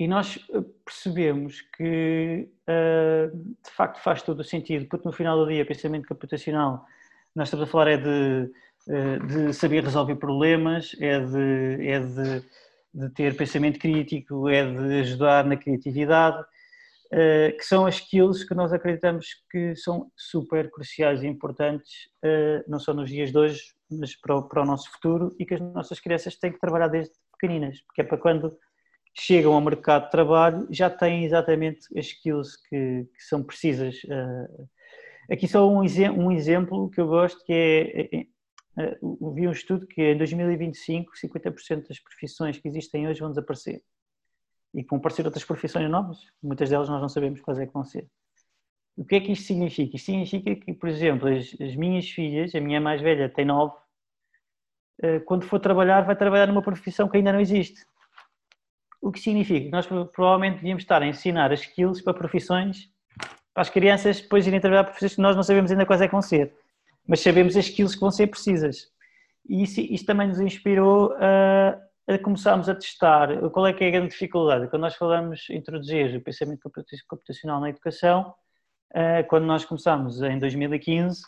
E 0.01 0.07
nós 0.07 0.39
eh, 0.53 0.61
percebemos 0.85 1.59
que, 1.75 2.49
uh, 2.69 3.37
de 3.37 3.69
facto, 3.71 4.01
faz 4.01 4.21
todo 4.21 4.39
o 4.39 4.43
sentido, 4.45 4.87
porque 4.87 5.05
no 5.05 5.11
final 5.11 5.37
do 5.37 5.51
dia, 5.51 5.65
pensamento 5.65 6.07
computacional, 6.07 6.85
nós 7.35 7.49
estamos 7.49 7.67
a 7.67 7.71
falar 7.71 7.89
é 7.89 7.97
de, 7.97 8.49
de 9.27 9.53
saber 9.53 9.83
resolver 9.83 10.15
problemas, 10.15 10.95
é, 10.99 11.19
de, 11.19 11.87
é 11.87 11.99
de, 11.99 12.43
de, 12.93 13.09
ter 13.13 13.37
pensamento 13.37 13.79
crítico, 13.79 14.49
é 14.49 14.65
de 14.65 14.99
ajudar 15.01 15.45
na 15.45 15.55
criatividade, 15.55 16.39
uh, 16.39 17.55
que 17.57 17.63
são 17.63 17.85
as 17.85 17.95
skills 17.95 18.43
que 18.43 18.55
nós 18.55 18.73
acreditamos 18.73 19.27
que 19.51 19.75
são 19.75 20.11
super 20.17 20.71
cruciais 20.71 21.21
e 21.21 21.27
importantes, 21.27 22.09
não 22.67 22.79
só 22.79 22.93
nos 22.93 23.09
dias 23.09 23.31
de 23.31 23.37
hoje, 23.37 23.61
mas 23.91 24.15
para 24.15 24.35
o, 24.35 24.43
para 24.43 24.63
o 24.63 24.65
nosso 24.65 24.91
futuro 24.91 25.35
e 25.39 25.45
que 25.45 25.53
as 25.53 25.61
nossas 25.61 25.99
crianças 25.99 26.35
têm 26.35 26.51
que 26.51 26.59
trabalhar 26.59 26.87
desde 26.87 27.13
pequeninas, 27.31 27.81
porque 27.81 28.01
é 28.01 28.03
para 28.03 28.17
quando 28.17 28.57
chegam 29.13 29.53
ao 29.53 29.61
mercado 29.61 30.05
de 30.05 30.11
trabalho 30.11 30.67
já 30.69 30.89
têm 30.89 31.25
exatamente 31.25 31.87
as 31.97 32.05
skills 32.05 32.55
que, 32.55 33.07
que 33.15 33.23
são 33.23 33.43
precisas. 33.43 33.95
Eh, 34.09 35.33
aqui 35.33 35.47
só 35.47 35.67
um, 35.69 35.81
um, 35.81 36.31
exemplo 36.31 36.89
que 36.89 37.01
eu 37.01 37.07
gosto 37.07 37.43
que 37.43 37.53
é, 37.53 38.25
é, 38.77 38.97
vi 39.33 39.47
um 39.47 39.51
estudo 39.51 39.87
que 39.87 40.01
em 40.01 40.17
2025 40.17 41.13
50% 41.13 41.87
das 41.87 41.99
profissões 41.99 42.57
que 42.57 42.67
existem 42.67 43.07
hoje 43.07 43.19
vão 43.19 43.29
desaparecer 43.29 43.81
e 44.73 44.83
vão 44.83 44.99
aparecer 44.99 45.25
outras 45.25 45.43
profissões 45.43 45.89
novas, 45.89 46.19
muitas 46.41 46.69
delas 46.69 46.89
nós 46.89 47.01
não 47.01 47.09
sabemos 47.09 47.41
quais 47.41 47.59
é 47.59 47.65
que 47.65 47.73
vão 47.73 47.83
ser. 47.83 48.07
O 48.95 49.03
que 49.03 49.15
é 49.15 49.19
que 49.19 49.31
isto 49.31 49.45
significa? 49.45 49.95
Isto 49.95 50.05
significa 50.07 50.55
que, 50.55 50.73
por 50.73 50.89
exemplo, 50.89 51.27
as, 51.29 51.55
as 51.59 51.75
minhas 51.75 52.09
filhas, 52.09 52.53
a 52.53 52.59
minha 52.59 52.81
mais 52.81 53.01
velha 53.01 53.29
tem 53.29 53.45
nove, 53.45 53.75
eh, 55.01 55.19
quando 55.21 55.45
for 55.45 55.59
trabalhar 55.59 56.01
vai 56.01 56.15
trabalhar 56.15 56.47
numa 56.47 56.61
profissão 56.61 57.07
que 57.07 57.17
ainda 57.17 57.33
não 57.33 57.39
existe 57.39 57.85
o 59.01 59.11
que 59.11 59.19
significa 59.19 59.69
nós 59.69 59.87
provavelmente 59.87 60.55
devíamos 60.55 60.83
estar 60.83 61.01
a 61.01 61.07
ensinar 61.07 61.51
as 61.51 61.61
skills 61.61 62.01
para 62.01 62.13
profissões, 62.13 62.91
para 63.53 63.61
as 63.61 63.69
crianças 63.69 64.21
depois 64.21 64.45
irem 64.45 64.59
trabalhar 64.59 64.83
para 64.83 64.91
profissões 64.91 65.15
que 65.15 65.21
nós 65.21 65.35
não 65.35 65.43
sabemos 65.43 65.71
ainda 65.71 65.85
quais 65.85 66.01
é 66.01 66.07
que 66.07 66.11
vão 66.11 66.21
ser, 66.21 66.53
mas 67.09 67.21
sabemos 67.21 67.57
as 67.57 67.65
skills 67.65 67.95
que 67.95 68.01
vão 68.01 68.11
ser 68.11 68.27
precisas. 68.27 68.87
E 69.47 69.63
isso, 69.63 69.81
isso 69.81 70.05
também 70.05 70.27
nos 70.27 70.39
inspirou 70.39 71.11
a, 71.13 71.75
a, 72.07 72.19
começarmos 72.19 72.69
a 72.69 72.75
testar 72.75 73.49
qual 73.49 73.65
é 73.65 73.73
que 73.73 73.83
é 73.83 73.87
a 73.87 73.91
grande 73.91 74.09
dificuldade. 74.09 74.67
Quando 74.69 74.83
nós 74.83 74.95
falamos 74.95 75.49
introduzir 75.49 76.15
o 76.15 76.21
pensamento 76.21 76.69
computacional 77.07 77.59
na 77.59 77.69
educação, 77.69 78.31
quando 79.27 79.45
nós 79.45 79.65
começámos 79.65 80.21
em 80.21 80.37
2015, 80.37 81.21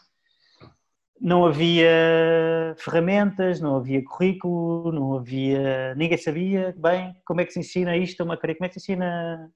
não 1.20 1.46
havia 1.46 2.76
ferramentas, 2.78 3.60
não 3.60 3.76
havia 3.76 4.04
currículo, 4.04 4.92
não 4.92 5.18
havia. 5.18 5.96
ninguém 5.96 6.18
sabia 6.18 6.76
bem 6.78 7.16
como 7.26 7.42
é 7.42 7.46
que 7.46 7.54
se 7.54 7.60
ensina 7.60 7.98
isto 7.98 8.22
a 8.22 8.24
uma 8.24 8.38
criança, 8.38 8.58
como 8.58 8.66
é 8.66 8.70
que 8.70 8.80
se 8.80 8.92
ensina 8.92 9.52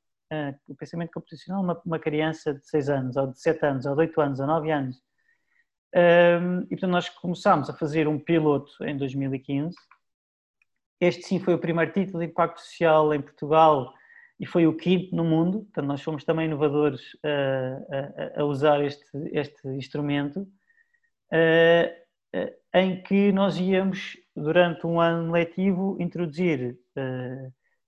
o 0.67 0.76
pensamento 0.76 1.11
computacional 1.13 1.61
a 1.61 1.63
uma, 1.63 1.82
uma, 1.86 1.99
criança 1.99 2.51
de 2.51 2.67
6 2.67 2.89
anos, 2.89 3.15
ou 3.15 3.28
de 3.28 3.39
7 3.39 3.63
anos, 3.63 3.86
ou 3.86 3.93
de 3.93 4.01
8 4.01 4.21
anos, 4.21 4.39
ou 4.39 4.47
9 4.47 4.71
anos. 4.71 5.05
Um, 5.96 6.64
e 6.64 6.70
portanto 6.70 6.91
nós 6.91 7.08
começámos 7.08 7.70
a 7.70 7.74
fazer 7.74 8.08
um 8.08 8.20
piloto 8.20 8.72
em 8.84 8.98
2015. 8.98 9.76
Este 11.00 11.24
sim 11.24 11.39
foi 11.39 11.54
o 11.54 11.60
primeiro 11.60 11.91
título 11.93 12.20
de 12.20 12.26
impacto 12.26 12.60
social 12.60 13.14
em 13.14 13.22
Portugal 13.22 13.93
e 14.39 14.46
foi 14.46 14.68
o 14.68 14.76
quinto 14.76 15.16
no 15.16 15.24
mundo, 15.24 15.62
portanto 15.64 15.86
nós 15.86 16.02
fomos 16.02 16.26
também 16.26 16.48
inovadores 16.48 17.02
a, 17.24 18.39
a, 18.39 18.41
a 18.41 18.46
usar 18.46 18.84
este, 18.84 19.06
este 19.32 19.68
instrumento. 19.70 20.46
Eh, 21.32 22.06
em 22.74 23.02
que 23.02 23.32
nós 23.32 23.58
íamos, 23.58 24.18
durante 24.36 24.86
um 24.86 25.00
ano 25.00 25.32
letivo, 25.32 25.96
introduzir 26.00 26.78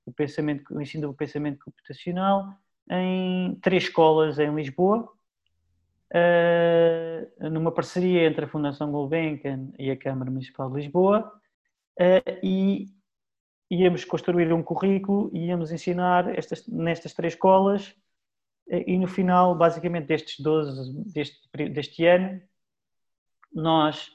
o, 0.06 0.12
pensamento, 0.14 0.74
o 0.74 0.82
ensino 0.82 1.10
do 1.10 1.14
pensamento 1.14 1.60
computacional 1.66 2.54
em 2.90 3.56
três 3.62 3.84
escolas 3.84 4.40
em 4.40 4.56
Lisboa, 4.56 5.12
numa 7.52 7.72
parceria 7.72 8.28
entre 8.28 8.46
a 8.46 8.48
Fundação 8.48 8.92
Gulbenkian 8.92 9.70
e 9.78 9.92
a 9.92 9.98
Câmara 9.98 10.32
Municipal 10.32 10.70
de 10.70 10.78
Lisboa, 10.78 11.32
e 12.42 12.86
íamos 13.70 14.06
construir 14.06 14.52
um 14.54 14.64
currículo 14.64 15.30
e 15.34 15.48
íamos 15.48 15.72
ensinar 15.72 16.30
estas, 16.38 16.66
nestas 16.68 17.14
três 17.14 17.34
escolas 17.34 17.94
e 18.70 18.98
no 18.98 19.08
final, 19.08 19.56
basicamente, 19.56 20.08
destes 20.08 20.40
12, 20.40 20.94
deste, 21.14 21.70
deste 21.70 22.06
ano, 22.06 22.42
nós, 23.54 24.12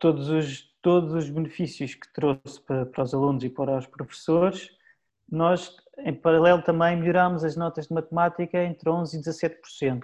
todos 0.00 0.30
os, 0.30 0.62
todos 0.80 1.12
os 1.12 1.28
benefícios 1.28 1.94
que 1.94 2.10
trouxe 2.14 2.60
para, 2.62 2.86
para 2.86 3.02
os 3.02 3.12
alunos 3.12 3.44
e 3.44 3.50
para 3.50 3.76
os 3.76 3.86
professores, 3.86 4.70
nós, 5.30 5.76
em 5.98 6.14
paralelo, 6.14 6.62
também 6.62 6.96
melhorámos 6.96 7.44
as 7.44 7.56
notas 7.56 7.88
de 7.88 7.94
matemática 7.94 8.62
entre 8.62 8.88
11% 8.88 9.14
e 9.14 9.18
17% 9.18 10.02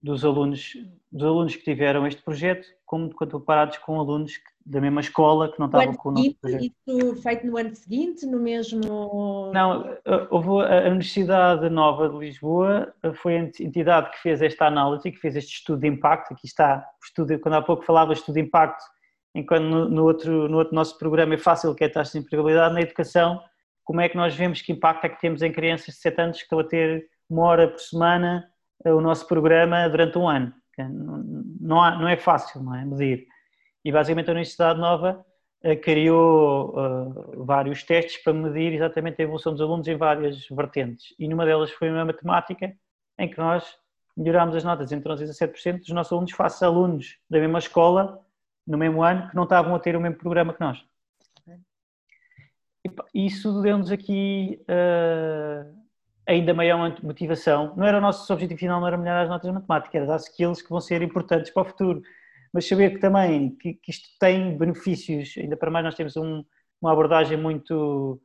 dos 0.00 0.24
alunos, 0.24 0.74
dos 1.10 1.24
alunos 1.24 1.56
que 1.56 1.64
tiveram 1.64 2.06
este 2.06 2.22
projeto, 2.22 2.66
como 2.86 3.12
quando 3.14 3.32
comparados 3.32 3.78
com 3.78 3.98
alunos 3.98 4.32
da 4.64 4.80
mesma 4.80 5.00
escola 5.00 5.50
que 5.50 5.58
não 5.58 5.66
estavam 5.66 5.94
com 5.94 6.10
o 6.10 6.12
nosso 6.12 6.34
projeto. 6.40 6.72
Isso 6.88 7.16
feito 7.22 7.46
no 7.46 7.56
ano 7.56 7.74
seguinte, 7.74 8.26
no 8.26 8.38
mesmo... 8.38 9.50
Não, 9.52 9.96
houve 10.30 10.48
a 10.66 10.88
Universidade 10.88 11.68
Nova 11.68 12.08
de 12.08 12.18
Lisboa, 12.18 12.94
foi 13.14 13.36
a 13.36 13.40
entidade 13.40 14.10
que 14.10 14.18
fez 14.18 14.40
esta 14.40 14.66
análise, 14.66 15.10
que 15.10 15.18
fez 15.18 15.36
este 15.36 15.54
estudo 15.54 15.80
de 15.80 15.88
impacto, 15.88 16.32
aqui 16.32 16.46
está 16.46 16.86
o 17.02 17.04
estudo, 17.04 17.38
quando 17.40 17.54
há 17.54 17.62
pouco 17.62 17.82
falava 17.82 18.12
estudo 18.12 18.34
de 18.34 18.42
impacto, 18.42 18.84
enquanto 19.34 19.64
no, 19.64 19.88
no, 19.88 20.04
outro, 20.04 20.48
no 20.48 20.58
outro 20.58 20.74
nosso 20.74 20.96
programa 20.98 21.34
é 21.34 21.38
fácil, 21.38 21.74
que 21.74 21.82
é 21.82 21.86
a 21.86 21.92
taxa 21.92 22.12
de 22.12 22.24
empregabilidade, 22.24 22.74
na 22.74 22.82
educação, 22.82 23.42
como 23.84 24.00
é 24.00 24.08
que 24.08 24.16
nós 24.16 24.34
vemos 24.34 24.60
que 24.60 24.70
impacto 24.70 25.06
é 25.06 25.08
que 25.08 25.20
temos 25.20 25.42
em 25.42 25.50
crianças 25.50 25.94
de 25.94 26.00
7 26.00 26.20
anos 26.20 26.36
que 26.36 26.42
estão 26.42 26.58
a 26.58 26.64
ter 26.64 27.08
uma 27.28 27.42
hora 27.44 27.68
por 27.68 27.80
semana 27.80 28.46
o 28.84 29.00
nosso 29.00 29.26
programa 29.26 29.88
durante 29.88 30.18
um 30.18 30.28
ano. 30.28 30.52
Não, 31.60 31.82
há, 31.82 31.98
não 31.98 32.08
é 32.08 32.16
fácil 32.16 32.62
não 32.62 32.74
é, 32.74 32.84
medir. 32.84 33.26
E 33.84 33.90
basicamente 33.90 34.28
a 34.28 34.32
Universidade 34.32 34.78
Nova 34.78 35.24
criou 35.82 36.70
uh, 36.70 37.44
vários 37.44 37.82
testes 37.82 38.22
para 38.22 38.32
medir 38.32 38.74
exatamente 38.74 39.20
a 39.20 39.24
evolução 39.24 39.52
dos 39.52 39.60
alunos 39.60 39.88
em 39.88 39.96
várias 39.96 40.46
vertentes. 40.48 41.14
E 41.18 41.26
numa 41.26 41.44
delas 41.44 41.70
foi 41.72 41.90
uma 41.90 42.04
matemática, 42.04 42.72
em 43.18 43.28
que 43.28 43.38
nós 43.38 43.76
melhorámos 44.16 44.54
as 44.54 44.64
notas 44.64 44.92
entre 44.92 45.12
11% 45.12 45.20
e 45.20 45.24
17% 45.24 45.78
dos 45.78 45.90
nossos 45.90 46.12
alunos 46.12 46.32
face 46.32 46.64
a 46.64 46.68
alunos 46.68 47.18
da 47.28 47.40
mesma 47.40 47.58
escola, 47.58 48.20
no 48.66 48.78
mesmo 48.78 49.02
ano, 49.02 49.28
que 49.28 49.34
não 49.34 49.44
estavam 49.44 49.74
a 49.74 49.78
ter 49.78 49.96
o 49.96 50.00
mesmo 50.00 50.18
programa 50.18 50.52
que 50.52 50.60
nós. 50.60 50.84
E 53.14 53.26
isso 53.26 53.60
deu-nos 53.60 53.90
aqui 53.90 54.60
uh, 54.62 55.77
ainda 56.28 56.54
maior 56.54 56.94
motivação. 57.02 57.74
Não 57.76 57.86
era 57.86 57.98
o 57.98 58.00
nosso 58.00 58.32
objetivo 58.32 58.60
final, 58.60 58.80
não 58.80 58.86
era 58.86 58.96
melhorar 58.96 59.22
as 59.22 59.28
notas 59.28 59.48
de 59.48 59.54
matemática, 59.54 59.98
era 59.98 60.06
dar 60.06 60.16
skills 60.16 60.62
que 60.62 60.70
vão 60.70 60.80
ser 60.80 61.02
importantes 61.02 61.50
para 61.50 61.62
o 61.62 61.64
futuro 61.64 62.02
mas 62.52 62.66
saber 62.66 62.90
que 62.90 62.98
também 62.98 63.54
que, 63.56 63.74
que 63.74 63.90
isto 63.90 64.08
tem 64.18 64.56
benefícios, 64.56 65.34
ainda 65.36 65.56
para 65.56 65.70
mais 65.70 65.84
nós 65.84 65.94
temos 65.94 66.16
um, 66.16 66.44
uma 66.80 66.92
abordagem 66.92 67.36
muito 67.36 68.20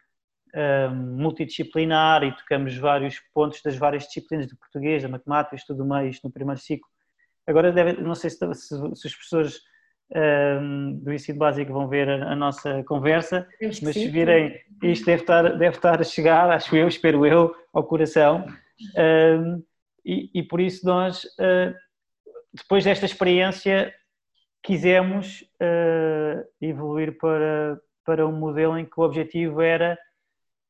um, 0.56 0.96
multidisciplinar 1.22 2.24
e 2.24 2.36
tocamos 2.36 2.76
vários 2.78 3.20
pontos 3.34 3.62
das 3.62 3.76
várias 3.76 4.04
disciplinas 4.04 4.48
do 4.48 4.58
português, 4.58 5.04
da 5.04 5.10
matemática, 5.10 5.56
estudo 5.56 5.86
meio 5.86 6.12
no 6.24 6.32
primeiro 6.32 6.60
ciclo. 6.60 6.88
Agora, 7.46 7.72
deve, 7.72 8.02
não 8.02 8.16
sei 8.16 8.30
se, 8.30 8.38
se, 8.54 8.68
se 8.96 9.08
os 9.08 9.16
professores 9.16 9.62
um, 10.16 11.00
do 11.00 11.14
ensino 11.14 11.40
básico 11.40 11.74
vão 11.74 11.88
ver 11.88 12.10
a, 12.10 12.32
a 12.32 12.36
nossa 12.36 12.84
conversa, 12.84 13.48
mas 13.62 13.94
se 13.94 14.08
virem, 14.08 14.60
isto 14.84 15.06
deve 15.06 15.24
estar, 15.24 15.44
deve 15.58 15.76
estar 15.76 16.00
a 16.00 16.04
chegar, 16.04 16.50
acho 16.52 16.76
eu, 16.76 16.88
espero 16.88 17.26
eu, 17.26 17.56
ao 17.74 17.84
coração. 17.84 18.46
Um, 18.98 19.64
e, 20.06 20.30
e, 20.34 20.44
por 20.44 20.60
isso 20.60 20.86
nós, 20.86 21.24
uh, 21.24 21.74
depois 22.54 22.84
desta 22.84 23.06
experiência, 23.06 23.94
quisemos 24.62 25.42
uh, 25.62 26.46
evoluir 26.62 27.18
para, 27.18 27.80
para 28.06 28.28
um 28.28 28.34
modelo 28.34 28.78
em 28.78 28.86
que 28.86 29.00
o 29.00 29.04
objetivo 29.04 29.62
era 29.62 29.98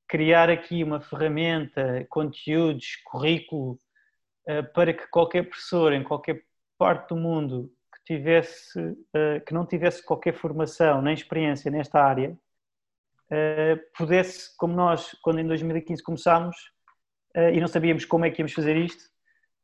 criar 0.07 0.49
aqui 0.49 0.83
uma 0.83 1.01
ferramenta, 1.01 2.05
conteúdos, 2.09 2.97
currículo, 3.05 3.79
uh, 4.47 4.73
para 4.73 4.93
que 4.93 5.07
qualquer 5.07 5.43
professor 5.43 5.91
em 5.91 6.03
qualquer 6.03 6.43
parte 6.77 7.09
do 7.09 7.15
mundo 7.15 7.71
tivesse, 8.05 8.79
uh, 8.79 9.45
que 9.45 9.53
não 9.53 9.65
tivesse 9.65 10.03
qualquer 10.03 10.33
formação 10.33 11.01
nem 11.01 11.13
experiência 11.13 11.71
nesta 11.71 11.99
área, 11.99 12.37
pudesse, 13.97 14.55
como 14.57 14.75
nós, 14.75 15.17
quando 15.23 15.39
em 15.39 15.47
2015 15.47 16.03
começámos 16.03 16.55
e 17.51 17.59
não 17.59 17.67
sabíamos 17.67 18.05
como 18.05 18.25
é 18.25 18.29
que 18.29 18.43
íamos 18.43 18.53
fazer 18.53 18.77
isto, 18.77 19.05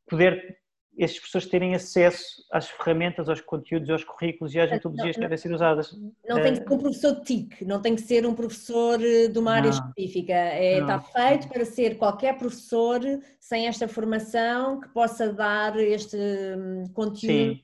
poder 0.08 0.58
esses 1.00 1.18
professores 1.18 1.48
terem 1.48 1.74
acesso 1.74 2.44
às 2.52 2.68
ferramentas, 2.68 3.28
aos 3.28 3.40
conteúdos, 3.40 3.88
aos 3.88 4.04
currículos 4.04 4.54
e 4.54 4.60
às 4.60 4.70
metodologias 4.70 5.16
que 5.16 5.22
devem 5.22 5.38
ser 5.38 5.52
usadas. 5.52 5.96
Não 6.28 6.42
tem 6.42 6.52
que 6.52 6.58
ser 6.58 6.72
um 6.72 6.78
professor 6.78 7.14
de 7.14 7.24
TIC, 7.24 7.64
não 7.64 7.80
tem 7.80 7.94
que 7.94 8.02
ser 8.02 8.26
um 8.26 8.34
professor 8.34 9.00
eh, 9.02 9.28
de 9.28 9.38
uma 9.38 9.52
área 9.52 9.70
não, 9.70 9.78
específica. 9.78 10.32
É, 10.32 10.80
está 10.80 11.00
feito 11.00 11.48
para 11.48 11.64
ser 11.64 11.96
qualquer 11.96 12.36
professor 12.36 13.00
sem 13.38 13.66
esta 13.66 13.88
formação 13.88 14.80
que 14.80 14.88
possa 14.88 15.32
dar 15.32 15.78
este 15.78 16.16
hum, 16.16 16.84
conteúdo. 16.92 17.54
Sim, 17.54 17.62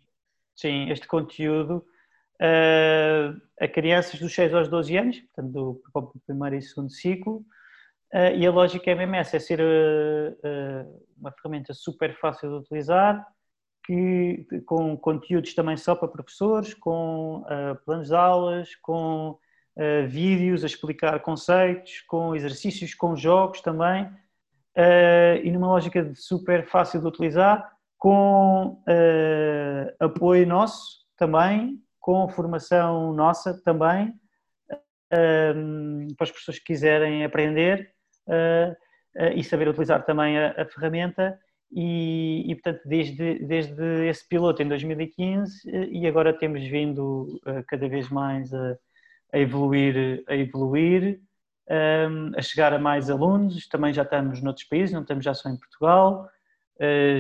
sim 0.56 0.90
este 0.90 1.06
conteúdo 1.06 1.84
uh, 2.40 3.40
a 3.60 3.68
crianças 3.68 4.18
dos 4.18 4.34
6 4.34 4.54
aos 4.54 4.68
12 4.68 4.96
anos, 4.96 5.20
portanto, 5.20 5.52
do, 5.52 5.82
do 5.94 6.22
primeiro 6.26 6.56
e 6.56 6.62
segundo 6.62 6.90
ciclo, 6.90 7.44
Uh, 8.14 8.32
e 8.36 8.46
a 8.46 8.50
lógica 8.50 8.90
é 8.90 8.94
mesmo 8.94 9.16
essa, 9.16 9.36
é 9.36 9.40
ser 9.40 9.60
uh, 9.60 11.04
uma 11.18 11.32
ferramenta 11.32 11.74
super 11.74 12.16
fácil 12.18 12.48
de 12.48 12.54
utilizar, 12.56 13.26
que, 13.84 14.46
com 14.64 14.96
conteúdos 14.96 15.54
também 15.54 15.76
só 15.76 15.94
para 15.94 16.08
professores, 16.08 16.74
com 16.74 17.44
planos 17.84 18.08
de 18.08 18.16
aulas, 18.16 18.74
com 18.82 19.38
vídeos 20.08 20.64
a 20.64 20.66
explicar 20.66 21.20
conceitos, 21.20 22.00
com 22.00 22.34
exercícios, 22.34 22.94
com 22.94 23.14
jogos 23.14 23.60
também, 23.60 24.10
e 25.44 25.50
numa 25.52 25.68
lógica 25.68 26.02
de 26.02 26.16
super 26.16 26.66
fácil 26.66 27.00
de 27.00 27.06
utilizar, 27.06 27.75
com 27.98 28.82
apoio 30.01 30.47
nosso 30.47 31.05
também, 31.16 31.81
com 32.01 32.28
formação 32.28 33.12
nossa 33.12 33.60
também, 33.62 34.12
para 35.09 36.24
as 36.24 36.31
pessoas 36.31 36.59
que 36.59 36.66
quiserem 36.66 37.24
aprender 37.24 37.90
e 39.35 39.43
saber 39.43 39.68
utilizar 39.68 40.05
também 40.05 40.39
a, 40.39 40.62
a 40.62 40.66
ferramenta. 40.66 41.39
E, 41.73 42.44
e, 42.47 42.55
portanto 42.55 42.81
desde, 42.86 43.40
desde 43.40 44.06
esse 44.06 44.27
piloto 44.28 44.62
em 44.62 44.68
2015 44.68 45.68
e 45.90 46.06
agora 46.06 46.32
temos 46.32 46.62
vindo 46.62 47.40
cada 47.66 47.89
vez 47.89 48.09
mais 48.09 48.55
a, 48.55 48.78
a 49.32 49.39
evoluir, 49.39 50.23
a 50.28 50.36
evoluir, 50.36 51.20
a 52.36 52.43
chegar 52.43 52.73
a 52.73 52.78
mais 52.78 53.10
alunos, 53.10 53.66
também 53.68 53.93
já 53.93 54.02
estamos 54.02 54.40
noutros 54.40 54.66
países, 54.68 54.93
não 54.93 55.02
estamos 55.02 55.24
já 55.24 55.35
só 55.35 55.48
em 55.48 55.56
Portugal, 55.56 56.28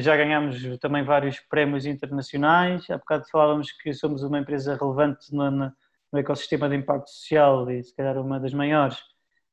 já 0.00 0.16
ganhamos 0.16 0.62
também 0.78 1.02
vários 1.02 1.40
prémios 1.40 1.86
internacionais, 1.86 2.88
há 2.90 2.98
bocado 2.98 3.24
falávamos 3.30 3.72
que 3.72 3.94
somos 3.94 4.22
uma 4.22 4.38
empresa 4.38 4.76
relevante 4.76 5.34
no, 5.34 5.72
no 6.12 6.18
ecossistema 6.18 6.68
de 6.68 6.76
impacto 6.76 7.08
social 7.08 7.70
e 7.70 7.82
se 7.82 7.94
calhar 7.94 8.18
uma 8.18 8.38
das 8.38 8.52
maiores, 8.52 8.98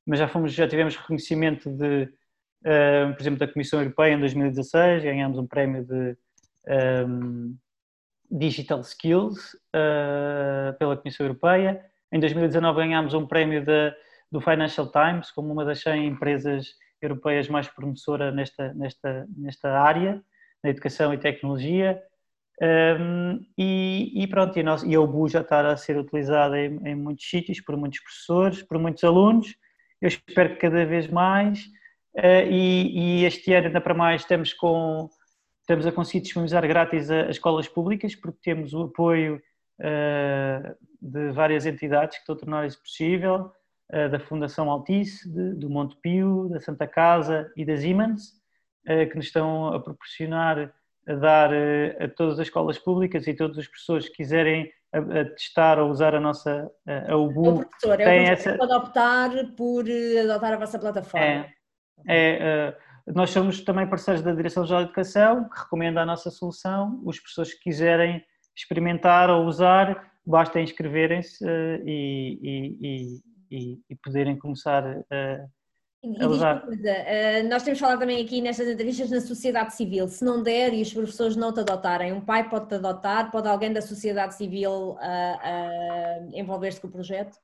mas 0.05 0.19
já, 0.19 0.27
fomos, 0.27 0.53
já 0.53 0.67
tivemos 0.67 0.95
reconhecimento 0.95 1.69
de, 1.69 2.03
uh, 2.65 3.13
por 3.13 3.21
exemplo, 3.21 3.39
da 3.39 3.47
Comissão 3.47 3.79
Europeia 3.79 4.13
em 4.13 4.19
2016, 4.19 5.03
ganhamos 5.03 5.37
um 5.37 5.47
prémio 5.47 5.85
de 5.85 6.17
um, 7.07 7.55
Digital 8.29 8.81
Skills 8.81 9.53
uh, 9.75 10.77
pela 10.77 10.97
Comissão 10.97 11.25
Europeia. 11.25 11.83
Em 12.11 12.19
2019 12.19 12.79
ganhámos 12.79 13.13
um 13.13 13.25
prémio 13.25 13.63
de, 13.63 13.93
do 14.31 14.41
Financial 14.41 14.89
Times 14.91 15.31
como 15.31 15.51
uma 15.51 15.65
das 15.65 15.81
100 15.81 16.07
empresas 16.07 16.75
europeias 17.03 17.47
mais 17.47 17.67
promissora 17.67 18.31
nesta, 18.31 18.73
nesta, 18.73 19.27
nesta 19.35 19.71
área, 19.79 20.21
na 20.63 20.69
educação 20.69 21.13
e 21.13 21.17
tecnologia. 21.17 22.01
Um, 22.61 23.45
e, 23.57 24.11
e, 24.23 24.27
pronto, 24.27 24.57
e 24.57 24.61
a, 24.61 24.63
nossa, 24.63 24.87
e 24.87 24.95
a 24.95 25.01
UBU 25.01 25.27
já 25.27 25.41
está 25.41 25.71
a 25.71 25.77
ser 25.77 25.97
utilizada 25.97 26.59
em, 26.59 26.79
em 26.87 26.95
muitos 26.95 27.27
sítios, 27.27 27.59
por 27.59 27.75
muitos 27.75 27.99
professores, 27.99 28.61
por 28.61 28.77
muitos 28.77 29.03
alunos, 29.03 29.55
eu 30.01 30.07
espero 30.07 30.49
que 30.49 30.57
cada 30.57 30.85
vez 30.85 31.07
mais. 31.07 31.59
Uh, 32.15 32.45
e, 32.49 33.21
e, 33.21 33.25
este 33.25 33.53
ano, 33.53 33.67
ainda 33.67 33.81
para 33.81 33.93
mais, 33.93 34.21
estamos, 34.21 34.53
com, 34.53 35.09
estamos 35.61 35.87
a 35.87 35.91
conseguir 35.91 36.21
disponibilizar 36.21 36.67
grátis 36.67 37.09
as 37.09 37.31
escolas 37.31 37.67
públicas, 37.67 38.15
porque 38.15 38.37
temos 38.43 38.73
o 38.73 38.83
apoio 38.83 39.41
uh, 39.79 40.75
de 41.01 41.31
várias 41.31 41.65
entidades 41.65 42.17
que 42.17 42.21
estão 42.21 42.35
a 42.35 42.39
tornar 42.39 42.67
isso 42.67 42.79
possível, 42.79 43.51
da 44.11 44.19
Fundação 44.19 44.69
Altice, 44.69 45.31
de, 45.31 45.53
do 45.55 45.69
Montepio, 45.69 46.49
da 46.49 46.59
Santa 46.59 46.87
Casa 46.87 47.51
e 47.55 47.63
da 47.63 47.77
Siemens, 47.77 48.33
que 48.85 49.15
nos 49.15 49.25
estão 49.25 49.67
a 49.67 49.79
proporcionar 49.79 50.73
a 51.07 51.13
dar 51.15 51.51
a 51.99 52.07
todas 52.07 52.39
as 52.39 52.47
escolas 52.47 52.77
públicas 52.77 53.27
e 53.27 53.33
todas 53.33 53.57
as 53.57 53.67
pessoas 53.67 54.07
que 54.07 54.15
quiserem 54.15 54.71
a, 54.93 54.97
a, 54.97 55.25
testar 55.25 55.79
ou 55.79 55.89
usar 55.89 56.15
a 56.15 56.19
nossa 56.19 56.71
a 57.07 57.15
Ubu. 57.15 57.45
É 57.45 57.49
o 57.49 57.55
professor, 57.65 58.01
é 58.01 58.03
o 58.03 58.25
professor 58.25 58.49
essa... 58.49 58.57
pode 58.57 58.73
optar 58.73 59.29
por 59.57 59.89
eh, 59.89 60.21
adotar 60.21 60.53
a 60.53 60.57
vossa 60.57 60.79
plataforma. 60.79 61.25
É, 61.25 61.47
é 62.07 62.77
nós 63.07 63.31
somos 63.31 63.61
também 63.61 63.87
parceiros 63.87 64.23
da 64.23 64.33
Direção-Geral 64.33 64.83
de 64.83 64.89
Educação, 64.89 65.49
que 65.49 65.59
recomenda 65.59 66.01
a 66.01 66.05
nossa 66.05 66.31
solução. 66.31 67.01
Os 67.03 67.19
professores 67.19 67.53
que 67.53 67.63
quiserem 67.63 68.23
experimentar 68.55 69.29
ou 69.29 69.45
usar, 69.45 70.09
basta 70.25 70.61
inscreverem-se 70.61 71.45
e, 71.85 72.39
e, 72.41 73.21
e, 73.55 73.79
e, 73.89 73.95
poderem 73.95 74.37
começar 74.37 74.83
uh, 74.83 75.49
e 76.03 76.11
diz 76.11 76.25
uma 76.25 76.59
coisa, 76.59 76.91
uh, 76.91 77.49
nós 77.49 77.63
temos 77.63 77.79
falado 77.79 77.99
também 77.99 78.21
aqui 78.21 78.41
nestas 78.41 78.67
entrevistas 78.67 79.09
na 79.09 79.21
sociedade 79.21 79.73
civil, 79.73 80.07
se 80.09 80.25
não 80.25 80.43
der 80.43 80.73
e 80.73 80.81
os 80.81 80.93
professores 80.93 81.37
não 81.37 81.53
te 81.53 81.61
adotarem, 81.61 82.11
um 82.11 82.19
pai 82.19 82.49
pode 82.49 82.67
te 82.67 82.75
adotar, 82.75 83.31
pode 83.31 83.47
alguém 83.47 83.71
da 83.71 83.81
sociedade 83.81 84.35
civil 84.35 84.71
uh, 84.71 84.97
uh, 84.97 86.29
envolver-se 86.33 86.81
com 86.81 86.87
o 86.87 86.91
projeto? 86.91 87.37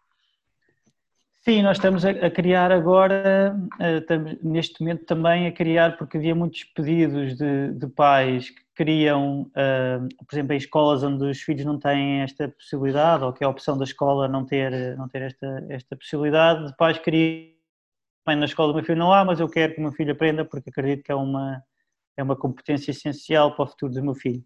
Sim, 1.42 1.62
nós 1.62 1.78
estamos 1.78 2.04
a, 2.04 2.10
a 2.10 2.30
criar 2.30 2.70
agora, 2.70 3.56
estamos, 3.80 4.36
neste 4.44 4.82
momento 4.82 5.06
também 5.06 5.48
a 5.48 5.54
criar, 5.54 5.98
porque 5.98 6.18
havia 6.18 6.36
muitos 6.36 6.66
pedidos 6.66 7.38
de, 7.38 7.72
de 7.72 7.88
pais 7.88 8.50
que 8.50 8.62
queriam, 8.80 9.52
por 9.54 10.34
exemplo, 10.34 10.54
em 10.54 10.58
escolas 10.58 11.04
onde 11.04 11.26
os 11.26 11.42
filhos 11.42 11.66
não 11.66 11.78
têm 11.78 12.22
esta 12.22 12.48
possibilidade, 12.48 13.26
ou 13.26 13.34
que 13.34 13.44
é 13.44 13.48
a 13.48 13.50
opção 13.50 13.78
da 13.78 13.84
escola 13.84 14.26
não 14.30 14.46
ter, 14.46 14.96
não 14.96 15.06
ter 15.10 15.24
esta, 15.24 15.66
esta 15.68 15.98
possibilidade, 15.98 16.68
de 16.68 16.78
pais 16.78 16.98
queriam 16.98 17.54
na 18.26 18.46
escola 18.46 18.72
do 18.72 18.76
meu 18.76 18.86
filho 18.86 18.98
não 18.98 19.12
há, 19.12 19.26
mas 19.26 19.42
eu 19.42 19.50
quero 19.50 19.74
que 19.74 19.80
o 19.80 19.84
meu 19.84 19.92
filho 19.92 20.14
aprenda 20.14 20.46
porque 20.46 20.70
acredito 20.70 21.04
que 21.04 21.12
é 21.12 21.16
uma, 21.16 21.62
é 22.16 22.24
uma 22.24 22.38
competência 22.38 22.92
essencial 22.92 23.54
para 23.54 23.66
o 23.66 23.68
futuro 23.68 23.92
do 23.92 24.02
meu 24.02 24.16
filho. 24.16 24.46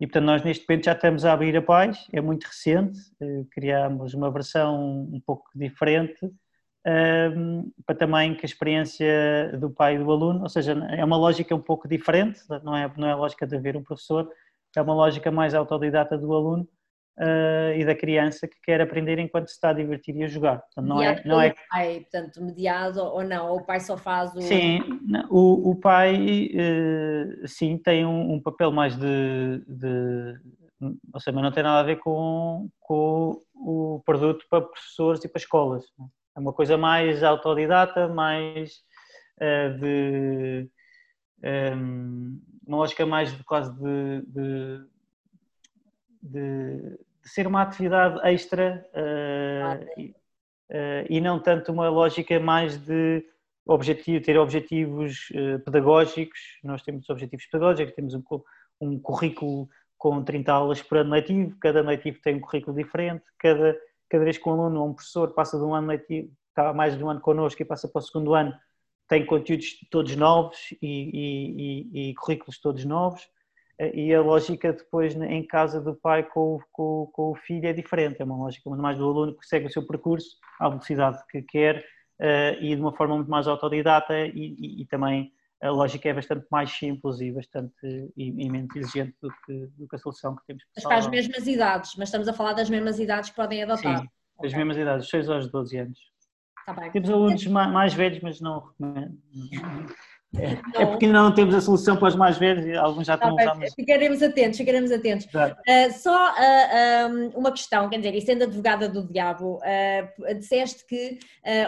E 0.00 0.06
portanto 0.06 0.24
nós 0.24 0.42
neste 0.42 0.66
momento 0.68 0.86
já 0.86 0.92
estamos 0.92 1.24
a 1.24 1.32
abrir 1.32 1.56
a 1.56 1.62
paz, 1.62 2.08
é 2.12 2.20
muito 2.20 2.44
recente, 2.44 2.98
eh, 3.20 3.44
criámos 3.52 4.14
uma 4.14 4.32
versão 4.32 5.02
um 5.12 5.20
pouco 5.24 5.48
diferente 5.54 6.28
um, 6.86 7.70
para 7.84 7.94
também 7.94 8.34
que 8.34 8.44
a 8.44 8.48
experiência 8.48 9.56
do 9.58 9.70
pai 9.70 9.96
e 9.96 9.98
do 9.98 10.10
aluno, 10.10 10.42
ou 10.42 10.48
seja, 10.48 10.72
é 10.90 11.04
uma 11.04 11.16
lógica 11.16 11.54
um 11.54 11.60
pouco 11.60 11.86
diferente, 11.86 12.40
não 12.62 12.76
é, 12.76 12.90
não 12.96 13.08
é 13.08 13.12
a 13.12 13.16
lógica 13.16 13.46
de 13.46 13.56
haver 13.56 13.76
um 13.76 13.82
professor, 13.82 14.30
é 14.76 14.82
uma 14.82 14.94
lógica 14.94 15.30
mais 15.30 15.54
autodidata 15.54 16.16
do 16.16 16.32
aluno 16.32 16.66
uh, 17.18 17.74
e 17.76 17.84
da 17.84 17.94
criança 17.94 18.46
que 18.46 18.56
quer 18.62 18.80
aprender 18.80 19.18
enquanto 19.18 19.48
se 19.48 19.54
está 19.54 19.70
a 19.70 19.74
divertir 19.74 20.16
e 20.16 20.22
a 20.22 20.28
jogar. 20.28 20.60
Portanto, 20.60 20.86
não 20.86 21.02
é, 21.02 21.22
não 21.24 21.40
é... 21.40 21.54
pai, 21.70 22.00
portanto, 22.00 22.42
mediado 22.42 23.00
ou 23.00 23.24
não, 23.24 23.50
ou 23.50 23.58
o 23.58 23.64
pai 23.64 23.80
só 23.80 23.96
faz 23.96 24.34
o... 24.34 24.40
Sim, 24.40 24.80
o, 25.28 25.70
o 25.70 25.76
pai 25.76 26.50
uh, 26.54 27.48
sim 27.48 27.76
tem 27.76 28.06
um, 28.06 28.34
um 28.34 28.40
papel 28.40 28.70
mais 28.70 28.96
de, 28.96 29.62
de, 29.66 30.40
ou 31.12 31.20
seja, 31.20 31.34
mas 31.34 31.44
não 31.44 31.52
tem 31.52 31.62
nada 31.62 31.80
a 31.80 31.84
ver 31.84 31.96
com, 31.96 32.68
com 32.80 33.42
o 33.54 34.02
produto 34.06 34.46
para 34.48 34.62
professores 34.62 35.22
e 35.24 35.28
para 35.28 35.40
escolas. 35.40 35.84
É 36.36 36.40
uma 36.40 36.52
coisa 36.52 36.76
mais 36.76 37.22
autodidata, 37.22 38.08
mais 38.08 38.82
uh, 39.40 39.78
de 39.78 40.70
um, 41.42 42.40
uma 42.66 42.78
lógica 42.78 43.04
mais 43.04 43.36
de 43.36 43.42
quase 43.44 43.72
de, 43.72 44.22
de, 44.26 44.86
de, 46.22 46.98
ser 47.24 47.46
uma 47.46 47.62
atividade 47.62 48.20
extra 48.24 48.86
uh, 48.94 50.00
e, 50.00 50.10
uh, 50.70 51.06
e, 51.08 51.20
não 51.20 51.40
tanto 51.40 51.72
uma 51.72 51.88
lógica 51.88 52.38
mais 52.38 52.78
de 52.78 53.24
objetivo, 53.66 54.24
ter 54.24 54.38
objetivos 54.38 55.28
pedagógicos. 55.64 56.40
Nós 56.64 56.82
temos 56.82 57.08
objetivos 57.08 57.46
pedagógicos, 57.46 57.94
temos 57.94 58.14
um, 58.14 58.22
um 58.80 58.98
currículo 58.98 59.68
com 60.00 60.24
30 60.24 60.50
aulas 60.50 60.82
por 60.82 60.98
ano 60.98 61.10
letivo, 61.10 61.56
cada 61.60 61.82
letivo 61.82 62.18
tem 62.22 62.36
um 62.36 62.40
currículo 62.40 62.74
diferente, 62.74 63.22
cada, 63.38 63.78
cada 64.10 64.24
vez 64.24 64.36
que 64.36 64.48
um 64.48 64.52
aluno 64.52 64.80
ou 64.80 64.88
um 64.88 64.94
professor 64.94 65.32
passa 65.32 65.56
de 65.56 65.64
um 65.64 65.74
ano 65.74 65.86
letivo, 65.86 66.30
está 66.48 66.72
mais 66.74 66.98
de 66.98 67.02
um 67.02 67.08
ano 67.08 67.20
connosco 67.20 67.62
e 67.62 67.64
passa 67.64 67.88
para 67.88 68.00
o 68.00 68.02
segundo 68.02 68.34
ano, 68.34 68.52
tem 69.08 69.24
conteúdos 69.24 69.78
todos 69.90 70.14
novos 70.16 70.58
e, 70.82 70.86
e, 71.14 72.06
e, 72.06 72.10
e 72.10 72.14
currículos 72.14 72.60
todos 72.60 72.84
novos 72.84 73.26
e 73.94 74.12
a 74.14 74.20
lógica 74.20 74.72
depois 74.72 75.16
em 75.16 75.42
casa 75.46 75.80
do 75.80 75.94
pai 75.94 76.22
com, 76.22 76.60
com, 76.70 77.08
com, 77.12 77.30
o 77.30 77.34
filho 77.34 77.66
é 77.66 77.72
diferente, 77.72 78.20
é 78.20 78.24
uma 78.24 78.36
lógica 78.36 78.68
muito 78.68 78.82
mais 78.82 78.98
do 78.98 79.08
aluno 79.08 79.34
que 79.34 79.46
segue 79.46 79.66
o 79.66 79.70
seu 79.70 79.86
percurso 79.86 80.36
à 80.60 80.68
velocidade 80.68 81.18
que 81.30 81.40
quer 81.40 81.78
uh, 82.20 82.60
e 82.60 82.74
de 82.74 82.80
uma 82.80 82.94
forma 82.94 83.16
muito 83.16 83.30
mais 83.30 83.48
autodidata 83.48 84.18
e, 84.18 84.32
e, 84.34 84.82
e, 84.82 84.86
também 84.86 85.32
a 85.62 85.70
lógica 85.70 86.08
é 86.08 86.14
bastante 86.14 86.46
mais 86.50 86.70
simples 86.70 87.20
e 87.20 87.30
bastante 87.30 88.12
e, 88.16 88.28
e 88.28 88.50
menos 88.50 88.74
exigente 88.74 89.14
do 89.20 89.30
que, 89.44 89.66
do 89.76 89.88
que, 89.88 89.96
a 89.96 89.98
solução 89.98 90.34
que 90.36 90.46
temos. 90.46 90.64
Mas 90.74 90.84
para 90.84 90.96
as 90.96 91.06
mesmas 91.06 91.46
idades, 91.46 91.94
mas 91.96 92.08
estamos 92.08 92.28
a 92.28 92.32
falar 92.32 92.54
das 92.54 92.70
mesmas 92.70 92.98
idades 92.98 93.30
que 93.30 93.36
podem 93.36 93.62
adotar. 93.62 94.00
Sim, 94.00 94.08
okay. 94.38 94.50
as 94.50 94.54
mesmas 94.54 94.76
idades, 94.76 95.08
6 95.08 95.28
aos 95.28 95.50
12 95.50 95.76
anos. 95.78 95.98
Tá 96.66 96.90
temos 96.90 97.10
alunos 97.10 97.46
mais 97.46 97.94
velhos, 97.94 98.20
mas 98.22 98.40
não 98.40 98.60
recomendo. 98.60 99.18
É, 100.38 100.82
é, 100.82 100.86
porque 100.86 101.06
ainda 101.06 101.22
não 101.22 101.34
temos 101.34 101.54
a 101.54 101.60
solução 101.60 101.96
para 101.96 102.08
os 102.08 102.14
mais 102.14 102.38
velhos 102.38 102.64
e 102.64 102.72
alguns 102.74 103.06
já 103.06 103.14
estão 103.14 103.30
a 103.30 103.34
usar. 103.34 103.58
Ficaremos 103.74 104.22
atentos, 104.22 104.58
ficaremos 104.58 104.92
atentos. 104.92 105.26
Uh, 105.26 105.92
só 105.98 106.14
uh, 106.14 106.34
ah, 106.38 107.08
um, 107.10 107.28
uma 107.38 107.50
questão, 107.50 107.88
quer 107.88 107.96
dizer, 107.96 108.14
e 108.14 108.20
sendo 108.20 108.44
advogada 108.44 108.88
do 108.88 109.04
diabo, 109.04 109.56
uh, 109.58 110.34
disseste 110.38 110.86
que, 110.86 111.18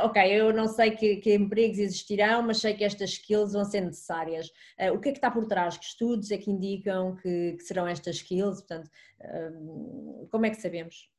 ok, 0.02 0.22
eu 0.40 0.52
não 0.52 0.68
sei 0.68 0.92
que, 0.92 1.16
que, 1.16 1.34
empregos 1.34 1.78
existirão, 1.78 2.42
mas 2.42 2.58
sei 2.58 2.74
que 2.74 2.84
estas 2.84 3.10
skills 3.10 3.52
vão 3.52 3.64
ser 3.64 3.80
necessárias. 3.80 4.48
o 4.94 4.98
que 4.98 5.08
é 5.08 5.12
que 5.12 5.18
está 5.18 5.30
por 5.30 5.46
trás? 5.46 5.76
Que 5.76 5.84
estudos 5.84 6.30
é 6.30 6.38
que 6.38 6.50
indicam 6.50 7.16
que, 7.16 7.54
que 7.58 7.64
serão 7.64 7.86
estas 7.86 8.16
skills? 8.16 8.60
Portanto, 8.60 8.88
como 10.30 10.46
é 10.46 10.50
que 10.50 10.60
sabemos? 10.60 11.11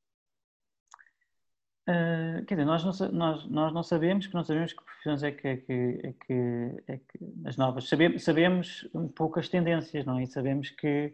Uh, 1.87 2.45
quer 2.45 2.55
dizer, 2.55 2.65
nós 2.65 2.83
não, 2.83 3.11
nós, 3.11 3.45
nós 3.49 3.73
não 3.73 3.83
sabemos, 3.83 4.25
que 4.25 4.33
não 4.33 4.43
sabemos 4.43 4.71
que 4.71 4.83
profissões 4.83 5.21
é 5.21 5.31
que, 5.31 5.47
é 5.47 5.57
que, 5.57 5.99
é 6.03 6.13
que, 6.13 6.83
é 6.87 6.97
que 6.97 7.19
as 7.45 7.57
novas. 7.57 7.89
Sabemos, 7.89 8.23
sabemos 8.23 8.89
um 8.93 9.09
pouco 9.09 9.37
as 9.37 9.49
tendências, 9.49 10.05
não 10.05 10.17
é? 10.17 10.23
E 10.23 10.27
sabemos 10.27 10.69
que 10.69 11.13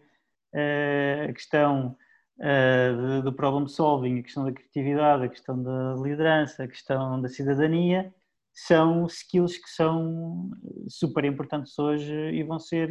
uh, 0.53 1.29
a 1.29 1.33
questão 1.33 1.97
uh, 2.37 3.21
do 3.23 3.33
problem 3.33 3.67
solving, 3.67 4.19
a 4.19 4.23
questão 4.23 4.45
da 4.45 4.51
criatividade, 4.51 5.23
a 5.23 5.29
questão 5.29 5.63
da 5.63 5.95
liderança, 5.95 6.63
a 6.63 6.67
questão 6.67 7.19
da 7.19 7.29
cidadania 7.29 8.13
são 8.53 9.07
skills 9.07 9.57
que 9.57 9.69
são 9.69 10.51
super 10.87 11.25
importantes 11.25 11.79
hoje 11.79 12.13
e 12.13 12.43
vão 12.43 12.59
ser 12.59 12.89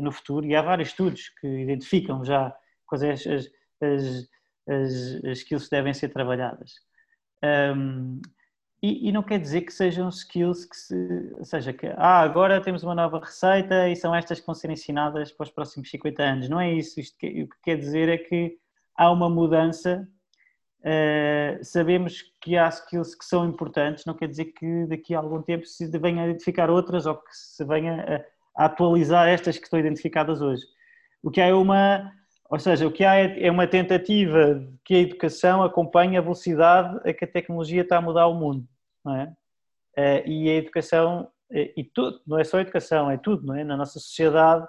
no 0.00 0.12
futuro. 0.12 0.46
E 0.46 0.54
há 0.54 0.62
vários 0.62 0.90
estudos 0.90 1.30
que 1.40 1.46
identificam 1.48 2.24
já 2.24 2.54
quais 2.86 3.02
é 3.02 3.12
as, 3.12 3.26
as 3.82 4.28
as, 4.68 5.24
as 5.24 5.38
skills 5.38 5.68
devem 5.68 5.94
ser 5.94 6.08
trabalhadas. 6.10 6.74
Um, 7.42 8.20
e, 8.80 9.08
e, 9.08 9.12
não 9.12 9.24
quer 9.24 9.40
dizer 9.40 9.62
que 9.62 9.72
sejam 9.72 10.08
skills 10.08 10.64
que 10.64 10.76
se, 10.76 11.34
ou 11.36 11.44
seja, 11.44 11.72
que 11.72 11.86
ah, 11.96 12.20
agora 12.20 12.60
temos 12.60 12.84
uma 12.84 12.94
nova 12.94 13.18
receita 13.18 13.88
e 13.88 13.96
são 13.96 14.14
estas 14.14 14.38
que 14.38 14.46
vão 14.46 14.54
ser 14.54 14.70
ensinadas 14.70 15.32
para 15.32 15.44
os 15.44 15.50
próximos 15.50 15.90
50 15.90 16.22
anos. 16.22 16.48
Não 16.48 16.60
é 16.60 16.72
isso. 16.72 17.00
Isto 17.00 17.18
que, 17.18 17.42
o 17.42 17.48
que 17.48 17.56
quer 17.64 17.76
dizer 17.76 18.08
é 18.08 18.18
que 18.18 18.56
há 18.96 19.10
uma 19.10 19.28
mudança. 19.28 20.08
Uh, 20.80 21.58
sabemos 21.64 22.22
que 22.40 22.56
há 22.56 22.68
skills 22.68 23.16
que 23.16 23.24
são 23.24 23.44
importantes, 23.48 24.04
não 24.04 24.14
quer 24.14 24.28
dizer 24.28 24.46
que 24.46 24.86
daqui 24.86 25.12
a 25.12 25.18
algum 25.18 25.42
tempo 25.42 25.66
se 25.66 25.86
venha 25.98 26.22
a 26.22 26.26
identificar 26.26 26.70
outras 26.70 27.04
ou 27.04 27.16
que 27.16 27.36
se 27.36 27.64
venha 27.64 28.24
a, 28.56 28.62
a 28.62 28.66
atualizar 28.66 29.26
estas 29.28 29.58
que 29.58 29.64
estão 29.64 29.80
identificadas 29.80 30.40
hoje. 30.40 30.64
O 31.20 31.32
que 31.32 31.40
é 31.40 31.52
uma, 31.52 32.12
ou 32.48 32.58
seja, 32.58 32.86
o 32.86 32.92
que 32.92 33.04
há 33.04 33.16
é, 33.16 33.46
é 33.46 33.50
uma 33.50 33.66
tentativa 33.66 34.54
de 34.54 34.78
que 34.84 34.94
a 34.94 35.00
educação 35.00 35.62
acompanhe 35.62 36.16
a 36.16 36.20
velocidade 36.20 36.98
a 37.08 37.12
que 37.12 37.24
a 37.24 37.28
tecnologia 37.28 37.82
está 37.82 37.98
a 37.98 38.00
mudar 38.00 38.26
o 38.26 38.34
mundo, 38.34 38.66
não 39.04 39.14
é? 39.14 39.36
Eh, 39.96 40.24
e 40.26 40.50
a 40.50 40.54
educação, 40.54 41.30
eh, 41.52 41.72
e 41.76 41.84
tudo, 41.84 42.20
não 42.26 42.38
é 42.38 42.44
só 42.44 42.58
a 42.58 42.62
educação, 42.62 43.10
é 43.10 43.18
tudo, 43.18 43.46
não 43.46 43.54
é? 43.54 43.64
Na 43.64 43.76
nossa 43.76 44.00
sociedade, 44.00 44.66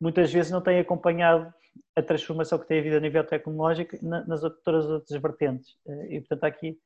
muitas 0.00 0.32
vezes 0.32 0.52
não 0.52 0.60
tem 0.60 0.78
acompanhado 0.78 1.52
a 1.96 2.02
transformação 2.02 2.58
que 2.58 2.66
tem 2.66 2.78
havido 2.78 2.96
a 2.96 3.00
nível 3.00 3.24
tecnológico 3.24 3.96
nas 4.02 4.44
outras, 4.44 4.86
outras 4.86 5.20
vertentes. 5.20 5.76
Eh, 5.88 6.16
e, 6.16 6.20
portanto, 6.20 6.44
aqui 6.44 6.78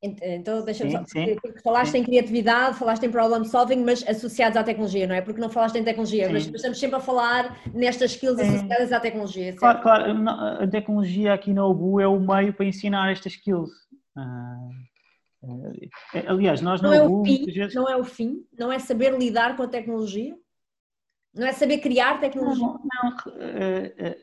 então, 0.00 0.64
deixa-me 0.64 0.92
só. 0.92 1.04
Sim. 1.06 1.36
Falaste 1.62 1.92
sim. 1.92 1.98
em 1.98 2.04
criatividade, 2.04 2.78
falaste 2.78 3.02
em 3.04 3.10
problem 3.10 3.44
solving, 3.44 3.82
mas 3.84 4.06
associados 4.06 4.56
à 4.56 4.62
tecnologia, 4.62 5.08
não 5.08 5.14
é? 5.14 5.20
Porque 5.20 5.40
não 5.40 5.50
falaste 5.50 5.76
em 5.76 5.82
tecnologia, 5.82 6.26
sim. 6.26 6.32
mas 6.32 6.46
estamos 6.46 6.78
sempre 6.78 6.96
a 6.96 7.00
falar 7.00 7.60
nestas 7.74 8.12
skills 8.12 8.38
associadas 8.38 8.92
à 8.92 9.00
tecnologia. 9.00 9.44
Certo? 9.46 9.58
Claro, 9.58 9.82
claro, 9.82 10.28
a 10.62 10.66
tecnologia 10.68 11.34
aqui 11.34 11.52
na 11.52 11.66
OBU 11.66 12.00
é 12.00 12.06
o 12.06 12.20
meio 12.20 12.54
para 12.54 12.66
ensinar 12.66 13.10
estas 13.10 13.32
skills. 13.32 13.70
Ah, 14.16 14.68
é, 16.14 16.28
aliás, 16.28 16.60
nós 16.60 16.80
não 16.80 16.92
é 16.92 17.02
o 17.02 17.24
fim, 17.24 17.44
vezes... 17.46 17.74
não 17.74 17.88
é 17.88 17.96
o 17.96 18.04
fim, 18.04 18.46
não 18.56 18.70
é 18.70 18.78
saber 18.78 19.18
lidar 19.18 19.56
com 19.56 19.64
a 19.64 19.68
tecnologia, 19.68 20.36
não 21.34 21.46
é 21.46 21.52
saber 21.52 21.78
criar 21.78 22.20
tecnologia. 22.20 22.66
Não, 22.66 22.80
não, 23.02 23.42
é, 23.42 23.94
é, 23.98 24.18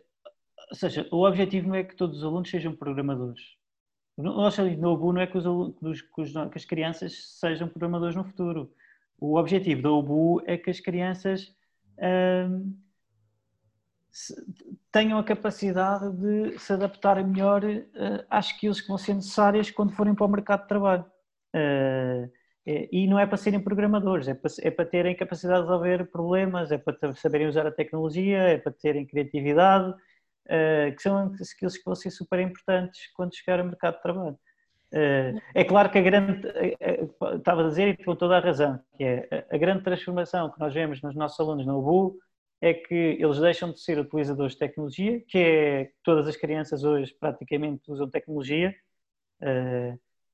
ou 0.70 0.76
seja, 0.76 1.06
o 1.12 1.28
objetivo 1.28 1.68
não 1.68 1.76
é 1.76 1.84
que 1.84 1.96
todos 1.96 2.20
os 2.20 2.24
alunos 2.24 2.50
sejam 2.50 2.74
programadores 2.74 3.42
nosso 4.18 4.64
no 4.64 5.14
não 5.14 5.22
é 5.22 5.28
que, 5.28 5.38
os, 5.38 6.02
que, 6.02 6.58
as 6.58 6.66
crianças 6.66 7.40
sejam 7.40 7.68
programadores 7.68 8.16
no 8.16 8.24
futuro. 8.24 8.72
O 9.20 9.38
objetivo 9.38 9.82
da 9.82 9.92
UBU 9.92 10.42
é 10.46 10.58
que 10.58 10.70
as 10.70 10.80
crianças 10.80 11.54
hum, 12.50 12.78
tenham 14.92 15.20
a 15.20 15.24
capacidade 15.24 16.10
de 16.18 16.58
se 16.60 16.74
adaptarem 16.74 17.26
melhor 17.26 17.64
uh, 17.64 18.26
às 18.30 18.48
skills 18.48 18.82
que 18.82 18.88
vão 18.88 18.98
ser 18.98 19.14
necessárias 19.14 19.70
quando 19.70 19.94
forem 19.94 20.16
para 20.16 20.26
o 20.26 20.30
mercado 20.30 20.62
de 20.62 20.68
trabalho. 20.68 21.06
Uh, 21.54 22.32
é, 22.68 22.90
e 22.92 23.06
não 23.08 23.20
é 23.20 23.28
para 23.28 23.38
serem 23.38 23.60
programadores, 23.60 24.28
é 24.28 24.34
para, 24.34 24.52
é 24.62 24.72
para 24.72 24.86
terem 24.86 25.16
capacidade 25.16 25.62
de 25.62 25.68
resolver 25.68 26.06
problemas, 26.10 26.72
é 26.72 26.78
para 26.78 27.14
saberem 27.14 27.48
usar 27.48 27.68
a 27.68 27.72
tecnologia, 27.72 28.40
é 28.40 28.58
para 28.58 28.72
terem 28.72 29.06
criatividade, 29.06 29.94
que 30.96 31.02
são 31.02 31.34
skills 31.42 31.78
que 31.78 31.86
vão 31.86 31.96
ser 31.96 32.12
super 32.12 32.40
importantes 32.40 33.12
quando 33.16 33.36
chegar 33.36 33.60
ao 33.60 33.66
mercado 33.66 33.96
de 33.96 34.02
trabalho. 34.02 34.38
Uh, 34.96 35.42
é 35.54 35.64
claro 35.66 35.90
que 35.90 35.98
a 35.98 36.02
grande, 36.02 36.48
uh, 36.48 37.36
estava 37.36 37.66
a 37.66 37.68
dizer 37.68 37.88
e 37.90 38.04
com 38.04 38.16
toda 38.16 38.38
a 38.38 38.40
razão, 38.40 38.80
que 38.96 39.04
é 39.04 39.46
a 39.52 39.58
grande 39.58 39.84
transformação 39.84 40.50
que 40.50 40.60
nós 40.60 40.74
vemos 40.74 41.02
nos 41.02 41.16
nossos 41.16 41.38
alunos 41.40 41.66
no 41.66 41.80
UBU 41.80 42.18
é 42.62 42.74
que 42.74 43.18
eles 43.20 43.40
deixam 43.40 43.72
de 43.72 43.82
ser 43.82 44.00
utilizadores 44.00 44.54
de 44.54 44.60
tecnologia, 44.60 45.22
que 45.28 45.38
é 45.38 45.92
todas 46.02 46.28
as 46.28 46.38
crianças 46.38 46.86
hoje 46.86 47.14
praticamente 47.20 47.92
usam 47.92 48.10
tecnologia. 48.10 48.74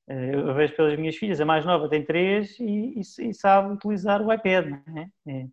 eu 0.08 0.54
vejo 0.54 0.76
pelas 0.76 0.98
minhas 1.00 1.16
filhas, 1.16 1.42
a 1.42 1.46
mais 1.46 1.66
nova 1.66 1.90
tem 1.90 2.06
três 2.06 2.60
e, 2.60 3.00
e, 3.00 3.30
e 3.30 3.34
sabe 3.34 3.74
utilizar 3.74 4.22
o 4.22 4.32
iPad. 4.32 4.68
É? 5.28 5.48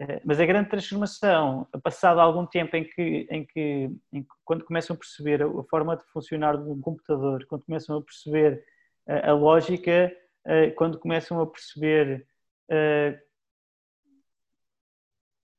Eh, 0.00 0.20
mas 0.24 0.40
a 0.40 0.46
grande 0.46 0.70
transformação, 0.70 1.68
passado 1.82 2.20
algum 2.20 2.46
tempo 2.46 2.74
em 2.74 2.84
que, 2.84 3.28
em 3.30 3.44
que, 3.44 3.90
em 4.10 4.22
que, 4.22 4.28
quando 4.46 4.64
começam 4.64 4.94
a 4.94 4.98
perceber 4.98 5.42
a 5.42 5.62
forma 5.64 5.94
de 5.94 6.04
funcionar 6.06 6.56
de 6.56 6.70
um 6.70 6.80
computador, 6.80 7.44
quando 7.46 7.64
começam 7.64 7.98
a 7.98 8.02
perceber 8.02 8.64
a, 9.06 9.12
eh, 9.12 9.28
a 9.28 9.34
lógica, 9.34 10.10
eh, 10.46 10.70
quando 10.70 10.98
começam 10.98 11.40
a 11.40 11.46
perceber 11.46 12.26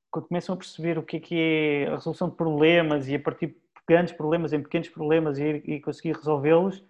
quando 0.09 0.27
começam 0.27 0.55
a 0.55 0.57
perceber 0.57 0.97
o 0.97 1.03
que 1.03 1.17
é, 1.17 1.19
que 1.19 1.35
é 1.37 1.87
a 1.87 1.95
resolução 1.95 2.29
de 2.29 2.35
problemas 2.35 3.07
e 3.09 3.15
a 3.15 3.19
partir 3.19 3.47
de 3.47 3.55
grandes 3.87 4.13
problemas 4.13 4.53
em 4.53 4.61
pequenos 4.61 4.87
problemas 4.89 5.37
e, 5.37 5.61
e 5.65 5.81
conseguir 5.81 6.15
resolvê-los, 6.15 6.83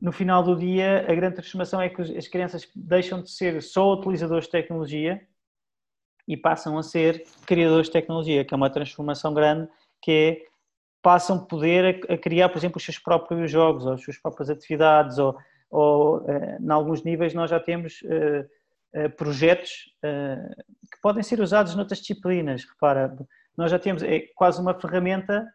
no 0.00 0.12
final 0.12 0.42
do 0.42 0.56
dia, 0.56 1.04
a 1.10 1.14
grande 1.14 1.34
transformação 1.36 1.80
é 1.80 1.88
que 1.88 2.00
as 2.00 2.28
crianças 2.28 2.68
deixam 2.74 3.20
de 3.20 3.30
ser 3.30 3.60
só 3.60 3.94
utilizadores 3.94 4.44
de 4.44 4.52
tecnologia 4.52 5.26
e 6.28 6.36
passam 6.36 6.76
a 6.76 6.82
ser 6.82 7.24
criadores 7.46 7.86
de 7.86 7.92
tecnologia, 7.94 8.44
que 8.44 8.52
é 8.52 8.56
uma 8.56 8.68
transformação 8.68 9.32
grande, 9.32 9.66
que 10.02 10.12
é 10.12 10.48
passam 11.02 11.36
a 11.36 11.40
poder 11.40 12.04
a, 12.08 12.18
criar, 12.18 12.50
por 12.50 12.58
exemplo, 12.58 12.76
os 12.76 12.84
seus 12.84 12.98
próprios 12.98 13.50
jogos, 13.50 13.86
ou 13.86 13.94
as 13.94 14.02
suas 14.02 14.18
próprias 14.18 14.50
atividades, 14.50 15.18
ou, 15.18 15.36
ou 15.70 16.18
uh, 16.18 16.60
em 16.60 16.70
alguns 16.70 17.02
níveis 17.02 17.32
nós 17.32 17.50
já 17.50 17.58
temos 17.58 18.02
uh, 18.02 19.00
uh, 19.00 19.10
projetos 19.16 19.90
que 20.02 21.00
podem 21.02 21.22
ser 21.22 21.40
usados 21.40 21.74
noutras 21.74 22.00
disciplinas. 22.00 22.64
Repara, 22.64 23.16
nós 23.56 23.70
já 23.70 23.78
temos 23.78 24.02
é 24.02 24.20
quase 24.34 24.60
uma 24.60 24.78
ferramenta 24.78 25.46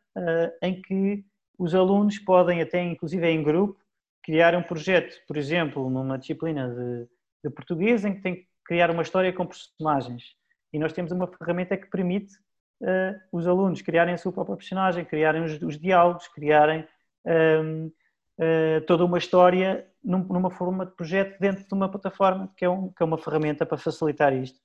em 0.61 0.81
que 0.81 1.23
os 1.57 1.73
alunos 1.73 2.19
podem, 2.19 2.61
até 2.61 2.83
inclusive 2.83 3.27
em 3.27 3.41
grupo, 3.41 3.79
criar 4.21 4.55
um 4.55 4.61
projeto, 4.61 5.15
por 5.27 5.37
exemplo, 5.37 5.89
numa 5.89 6.17
disciplina 6.17 6.69
de, 6.69 7.07
de 7.43 7.49
português, 7.49 8.05
em 8.05 8.15
que 8.15 8.21
tem 8.21 8.35
que 8.35 8.47
criar 8.65 8.91
uma 8.91 9.01
história 9.01 9.33
com 9.33 9.45
personagens. 9.45 10.35
E 10.73 10.79
nós 10.79 10.91
temos 10.91 11.11
uma 11.11 11.27
ferramenta 11.27 11.77
que 11.77 11.89
permite 11.89 12.33
uh, 12.81 13.15
os 13.31 13.47
alunos 13.47 13.81
criarem 13.81 14.15
a 14.15 14.17
sua 14.17 14.33
própria 14.33 14.57
personagem, 14.57 15.05
criarem 15.05 15.43
os, 15.43 15.61
os 15.61 15.79
diálogos, 15.79 16.27
criarem 16.27 16.85
um, 17.25 17.31
ehm, 17.31 17.87
uh, 17.87 17.93
eh, 18.39 18.79
toda 18.81 19.05
uma 19.05 19.19
história 19.19 19.87
num, 20.03 20.23
numa 20.23 20.49
forma 20.49 20.85
de 20.85 20.91
projeto 20.95 21.39
dentro 21.39 21.63
de 21.63 21.73
uma 21.73 21.87
plataforma, 21.87 22.51
que 22.57 22.65
é, 22.65 22.69
um, 22.69 22.89
que 22.89 23.01
é 23.01 23.05
uma 23.05 23.17
ferramenta 23.17 23.65
para 23.65 23.77
facilitar 23.77 24.33
isto. 24.33 24.59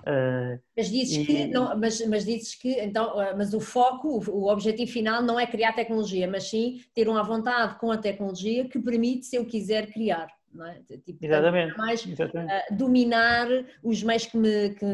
Uh, 0.00 0.58
mas 0.74 0.88
dizes 0.88 1.18
e... 1.18 1.26
que 1.26 1.46
não, 1.48 1.78
mas, 1.78 2.00
mas 2.06 2.24
dizes 2.24 2.54
que 2.54 2.80
então, 2.80 3.14
mas 3.36 3.52
o 3.52 3.60
foco, 3.60 4.08
o, 4.08 4.30
o, 4.30 4.50
objetivo 4.50 4.90
final 4.90 5.22
não 5.22 5.38
é 5.38 5.46
criar 5.46 5.74
tecnologia, 5.74 6.26
mas 6.26 6.48
sim 6.48 6.82
ter 6.94 7.06
uma 7.06 7.22
vontade 7.22 7.78
com 7.78 7.92
a 7.92 7.98
tecnologia 7.98 8.66
que 8.66 8.78
permite, 8.78 9.26
se 9.26 9.36
eu 9.36 9.44
quiser, 9.44 9.92
criar. 9.92 10.28
É? 10.58 10.96
Tipo, 10.98 11.24
Exatamente. 11.24 11.78
Mais 11.78 12.04
Exatamente. 12.04 12.52
Uh, 12.52 12.76
dominar 12.76 13.46
os 13.82 14.02
meios 14.02 14.26
que 14.26 14.36
me. 14.36 14.70
Que, 14.70 14.84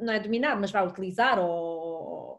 não 0.00 0.12
é 0.12 0.20
dominar, 0.20 0.58
mas 0.58 0.70
vai 0.70 0.86
utilizar 0.86 1.38
ou. 1.38 2.38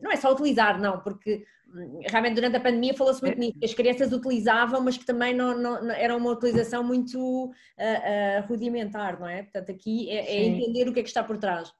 Não 0.00 0.10
é 0.10 0.16
só 0.16 0.32
utilizar, 0.32 0.80
não, 0.80 1.00
porque 1.00 1.44
hum, 1.68 2.00
realmente 2.08 2.36
durante 2.36 2.56
a 2.56 2.60
pandemia 2.60 2.94
falou-se 2.94 3.20
muito 3.20 3.36
é. 3.36 3.40
nisso, 3.40 3.58
que 3.58 3.64
as 3.66 3.74
crianças 3.74 4.12
utilizavam, 4.12 4.80
mas 4.80 4.96
que 4.96 5.04
também 5.04 5.34
não, 5.34 5.58
não, 5.58 5.84
não 5.84 5.94
era 5.94 6.16
uma 6.16 6.30
utilização 6.30 6.82
muito 6.82 7.18
uh, 7.18 7.50
uh, 7.50 8.46
rudimentar, 8.46 9.20
não 9.20 9.28
é? 9.28 9.42
Portanto, 9.42 9.70
aqui 9.72 10.08
é, 10.08 10.36
é, 10.36 10.44
entender 10.46 10.88
o 10.88 10.94
que 10.94 11.00
é 11.00 11.02
que 11.02 11.08
está 11.08 11.22
por 11.22 11.36
trás. 11.36 11.72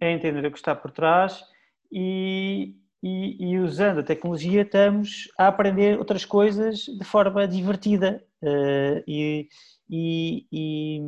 É 0.00 0.10
entender 0.10 0.44
o 0.44 0.50
que 0.50 0.58
está 0.58 0.74
por 0.74 0.90
trás 0.90 1.42
e, 1.90 2.74
e, 3.02 3.52
e, 3.52 3.58
usando 3.60 4.00
a 4.00 4.02
tecnologia 4.02 4.62
estamos 4.62 5.30
a 5.38 5.46
aprender 5.46 5.96
outras 5.96 6.24
coisas 6.24 6.80
de 6.80 7.04
forma 7.04 7.46
divertida 7.46 8.22
Uh, 8.44 9.02
e, 9.08 9.48
e, 9.88 10.46
e, 10.52 11.00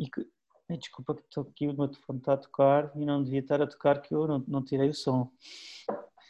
e, 0.00 0.76
desculpa 0.76 1.14
que 1.14 1.22
estou 1.22 1.44
aqui, 1.44 1.68
o 1.68 1.76
meu 1.76 1.86
telefone 1.86 2.18
está 2.18 2.32
a 2.32 2.36
tocar 2.36 2.90
e 2.96 3.04
não 3.04 3.22
devia 3.22 3.38
estar 3.38 3.62
a 3.62 3.68
tocar 3.68 4.02
que 4.02 4.12
eu 4.12 4.26
não, 4.26 4.44
não 4.48 4.64
tirei 4.64 4.88
o 4.88 4.94
som. 4.94 5.30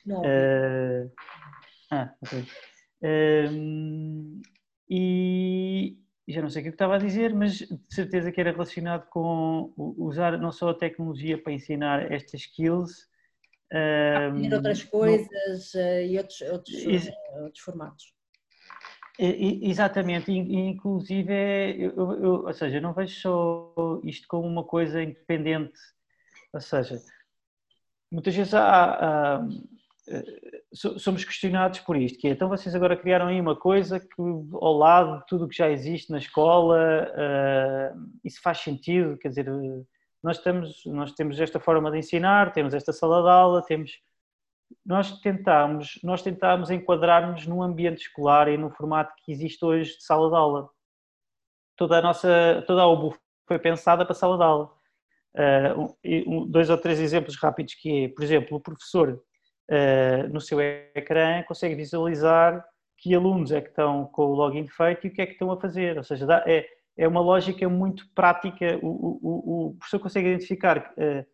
Não. 0.04 0.20
Uh, 0.20 1.10
ah, 1.90 2.14
ok. 2.22 2.40
Uh, 3.02 4.42
e 4.90 5.98
já 6.28 6.42
não 6.42 6.50
sei 6.50 6.60
o 6.60 6.64
que 6.64 6.68
eu 6.68 6.72
estava 6.72 6.96
a 6.96 6.98
dizer, 6.98 7.34
mas 7.34 7.54
de 7.58 7.80
certeza 7.88 8.30
que 8.30 8.40
era 8.40 8.52
relacionado 8.52 9.08
com 9.08 9.72
usar 9.76 10.38
não 10.38 10.52
só 10.52 10.68
a 10.68 10.74
tecnologia 10.74 11.42
para 11.42 11.54
ensinar 11.54 12.12
estas 12.12 12.42
skills. 12.42 13.08
Aprender 13.70 14.54
outras 14.54 14.84
coisas 14.84 15.72
no... 15.74 15.80
e 15.80 16.18
outros, 16.18 16.40
outros, 16.42 16.84
outros 17.40 17.60
formatos. 17.60 18.15
Exatamente, 19.18 20.30
inclusive, 20.30 21.32
eu, 21.78 22.12
eu, 22.22 22.32
ou 22.44 22.52
seja, 22.52 22.76
eu 22.76 22.82
não 22.82 22.92
vejo 22.92 23.18
só 23.18 24.00
isto 24.04 24.28
como 24.28 24.46
uma 24.46 24.62
coisa 24.62 25.02
independente, 25.02 25.78
ou 26.52 26.60
seja, 26.60 27.00
muitas 28.10 28.34
vezes 28.34 28.52
há, 28.52 29.38
há, 29.38 29.48
eh, 30.08 30.62
somos 30.98 31.24
questionados 31.24 31.80
por 31.80 31.96
isto, 31.96 32.18
que 32.18 32.28
é, 32.28 32.30
então 32.30 32.48
vocês 32.48 32.74
agora 32.74 32.96
criaram 32.96 33.26
aí 33.26 33.40
uma 33.40 33.56
coisa 33.56 33.98
que 33.98 34.20
ao 34.20 34.76
lado 34.76 35.18
de 35.20 35.26
tudo 35.26 35.46
o 35.46 35.48
que 35.48 35.56
já 35.56 35.70
existe 35.70 36.12
na 36.12 36.18
escola, 36.18 37.10
uh, 37.10 38.10
isso 38.24 38.40
faz 38.40 38.58
sentido, 38.58 39.18
quer 39.18 39.30
dizer, 39.30 39.46
nós, 40.22 40.36
estamos, 40.38 40.84
nós 40.86 41.12
temos 41.12 41.40
esta 41.40 41.58
forma 41.58 41.90
de 41.90 41.98
ensinar, 41.98 42.52
temos 42.52 42.74
esta 42.74 42.92
sala 42.92 43.22
de 43.22 43.28
aula, 43.30 43.62
temos 43.62 43.98
nós 44.84 45.20
tentámos, 45.20 45.98
nós 46.02 46.22
tentámos 46.22 46.70
enquadrar-nos 46.70 47.46
num 47.46 47.62
ambiente 47.62 48.02
escolar 48.02 48.48
e 48.48 48.56
no 48.56 48.70
formato 48.70 49.12
que 49.24 49.32
existe 49.32 49.64
hoje 49.64 49.96
de 49.96 50.04
sala 50.04 50.28
de 50.28 50.36
aula. 50.36 50.68
Toda 51.76 51.98
a 51.98 52.02
nossa, 52.02 52.64
toda 52.66 52.82
a 52.82 52.86
OBU 52.86 53.16
foi 53.46 53.58
pensada 53.58 54.04
para 54.04 54.14
sala 54.14 54.36
de 54.36 54.44
aula. 54.44 54.72
Uh, 55.34 56.46
dois 56.46 56.70
ou 56.70 56.78
três 56.78 56.98
exemplos 56.98 57.36
rápidos 57.36 57.74
que 57.74 58.04
é, 58.04 58.08
por 58.08 58.24
exemplo, 58.24 58.56
o 58.56 58.60
professor 58.60 59.22
uh, 59.70 60.28
no 60.32 60.40
seu 60.40 60.60
ecrã 60.60 61.42
consegue 61.42 61.74
visualizar 61.74 62.64
que 62.96 63.14
alunos 63.14 63.52
é 63.52 63.60
que 63.60 63.68
estão 63.68 64.06
com 64.06 64.22
o 64.22 64.34
login 64.34 64.66
feito 64.66 65.06
e 65.06 65.10
o 65.10 65.12
que 65.12 65.20
é 65.20 65.26
que 65.26 65.32
estão 65.32 65.50
a 65.50 65.60
fazer. 65.60 65.98
Ou 65.98 66.04
seja, 66.04 66.26
é, 66.46 66.66
é 66.96 67.06
uma 67.06 67.20
lógica 67.20 67.68
muito 67.68 68.08
prática. 68.14 68.78
O, 68.82 68.88
o, 68.88 69.66
o 69.66 69.74
professor 69.74 69.98
consegue 69.98 70.28
identificar 70.28 70.94
uh, 70.96 71.26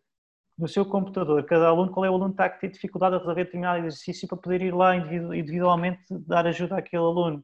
no 0.57 0.67
seu 0.67 0.85
computador, 0.85 1.43
cada 1.45 1.67
aluno, 1.67 1.91
qual 1.91 2.05
é 2.05 2.09
o 2.09 2.13
aluno 2.13 2.29
que 2.29 2.33
está 2.33 2.45
a 2.45 2.49
ter 2.49 2.69
dificuldade 2.69 3.15
a 3.15 3.19
resolver 3.19 3.45
determinado 3.45 3.79
exercício 3.79 4.27
para 4.27 4.37
poder 4.37 4.61
ir 4.61 4.73
lá 4.73 4.95
individualmente 4.95 6.01
dar 6.27 6.45
ajuda 6.45 6.77
àquele 6.77 7.01
aluno. 7.01 7.43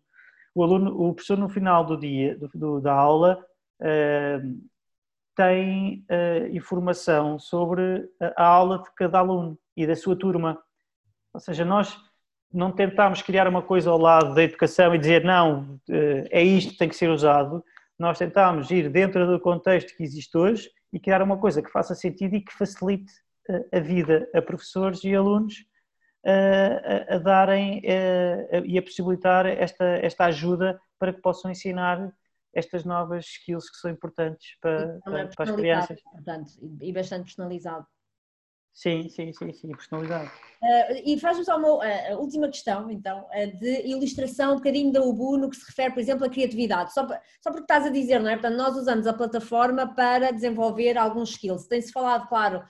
O, 0.53 0.63
aluno, 0.63 0.91
o 0.95 1.13
professor 1.13 1.37
no 1.37 1.49
final 1.49 1.83
do 1.83 1.97
dia, 1.97 2.37
do, 2.53 2.79
da 2.79 2.93
aula, 2.93 3.43
uh, 3.81 4.69
tem 5.35 6.05
uh, 6.09 6.55
informação 6.55 7.39
sobre 7.39 8.07
a 8.35 8.45
aula 8.45 8.79
de 8.79 8.89
cada 8.95 9.19
aluno 9.19 9.57
e 9.75 9.87
da 9.87 9.95
sua 9.95 10.15
turma. 10.15 10.61
Ou 11.33 11.39
seja, 11.39 11.63
nós 11.65 11.97
não 12.51 12.71
tentámos 12.71 13.21
criar 13.21 13.47
uma 13.47 13.61
coisa 13.61 13.89
ao 13.89 13.97
lado 13.97 14.33
da 14.33 14.43
educação 14.43 14.93
e 14.93 14.99
dizer 14.99 15.23
não, 15.23 15.79
uh, 15.89 16.27
é 16.29 16.43
isto 16.43 16.73
que 16.73 16.77
tem 16.77 16.89
que 16.89 16.95
ser 16.95 17.09
usado. 17.09 17.63
Nós 17.97 18.17
tentámos 18.17 18.69
ir 18.69 18.89
dentro 18.89 19.25
do 19.25 19.39
contexto 19.39 19.95
que 19.95 20.03
existe 20.03 20.37
hoje 20.37 20.69
e 20.91 20.99
criar 20.99 21.21
uma 21.21 21.37
coisa 21.37 21.61
que 21.61 21.71
faça 21.71 21.95
sentido 21.95 22.35
e 22.35 22.41
que 22.41 22.53
facilite 22.53 23.11
eh, 23.49 23.77
a 23.77 23.79
vida 23.79 24.29
a 24.33 24.41
professores 24.41 25.03
e 25.03 25.13
alunos 25.15 25.65
eh, 26.25 27.07
a, 27.09 27.15
a 27.15 27.17
darem 27.19 27.81
eh, 27.83 28.61
e 28.65 28.77
a 28.77 28.81
possibilitar 28.81 29.45
esta, 29.45 29.85
esta 29.85 30.25
ajuda 30.25 30.79
para 30.97 31.13
que 31.13 31.21
possam 31.21 31.49
ensinar 31.49 32.11
estas 32.53 32.83
novas 32.83 33.25
skills 33.25 33.69
que 33.69 33.77
são 33.77 33.91
importantes 33.91 34.57
para, 34.59 34.99
para, 35.03 35.27
para 35.27 35.51
as 35.51 35.55
crianças. 35.55 36.01
Portanto, 36.01 36.51
e 36.81 36.91
bastante 36.91 37.25
personalizado. 37.25 37.85
Sim, 38.79 39.09
sim, 39.09 39.33
sim, 39.33 39.51
sim, 39.51 39.67
personalizado. 39.71 40.31
Uh, 40.63 41.01
e 41.03 41.19
faz-me 41.19 41.43
só 41.43 41.57
uma 41.57 41.67
uh, 41.67 42.17
última 42.17 42.47
questão, 42.47 42.89
então, 42.89 43.25
uh, 43.25 43.59
de 43.59 43.85
ilustração 43.85 44.53
um 44.53 44.55
bocadinho 44.55 44.89
da 44.89 45.01
UBU 45.01 45.35
no 45.35 45.49
que 45.49 45.57
se 45.57 45.65
refere, 45.67 45.93
por 45.93 45.99
exemplo, 45.99 46.25
à 46.25 46.29
criatividade. 46.29 46.93
Só, 46.93 47.05
só 47.41 47.51
porque 47.51 47.63
estás 47.63 47.85
a 47.85 47.89
dizer, 47.89 48.21
não 48.21 48.29
é? 48.29 48.35
Portanto, 48.37 48.55
nós 48.55 48.77
usamos 48.77 49.05
a 49.05 49.11
plataforma 49.11 49.93
para 49.93 50.31
desenvolver 50.31 50.97
alguns 50.97 51.31
skills. 51.31 51.67
Tem-se 51.67 51.91
falado, 51.91 52.29
claro, 52.29 52.63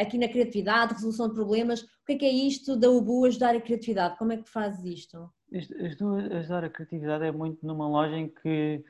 aqui 0.00 0.16
na 0.16 0.28
criatividade, 0.28 0.94
resolução 0.94 1.26
de 1.26 1.34
problemas. 1.34 1.82
O 1.82 1.86
que 2.06 2.12
é 2.12 2.16
que 2.18 2.24
é 2.24 2.32
isto 2.32 2.76
da 2.76 2.88
UBU 2.88 3.24
ajudar 3.24 3.56
a 3.56 3.60
criatividade? 3.60 4.16
Como 4.18 4.30
é 4.32 4.36
que 4.36 4.48
fazes 4.48 4.84
isto? 4.84 5.28
Ajudar 6.38 6.62
a 6.62 6.70
criatividade 6.70 7.24
é 7.24 7.32
muito 7.32 7.66
numa 7.66 7.88
loja 7.88 8.16
em 8.16 8.28
que 8.28 8.84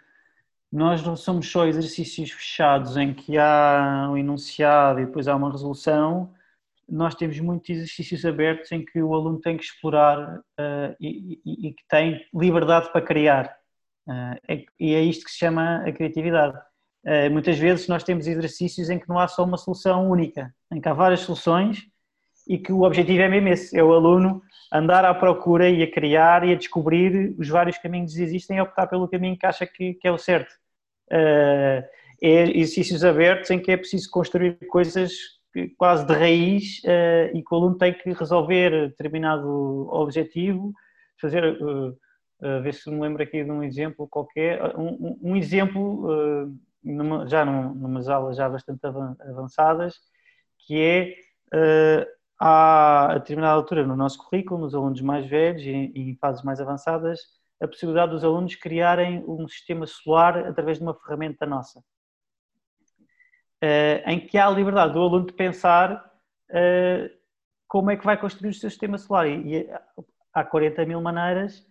nós 0.70 1.02
não 1.02 1.16
somos 1.16 1.50
só 1.50 1.66
exercícios 1.66 2.30
fechados 2.30 2.98
em 2.98 3.14
que 3.14 3.38
há 3.38 4.08
um 4.10 4.18
enunciado 4.18 5.00
e 5.00 5.06
depois 5.06 5.28
há 5.28 5.34
uma 5.34 5.50
resolução, 5.50 6.30
nós 6.92 7.14
temos 7.14 7.40
muitos 7.40 7.70
exercícios 7.70 8.22
abertos 8.22 8.70
em 8.70 8.84
que 8.84 9.02
o 9.02 9.14
aluno 9.14 9.40
tem 9.40 9.56
que 9.56 9.64
explorar 9.64 10.36
uh, 10.38 10.94
e, 11.00 11.40
e, 11.42 11.68
e, 11.68 11.72
que 11.72 11.82
tem 11.88 12.22
liberdade 12.34 12.92
para 12.92 13.00
criar. 13.00 13.56
Uh, 14.06 14.36
é, 14.46 14.64
e 14.78 14.94
é 14.94 15.00
isto 15.00 15.24
que 15.24 15.30
se 15.30 15.38
chama 15.38 15.82
a 15.86 15.90
criatividade. 15.90 16.54
Uh, 17.02 17.30
muitas 17.30 17.58
vezes 17.58 17.88
nós 17.88 18.04
temos 18.04 18.26
exercícios 18.26 18.90
em 18.90 18.98
que 18.98 19.08
não 19.08 19.18
há 19.18 19.26
só 19.26 19.42
uma 19.42 19.56
solução 19.56 20.06
única, 20.10 20.54
em 20.70 20.82
que 20.82 20.88
há 20.88 20.92
várias 20.92 21.20
soluções 21.20 21.82
e 22.46 22.58
que 22.58 22.72
o 22.72 22.82
objetivo 22.82 23.22
é 23.22 23.28
mesmo 23.28 23.48
esse, 23.48 23.78
é 23.78 23.82
o 23.82 23.94
aluno 23.94 24.42
andar 24.70 25.06
à 25.06 25.14
procura 25.14 25.70
e 25.70 25.82
a 25.82 25.90
criar 25.90 26.46
e 26.46 26.52
a 26.52 26.56
descobrir 26.56 27.34
os 27.38 27.48
vários 27.48 27.78
caminhos 27.78 28.14
que 28.14 28.22
existem 28.22 28.58
e 28.58 28.60
optar 28.60 28.86
pelo 28.86 29.08
caminho 29.08 29.38
que 29.38 29.46
acha 29.46 29.66
que, 29.66 29.94
que 29.94 30.06
é 30.06 30.12
o 30.12 30.18
certo 30.18 30.52
é 32.22 32.44
exercícios 32.56 33.04
abertos 33.04 33.50
em 33.50 33.58
que 33.58 33.70
é 33.70 33.76
preciso 33.76 34.08
construir 34.10 34.56
coisas 34.68 35.12
quase 35.76 36.06
de 36.06 36.14
raiz 36.14 36.80
uh, 36.84 37.36
e 37.36 37.42
que 37.42 37.54
o 37.54 37.56
aluno 37.56 37.76
tem 37.76 37.92
que 37.92 38.12
resolver 38.12 38.88
determinado 38.88 39.88
objetivo, 39.90 40.72
fazer, 41.20 41.44
uh, 41.62 41.88
uh, 41.88 42.62
ver 42.62 42.74
se 42.74 42.90
me 42.90 43.00
lembro 43.00 43.22
aqui 43.22 43.44
de 43.44 43.50
um 43.50 43.62
exemplo 43.62 44.08
qualquer, 44.08 44.76
um, 44.76 45.18
um 45.22 45.36
exemplo 45.36 46.56
numa, 46.82 47.26
já 47.26 47.44
num, 47.44 47.74
numas 47.74 48.08
aulas 48.08 48.36
já 48.36 48.48
bastante 48.48 48.80
avançadas, 48.86 49.96
que 50.58 50.80
é 50.80 51.14
a 52.40 53.18
determinada 53.18 53.54
altura 53.54 53.86
no 53.86 53.94
nosso 53.94 54.18
currículo, 54.18 54.60
nos 54.60 54.74
alunos 54.74 55.00
mais 55.00 55.26
velhos 55.26 55.62
e 55.62 55.92
em 55.94 56.16
fases 56.16 56.42
mais 56.42 56.60
avançadas, 56.60 57.20
a 57.62 57.68
possibilidade 57.68 58.10
dos 58.10 58.24
alunos 58.24 58.56
criarem 58.56 59.24
um 59.28 59.46
sistema 59.46 59.86
solar 59.86 60.36
através 60.38 60.78
de 60.78 60.82
uma 60.82 60.94
ferramenta 60.94 61.46
nossa, 61.46 61.78
uh, 61.78 61.84
em 64.06 64.20
que 64.20 64.36
há 64.36 64.46
a 64.46 64.50
liberdade 64.50 64.92
do 64.92 65.00
aluno 65.00 65.26
de 65.26 65.32
pensar 65.32 66.04
uh, 66.50 67.10
como 67.68 67.90
é 67.90 67.96
que 67.96 68.04
vai 68.04 68.16
construir 68.16 68.50
o 68.50 68.54
seu 68.54 68.68
sistema 68.68 68.98
solar. 68.98 69.26
E, 69.28 69.56
e 69.56 69.70
há 70.32 70.44
40 70.44 70.84
mil 70.86 71.00
maneiras 71.00 71.64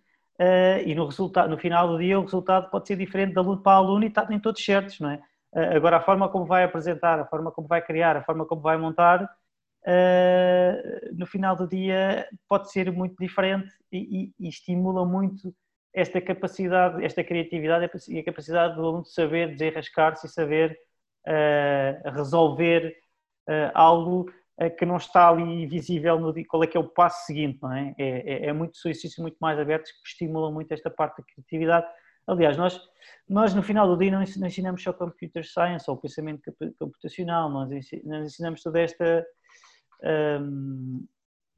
e 0.86 0.96
no, 0.96 1.06
resultado, 1.06 1.50
no 1.50 1.58
final 1.58 1.88
do 1.88 2.00
dia 2.00 2.20
o 2.20 2.24
resultado 2.24 2.70
pode 2.72 2.88
ser 2.88 2.96
diferente 2.96 3.34
de 3.34 3.38
aluno 3.38 3.62
para 3.62 3.78
aluno 3.78 4.04
e 4.04 4.08
está 4.08 4.26
em 4.32 4.40
todos 4.40 4.64
certos, 4.64 5.00
não 5.00 5.12
é? 5.12 5.22
agora, 5.76 5.98
a 5.98 6.02
forma 6.02 6.30
como 6.30 6.46
vai 6.46 6.64
apresentar, 6.64 7.20
a 7.20 7.26
forma 7.26 7.52
como 7.52 7.68
vai 7.68 7.80
criar, 7.80 8.18
a 8.18 8.24
forma 8.24 8.44
como 8.46 8.60
vai 8.60 8.76
montar, 8.76 9.30
no 11.14 11.28
final 11.28 11.56
do 11.56 11.68
dia 11.68 12.28
pode 12.48 12.72
ser 12.72 12.92
muito 12.92 13.16
diferente 13.20 13.72
e, 13.92 14.32
e, 14.40 14.46
e 14.46 14.50
estimula 14.50 15.06
muito 15.06 15.54
esta 15.94 16.22
capacidade, 16.22 17.04
esta 17.04 17.24
criatividade 17.24 17.90
e 18.08 18.20
a 18.20 18.24
capacidade 18.24 18.76
do 18.76 18.82
aluno 18.82 19.04
de 19.04 19.14
saber 19.14 19.52
desenrascar-se 19.52 20.26
e 20.26 20.30
saber 20.30 20.78
resolver 22.14 22.96
uh, 23.48 23.72
algo 23.74 24.32
uh, 24.62 24.76
que 24.78 24.86
não 24.86 24.98
está 24.98 25.30
ali 25.30 25.66
visível 25.66 26.20
no 26.20 26.34
qual 26.46 26.64
é 26.64 26.68
que 26.68 26.78
é 26.78 26.80
o 26.80 26.88
passo 26.88 27.26
seguinte, 27.26 27.60
não 27.62 27.74
é? 27.74 27.96
É, 27.98 28.34
é, 28.34 28.46
é 28.48 28.54
muito 28.54 28.78
exercícios 28.78 29.18
muito 29.18 29.38
mais 29.40 29.60
abertos 29.60 29.92
que 29.92 30.08
estimulam 30.08 30.52
muito 30.52 30.72
esta 30.72 30.90
parte 30.90 31.18
da 31.18 31.24
criatividade. 31.24 31.88
Aliás, 32.28 32.56
nós, 32.56 32.80
nós 33.28 33.54
no 33.54 33.64
final 33.64 33.88
do 33.88 33.98
dia 33.98 34.12
não 34.12 34.22
ensinamos 34.22 34.84
só 34.84 34.94
computer 34.94 35.44
science 35.44 35.90
ou 35.90 35.98
pensamento 35.98 36.54
computacional, 36.78 37.50
nós 37.50 37.72
ensinamos 37.72 38.62
toda 38.62 38.80
esta 38.80 39.26
um, 40.04 41.06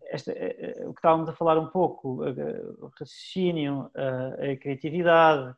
esta, 0.06 0.32
eh, 0.32 0.56
eh, 0.78 0.86
o 0.86 0.94
que 0.94 1.00
estávamos 1.00 1.30
a 1.30 1.34
falar 1.34 1.58
um 1.58 1.68
pouco, 1.68 2.24
o 2.24 2.88
raciocínio, 2.88 3.90
a, 3.96 4.56
criatividade, 4.58 5.56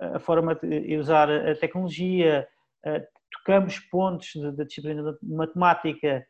a, 0.00 0.18
forma 0.20 0.54
de 0.54 0.96
usar 0.98 1.30
a 1.30 1.54
tecnologia, 1.54 2.46
tocamos 3.32 3.78
pontos 3.78 4.32
da 4.56 4.64
disciplina 4.64 5.12
de 5.12 5.34
matemática, 5.34 6.26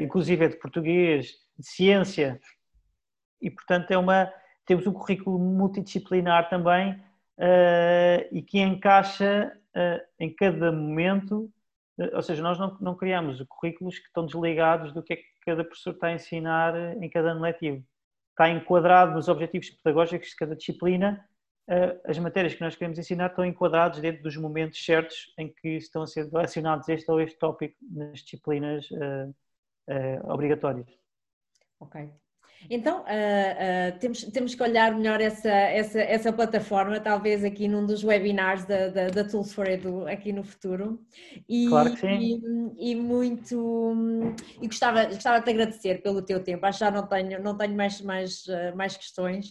inclusive 0.00 0.48
de 0.48 0.56
português, 0.56 1.26
de 1.58 1.66
ciência, 1.66 2.40
e 3.40 3.50
portanto 3.50 3.90
é 3.90 3.98
uma, 3.98 4.32
temos 4.66 4.86
um 4.86 4.92
currículo 4.92 5.38
multidisciplinar 5.38 6.48
também 6.48 7.00
e 8.32 8.42
que 8.42 8.58
encaixa 8.60 9.52
em 10.18 10.34
cada 10.34 10.72
momento 10.72 11.50
ou 12.12 12.22
seja, 12.22 12.42
nós 12.42 12.58
não, 12.58 12.76
não 12.80 12.96
criamos 12.96 13.40
currículos 13.48 13.98
que 13.98 14.06
estão 14.06 14.26
desligados 14.26 14.92
do 14.92 15.02
que 15.02 15.12
é 15.12 15.16
que 15.16 15.24
cada 15.44 15.64
professor 15.64 15.90
está 15.90 16.08
a 16.08 16.12
ensinar 16.12 16.74
em 17.00 17.08
cada 17.08 17.30
ano 17.30 17.40
letivo. 17.40 17.84
Está 18.30 18.50
enquadrado 18.50 19.12
nos 19.12 19.28
objetivos 19.28 19.70
pedagógicos 19.70 20.30
de 20.30 20.36
cada 20.36 20.56
disciplina, 20.56 21.24
eh, 21.24 21.33
as 22.04 22.18
matérias 22.18 22.54
que 22.54 22.60
nós 22.60 22.76
queremos 22.76 22.98
ensinar 22.98 23.28
estão 23.28 23.44
enquadradas 23.44 24.00
dentro 24.00 24.22
dos 24.22 24.36
momentos 24.36 24.84
certos 24.84 25.32
em 25.38 25.52
que 25.52 25.76
estão 25.76 26.02
a 26.02 26.06
ser 26.06 26.26
relacionados 26.28 26.88
este 26.88 27.10
ou 27.10 27.20
este 27.20 27.38
tópico 27.38 27.76
nas 27.90 28.20
disciplinas 28.20 28.88
uh, 28.90 29.30
uh, 29.88 30.32
obrigatórias. 30.32 30.88
Ok. 31.80 32.10
Então, 32.70 33.00
uh, 33.00 33.04
uh, 33.04 33.98
temos, 33.98 34.24
temos 34.24 34.54
que 34.54 34.62
olhar 34.62 34.94
melhor 34.94 35.20
essa, 35.20 35.50
essa, 35.50 36.00
essa 36.00 36.32
plataforma, 36.32 36.98
talvez 37.00 37.44
aqui 37.44 37.68
num 37.68 37.84
dos 37.84 38.02
webinars 38.02 38.64
da, 38.64 38.88
da, 38.88 39.08
da 39.08 39.24
Tools 39.24 39.52
for 39.52 39.68
Edu, 39.68 40.06
aqui 40.06 40.32
no 40.32 40.42
futuro. 40.42 41.00
E, 41.48 41.68
claro 41.68 41.92
que 41.92 42.00
sim. 42.00 42.74
E, 42.78 42.92
e 42.92 42.94
muito. 42.94 43.92
E 44.60 44.66
gostava, 44.66 45.04
gostava 45.04 45.38
de 45.38 45.44
te 45.44 45.50
agradecer 45.50 46.02
pelo 46.02 46.22
teu 46.22 46.42
tempo. 46.42 46.64
Acho 46.66 46.78
que 46.78 46.84
já 46.84 46.90
não 46.90 47.06
tenho, 47.06 47.42
não 47.42 47.56
tenho 47.56 47.76
mais, 47.76 48.00
mais, 48.00 48.46
uh, 48.46 48.76
mais 48.76 48.96
questões. 48.96 49.50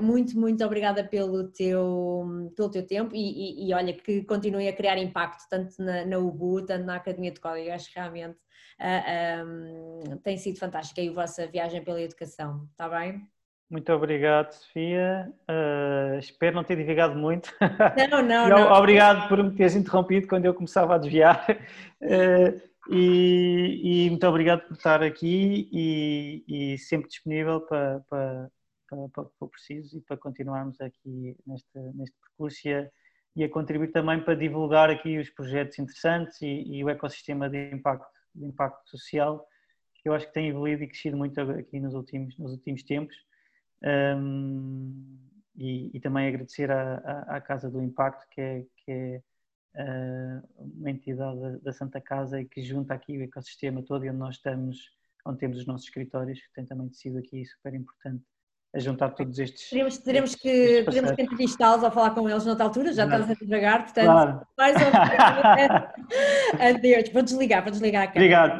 muito, 0.00 0.38
muito 0.38 0.64
obrigada 0.64 1.04
pelo 1.04 1.48
teu, 1.48 2.50
pelo 2.56 2.70
teu 2.70 2.86
tempo 2.86 3.14
e, 3.14 3.64
e, 3.64 3.68
e, 3.68 3.74
olha, 3.74 3.92
que 3.92 4.22
continue 4.22 4.68
a 4.68 4.72
criar 4.72 4.98
impacto, 4.98 5.48
tanto 5.48 5.74
na, 5.82 6.04
na 6.04 6.18
UBU, 6.18 6.66
tanto 6.66 6.86
na 6.86 6.96
Academia 6.96 7.32
de 7.32 7.40
Código. 7.40 7.70
Acho 7.70 7.88
que 7.88 7.98
realmente 7.98 8.36
uh, 8.82 9.42
ah, 9.42 9.44
um, 9.44 10.16
tem 10.18 10.36
sido 10.36 10.58
fantástica 10.58 11.00
aí 11.00 11.08
a 11.08 11.12
vossa 11.12 11.46
viagem 11.46 11.82
pela 11.82 12.00
educação, 12.00 12.68
está 12.72 12.88
bem? 12.88 13.26
Muito 13.70 13.90
obrigado, 13.90 14.52
Sofia. 14.52 15.32
Uh, 15.48 16.18
espero 16.18 16.56
não 16.56 16.64
ter 16.64 16.76
divulgado 16.76 17.14
muito. 17.14 17.50
Não, 18.10 18.22
não, 18.22 18.48
não. 18.50 18.72
Obrigado 18.72 19.28
por 19.28 19.42
me 19.42 19.50
teres 19.52 19.74
interrompido 19.74 20.28
quando 20.28 20.44
eu 20.44 20.52
começava 20.52 20.94
a 20.94 20.98
desviar. 20.98 21.46
Uh, 22.02 22.60
e, 22.90 24.06
e, 24.06 24.10
muito 24.10 24.26
obrigado 24.26 24.66
por 24.66 24.74
estar 24.74 25.02
aqui 25.02 25.70
e, 25.72 26.44
e 26.74 26.78
sempre 26.78 27.08
disponível 27.08 27.60
para, 27.62 28.00
para, 28.10 28.50
para, 28.90 29.08
para, 29.08 29.24
o 29.40 29.48
preciso 29.48 29.96
e 29.96 30.00
para 30.02 30.16
continuarmos 30.18 30.78
aqui 30.80 31.36
neste, 31.46 31.78
neste 31.94 32.16
percurso 32.20 32.68
e 32.68 32.74
a, 32.74 32.90
e 33.36 33.44
a 33.44 33.48
contribuir 33.48 33.92
também 33.92 34.20
para 34.20 34.34
divulgar 34.34 34.90
aqui 34.90 35.16
os 35.16 35.30
projetos 35.30 35.78
interessantes 35.78 36.42
e, 36.42 36.76
e 36.76 36.84
o 36.84 36.90
ecossistema 36.90 37.48
de 37.48 37.72
impacto 37.72 38.21
de 38.34 38.46
impacto 38.46 38.88
social 38.90 39.46
que 40.02 40.08
eu 40.08 40.14
acho 40.14 40.26
que 40.26 40.32
tem 40.32 40.48
evoluído 40.48 40.82
e 40.82 40.88
crescido 40.88 41.16
muito 41.16 41.40
aqui 41.40 41.78
nos 41.78 41.94
últimos, 41.94 42.36
nos 42.36 42.52
últimos 42.52 42.82
tempos. 42.82 43.16
Um, 43.84 45.18
e, 45.56 45.90
e, 45.94 46.00
também 46.00 46.28
agradecer 46.28 46.70
à, 46.70 46.94
à, 46.94 47.36
à, 47.36 47.40
Casa 47.40 47.70
do 47.70 47.82
Impacto, 47.82 48.26
que 48.30 48.40
é, 48.40 48.64
que 48.78 48.90
é 48.90 49.22
uh, 49.76 50.48
uma 50.58 50.90
entidade 50.90 51.58
da 51.60 51.72
Santa 51.72 52.00
Casa 52.00 52.40
e 52.40 52.44
que 52.46 52.62
junta 52.62 52.94
aqui 52.94 53.18
o 53.18 53.22
ecossistema 53.22 53.82
todo 53.82 54.04
e 54.04 54.08
onde 54.08 54.18
nós 54.18 54.36
estamos, 54.36 54.78
onde 55.26 55.38
temos 55.38 55.58
os 55.58 55.66
nossos 55.66 55.86
escritórios, 55.86 56.40
que 56.40 56.52
tem 56.54 56.64
também 56.64 56.90
sido 56.92 57.18
aqui 57.18 57.44
super 57.44 57.74
importante 57.74 58.24
a 58.74 58.78
juntar 58.78 59.10
todos 59.10 59.38
estes. 59.38 59.68
Teremos, 59.68 59.98
teremos 59.98 60.34
que, 60.34 60.82
teremos 60.84 61.12
que 61.12 61.22
entrevistá-los 61.22 61.84
ou 61.84 61.90
falar 61.90 62.10
com 62.14 62.28
eles 62.28 62.46
noutra 62.46 62.64
altura, 62.64 62.92
já 62.92 63.04
estás 63.04 63.30
a 63.30 63.34
devagar, 63.34 63.84
portanto, 63.84 64.06
claro. 64.06 64.46
mais 64.56 64.74
ou 64.80 65.56
menos. 65.56 65.91
Adeus, 66.58 67.08
vou 67.10 67.22
desligar, 67.22 67.62
vou 67.62 67.70
desligar 67.70 68.02
a 68.04 68.06
câmera. 68.06 68.20
Obrigado. 68.24 68.50